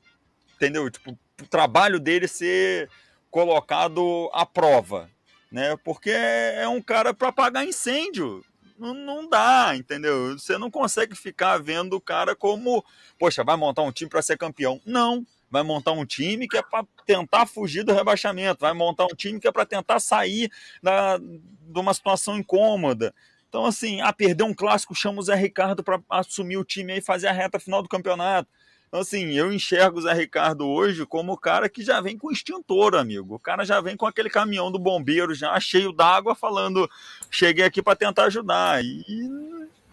entendeu? 0.55 0.91
Tipo, 0.91 1.19
o 1.41 1.47
trabalho 1.47 2.01
dele 2.01 2.27
ser 2.27 2.89
colocado 3.31 4.31
à 4.33 4.47
prova, 4.47 5.11
né? 5.51 5.77
Porque 5.85 6.11
é 6.11 6.67
um 6.69 6.81
cara 6.81 7.13
para 7.13 7.29
apagar 7.29 7.67
incêndio. 7.67 8.45
Não, 8.79 8.95
não 8.95 9.29
dá, 9.29 9.77
entendeu? 9.77 10.39
Você 10.39 10.57
não 10.57 10.71
consegue 10.71 11.15
ficar 11.15 11.59
vendo 11.59 11.95
o 11.95 12.01
cara 12.01 12.35
como, 12.35 12.85
poxa, 13.19 13.45
vai 13.45 13.57
montar 13.57 13.83
um 13.83 13.93
time 13.93 14.09
para 14.09 14.23
ser 14.23 14.39
campeão. 14.39 14.81
Não 14.87 15.27
vai 15.53 15.62
montar 15.62 15.93
um 15.93 16.07
time 16.07 16.49
que 16.49 16.57
é 16.57 16.62
para 16.62 16.87
tentar 17.05 17.45
fugir 17.45 17.85
do 17.85 17.93
rebaixamento, 17.93 18.62
vai 18.62 18.73
montar 18.73 19.05
um 19.05 19.15
time 19.15 19.39
que 19.39 19.47
é 19.47 19.53
para 19.53 19.66
tentar 19.66 20.01
sair 20.01 20.51
da, 20.83 21.19
de 21.19 21.79
uma 21.79 21.93
situação 21.93 22.39
incômoda. 22.39 23.15
Então, 23.51 23.66
assim, 23.66 24.01
ah, 24.01 24.15
perder 24.15 24.45
um 24.45 24.55
clássico, 24.55 24.95
chama 24.95 25.20
o 25.20 25.23
Zé 25.23 25.35
Ricardo 25.35 25.85
para 25.85 26.01
assumir 26.09 26.57
o 26.57 26.65
time 26.65 26.97
e 26.97 27.03
fazer 27.03 27.27
a 27.27 27.33
reta 27.33 27.61
final 27.61 27.83
do 27.83 27.89
campeonato. 27.89 28.49
Então, 28.89 29.01
assim, 29.01 29.33
eu 29.33 29.53
enxergo 29.53 29.99
o 29.99 30.03
Zé 30.03 30.15
Ricardo 30.15 30.66
hoje 30.66 31.05
como 31.05 31.33
o 31.33 31.37
cara 31.37 31.69
que 31.69 31.85
já 31.85 32.01
vem 32.01 32.16
com 32.16 32.33
extintor, 32.33 32.95
amigo. 32.95 33.35
O 33.35 33.39
cara 33.39 33.62
já 33.65 33.79
vem 33.79 33.95
com 33.95 34.07
aquele 34.07 34.31
caminhão 34.31 34.73
do 34.73 34.79
bombeiro 34.79 35.35
já 35.35 35.59
cheio 35.61 35.93
d'água, 35.93 36.35
falando: 36.35 36.91
cheguei 37.31 37.65
aqui 37.65 37.83
para 37.83 37.97
tentar 37.97 38.24
ajudar. 38.24 38.83
E 38.83 39.29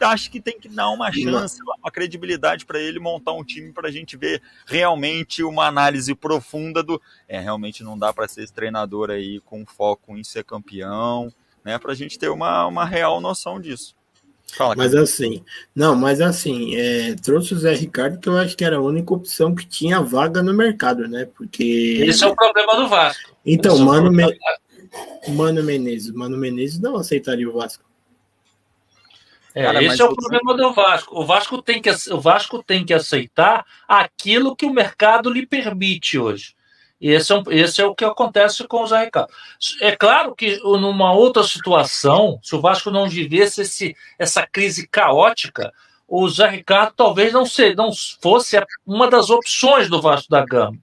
acho 0.07 0.31
que 0.31 0.39
tem 0.39 0.59
que 0.59 0.69
dar 0.69 0.89
uma 0.89 1.11
chance, 1.11 1.59
uma 1.61 1.91
credibilidade 1.91 2.65
para 2.65 2.79
ele 2.79 2.99
montar 2.99 3.33
um 3.33 3.43
time 3.43 3.71
para 3.71 3.87
a 3.87 3.91
gente 3.91 4.17
ver 4.17 4.41
realmente 4.65 5.43
uma 5.43 5.67
análise 5.67 6.13
profunda 6.15 6.81
do. 6.81 7.01
É, 7.27 7.39
realmente 7.39 7.83
não 7.83 7.97
dá 7.97 8.13
para 8.13 8.27
ser 8.27 8.43
esse 8.43 8.53
treinador 8.53 9.09
aí 9.09 9.39
com 9.41 9.65
foco 9.65 10.17
em 10.17 10.23
ser 10.23 10.43
campeão, 10.43 11.33
né? 11.63 11.77
Para 11.77 11.91
a 11.91 11.95
gente 11.95 12.17
ter 12.17 12.29
uma, 12.29 12.65
uma 12.65 12.85
real 12.85 13.19
noção 13.19 13.59
disso. 13.59 13.95
Fala, 14.55 14.75
mas 14.75 14.95
assim, 14.95 15.43
não, 15.75 15.95
mas 15.95 16.19
assim, 16.21 16.75
é, 16.75 17.15
trouxe 17.15 17.53
o 17.53 17.59
Zé 17.59 17.73
Ricardo, 17.73 18.19
que 18.19 18.27
eu 18.27 18.37
acho 18.37 18.57
que 18.57 18.65
era 18.65 18.77
a 18.77 18.81
única 18.81 19.13
opção 19.13 19.53
que 19.53 19.65
tinha 19.65 20.01
vaga 20.01 20.41
no 20.41 20.53
mercado, 20.53 21.07
né? 21.07 21.27
Porque. 21.35 22.03
Esse 22.05 22.23
é 22.23 22.27
o 22.27 22.35
problema 22.35 22.75
do 22.75 22.87
Vasco. 22.87 23.35
Então, 23.45 23.75
é 23.75 23.83
Mano, 23.83 24.11
Me... 24.11 24.25
Mano 25.29 25.63
Menezes, 25.63 26.11
Mano 26.11 26.37
Menezes 26.37 26.79
não 26.79 26.95
aceitaria 26.95 27.47
o 27.47 27.53
Vasco. 27.53 27.88
É, 29.59 29.63
Cara, 29.63 29.83
esse 29.83 30.01
é 30.01 30.05
o 30.05 30.15
problema 30.15 30.55
do 30.55 30.71
Vasco. 30.71 31.19
O 31.19 31.25
Vasco, 31.25 31.61
tem 31.61 31.81
que, 31.81 31.89
o 31.89 32.21
Vasco 32.21 32.63
tem 32.63 32.85
que 32.85 32.93
aceitar 32.93 33.65
aquilo 33.85 34.55
que 34.55 34.65
o 34.65 34.73
mercado 34.73 35.29
lhe 35.29 35.45
permite 35.45 36.17
hoje. 36.17 36.55
E 37.01 37.11
esse 37.11 37.33
é, 37.33 37.35
um, 37.35 37.43
esse 37.49 37.81
é 37.81 37.85
o 37.85 37.93
que 37.93 38.05
acontece 38.05 38.65
com 38.65 38.83
o 38.83 38.87
Zé 38.87 39.03
Ricardo. 39.03 39.29
É 39.81 39.93
claro 39.93 40.33
que 40.33 40.61
numa 40.63 41.11
outra 41.11 41.43
situação, 41.43 42.39
se 42.41 42.55
o 42.55 42.61
Vasco 42.61 42.89
não 42.89 43.09
vivesse 43.09 43.63
esse, 43.63 43.97
essa 44.17 44.47
crise 44.47 44.87
caótica, 44.87 45.73
o 46.07 46.29
Zé 46.29 46.47
Ricardo 46.47 46.93
talvez 46.95 47.33
não, 47.33 47.45
ser, 47.45 47.75
não 47.75 47.89
fosse 48.21 48.57
uma 48.85 49.09
das 49.09 49.29
opções 49.29 49.89
do 49.89 50.01
Vasco 50.01 50.29
da 50.29 50.45
Gama. 50.45 50.77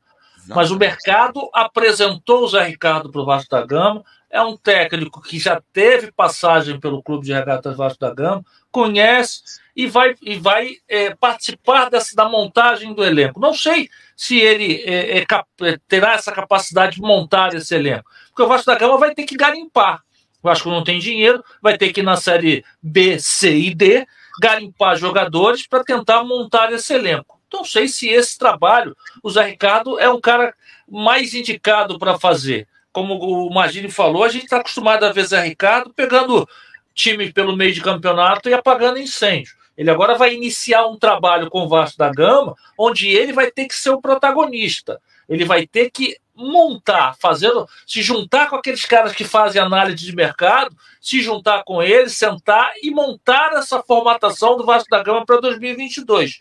Mas 0.48 0.70
o 0.70 0.77
mercado 0.77 1.48
apresentou 1.51 2.44
o 2.44 2.48
Zé 2.48 2.62
Ricardo 2.65 3.11
para 3.11 3.23
o 3.23 3.24
Vasco 3.24 3.51
da 3.51 3.65
Gama, 3.65 4.05
é 4.31 4.43
um 4.43 4.57
técnico 4.57 5.23
que 5.23 5.39
já 5.39 5.62
teve 5.73 6.12
passagem 6.12 6.78
pelo 6.78 7.03
Clube 7.03 7.24
de 7.24 7.32
Regatas 7.32 7.77
Vasco 7.77 8.01
da 8.01 8.12
Gama, 8.12 8.44
conhece 8.77 9.40
e 9.74 9.86
vai, 9.86 10.15
e 10.20 10.36
vai 10.36 10.77
é, 10.86 11.15
participar 11.15 11.89
dessa, 11.89 12.15
da 12.15 12.28
montagem 12.28 12.93
do 12.93 13.03
elenco. 13.03 13.40
Não 13.40 13.55
sei 13.55 13.89
se 14.15 14.39
ele 14.39 14.82
é, 14.85 15.20
é, 15.20 15.27
é, 15.62 15.78
terá 15.89 16.12
essa 16.12 16.31
capacidade 16.31 16.97
de 16.97 17.01
montar 17.01 17.55
esse 17.55 17.74
elenco, 17.74 18.05
porque 18.28 18.43
o 18.43 18.47
Vasco 18.47 18.66
da 18.66 18.77
Gama 18.78 18.98
vai 18.98 19.15
ter 19.15 19.24
que 19.24 19.35
garimpar. 19.35 20.03
O 20.43 20.48
Vasco 20.48 20.69
não 20.69 20.85
tem 20.85 20.98
dinheiro, 20.98 21.43
vai 21.62 21.78
ter 21.78 21.90
que 21.90 22.01
ir 22.01 22.03
na 22.03 22.16
série 22.16 22.62
B, 22.82 23.19
C 23.19 23.57
e 23.57 23.74
D 23.74 24.07
garimpar 24.39 24.98
jogadores 24.98 25.66
para 25.66 25.82
tentar 25.82 26.23
montar 26.23 26.70
esse 26.70 26.93
elenco. 26.93 27.40
Não 27.51 27.65
sei 27.65 27.89
se 27.89 28.11
esse 28.11 28.36
trabalho 28.36 28.94
o 29.23 29.31
Zé 29.31 29.43
Ricardo 29.44 29.98
é 29.98 30.11
um 30.11 30.20
cara 30.20 30.55
mais 30.86 31.32
indicado 31.32 31.98
para 31.98 32.19
fazer 32.19 32.69
como 32.97 33.19
o 33.19 33.53
Magini 33.53 33.90
falou, 33.90 34.24
a 34.24 34.28
gente 34.31 34.44
está 34.44 34.57
acostumado 34.57 35.05
a 35.05 35.12
ver 35.12 35.27
Zé 35.27 35.39
Ricardo 35.43 35.93
pegando 35.93 36.48
time 36.97 37.31
pelo 37.31 37.55
meio 37.55 37.73
de 37.73 37.82
campeonato 37.82 38.48
e 38.48 38.55
apagando 38.55 38.98
incêndio. 38.98 39.55
Ele 39.77 39.90
agora 39.90 40.16
vai 40.16 40.35
iniciar 40.35 40.86
um 40.86 40.98
trabalho 40.98 41.51
com 41.51 41.60
o 41.60 41.68
Vasco 41.68 41.98
da 41.98 42.10
Gama, 42.10 42.56
onde 42.78 43.09
ele 43.09 43.32
vai 43.32 43.51
ter 43.51 43.66
que 43.66 43.74
ser 43.74 43.90
o 43.90 44.01
protagonista. 44.01 44.98
Ele 45.28 45.44
vai 45.44 45.66
ter 45.66 45.90
que 45.90 46.16
montar, 46.35 47.14
fazendo, 47.20 47.68
se 47.86 48.02
juntar 48.02 48.48
com 48.48 48.56
aqueles 48.56 48.85
caras 48.85 49.12
que 49.12 49.24
fazem 49.24 49.60
análise 49.60 50.05
de 50.05 50.16
mercado, 50.16 50.74
se 51.01 51.20
juntar 51.20 51.62
com 51.64 51.82
eles, 51.82 52.14
sentar 52.14 52.73
e 52.82 52.90
montar 52.90 53.52
essa 53.52 53.82
formatação 53.82 54.56
do 54.56 54.64
Vasco 54.64 54.89
da 54.89 55.02
Gama 55.02 55.27
para 55.27 55.40
2022. 55.40 56.39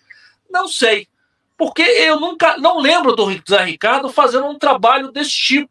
Não 0.49 0.67
sei, 0.67 1.07
porque 1.57 1.81
eu 1.81 2.19
nunca 2.19 2.57
não 2.57 2.79
lembro 2.79 3.15
do 3.15 3.29
Zé 3.49 3.63
Ricardo 3.63 4.09
fazendo 4.09 4.47
um 4.47 4.57
trabalho 4.57 5.11
desse 5.11 5.31
tipo. 5.31 5.69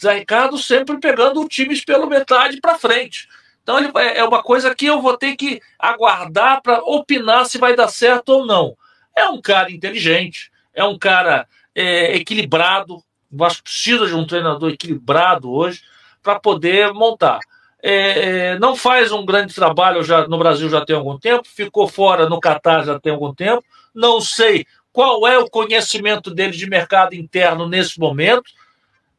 Zé 0.00 0.14
Ricardo 0.14 0.56
sempre 0.58 0.98
pegando 0.98 1.46
times 1.46 1.84
pela 1.84 2.06
metade 2.06 2.60
para 2.60 2.78
frente. 2.78 3.28
Então 3.66 3.80
ele, 3.80 3.90
é, 3.96 4.22
uma 4.22 4.44
coisa 4.44 4.72
que 4.76 4.86
eu 4.86 5.02
vou 5.02 5.18
ter 5.18 5.34
que 5.34 5.60
aguardar 5.76 6.62
para 6.62 6.78
opinar 6.84 7.46
se 7.46 7.58
vai 7.58 7.74
dar 7.74 7.88
certo 7.88 8.28
ou 8.28 8.46
não. 8.46 8.76
É 9.16 9.26
um 9.26 9.40
cara 9.40 9.72
inteligente, 9.72 10.52
é 10.72 10.84
um 10.84 10.96
cara 10.96 11.48
é, 11.74 12.14
equilibrado. 12.14 12.94
O 12.94 13.36
Vasco 13.36 13.64
precisa 13.64 14.06
de 14.06 14.14
um 14.14 14.24
treinador 14.24 14.70
equilibrado 14.70 15.52
hoje 15.52 15.82
para 16.22 16.38
poder 16.38 16.92
montar. 16.92 17.40
É, 17.82 18.52
é, 18.52 18.58
não 18.60 18.76
faz 18.76 19.10
um 19.10 19.26
grande 19.26 19.52
trabalho 19.52 20.04
já 20.04 20.28
no 20.28 20.38
Brasil 20.38 20.70
já 20.70 20.84
tem 20.84 20.94
algum 20.94 21.18
tempo, 21.18 21.48
ficou 21.48 21.88
fora 21.88 22.28
no 22.28 22.38
Catar 22.38 22.84
já 22.84 23.00
tem 23.00 23.12
algum 23.12 23.34
tempo. 23.34 23.64
Não 23.92 24.20
sei 24.20 24.64
qual 24.92 25.26
é 25.26 25.38
o 25.38 25.50
conhecimento 25.50 26.32
dele 26.32 26.56
de 26.56 26.70
mercado 26.70 27.16
interno 27.16 27.68
nesse 27.68 27.98
momento 27.98 28.48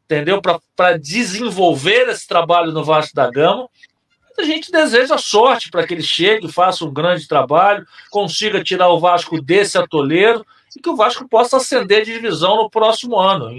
entendeu? 0.05 0.41
Para 0.73 0.97
desenvolver 0.97 2.07
esse 2.07 2.25
trabalho 2.25 2.71
no 2.71 2.81
Vasco 2.81 3.13
da 3.13 3.29
Gama. 3.29 3.67
A 4.39 4.43
gente 4.43 4.71
deseja 4.71 5.17
sorte 5.17 5.71
para 5.71 5.85
que 5.85 5.95
ele 5.95 6.03
chegue, 6.03 6.51
faça 6.51 6.85
um 6.85 6.93
grande 6.93 7.27
trabalho, 7.27 7.87
consiga 8.11 8.63
tirar 8.63 8.89
o 8.89 8.99
Vasco 8.99 9.41
desse 9.41 9.79
atoleiro 9.79 10.45
e 10.75 10.79
que 10.79 10.89
o 10.89 10.95
Vasco 10.95 11.27
possa 11.27 11.57
ascender 11.57 12.05
de 12.05 12.13
divisão 12.13 12.57
no 12.57 12.69
próximo 12.69 13.17
ano. 13.17 13.49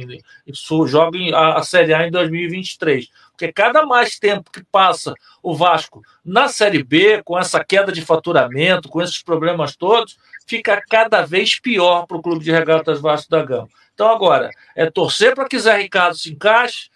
Isso 0.46 0.86
joga 0.86 1.18
a 1.36 1.62
Série 1.64 1.92
A 1.92 2.06
em 2.06 2.12
2023. 2.12 3.09
Porque 3.32 3.52
cada 3.52 3.84
mais 3.84 4.20
tempo 4.20 4.52
que 4.52 4.62
passa 4.70 5.14
o 5.42 5.52
Vasco 5.52 6.00
na 6.24 6.48
Série 6.48 6.82
B, 6.84 7.22
com 7.24 7.36
essa 7.36 7.64
queda 7.64 7.90
de 7.90 8.02
faturamento, 8.02 8.88
com 8.88 9.02
esses 9.02 9.20
problemas 9.20 9.74
todos, 9.74 10.16
fica 10.46 10.80
cada 10.88 11.22
vez 11.22 11.59
pior 11.59 12.06
para 12.06 12.16
o 12.16 12.22
Clube 12.22 12.44
de 12.44 12.52
Regatas 12.52 13.00
Vasco 13.00 13.30
da 13.30 13.44
Gama. 13.44 13.68
Então, 13.94 14.09
agora, 14.09 14.50
é 14.76 14.88
torcer 14.88 15.34
para 15.34 15.48
que 15.48 15.59
Zé 15.59 15.76
Ricardo 15.76 16.16
se 16.16 16.32
encaixe, 16.32 16.88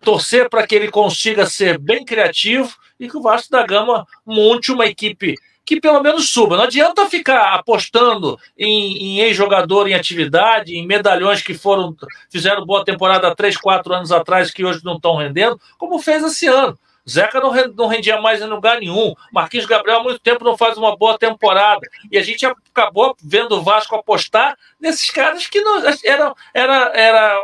torcer 0.00 0.50
para 0.50 0.66
que 0.66 0.74
ele 0.74 0.90
consiga 0.90 1.46
ser 1.46 1.78
bem 1.78 2.04
criativo 2.04 2.76
e 2.98 3.08
que 3.08 3.16
o 3.16 3.22
Vasco 3.22 3.50
da 3.50 3.66
Gama 3.66 4.06
monte 4.24 4.72
uma 4.72 4.86
equipe 4.86 5.34
que 5.66 5.80
pelo 5.80 6.00
menos 6.00 6.30
suba. 6.30 6.56
Não 6.56 6.64
adianta 6.64 7.10
ficar 7.10 7.54
apostando 7.54 8.38
em, 8.56 8.96
em 8.96 9.20
ex-jogador 9.20 9.88
em 9.88 9.94
atividade, 9.94 10.76
em 10.76 10.86
medalhões 10.86 11.42
que 11.42 11.54
foram 11.54 11.94
fizeram 12.30 12.64
boa 12.64 12.84
temporada 12.84 13.26
há 13.26 13.34
3, 13.34 13.56
4 13.56 13.92
anos 13.92 14.12
atrás, 14.12 14.52
que 14.52 14.64
hoje 14.64 14.84
não 14.84 14.94
estão 14.94 15.16
rendendo, 15.16 15.60
como 15.76 15.98
fez 15.98 16.22
esse 16.22 16.46
ano. 16.46 16.78
Zeca 17.08 17.40
não, 17.40 17.86
rendia 17.86 18.20
mais 18.20 18.40
em 18.40 18.46
lugar 18.46 18.80
nenhum. 18.80 19.14
Marquinhos 19.32 19.66
Gabriel 19.66 20.00
há 20.00 20.02
muito 20.02 20.18
tempo 20.18 20.44
não 20.44 20.56
faz 20.56 20.76
uma 20.76 20.96
boa 20.96 21.16
temporada. 21.16 21.80
E 22.10 22.18
a 22.18 22.22
gente 22.22 22.44
acabou 22.44 23.16
vendo 23.22 23.52
o 23.52 23.62
Vasco 23.62 23.94
apostar 23.94 24.56
nesses 24.80 25.10
caras 25.10 25.46
que 25.46 25.60
não 25.60 25.78
era, 26.04 26.34
era, 26.52 26.92
era 26.94 27.40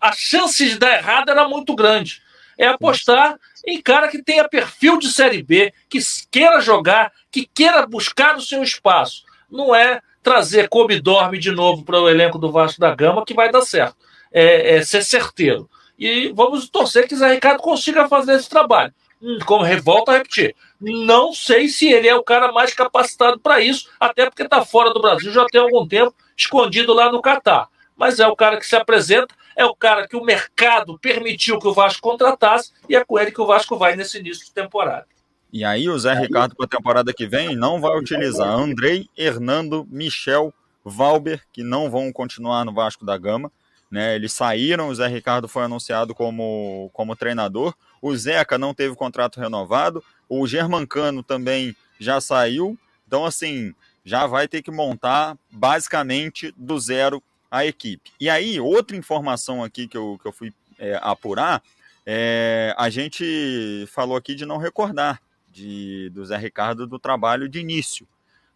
a 0.00 0.12
chance 0.12 0.64
de 0.64 0.78
dar 0.78 0.96
errado 0.96 1.28
era 1.30 1.48
muito 1.48 1.74
grande. 1.74 2.21
É 2.58 2.66
apostar 2.66 3.38
em 3.66 3.80
cara 3.80 4.08
que 4.08 4.22
tenha 4.22 4.48
perfil 4.48 4.98
de 4.98 5.10
Série 5.10 5.42
B, 5.42 5.72
que 5.88 5.98
queira 6.30 6.60
jogar, 6.60 7.12
que 7.30 7.46
queira 7.46 7.86
buscar 7.86 8.36
o 8.36 8.40
seu 8.40 8.62
espaço. 8.62 9.24
Não 9.50 9.74
é 9.74 10.00
trazer 10.22 10.68
come 10.68 11.00
dorme 11.00 11.38
de 11.38 11.50
novo 11.50 11.84
para 11.84 12.00
o 12.00 12.08
elenco 12.08 12.38
do 12.38 12.52
Vasco 12.52 12.80
da 12.80 12.94
Gama 12.94 13.24
que 13.24 13.34
vai 13.34 13.50
dar 13.50 13.62
certo. 13.62 13.96
É, 14.32 14.76
é 14.76 14.82
ser 14.82 15.02
certeiro. 15.02 15.68
E 15.98 16.32
vamos 16.34 16.68
torcer 16.68 17.06
que 17.06 17.16
Zé 17.16 17.34
Ricardo 17.34 17.60
consiga 17.60 18.08
fazer 18.08 18.34
esse 18.34 18.48
trabalho. 18.48 18.92
Hum, 19.20 19.38
como 19.46 19.64
volta 19.82 20.10
a 20.10 20.16
repetir, 20.16 20.56
não 20.80 21.32
sei 21.32 21.68
se 21.68 21.86
ele 21.88 22.08
é 22.08 22.14
o 22.14 22.24
cara 22.24 22.50
mais 22.50 22.74
capacitado 22.74 23.38
para 23.38 23.60
isso, 23.60 23.88
até 24.00 24.28
porque 24.28 24.42
está 24.42 24.64
fora 24.64 24.92
do 24.92 25.00
Brasil 25.00 25.30
já 25.30 25.46
tem 25.46 25.60
algum 25.60 25.86
tempo, 25.86 26.12
escondido 26.36 26.92
lá 26.92 27.12
no 27.12 27.22
Catar. 27.22 27.68
Mas 27.96 28.18
é 28.18 28.26
o 28.26 28.34
cara 28.34 28.56
que 28.56 28.66
se 28.66 28.74
apresenta, 28.74 29.32
é 29.56 29.64
o 29.64 29.74
cara 29.74 30.06
que 30.06 30.16
o 30.16 30.24
mercado 30.24 30.98
permitiu 30.98 31.58
que 31.58 31.66
o 31.66 31.74
Vasco 31.74 32.02
contratasse 32.02 32.72
e 32.88 32.96
é 32.96 33.04
com 33.04 33.18
ele 33.18 33.32
que 33.32 33.40
o 33.40 33.46
Vasco 33.46 33.76
vai 33.76 33.96
nesse 33.96 34.18
início 34.18 34.44
de 34.44 34.52
temporada. 34.52 35.06
E 35.52 35.64
aí 35.64 35.88
o 35.88 35.98
Zé 35.98 36.14
Ricardo 36.14 36.56
para 36.56 36.64
a 36.64 36.68
temporada 36.68 37.12
que 37.12 37.26
vem 37.26 37.54
não 37.54 37.80
vai 37.80 37.96
utilizar 37.98 38.48
Andrei, 38.58 39.08
Hernando, 39.16 39.86
Michel, 39.90 40.52
Valber, 40.84 41.42
que 41.52 41.62
não 41.62 41.90
vão 41.90 42.10
continuar 42.12 42.64
no 42.64 42.72
Vasco 42.72 43.04
da 43.04 43.18
Gama. 43.18 43.52
Né, 43.90 44.14
eles 44.14 44.32
saíram, 44.32 44.88
o 44.88 44.94
Zé 44.94 45.06
Ricardo 45.06 45.46
foi 45.46 45.64
anunciado 45.64 46.14
como, 46.14 46.88
como 46.94 47.14
treinador. 47.14 47.74
O 48.00 48.16
Zeca 48.16 48.56
não 48.56 48.72
teve 48.72 48.96
contrato 48.96 49.38
renovado. 49.38 50.02
O 50.26 50.46
Germancano 50.46 51.22
também 51.22 51.76
já 52.00 52.18
saiu. 52.18 52.78
Então, 53.06 53.26
assim, 53.26 53.74
já 54.02 54.26
vai 54.26 54.48
ter 54.48 54.62
que 54.62 54.70
montar 54.70 55.36
basicamente 55.50 56.54
do 56.56 56.78
zero 56.80 57.22
a 57.52 57.66
equipe. 57.66 58.10
E 58.18 58.30
aí, 58.30 58.58
outra 58.58 58.96
informação 58.96 59.62
aqui 59.62 59.86
que 59.86 59.96
eu, 59.96 60.18
que 60.22 60.26
eu 60.26 60.32
fui 60.32 60.54
é, 60.78 60.98
apurar, 61.02 61.62
é, 62.06 62.74
a 62.78 62.88
gente 62.88 63.86
falou 63.88 64.16
aqui 64.16 64.34
de 64.34 64.46
não 64.46 64.56
recordar 64.56 65.20
de, 65.52 66.08
do 66.14 66.24
Zé 66.24 66.38
Ricardo 66.38 66.86
do 66.86 66.98
trabalho 66.98 67.50
de 67.50 67.60
início. 67.60 68.08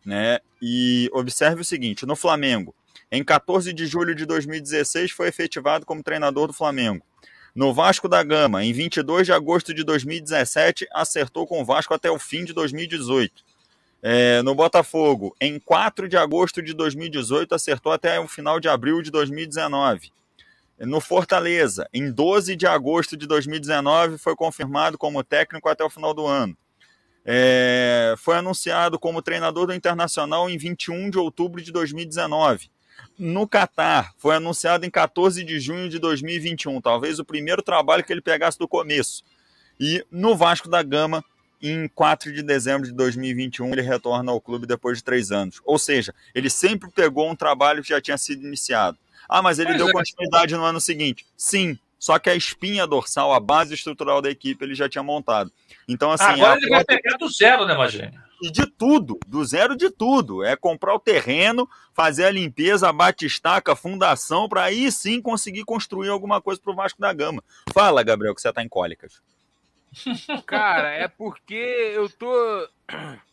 Né? 0.02 0.38
E 0.62 1.10
observe 1.12 1.60
o 1.60 1.64
seguinte: 1.64 2.06
no 2.06 2.16
Flamengo, 2.16 2.74
em 3.12 3.22
14 3.22 3.70
de 3.74 3.86
julho 3.86 4.14
de 4.14 4.24
2016, 4.24 5.10
foi 5.10 5.28
efetivado 5.28 5.84
como 5.84 6.02
treinador 6.02 6.46
do 6.46 6.54
Flamengo. 6.54 7.04
No 7.54 7.74
Vasco 7.74 8.08
da 8.08 8.22
Gama, 8.22 8.64
em 8.64 8.72
22 8.72 9.26
de 9.26 9.32
agosto 9.32 9.74
de 9.74 9.84
2017, 9.84 10.86
acertou 10.90 11.46
com 11.46 11.60
o 11.60 11.64
Vasco 11.64 11.92
até 11.92 12.10
o 12.10 12.18
fim 12.18 12.44
de 12.44 12.54
2018. 12.54 13.44
É, 14.08 14.40
no 14.40 14.54
Botafogo, 14.54 15.34
em 15.40 15.58
4 15.58 16.08
de 16.08 16.16
agosto 16.16 16.62
de 16.62 16.72
2018, 16.72 17.52
acertou 17.56 17.90
até 17.90 18.20
o 18.20 18.28
final 18.28 18.60
de 18.60 18.68
abril 18.68 19.02
de 19.02 19.10
2019. 19.10 20.12
No 20.78 21.00
Fortaleza, 21.00 21.88
em 21.92 22.12
12 22.12 22.54
de 22.54 22.68
agosto 22.68 23.16
de 23.16 23.26
2019, 23.26 24.16
foi 24.16 24.36
confirmado 24.36 24.96
como 24.96 25.24
técnico 25.24 25.68
até 25.68 25.82
o 25.82 25.90
final 25.90 26.14
do 26.14 26.24
ano. 26.24 26.56
É, 27.24 28.14
foi 28.18 28.36
anunciado 28.36 28.96
como 28.96 29.20
treinador 29.20 29.66
do 29.66 29.74
Internacional 29.74 30.48
em 30.48 30.56
21 30.56 31.10
de 31.10 31.18
outubro 31.18 31.60
de 31.60 31.72
2019 31.72 32.70
no 33.18 33.48
Catar. 33.48 34.12
Foi 34.18 34.36
anunciado 34.36 34.86
em 34.86 34.90
14 34.90 35.42
de 35.42 35.58
junho 35.58 35.88
de 35.88 35.98
2021, 35.98 36.80
talvez 36.80 37.18
o 37.18 37.24
primeiro 37.24 37.60
trabalho 37.60 38.04
que 38.04 38.12
ele 38.12 38.20
pegasse 38.20 38.56
do 38.56 38.68
começo. 38.68 39.24
E 39.80 40.06
no 40.12 40.36
Vasco 40.36 40.68
da 40.68 40.80
Gama, 40.80 41.24
em 41.70 41.88
4 41.88 42.32
de 42.32 42.42
dezembro 42.42 42.86
de 42.86 42.92
2021, 42.92 43.72
ele 43.72 43.82
retorna 43.82 44.32
ao 44.32 44.40
clube 44.40 44.66
depois 44.66 44.98
de 44.98 45.04
três 45.04 45.32
anos. 45.32 45.60
Ou 45.64 45.78
seja, 45.78 46.14
ele 46.34 46.50
sempre 46.50 46.90
pegou 46.90 47.30
um 47.30 47.36
trabalho 47.36 47.82
que 47.82 47.88
já 47.88 48.00
tinha 48.00 48.18
sido 48.18 48.46
iniciado. 48.46 48.98
Ah, 49.28 49.42
mas 49.42 49.58
ele 49.58 49.68
pois 49.68 49.78
deu 49.78 49.88
é. 49.88 49.92
continuidade 49.92 50.54
no 50.54 50.64
ano 50.64 50.80
seguinte. 50.80 51.26
Sim, 51.36 51.78
só 51.98 52.18
que 52.18 52.30
a 52.30 52.34
espinha 52.34 52.86
dorsal, 52.86 53.32
a 53.32 53.40
base 53.40 53.74
estrutural 53.74 54.20
da 54.20 54.30
equipe, 54.30 54.64
ele 54.64 54.74
já 54.74 54.88
tinha 54.88 55.02
montado. 55.02 55.50
Então, 55.88 56.10
assim. 56.12 56.24
Agora 56.24 56.58
ele 56.58 56.68
vai 56.68 56.84
pegar 56.84 57.16
do 57.16 57.28
zero, 57.28 57.66
né, 57.66 57.74
Magênio? 57.74 58.20
E 58.42 58.50
de 58.50 58.66
tudo, 58.66 59.18
do 59.26 59.42
zero 59.44 59.74
de 59.74 59.90
tudo. 59.90 60.44
É 60.44 60.54
comprar 60.54 60.94
o 60.94 61.00
terreno, 61.00 61.68
fazer 61.94 62.26
a 62.26 62.30
limpeza, 62.30 62.88
a 62.88 62.92
batistaca, 62.92 63.72
a 63.72 63.76
fundação, 63.76 64.48
para 64.48 64.64
aí 64.64 64.92
sim 64.92 65.22
conseguir 65.22 65.64
construir 65.64 66.10
alguma 66.10 66.40
coisa 66.40 66.60
para 66.60 66.72
o 66.72 66.76
Vasco 66.76 67.00
da 67.00 67.12
Gama. 67.12 67.42
Fala, 67.72 68.02
Gabriel, 68.02 68.34
que 68.34 68.42
você 68.42 68.50
está 68.50 68.62
em 68.62 68.68
cólicas. 68.68 69.22
Cara, 70.46 70.90
é 70.90 71.08
porque 71.08 71.54
eu 71.94 72.08
tô. 72.08 72.68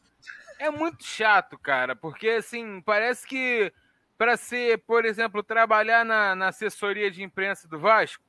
É 0.60 0.70
muito 0.70 1.04
chato, 1.04 1.58
cara, 1.58 1.94
porque 1.94 2.30
assim, 2.30 2.80
parece 2.80 3.28
que 3.28 3.74
para 4.18 4.38
ser, 4.38 4.78
por 4.86 5.04
exemplo, 5.04 5.44
trabalhar 5.44 6.06
na, 6.06 6.36
na 6.36 6.48
assessoria 6.50 7.12
de 7.12 7.22
imprensa 7.22 7.68
do 7.68 7.78
Vasco, 7.78 8.24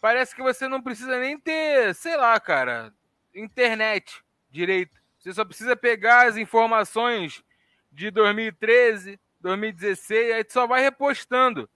parece 0.00 0.34
que 0.34 0.42
você 0.42 0.66
não 0.66 0.82
precisa 0.82 1.16
nem 1.20 1.38
ter, 1.38 1.94
sei 1.94 2.16
lá, 2.16 2.40
cara, 2.40 2.92
internet 3.32 4.20
direito. 4.50 5.00
Você 5.18 5.32
só 5.32 5.44
precisa 5.44 5.76
pegar 5.76 6.26
as 6.26 6.36
informações 6.36 7.44
de 7.92 8.10
2013, 8.10 9.20
2016, 9.40 10.34
aí 10.34 10.44
tu 10.44 10.52
só 10.54 10.66
vai 10.66 10.82
repostando. 10.82 11.70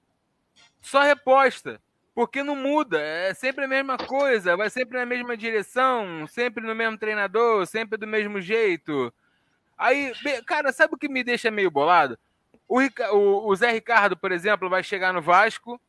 Só 0.80 1.02
reposta. 1.02 1.80
Porque 2.19 2.43
não 2.43 2.57
muda, 2.57 3.01
é 3.01 3.32
sempre 3.32 3.65
a 3.65 3.69
mesma 3.69 3.97
coisa, 3.97 4.57
vai 4.57 4.69
sempre 4.69 4.99
na 4.99 5.07
mesma 5.07 5.36
direção, 5.36 6.27
sempre 6.27 6.66
no 6.66 6.74
mesmo 6.74 6.99
treinador, 6.99 7.65
sempre 7.65 7.97
do 7.97 8.09
mesmo 8.09 8.40
jeito. 8.40 9.15
Aí, 9.78 10.12
cara, 10.45 10.73
sabe 10.73 10.97
o 10.97 10.99
que 10.99 11.09
me 11.09 11.23
deixa 11.23 11.49
meio 11.49 11.70
bolado? 11.70 12.19
O, 12.66 12.81
o, 12.81 13.47
o 13.47 13.55
Zé 13.55 13.70
Ricardo, 13.70 14.16
por 14.16 14.32
exemplo, 14.32 14.69
vai 14.69 14.82
chegar 14.82 15.12
no 15.12 15.23
Vasco, 15.23 15.81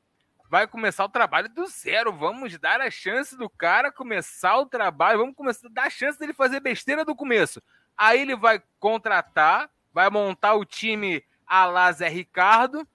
vai 0.47 0.67
começar 0.67 1.03
o 1.03 1.09
trabalho 1.09 1.49
do 1.49 1.65
zero. 1.65 2.13
Vamos 2.13 2.55
dar 2.59 2.79
a 2.79 2.91
chance 2.91 3.35
do 3.35 3.49
cara 3.49 3.91
começar 3.91 4.55
o 4.59 4.67
trabalho. 4.67 5.17
Vamos 5.17 5.35
começar 5.35 5.67
dar 5.69 5.87
a 5.87 5.89
chance 5.89 6.19
dele 6.19 6.33
fazer 6.33 6.59
besteira 6.59 7.03
do 7.03 7.15
começo. 7.15 7.59
Aí 7.97 8.21
ele 8.21 8.35
vai 8.35 8.61
contratar, 8.79 9.67
vai 9.91 10.07
montar 10.11 10.53
o 10.53 10.63
time 10.63 11.23
a 11.47 11.65
lá 11.65 11.91
Zé 11.91 12.07
Ricardo. 12.07 12.87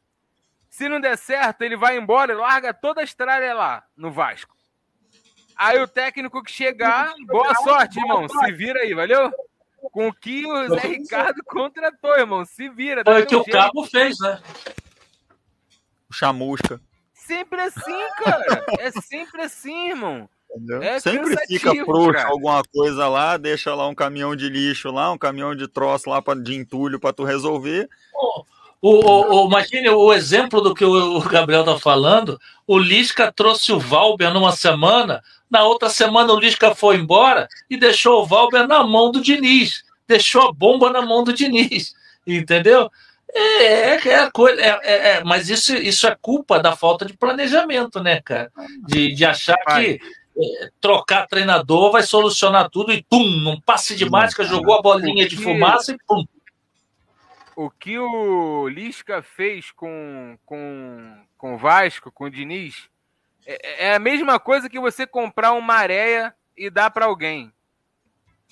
Se 0.74 0.88
não 0.88 1.00
der 1.00 1.16
certo, 1.16 1.62
ele 1.62 1.76
vai 1.76 1.96
embora 1.96 2.32
e 2.32 2.36
larga 2.36 2.74
toda 2.74 3.00
a 3.00 3.04
estrada 3.04 3.54
lá 3.54 3.84
no 3.96 4.10
Vasco. 4.10 4.56
Aí 5.56 5.80
o 5.80 5.86
técnico 5.86 6.42
que 6.42 6.50
chegar, 6.50 7.14
boa 7.28 7.54
sorte, 7.54 8.00
irmão. 8.00 8.28
Se 8.28 8.50
vira 8.50 8.80
aí, 8.80 8.92
valeu? 8.92 9.30
Com 9.92 10.08
o 10.08 10.12
que 10.12 10.44
o 10.44 10.68
Zé 10.70 10.88
Ricardo 10.88 11.44
contratou, 11.46 12.18
irmão. 12.18 12.44
Se 12.44 12.68
vira. 12.68 13.04
Foi 13.04 13.22
o 13.22 13.26
que 13.26 13.36
o 13.36 13.44
Cabo 13.44 13.84
fez, 13.84 14.18
né? 14.18 14.42
O 16.10 16.12
Chamusca. 16.12 16.80
Sempre 17.12 17.60
assim, 17.60 18.08
cara. 18.24 18.66
É 18.80 18.90
sempre 18.90 19.42
assim, 19.42 19.90
irmão. 19.90 20.28
É 20.82 20.98
Sempre 20.98 21.36
fica 21.46 21.72
frouxo 21.84 22.26
alguma 22.26 22.64
coisa 22.64 23.06
lá, 23.06 23.36
deixa 23.36 23.72
lá 23.76 23.86
um 23.86 23.94
caminhão 23.94 24.34
de 24.34 24.48
lixo 24.48 24.90
lá, 24.90 25.12
um 25.12 25.18
caminhão 25.18 25.54
de 25.54 25.68
troço 25.68 26.10
lá 26.10 26.20
pra, 26.20 26.34
de 26.34 26.52
entulho 26.52 26.98
para 26.98 27.12
tu 27.12 27.22
resolver. 27.22 27.88
O, 28.84 28.90
o, 28.90 29.44
o, 29.44 29.46
imagine 29.46 29.88
o 29.88 30.12
exemplo 30.12 30.60
do 30.60 30.74
que 30.74 30.84
o 30.84 31.18
Gabriel 31.20 31.64
tá 31.64 31.78
falando. 31.78 32.38
O 32.66 32.78
Lisca 32.78 33.32
trouxe 33.32 33.72
o 33.72 33.80
Valber 33.80 34.30
numa 34.30 34.52
semana, 34.52 35.22
na 35.50 35.64
outra 35.64 35.88
semana 35.88 36.34
o 36.34 36.38
Lisca 36.38 36.74
foi 36.74 36.96
embora 36.96 37.48
e 37.70 37.78
deixou 37.78 38.20
o 38.20 38.26
Valber 38.26 38.68
na 38.68 38.84
mão 38.84 39.10
do 39.10 39.22
Diniz. 39.22 39.82
Deixou 40.06 40.50
a 40.50 40.52
bomba 40.52 40.90
na 40.90 41.00
mão 41.00 41.24
do 41.24 41.32
Diniz. 41.32 41.94
Entendeu? 42.26 42.90
É, 43.32 43.64
é, 43.64 44.08
é, 44.08 44.30
coisa, 44.30 44.60
é, 44.60 44.80
é, 44.82 45.08
é, 45.12 45.24
mas 45.24 45.48
isso, 45.48 45.74
isso 45.74 46.06
é 46.06 46.14
culpa 46.20 46.60
da 46.60 46.76
falta 46.76 47.06
de 47.06 47.16
planejamento, 47.16 48.02
né, 48.02 48.20
cara? 48.20 48.52
De, 48.86 49.14
de 49.14 49.24
achar 49.24 49.56
que 49.56 49.98
é, 50.36 50.70
trocar 50.78 51.26
treinador 51.26 51.90
vai 51.90 52.02
solucionar 52.02 52.68
tudo 52.68 52.92
e 52.92 53.02
pum, 53.02 53.24
num 53.24 53.58
passe 53.62 53.96
de 53.96 54.04
mágica, 54.04 54.44
jogou 54.44 54.74
a 54.74 54.82
bolinha 54.82 55.26
de 55.26 55.38
fumaça 55.38 55.92
e 55.92 55.96
pum. 56.06 56.22
O 57.56 57.70
que 57.70 57.98
o 57.98 58.68
Lisca 58.68 59.22
fez 59.22 59.70
com, 59.70 60.38
com, 60.44 61.24
com 61.36 61.54
o 61.54 61.58
Vasco, 61.58 62.10
com 62.10 62.24
o 62.24 62.30
Diniz, 62.30 62.88
é, 63.46 63.88
é 63.88 63.94
a 63.94 63.98
mesma 63.98 64.38
coisa 64.40 64.68
que 64.68 64.80
você 64.80 65.06
comprar 65.06 65.52
uma 65.52 65.74
areia 65.74 66.34
e 66.56 66.70
dar 66.70 66.90
para 66.90 67.06
alguém. 67.06 67.52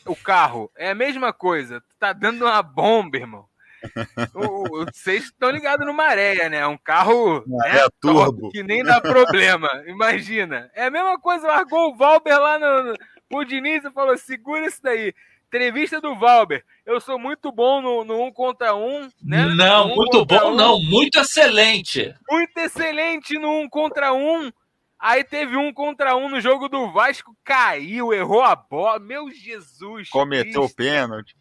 O 0.06 0.16
carro. 0.16 0.70
É 0.76 0.90
a 0.90 0.94
mesma 0.94 1.32
coisa. 1.32 1.80
Tu 1.80 1.96
tá 1.98 2.12
dando 2.12 2.44
uma 2.44 2.62
bomba, 2.62 3.16
irmão 3.16 3.48
o, 4.34 4.84
vocês 4.86 5.24
estão 5.24 5.50
ligados 5.50 5.86
no 5.86 5.92
Maréia, 5.92 6.48
né? 6.48 6.66
Um 6.66 6.78
carro 6.78 7.42
né, 7.46 7.78
é 7.78 7.88
turbo. 8.00 8.50
que 8.50 8.62
nem 8.62 8.82
dá 8.82 9.00
problema. 9.00 9.68
Imagina. 9.86 10.70
É 10.74 10.86
a 10.86 10.90
mesma 10.90 11.18
coisa, 11.18 11.46
largou 11.46 11.90
o 11.90 11.96
Valber 11.96 12.38
lá 12.38 12.58
no, 12.58 12.82
no 12.84 12.96
o 13.32 13.44
Diniz 13.44 13.84
e 13.84 13.90
falou: 13.90 14.16
segura 14.16 14.66
isso 14.66 14.80
daí. 14.82 15.14
Entrevista 15.52 16.00
do 16.00 16.14
Valber. 16.16 16.64
Eu 16.86 16.98
sou 16.98 17.18
muito 17.18 17.52
bom 17.52 17.82
no, 17.82 18.06
no 18.06 18.24
um 18.24 18.32
contra 18.32 18.74
um, 18.74 19.10
né? 19.22 19.44
Não, 19.54 19.92
um 19.92 19.96
muito 19.96 20.24
bom, 20.24 20.52
um. 20.52 20.54
não, 20.54 20.80
muito 20.80 21.18
excelente. 21.18 22.14
Muito 22.26 22.56
excelente 22.56 23.38
no 23.38 23.60
um 23.60 23.68
contra 23.68 24.14
um. 24.14 24.50
Aí 24.98 25.22
teve 25.22 25.54
um 25.54 25.70
contra 25.70 26.16
um 26.16 26.30
no 26.30 26.40
jogo 26.40 26.70
do 26.70 26.90
Vasco, 26.90 27.36
caiu, 27.44 28.14
errou 28.14 28.40
a 28.40 28.56
bola. 28.56 28.98
Meu 28.98 29.30
Jesus. 29.30 30.08
Cometeu 30.08 30.62
o 30.62 30.74
pênalti. 30.74 31.36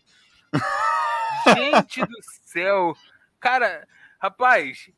Gente 1.56 2.02
do 2.02 2.18
céu. 2.44 2.94
Cara, 3.40 3.88
rapaz. 4.20 4.90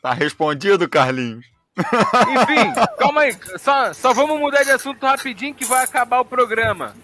Tá 0.00 0.14
respondido, 0.14 0.88
Carlinhos. 0.88 1.44
Enfim, 1.80 2.72
calma 2.98 3.22
aí. 3.22 3.36
Só, 3.58 3.92
só 3.92 4.12
vamos 4.12 4.38
mudar 4.38 4.62
de 4.62 4.70
assunto 4.70 5.04
rapidinho 5.04 5.54
que 5.54 5.64
vai 5.64 5.84
acabar 5.84 6.20
o 6.20 6.24
programa. 6.24 6.94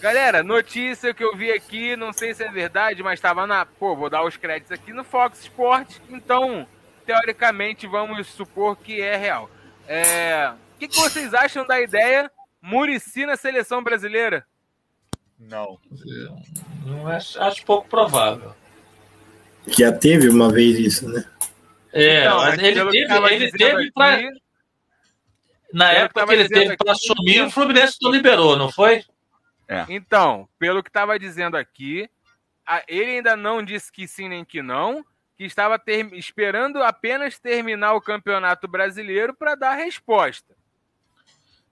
Galera, 0.00 0.42
notícia 0.42 1.14
que 1.14 1.22
eu 1.22 1.36
vi 1.36 1.52
aqui, 1.52 1.94
não 1.94 2.12
sei 2.12 2.34
se 2.34 2.42
é 2.42 2.50
verdade, 2.50 3.02
mas 3.02 3.14
estava 3.14 3.46
na. 3.46 3.64
Pô, 3.64 3.94
vou 3.94 4.10
dar 4.10 4.24
os 4.24 4.36
créditos 4.36 4.72
aqui 4.72 4.92
no 4.92 5.04
Fox 5.04 5.40
Sports. 5.40 6.00
Então, 6.10 6.66
teoricamente, 7.06 7.86
vamos 7.86 8.26
supor 8.26 8.76
que 8.76 9.00
é 9.00 9.16
real. 9.16 9.48
É... 9.86 10.52
O 10.74 10.78
que, 10.80 10.88
que 10.88 10.96
vocês 10.96 11.32
acham 11.32 11.64
da 11.64 11.80
ideia 11.80 12.30
Murici 12.60 13.24
na 13.24 13.36
seleção 13.36 13.82
brasileira? 13.82 14.44
Não. 15.38 15.78
não 16.84 17.06
acho, 17.06 17.40
acho 17.40 17.64
pouco 17.64 17.88
provável. 17.88 18.54
Já 19.66 19.92
teve 19.92 20.28
uma 20.28 20.50
vez 20.50 20.78
isso, 20.78 21.08
né? 21.08 21.24
É, 21.92 22.20
então, 22.20 22.48
ele 22.54 22.90
teve, 22.90 23.34
ele 23.34 23.52
teve 23.52 23.92
pra... 23.92 24.18
Na 25.72 25.90
época 25.90 26.26
que 26.26 26.32
ele 26.32 26.48
teve 26.48 26.76
para 26.76 26.92
assumir, 26.92 27.42
o 27.42 27.50
Fluminense 27.50 27.96
não 28.02 28.10
liberou, 28.10 28.56
não 28.56 28.70
foi? 28.70 29.04
É. 29.68 29.86
Então, 29.88 30.48
pelo 30.58 30.82
que 30.82 30.90
estava 30.90 31.18
dizendo 31.18 31.56
aqui, 31.56 32.08
ele 32.86 33.16
ainda 33.16 33.36
não 33.36 33.62
disse 33.62 33.90
que 33.90 34.06
sim 34.06 34.28
nem 34.28 34.44
que 34.44 34.60
não, 34.60 35.04
que 35.36 35.44
estava 35.44 35.78
ter... 35.78 36.12
esperando 36.14 36.82
apenas 36.82 37.38
terminar 37.38 37.94
o 37.94 38.02
Campeonato 38.02 38.68
Brasileiro 38.68 39.34
para 39.34 39.54
dar 39.54 39.70
a 39.72 39.76
resposta. 39.76 40.54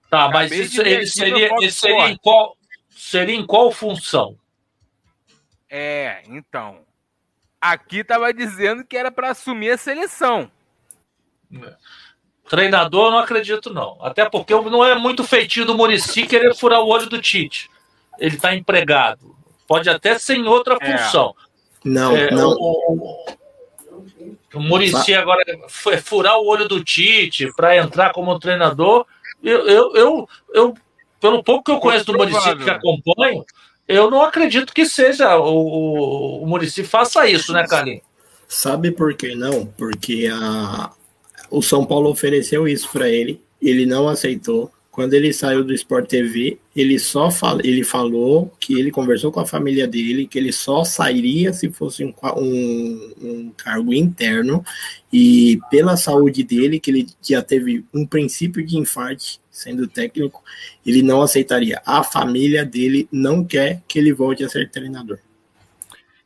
Tá, 0.09 0.25
Acabei 0.25 0.41
mas 0.41 0.51
isso, 0.51 0.81
ele 0.81 1.05
seria, 1.05 1.53
ele 1.55 1.71
seria, 1.71 2.09
em 2.09 2.17
qual, 2.17 2.57
seria 2.89 3.35
em 3.35 3.45
qual 3.45 3.71
função? 3.71 4.37
É, 5.69 6.23
então. 6.25 6.85
Aqui 7.61 7.99
estava 7.99 8.33
dizendo 8.33 8.83
que 8.83 8.97
era 8.97 9.11
para 9.11 9.29
assumir 9.29 9.69
a 9.69 9.77
seleção. 9.77 10.49
Treinador, 12.49 13.11
não 13.11 13.19
acredito, 13.19 13.71
não. 13.71 13.97
Até 14.01 14.27
porque 14.27 14.53
não 14.53 14.83
é 14.83 14.95
muito 14.95 15.23
feitio 15.23 15.63
do 15.63 15.75
Murici 15.75 16.25
querer 16.25 16.55
furar 16.55 16.81
o 16.81 16.87
olho 16.87 17.07
do 17.07 17.21
Tite. 17.21 17.69
Ele 18.17 18.35
está 18.35 18.55
empregado. 18.55 19.35
Pode 19.67 19.89
até 19.89 20.17
ser 20.17 20.35
em 20.35 20.47
outra 20.47 20.77
é. 20.81 20.97
função. 20.97 21.35
Não, 21.85 22.15
é, 22.15 22.31
não. 22.31 22.51
O, 22.51 23.25
o 24.55 24.59
Murici 24.59 25.13
agora 25.13 25.43
furar 26.01 26.37
o 26.39 26.47
olho 26.47 26.67
do 26.67 26.83
Tite 26.83 27.53
para 27.55 27.77
entrar 27.77 28.11
como 28.11 28.37
treinador. 28.39 29.05
Eu, 29.41 29.67
eu, 29.67 29.95
eu, 29.95 30.29
eu, 30.53 30.73
pelo 31.19 31.43
pouco 31.43 31.63
que 31.63 31.71
eu 31.71 31.79
conheço 31.79 32.05
do 32.05 32.17
Murici 32.17 32.55
que 32.57 32.69
acompanho, 32.69 33.45
eu 33.87 34.09
não 34.09 34.21
acredito 34.21 34.73
que 34.73 34.85
seja 34.85 35.37
o, 35.37 36.43
o, 36.43 36.47
Murici 36.47 36.83
faça 36.83 37.27
isso, 37.29 37.51
né, 37.53 37.65
Carlinhos? 37.67 38.01
Sabe 38.47 38.91
por 38.91 39.13
que 39.13 39.35
não? 39.35 39.65
Porque 39.65 40.29
a, 40.31 40.91
o 41.49 41.61
São 41.61 41.85
Paulo 41.85 42.09
ofereceu 42.09 42.67
isso 42.67 42.89
para 42.91 43.09
ele, 43.09 43.41
ele 43.61 43.85
não 43.85 44.07
aceitou. 44.07 44.71
Quando 44.91 45.13
ele 45.13 45.31
saiu 45.31 45.63
do 45.63 45.73
Sport 45.73 46.05
TV, 46.09 46.59
ele 46.75 46.99
só 46.99 47.29
ele 47.63 47.81
falou 47.81 48.51
que 48.59 48.77
ele 48.77 48.91
conversou 48.91 49.31
com 49.31 49.39
a 49.39 49.45
família 49.45 49.87
dele, 49.87 50.27
que 50.27 50.37
ele 50.37 50.51
só 50.51 50.83
sairia 50.83 51.53
se 51.53 51.69
fosse 51.69 52.03
um, 52.03 52.13
um, 52.35 53.13
um 53.21 53.51
cargo 53.55 53.93
interno 53.93 54.61
e 55.11 55.57
pela 55.69 55.95
saúde 55.95 56.43
dele, 56.43 56.77
que 56.77 56.91
ele 56.91 57.07
já 57.21 57.41
teve 57.41 57.85
um 57.93 58.05
princípio 58.05 58.65
de 58.65 58.77
infarte 58.77 59.39
sendo 59.51 59.87
técnico, 59.87 60.41
ele 60.85 61.03
não 61.03 61.21
aceitaria. 61.21 61.81
A 61.85 62.03
família 62.03 62.65
dele 62.65 63.07
não 63.11 63.43
quer 63.43 63.81
que 63.87 63.99
ele 63.99 64.13
volte 64.13 64.43
a 64.43 64.49
ser 64.49 64.71
treinador. 64.71 65.19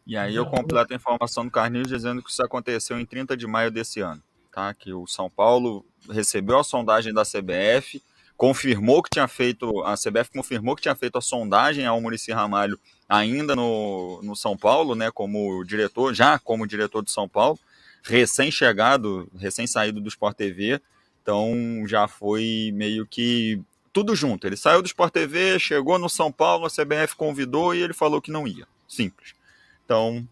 E 0.06 0.16
aí 0.16 0.36
eu 0.36 0.46
completo 0.46 0.94
a 0.94 0.96
informação 0.96 1.46
do 1.46 1.52
Carlinhos 1.52 1.88
dizendo 1.88 2.22
que 2.22 2.30
isso 2.30 2.44
aconteceu 2.44 3.00
em 3.00 3.06
30 3.06 3.36
de 3.36 3.48
maio 3.48 3.72
desse 3.72 4.02
ano, 4.02 4.22
tá? 4.52 4.72
Que 4.72 4.94
o 4.94 5.08
São 5.08 5.30
Paulo 5.30 5.84
recebeu 6.08 6.60
a 6.60 6.64
sondagem 6.64 7.12
da 7.12 7.24
CBF, 7.24 8.02
confirmou 8.38 9.02
que 9.02 9.10
tinha 9.10 9.28
feito, 9.28 9.82
a 9.84 9.96
CBF 9.96 10.30
confirmou 10.32 10.76
que 10.76 10.84
tinha 10.84 10.96
feito 10.96 11.18
a 11.18 11.22
sondagem 11.22 11.88
ao 11.88 12.00
Murici 12.00 12.32
Ramalho 12.32 12.80
ainda 13.10 13.56
no, 13.56 14.22
no 14.22 14.36
São 14.36 14.56
Paulo, 14.56 14.94
né, 14.94 15.10
como 15.10 15.64
diretor, 15.64 16.14
já 16.14 16.38
como 16.38 16.68
diretor 16.68 17.04
de 17.04 17.12
São 17.12 17.28
Paulo, 17.28 17.58
recém-chegado, 18.04 19.28
recém-saído 19.36 20.00
do 20.00 20.10
Sport 20.10 20.38
TV, 20.38 20.80
então 21.26 21.84
já 21.88 22.08
foi 22.08 22.70
meio 22.76 23.08
que 23.08 23.60
tudo 23.92 24.16
junto. 24.16 24.46
Ele 24.46 24.56
saiu 24.56 24.84
do 24.84 24.86
Sport 24.86 25.12
TV, 25.12 25.58
chegou 25.58 25.98
no 25.98 26.08
São 26.08 26.32
Paulo, 26.32 26.68
a 26.68 26.70
CBF 26.70 27.16
convidou 27.16 27.74
e 27.74 27.82
ele 27.82 27.94
falou 27.94 28.22
que 28.22 28.30
não 28.30 28.48
ia. 28.48 28.68
Simples. 28.88 29.34
Então, 29.84 30.24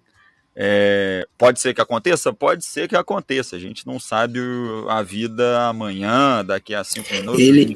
é, 0.55 1.25
pode 1.35 1.59
ser 1.59 1.73
que 1.73 1.81
aconteça? 1.81 2.31
Pode 2.31 2.63
ser 2.63 2.87
que 2.87 2.95
aconteça. 2.95 3.55
A 3.55 3.59
gente 3.59 3.87
não 3.87 3.99
sabe 3.99 4.39
a 4.87 5.01
vida 5.01 5.67
amanhã, 5.67 6.45
daqui 6.45 6.75
a 6.75 6.83
cinco 6.83 7.11
minutos. 7.11 7.41
Ele, 7.41 7.75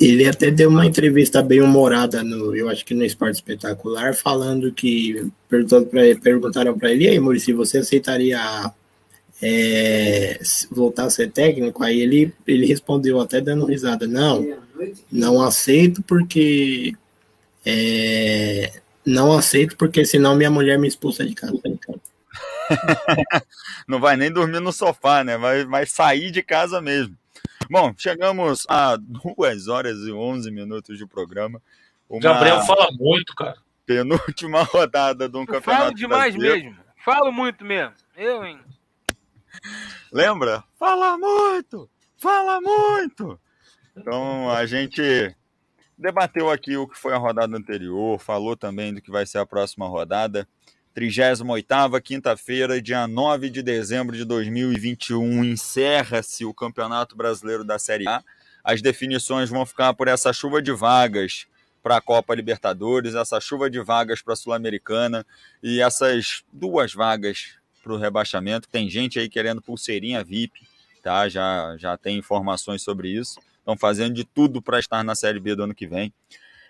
ele 0.00 0.28
até 0.28 0.50
deu 0.50 0.70
uma 0.70 0.84
entrevista 0.84 1.40
bem 1.42 1.60
humorada, 1.60 2.24
no, 2.24 2.56
eu 2.56 2.68
acho 2.68 2.84
que 2.84 2.94
no 2.94 3.04
Esporte 3.04 3.36
Espetacular, 3.36 4.12
falando 4.12 4.72
que 4.72 5.30
perguntaram 6.20 6.76
para 6.76 6.90
ele, 6.90 7.04
e 7.04 7.08
aí, 7.10 7.20
Maurício, 7.20 7.56
você 7.56 7.78
aceitaria 7.78 8.72
é, 9.42 10.40
voltar 10.70 11.04
a 11.04 11.10
ser 11.10 11.30
técnico, 11.30 11.82
aí 11.82 12.00
ele, 12.00 12.32
ele 12.46 12.66
respondeu 12.66 13.20
até 13.20 13.40
dando 13.40 13.64
risada, 13.64 14.06
não, 14.06 14.58
não 15.10 15.40
aceito 15.42 16.02
porque 16.02 16.94
é, 17.64 18.80
não 19.04 19.32
aceito 19.32 19.76
porque 19.76 20.04
senão 20.04 20.34
minha 20.34 20.50
mulher 20.50 20.78
me 20.78 20.88
expulsa 20.88 21.24
de 21.24 21.34
casa. 21.34 21.58
não 23.88 23.98
vai 23.98 24.16
nem 24.16 24.30
dormir 24.30 24.60
no 24.60 24.72
sofá, 24.72 25.24
né? 25.24 25.36
Vai, 25.36 25.64
vai 25.64 25.86
sair 25.86 26.30
de 26.30 26.42
casa 26.42 26.80
mesmo. 26.80 27.16
Bom, 27.70 27.94
chegamos 27.96 28.66
a 28.68 28.96
2 28.96 29.68
horas 29.68 29.98
e 30.00 30.12
11 30.12 30.50
minutos 30.50 30.98
de 30.98 31.06
programa. 31.06 31.62
Uma... 32.08 32.20
Gabriel 32.20 32.60
fala 32.62 32.88
muito, 32.92 33.34
cara. 33.34 33.56
Penúltima 33.86 34.62
rodada 34.70 35.28
de 35.28 35.36
um 35.36 35.46
campeonato. 35.46 35.84
Falo 35.84 35.94
demais 35.94 36.34
brasileiro. 36.34 36.70
mesmo. 36.70 36.80
Falo 37.04 37.32
muito 37.32 37.64
mesmo. 37.64 37.94
Eu, 38.16 38.44
hein? 38.44 38.58
Lembra? 40.12 40.64
Fala 40.78 41.16
muito! 41.18 41.90
Fala 42.16 42.60
muito! 42.60 43.40
Então 43.96 44.50
a 44.50 44.66
gente 44.66 45.34
debateu 45.96 46.50
aqui 46.50 46.76
o 46.76 46.88
que 46.88 46.98
foi 46.98 47.12
a 47.12 47.18
rodada 47.18 47.56
anterior, 47.56 48.18
falou 48.18 48.56
também 48.56 48.94
do 48.94 49.02
que 49.02 49.10
vai 49.10 49.26
ser 49.26 49.38
a 49.38 49.46
próxima 49.46 49.86
rodada. 49.86 50.48
38ª, 50.96 52.00
quinta-feira, 52.00 52.82
dia 52.82 53.06
9 53.06 53.48
de 53.48 53.62
dezembro 53.62 54.16
de 54.16 54.24
2021, 54.24 55.44
encerra-se 55.44 56.44
o 56.44 56.52
Campeonato 56.52 57.16
Brasileiro 57.16 57.64
da 57.64 57.78
Série 57.78 58.08
A. 58.08 58.24
As 58.64 58.82
definições 58.82 59.48
vão 59.48 59.64
ficar 59.64 59.94
por 59.94 60.08
essa 60.08 60.32
chuva 60.32 60.60
de 60.60 60.72
vagas 60.72 61.46
para 61.82 61.96
a 61.96 62.00
Copa 62.00 62.34
Libertadores, 62.34 63.14
essa 63.14 63.40
chuva 63.40 63.70
de 63.70 63.80
vagas 63.80 64.20
para 64.20 64.34
a 64.34 64.36
Sul-Americana 64.36 65.24
e 65.62 65.80
essas 65.80 66.44
duas 66.52 66.92
vagas 66.92 67.59
para 67.82 67.92
o 67.92 67.96
rebaixamento. 67.96 68.68
Tem 68.68 68.88
gente 68.88 69.18
aí 69.18 69.28
querendo 69.28 69.62
pulseirinha 69.62 70.24
VIP, 70.24 70.66
tá? 71.02 71.28
Já, 71.28 71.76
já 71.78 71.96
tem 71.96 72.18
informações 72.18 72.82
sobre 72.82 73.08
isso. 73.08 73.40
Estão 73.58 73.76
fazendo 73.76 74.14
de 74.14 74.24
tudo 74.24 74.60
para 74.60 74.78
estar 74.78 75.02
na 75.04 75.14
Série 75.14 75.40
B 75.40 75.54
do 75.54 75.64
ano 75.64 75.74
que 75.74 75.86
vem. 75.86 76.12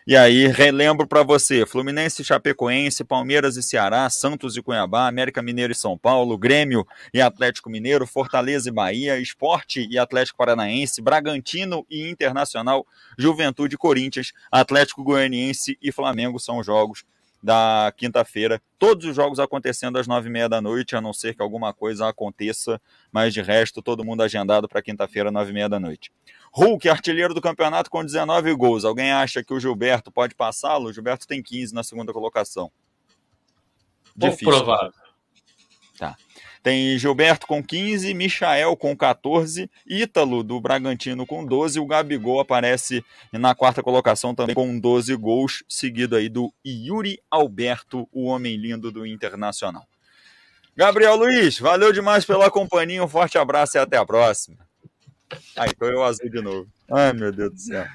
E 0.07 0.17
aí, 0.17 0.47
relembro 0.47 1.07
para 1.07 1.23
você: 1.23 1.67
Fluminense 1.67 2.25
Chapecoense, 2.25 3.05
Palmeiras 3.05 3.57
e 3.57 3.63
Ceará, 3.63 4.09
Santos 4.09 4.57
e 4.57 4.63
Cuiabá, 4.63 5.07
América 5.07 5.43
Mineiro 5.43 5.73
e 5.73 5.77
São 5.77 5.97
Paulo, 5.97 6.39
Grêmio 6.39 6.87
e 7.13 7.21
Atlético 7.21 7.69
Mineiro, 7.69 8.07
Fortaleza 8.07 8.71
e 8.71 8.73
Bahia, 8.73 9.19
Esporte 9.19 9.87
e 9.91 9.99
Atlético 9.99 10.39
Paranaense, 10.39 11.03
Bragantino 11.03 11.87
e 11.89 12.09
Internacional, 12.09 12.87
Juventude 13.19 13.75
e 13.75 13.79
Corinthians, 13.79 14.33
Atlético 14.51 15.05
Goianiense 15.05 15.79
e 15.83 15.93
Flamengo 15.93 16.41
são 16.41 16.63
jogos 16.63 17.05
da 17.43 17.93
quinta-feira. 17.97 18.61
Todos 18.79 19.07
os 19.07 19.17
jogos 19.17 19.39
acontecendo 19.39 19.99
às 19.99 20.07
nove 20.07 20.29
e 20.29 20.33
meia 20.33 20.49
da 20.49 20.61
noite, 20.61 20.95
a 20.95 21.01
não 21.01 21.13
ser 21.13 21.35
que 21.35 21.43
alguma 21.43 21.73
coisa 21.73 22.09
aconteça, 22.09 22.81
mas 23.11 23.33
de 23.33 23.41
resto, 23.41 23.83
todo 23.83 24.05
mundo 24.05 24.23
agendado 24.23 24.69
para 24.69 24.83
quinta-feira, 24.83 25.31
nove 25.31 25.51
e 25.51 25.55
meia 25.55 25.69
da 25.69 25.81
noite. 25.81 26.13
Hulk, 26.53 26.89
artilheiro 26.89 27.33
do 27.33 27.41
campeonato 27.41 27.91
com 27.91 28.05
19 28.05 28.53
gols. 28.55 28.85
Alguém 28.85 29.13
acha 29.13 29.43
que 29.43 29.55
o 29.55 29.61
Gilberto 29.61 30.11
pode 30.11 30.35
passá-lo? 30.35 30.89
O 30.89 30.93
Gilberto 30.93 31.27
tem 31.27 31.43
15 31.43 31.75
na 31.75 31.85
segunda 31.85 32.13
colocação. 32.13 32.71
Difícil. 34.17 34.51
Pouco 34.51 34.65
provável. 34.65 34.93
Tá. 35.97 36.17
Tem 36.63 36.99
Gilberto 36.99 37.47
com 37.47 37.63
15, 37.63 38.13
Michael 38.13 38.77
com 38.77 38.95
14, 38.95 39.71
Ítalo 39.87 40.43
do 40.43 40.61
Bragantino 40.61 41.27
com 41.27 41.45
12, 41.45 41.81
o 41.81 41.87
Gabigol 41.87 42.39
aparece 42.39 43.03
na 43.33 43.55
quarta 43.55 43.83
colocação 43.83 44.35
também 44.35 44.55
com 44.55 44.79
12 44.79 45.17
gols, 45.17 45.65
seguido 45.67 46.17
aí 46.17 46.29
do 46.29 46.53
Yuri 46.65 47.19
Alberto, 47.31 48.07
o 48.13 48.27
homem 48.27 48.57
lindo 48.57 48.93
do 48.93 49.07
Internacional. 49.07 49.87
Gabriel 50.77 51.17
Luiz, 51.17 51.59
valeu 51.59 51.93
demais 51.93 52.25
pela 52.27 52.51
companhia, 52.51 53.03
um 53.03 53.09
forte 53.09 53.39
abraço 53.39 53.77
e 53.77 53.81
até 53.81 53.97
a 53.97 54.05
próxima. 54.05 54.59
Aí, 55.57 55.73
tô 55.75 55.87
eu 55.87 56.05
azul 56.05 56.29
de 56.29 56.43
novo. 56.43 56.69
Ai, 56.91 57.13
meu 57.13 57.33
Deus 57.33 57.53
do 57.53 57.59
céu. 57.59 57.87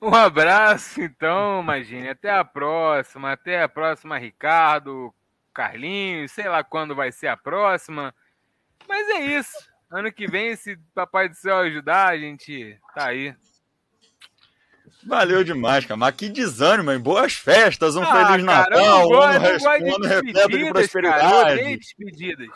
Um 0.00 0.14
abraço, 0.14 1.00
então, 1.00 1.60
imagine. 1.60 2.08
Até 2.08 2.30
a 2.30 2.44
próxima. 2.44 3.32
Até 3.32 3.62
a 3.62 3.68
próxima, 3.68 4.16
Ricardo, 4.16 5.12
Carlinhos. 5.58 6.30
Sei 6.30 6.48
lá 6.48 6.62
quando 6.62 6.94
vai 6.94 7.10
ser 7.10 7.26
a 7.26 7.36
próxima. 7.36 8.14
Mas 8.88 9.08
é 9.08 9.38
isso. 9.38 9.56
Ano 9.90 10.12
que 10.12 10.28
vem, 10.28 10.54
se 10.54 10.78
Papai 10.94 11.28
do 11.28 11.34
Céu 11.34 11.56
ajudar, 11.58 12.10
a 12.10 12.16
gente 12.16 12.78
tá 12.94 13.08
aí. 13.08 13.34
Valeu 15.04 15.42
demais, 15.42 15.84
cara. 15.84 15.96
Mas 15.96 16.14
que 16.14 16.28
desânimo, 16.28 16.92
hein? 16.92 17.00
Boas 17.00 17.34
festas, 17.34 17.96
um 17.96 18.02
ah, 18.02 18.06
Feliz 18.06 18.44
cara, 18.44 18.70
Natal, 18.70 19.08
um 19.08 19.20
ano, 19.20 19.40
de 19.40 19.90
ano 19.90 20.06
repleto 20.06 20.58
de 20.58 20.68
prosperidade. 20.70 21.20
Cara, 21.20 21.52
odeio 21.52 21.78
despedidas. 21.78 22.48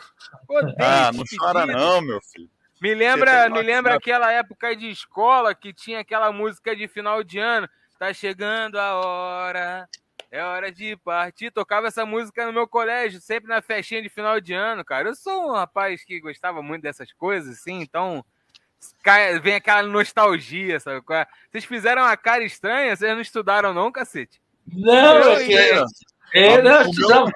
Odeio 0.47 0.75
ah, 0.79 1.11
não 1.11 1.23
despedidas. 1.23 1.37
chora 1.37 1.65
não, 1.65 2.01
meu 2.01 2.21
filho. 2.21 2.49
Me 2.81 2.93
lembra, 2.93 3.49
me 3.49 3.61
lembra 3.61 3.95
aquela 3.95 4.31
época 4.31 4.75
de 4.75 4.89
escola 4.89 5.55
que 5.55 5.73
tinha 5.73 5.99
aquela 5.99 6.31
música 6.31 6.75
de 6.75 6.87
final 6.87 7.23
de 7.23 7.39
ano. 7.39 7.67
Tá 7.97 8.13
chegando 8.13 8.77
a 8.77 8.95
hora, 8.95 9.87
é 10.33 10.41
hora 10.43 10.71
de 10.71 10.97
partir. 10.97 11.51
Tocava 11.51 11.87
essa 11.87 12.07
música 12.07 12.43
no 12.47 12.51
meu 12.51 12.67
colégio, 12.67 13.21
sempre 13.21 13.47
na 13.47 13.61
festinha 13.61 14.01
de 14.01 14.09
final 14.09 14.41
de 14.41 14.51
ano, 14.51 14.83
cara. 14.83 15.09
Eu 15.09 15.15
sou 15.15 15.49
um 15.49 15.51
rapaz 15.51 16.03
que 16.03 16.19
gostava 16.19 16.63
muito 16.63 16.81
dessas 16.81 17.13
coisas, 17.13 17.59
assim, 17.59 17.81
então 17.81 18.25
vem 19.43 19.53
aquela 19.53 19.83
nostalgia, 19.83 20.79
sabe? 20.79 21.03
É? 21.11 21.27
Vocês 21.51 21.65
fizeram 21.65 22.01
uma 22.01 22.17
cara 22.17 22.43
estranha, 22.43 22.95
vocês 22.95 23.13
não 23.13 23.21
estudaram, 23.21 23.75
não, 23.75 23.91
cacete? 23.91 24.41
Não, 24.67 25.19
eu, 25.19 25.41
eu, 25.41 25.85
eu, 26.33 26.63
não, 26.63 27.31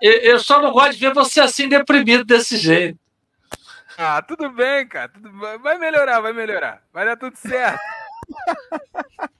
eu 0.00 0.38
só 0.38 0.62
não 0.62 0.70
gosto 0.70 0.92
de 0.92 1.00
ver 1.00 1.12
você 1.12 1.40
assim 1.40 1.68
deprimido 1.68 2.24
desse 2.24 2.56
jeito. 2.56 3.00
Ah, 3.98 4.22
tudo 4.22 4.48
bem, 4.50 4.86
cara. 4.86 5.08
Tudo... 5.08 5.32
Vai 5.58 5.76
melhorar, 5.76 6.20
vai 6.20 6.32
melhorar. 6.32 6.82
Vai 6.92 7.04
dar 7.04 7.16
tudo 7.16 7.36
certo. 7.36 7.80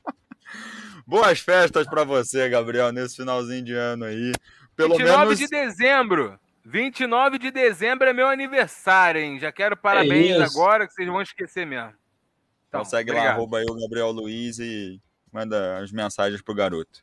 Boas 1.07 1.39
festas 1.39 1.87
para 1.87 2.03
você, 2.03 2.49
Gabriel, 2.49 2.91
nesse 2.91 3.17
finalzinho 3.17 3.63
de 3.63 3.75
ano 3.75 4.05
aí. 4.05 4.33
Pelo 4.75 4.97
29 4.97 5.25
menos... 5.25 5.39
de 5.39 5.47
dezembro. 5.47 6.39
29 6.65 7.39
de 7.39 7.51
dezembro 7.53 8.09
é 8.09 8.13
meu 8.13 8.29
aniversário, 8.29 9.21
hein? 9.21 9.39
Já 9.39 9.53
quero 9.53 9.77
parabéns 9.77 10.33
é 10.33 10.43
agora, 10.43 10.85
que 10.85 10.93
vocês 10.93 11.07
vão 11.07 11.23
esquecer 11.23 11.65
mesmo. 11.65 11.93
Então, 12.69 12.81
Consegue 12.81 13.11
obrigado. 13.11 13.29
lá, 13.29 13.35
arroba 13.35 13.63
o 13.63 13.81
Gabriel 13.81 14.11
Luiz 14.11 14.59
e 14.59 15.01
manda 15.33 15.79
as 15.79 15.93
mensagens 15.93 16.43
pro 16.43 16.55
garoto. 16.55 17.01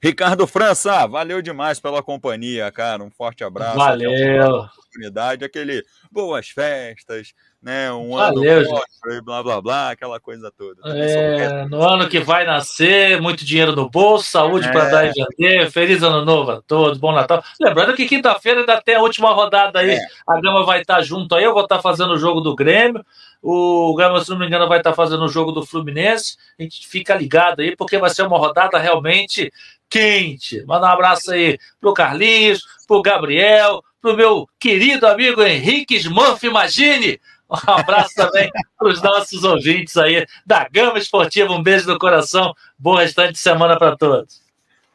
Ricardo 0.00 0.46
França, 0.46 1.04
valeu 1.06 1.42
demais 1.42 1.80
pela 1.80 2.02
companhia, 2.02 2.70
cara. 2.70 3.02
Um 3.02 3.10
forte 3.10 3.42
abraço. 3.42 3.76
Valeu. 3.76 4.68
Oportunidade, 4.96 5.44
aquele 5.44 5.84
boas 6.10 6.48
festas, 6.48 7.34
né? 7.62 7.92
Um 7.92 8.16
valeu, 8.16 8.60
ano 8.60 9.22
blá 9.22 9.42
blá 9.42 9.60
blá, 9.60 9.90
aquela 9.90 10.18
coisa 10.18 10.50
toda. 10.56 10.80
É, 10.96 11.66
no 11.66 11.82
ano 11.82 12.08
que 12.08 12.18
vai 12.18 12.46
nascer, 12.46 13.20
muito 13.20 13.44
dinheiro 13.44 13.76
no 13.76 13.90
bolso, 13.90 14.30
saúde 14.30 14.66
é. 14.66 14.72
para 14.72 14.88
dar 14.88 15.06
e 15.06 15.12
vender. 15.12 15.70
Feliz 15.70 16.02
ano 16.02 16.24
novo 16.24 16.50
a 16.52 16.62
todos, 16.62 16.98
bom 16.98 17.12
Natal. 17.12 17.44
Lembrando 17.60 17.94
que 17.94 18.06
quinta-feira 18.06 18.60
ainda 18.60 18.80
tem 18.80 18.94
a 18.94 19.00
última 19.00 19.32
rodada 19.32 19.80
aí. 19.80 19.90
É. 19.90 20.00
A 20.26 20.40
Gama 20.40 20.64
vai 20.64 20.80
estar 20.80 21.02
junto 21.02 21.34
aí, 21.34 21.44
eu 21.44 21.52
vou 21.52 21.64
estar 21.64 21.80
fazendo 21.82 22.14
o 22.14 22.18
jogo 22.18 22.40
do 22.40 22.54
Grêmio. 22.54 23.04
O 23.42 23.94
Gama, 23.94 24.24
se 24.24 24.30
não 24.30 24.38
me 24.38 24.46
engano, 24.46 24.66
vai 24.66 24.78
estar 24.78 24.94
fazendo 24.94 25.24
o 25.24 25.28
jogo 25.28 25.52
do 25.52 25.64
Fluminense. 25.64 26.36
A 26.58 26.62
gente 26.62 26.88
fica 26.88 27.14
ligado 27.14 27.60
aí, 27.60 27.76
porque 27.76 27.98
vai 27.98 28.10
ser 28.10 28.22
uma 28.22 28.38
rodada 28.38 28.78
realmente 28.78 29.52
quente. 29.88 30.64
Manda 30.66 30.86
um 30.86 30.90
abraço 30.90 31.32
aí 31.32 31.58
pro 31.80 31.94
Carlinhos, 31.94 32.62
pro 32.86 33.02
Gabriel, 33.02 33.82
pro 34.00 34.16
meu 34.16 34.48
querido 34.58 35.06
amigo 35.06 35.42
Henrique 35.42 35.96
Smurf 35.96 36.46
Imagine. 36.46 37.20
Um 37.48 37.72
abraço 37.72 38.14
também 38.16 38.50
para 38.78 38.88
os 38.88 39.02
nossos 39.02 39.44
ouvintes 39.44 39.96
aí 39.96 40.26
da 40.44 40.68
Gama 40.68 40.98
Esportiva. 40.98 41.52
Um 41.52 41.62
beijo 41.62 41.88
no 41.88 41.98
coração. 41.98 42.54
Bom 42.78 42.96
restante 42.96 43.32
de 43.32 43.38
semana 43.38 43.78
para 43.78 43.96
todos. 43.96 44.44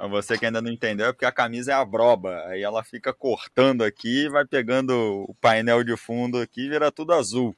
Você 0.10 0.36
que 0.36 0.46
ainda 0.48 0.62
não 0.62 0.72
entendeu, 0.72 1.08
é 1.08 1.12
porque 1.14 1.26
a 1.26 1.32
camisa 1.32 1.72
é 1.72 1.76
a 1.76 1.86
broba. 1.86 2.44
Aí 2.48 2.64
ela 2.64 2.84
fica 2.84 3.14
cortando 3.14 3.84
aqui, 3.84 4.28
vai 4.30 4.46
pegando 4.46 5.26
o 5.30 5.36
painel 5.40 5.84
de 5.84 5.96
fundo 5.96 6.40
aqui 6.40 6.62
e 6.62 6.70
vira 6.70 6.92
tudo 6.92 7.14
azul. 7.14 7.56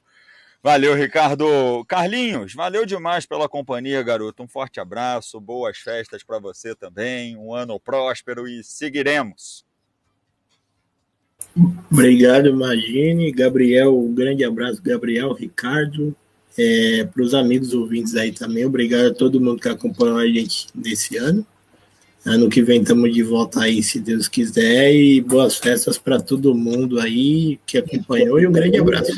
Valeu, 0.62 0.94
Ricardo. 0.94 1.84
Carlinhos, 1.86 2.54
valeu 2.54 2.86
demais 2.86 3.26
pela 3.26 3.48
companhia, 3.48 4.02
garoto. 4.02 4.42
Um 4.42 4.48
forte 4.48 4.78
abraço, 4.78 5.40
boas 5.40 5.78
festas 5.78 6.22
para 6.22 6.38
você 6.38 6.74
também, 6.74 7.36
um 7.36 7.54
ano 7.54 7.78
próspero 7.80 8.46
e 8.46 8.62
seguiremos. 8.62 9.64
Obrigado, 11.90 12.48
Imagine. 12.48 13.30
Gabriel, 13.30 13.96
um 13.96 14.12
grande 14.12 14.44
abraço, 14.44 14.82
Gabriel, 14.82 15.32
Ricardo. 15.32 16.14
É, 16.56 17.04
para 17.04 17.22
os 17.22 17.34
amigos 17.34 17.74
ouvintes 17.74 18.14
aí 18.14 18.30
também, 18.30 18.64
obrigado 18.64 19.06
a 19.06 19.14
todo 19.14 19.40
mundo 19.40 19.60
que 19.60 19.68
acompanhou 19.68 20.18
a 20.18 20.26
gente 20.26 20.68
nesse 20.74 21.16
ano. 21.16 21.44
Ano 22.24 22.48
que 22.48 22.62
vem 22.62 22.80
estamos 22.80 23.12
de 23.12 23.22
volta 23.22 23.60
aí, 23.60 23.82
se 23.82 24.00
Deus 24.00 24.28
quiser, 24.28 24.94
e 24.94 25.20
boas 25.20 25.58
festas 25.58 25.98
para 25.98 26.20
todo 26.20 26.54
mundo 26.54 26.98
aí 26.98 27.58
que 27.66 27.76
acompanhou 27.76 28.40
e 28.40 28.46
um 28.46 28.52
grande 28.52 28.78
abraço. 28.78 29.12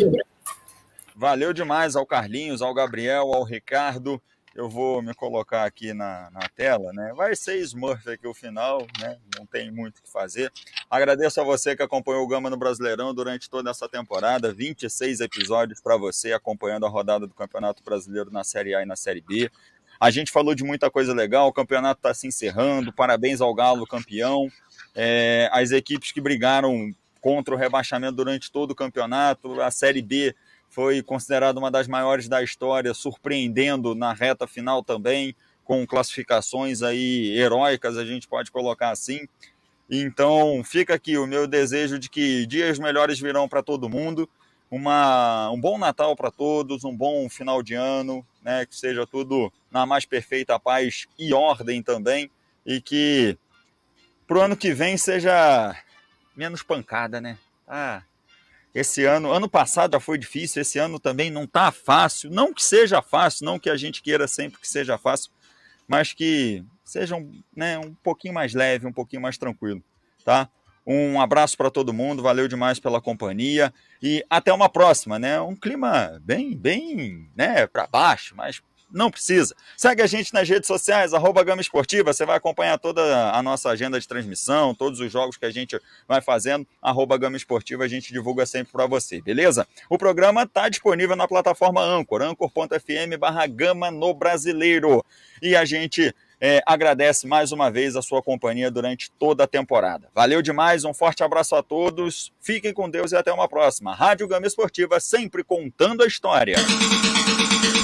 Valeu 1.14 1.52
demais 1.52 1.94
ao 1.94 2.04
Carlinhos, 2.04 2.60
ao 2.60 2.74
Gabriel, 2.74 3.32
ao 3.32 3.44
Ricardo. 3.44 4.20
Eu 4.56 4.70
vou 4.70 5.02
me 5.02 5.12
colocar 5.12 5.64
aqui 5.64 5.92
na, 5.92 6.30
na 6.30 6.48
tela, 6.48 6.90
né? 6.94 7.12
Vai 7.14 7.36
ser 7.36 7.58
Smurf 7.58 8.08
aqui 8.08 8.26
o 8.26 8.32
final, 8.32 8.86
né? 8.98 9.18
Não 9.36 9.44
tem 9.44 9.70
muito 9.70 9.98
o 9.98 10.02
que 10.02 10.10
fazer. 10.10 10.50
Agradeço 10.88 11.38
a 11.38 11.44
você 11.44 11.76
que 11.76 11.82
acompanhou 11.82 12.24
o 12.24 12.26
Gama 12.26 12.48
no 12.48 12.56
Brasileirão 12.56 13.12
durante 13.12 13.50
toda 13.50 13.68
essa 13.68 13.86
temporada. 13.86 14.54
26 14.54 15.20
episódios 15.20 15.78
para 15.82 15.98
você 15.98 16.32
acompanhando 16.32 16.86
a 16.86 16.88
rodada 16.88 17.26
do 17.26 17.34
Campeonato 17.34 17.84
Brasileiro 17.84 18.30
na 18.30 18.42
Série 18.44 18.74
A 18.74 18.82
e 18.82 18.86
na 18.86 18.96
Série 18.96 19.20
B. 19.20 19.50
A 20.00 20.10
gente 20.10 20.32
falou 20.32 20.54
de 20.54 20.64
muita 20.64 20.90
coisa 20.90 21.12
legal, 21.12 21.48
o 21.48 21.52
campeonato 21.52 21.98
está 21.98 22.14
se 22.14 22.26
encerrando. 22.26 22.94
Parabéns 22.94 23.42
ao 23.42 23.54
Galo, 23.54 23.86
campeão. 23.86 24.48
É, 24.94 25.50
as 25.52 25.70
equipes 25.70 26.12
que 26.12 26.20
brigaram 26.20 26.94
contra 27.20 27.54
o 27.54 27.58
rebaixamento 27.58 28.16
durante 28.16 28.50
todo 28.50 28.70
o 28.70 28.74
campeonato, 28.74 29.60
a 29.60 29.70
Série 29.70 30.00
B 30.00 30.34
foi 30.68 31.02
considerado 31.02 31.58
uma 31.58 31.70
das 31.70 31.88
maiores 31.88 32.28
da 32.28 32.42
história, 32.42 32.92
surpreendendo 32.92 33.94
na 33.94 34.12
reta 34.12 34.46
final 34.46 34.82
também, 34.82 35.34
com 35.64 35.86
classificações 35.86 36.82
aí 36.82 37.36
heróicas, 37.36 37.96
a 37.96 38.04
gente 38.04 38.28
pode 38.28 38.50
colocar 38.50 38.90
assim. 38.90 39.26
Então, 39.90 40.62
fica 40.64 40.94
aqui 40.94 41.16
o 41.16 41.26
meu 41.26 41.46
desejo 41.46 41.98
de 41.98 42.08
que 42.08 42.46
dias 42.46 42.78
melhores 42.78 43.18
virão 43.18 43.48
para 43.48 43.62
todo 43.62 43.88
mundo, 43.88 44.28
uma, 44.70 45.50
um 45.50 45.60
bom 45.60 45.78
Natal 45.78 46.14
para 46.16 46.30
todos, 46.30 46.84
um 46.84 46.96
bom 46.96 47.28
final 47.28 47.62
de 47.62 47.74
ano, 47.74 48.26
né, 48.42 48.66
que 48.66 48.76
seja 48.76 49.06
tudo 49.06 49.52
na 49.70 49.86
mais 49.86 50.04
perfeita 50.04 50.58
paz 50.58 51.06
e 51.18 51.32
ordem 51.32 51.82
também, 51.82 52.30
e 52.64 52.80
que 52.80 53.38
para 54.26 54.38
o 54.38 54.40
ano 54.40 54.56
que 54.56 54.74
vem 54.74 54.96
seja 54.96 55.76
menos 56.36 56.62
pancada, 56.62 57.20
né? 57.20 57.38
Ah, 57.66 58.02
esse 58.76 59.06
ano, 59.06 59.32
ano 59.32 59.48
passado 59.48 59.94
já 59.94 60.00
foi 60.00 60.18
difícil, 60.18 60.60
esse 60.60 60.78
ano 60.78 61.00
também 61.00 61.30
não 61.30 61.44
está 61.44 61.72
fácil. 61.72 62.30
Não 62.30 62.52
que 62.52 62.62
seja 62.62 63.00
fácil, 63.00 63.46
não 63.46 63.58
que 63.58 63.70
a 63.70 63.76
gente 63.76 64.02
queira 64.02 64.28
sempre 64.28 64.60
que 64.60 64.68
seja 64.68 64.98
fácil, 64.98 65.30
mas 65.88 66.12
que 66.12 66.62
seja 66.84 67.16
um, 67.16 67.42
né, 67.56 67.78
um 67.78 67.94
pouquinho 67.94 68.34
mais 68.34 68.52
leve, 68.52 68.86
um 68.86 68.92
pouquinho 68.92 69.22
mais 69.22 69.38
tranquilo, 69.38 69.82
tá? 70.22 70.50
Um 70.86 71.18
abraço 71.18 71.56
para 71.56 71.70
todo 71.70 71.92
mundo, 71.92 72.22
valeu 72.22 72.46
demais 72.46 72.78
pela 72.78 73.00
companhia 73.00 73.72
e 74.02 74.22
até 74.28 74.52
uma 74.52 74.68
próxima, 74.68 75.18
né? 75.18 75.40
Um 75.40 75.56
clima 75.56 76.20
bem, 76.22 76.54
bem, 76.54 77.30
né, 77.34 77.66
para 77.66 77.86
baixo, 77.86 78.36
mas 78.36 78.60
não 78.90 79.10
precisa. 79.10 79.54
Segue 79.76 80.02
a 80.02 80.06
gente 80.06 80.32
nas 80.32 80.48
redes 80.48 80.66
sociais, 80.66 81.12
arroba 81.12 81.42
Gama 81.42 81.60
Esportiva, 81.60 82.12
você 82.12 82.24
vai 82.24 82.36
acompanhar 82.36 82.78
toda 82.78 83.30
a 83.32 83.42
nossa 83.42 83.70
agenda 83.70 83.98
de 83.98 84.06
transmissão, 84.06 84.74
todos 84.74 85.00
os 85.00 85.10
jogos 85.10 85.36
que 85.36 85.44
a 85.44 85.50
gente 85.50 85.78
vai 86.06 86.20
fazendo, 86.20 86.66
arroba 86.80 87.18
Gama 87.18 87.36
Esportiva, 87.36 87.84
a 87.84 87.88
gente 87.88 88.12
divulga 88.12 88.46
sempre 88.46 88.72
para 88.72 88.86
você, 88.86 89.20
beleza? 89.20 89.66
O 89.90 89.98
programa 89.98 90.44
está 90.44 90.68
disponível 90.68 91.16
na 91.16 91.26
plataforma 91.28 91.82
Anchor, 91.82 92.22
anchor.fm 92.22 93.18
barra 93.18 93.46
Gama 93.46 93.90
no 93.90 94.14
Brasileiro. 94.14 95.04
E 95.42 95.54
a 95.54 95.64
gente 95.64 96.14
é, 96.40 96.62
agradece 96.66 97.26
mais 97.26 97.52
uma 97.52 97.70
vez 97.70 97.96
a 97.96 98.02
sua 98.02 98.22
companhia 98.22 98.70
durante 98.70 99.10
toda 99.18 99.44
a 99.44 99.46
temporada. 99.46 100.08
Valeu 100.14 100.42
demais, 100.42 100.84
um 100.84 100.94
forte 100.94 101.22
abraço 101.22 101.54
a 101.54 101.62
todos, 101.62 102.32
fiquem 102.40 102.72
com 102.72 102.90
Deus 102.90 103.12
e 103.12 103.16
até 103.16 103.32
uma 103.32 103.48
próxima. 103.48 103.94
Rádio 103.94 104.28
Gama 104.28 104.46
Esportiva, 104.46 105.00
sempre 105.00 105.42
contando 105.42 106.02
a 106.02 106.06
história. 106.06 106.56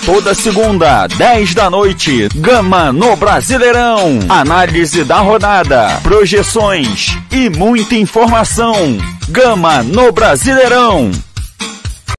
Toda 0.05 0.35
segunda, 0.35 1.07
10 1.07 1.55
da 1.55 1.71
noite, 1.71 2.29
Gama 2.35 2.93
no 2.93 3.15
Brasileirão. 3.15 4.19
Análise 4.29 5.05
da 5.05 5.21
rodada, 5.21 6.01
projeções 6.03 7.17
e 7.31 7.49
muita 7.49 7.95
informação. 7.95 8.75
Gama 9.29 9.83
no 9.85 10.11
Brasileirão. 10.11 11.13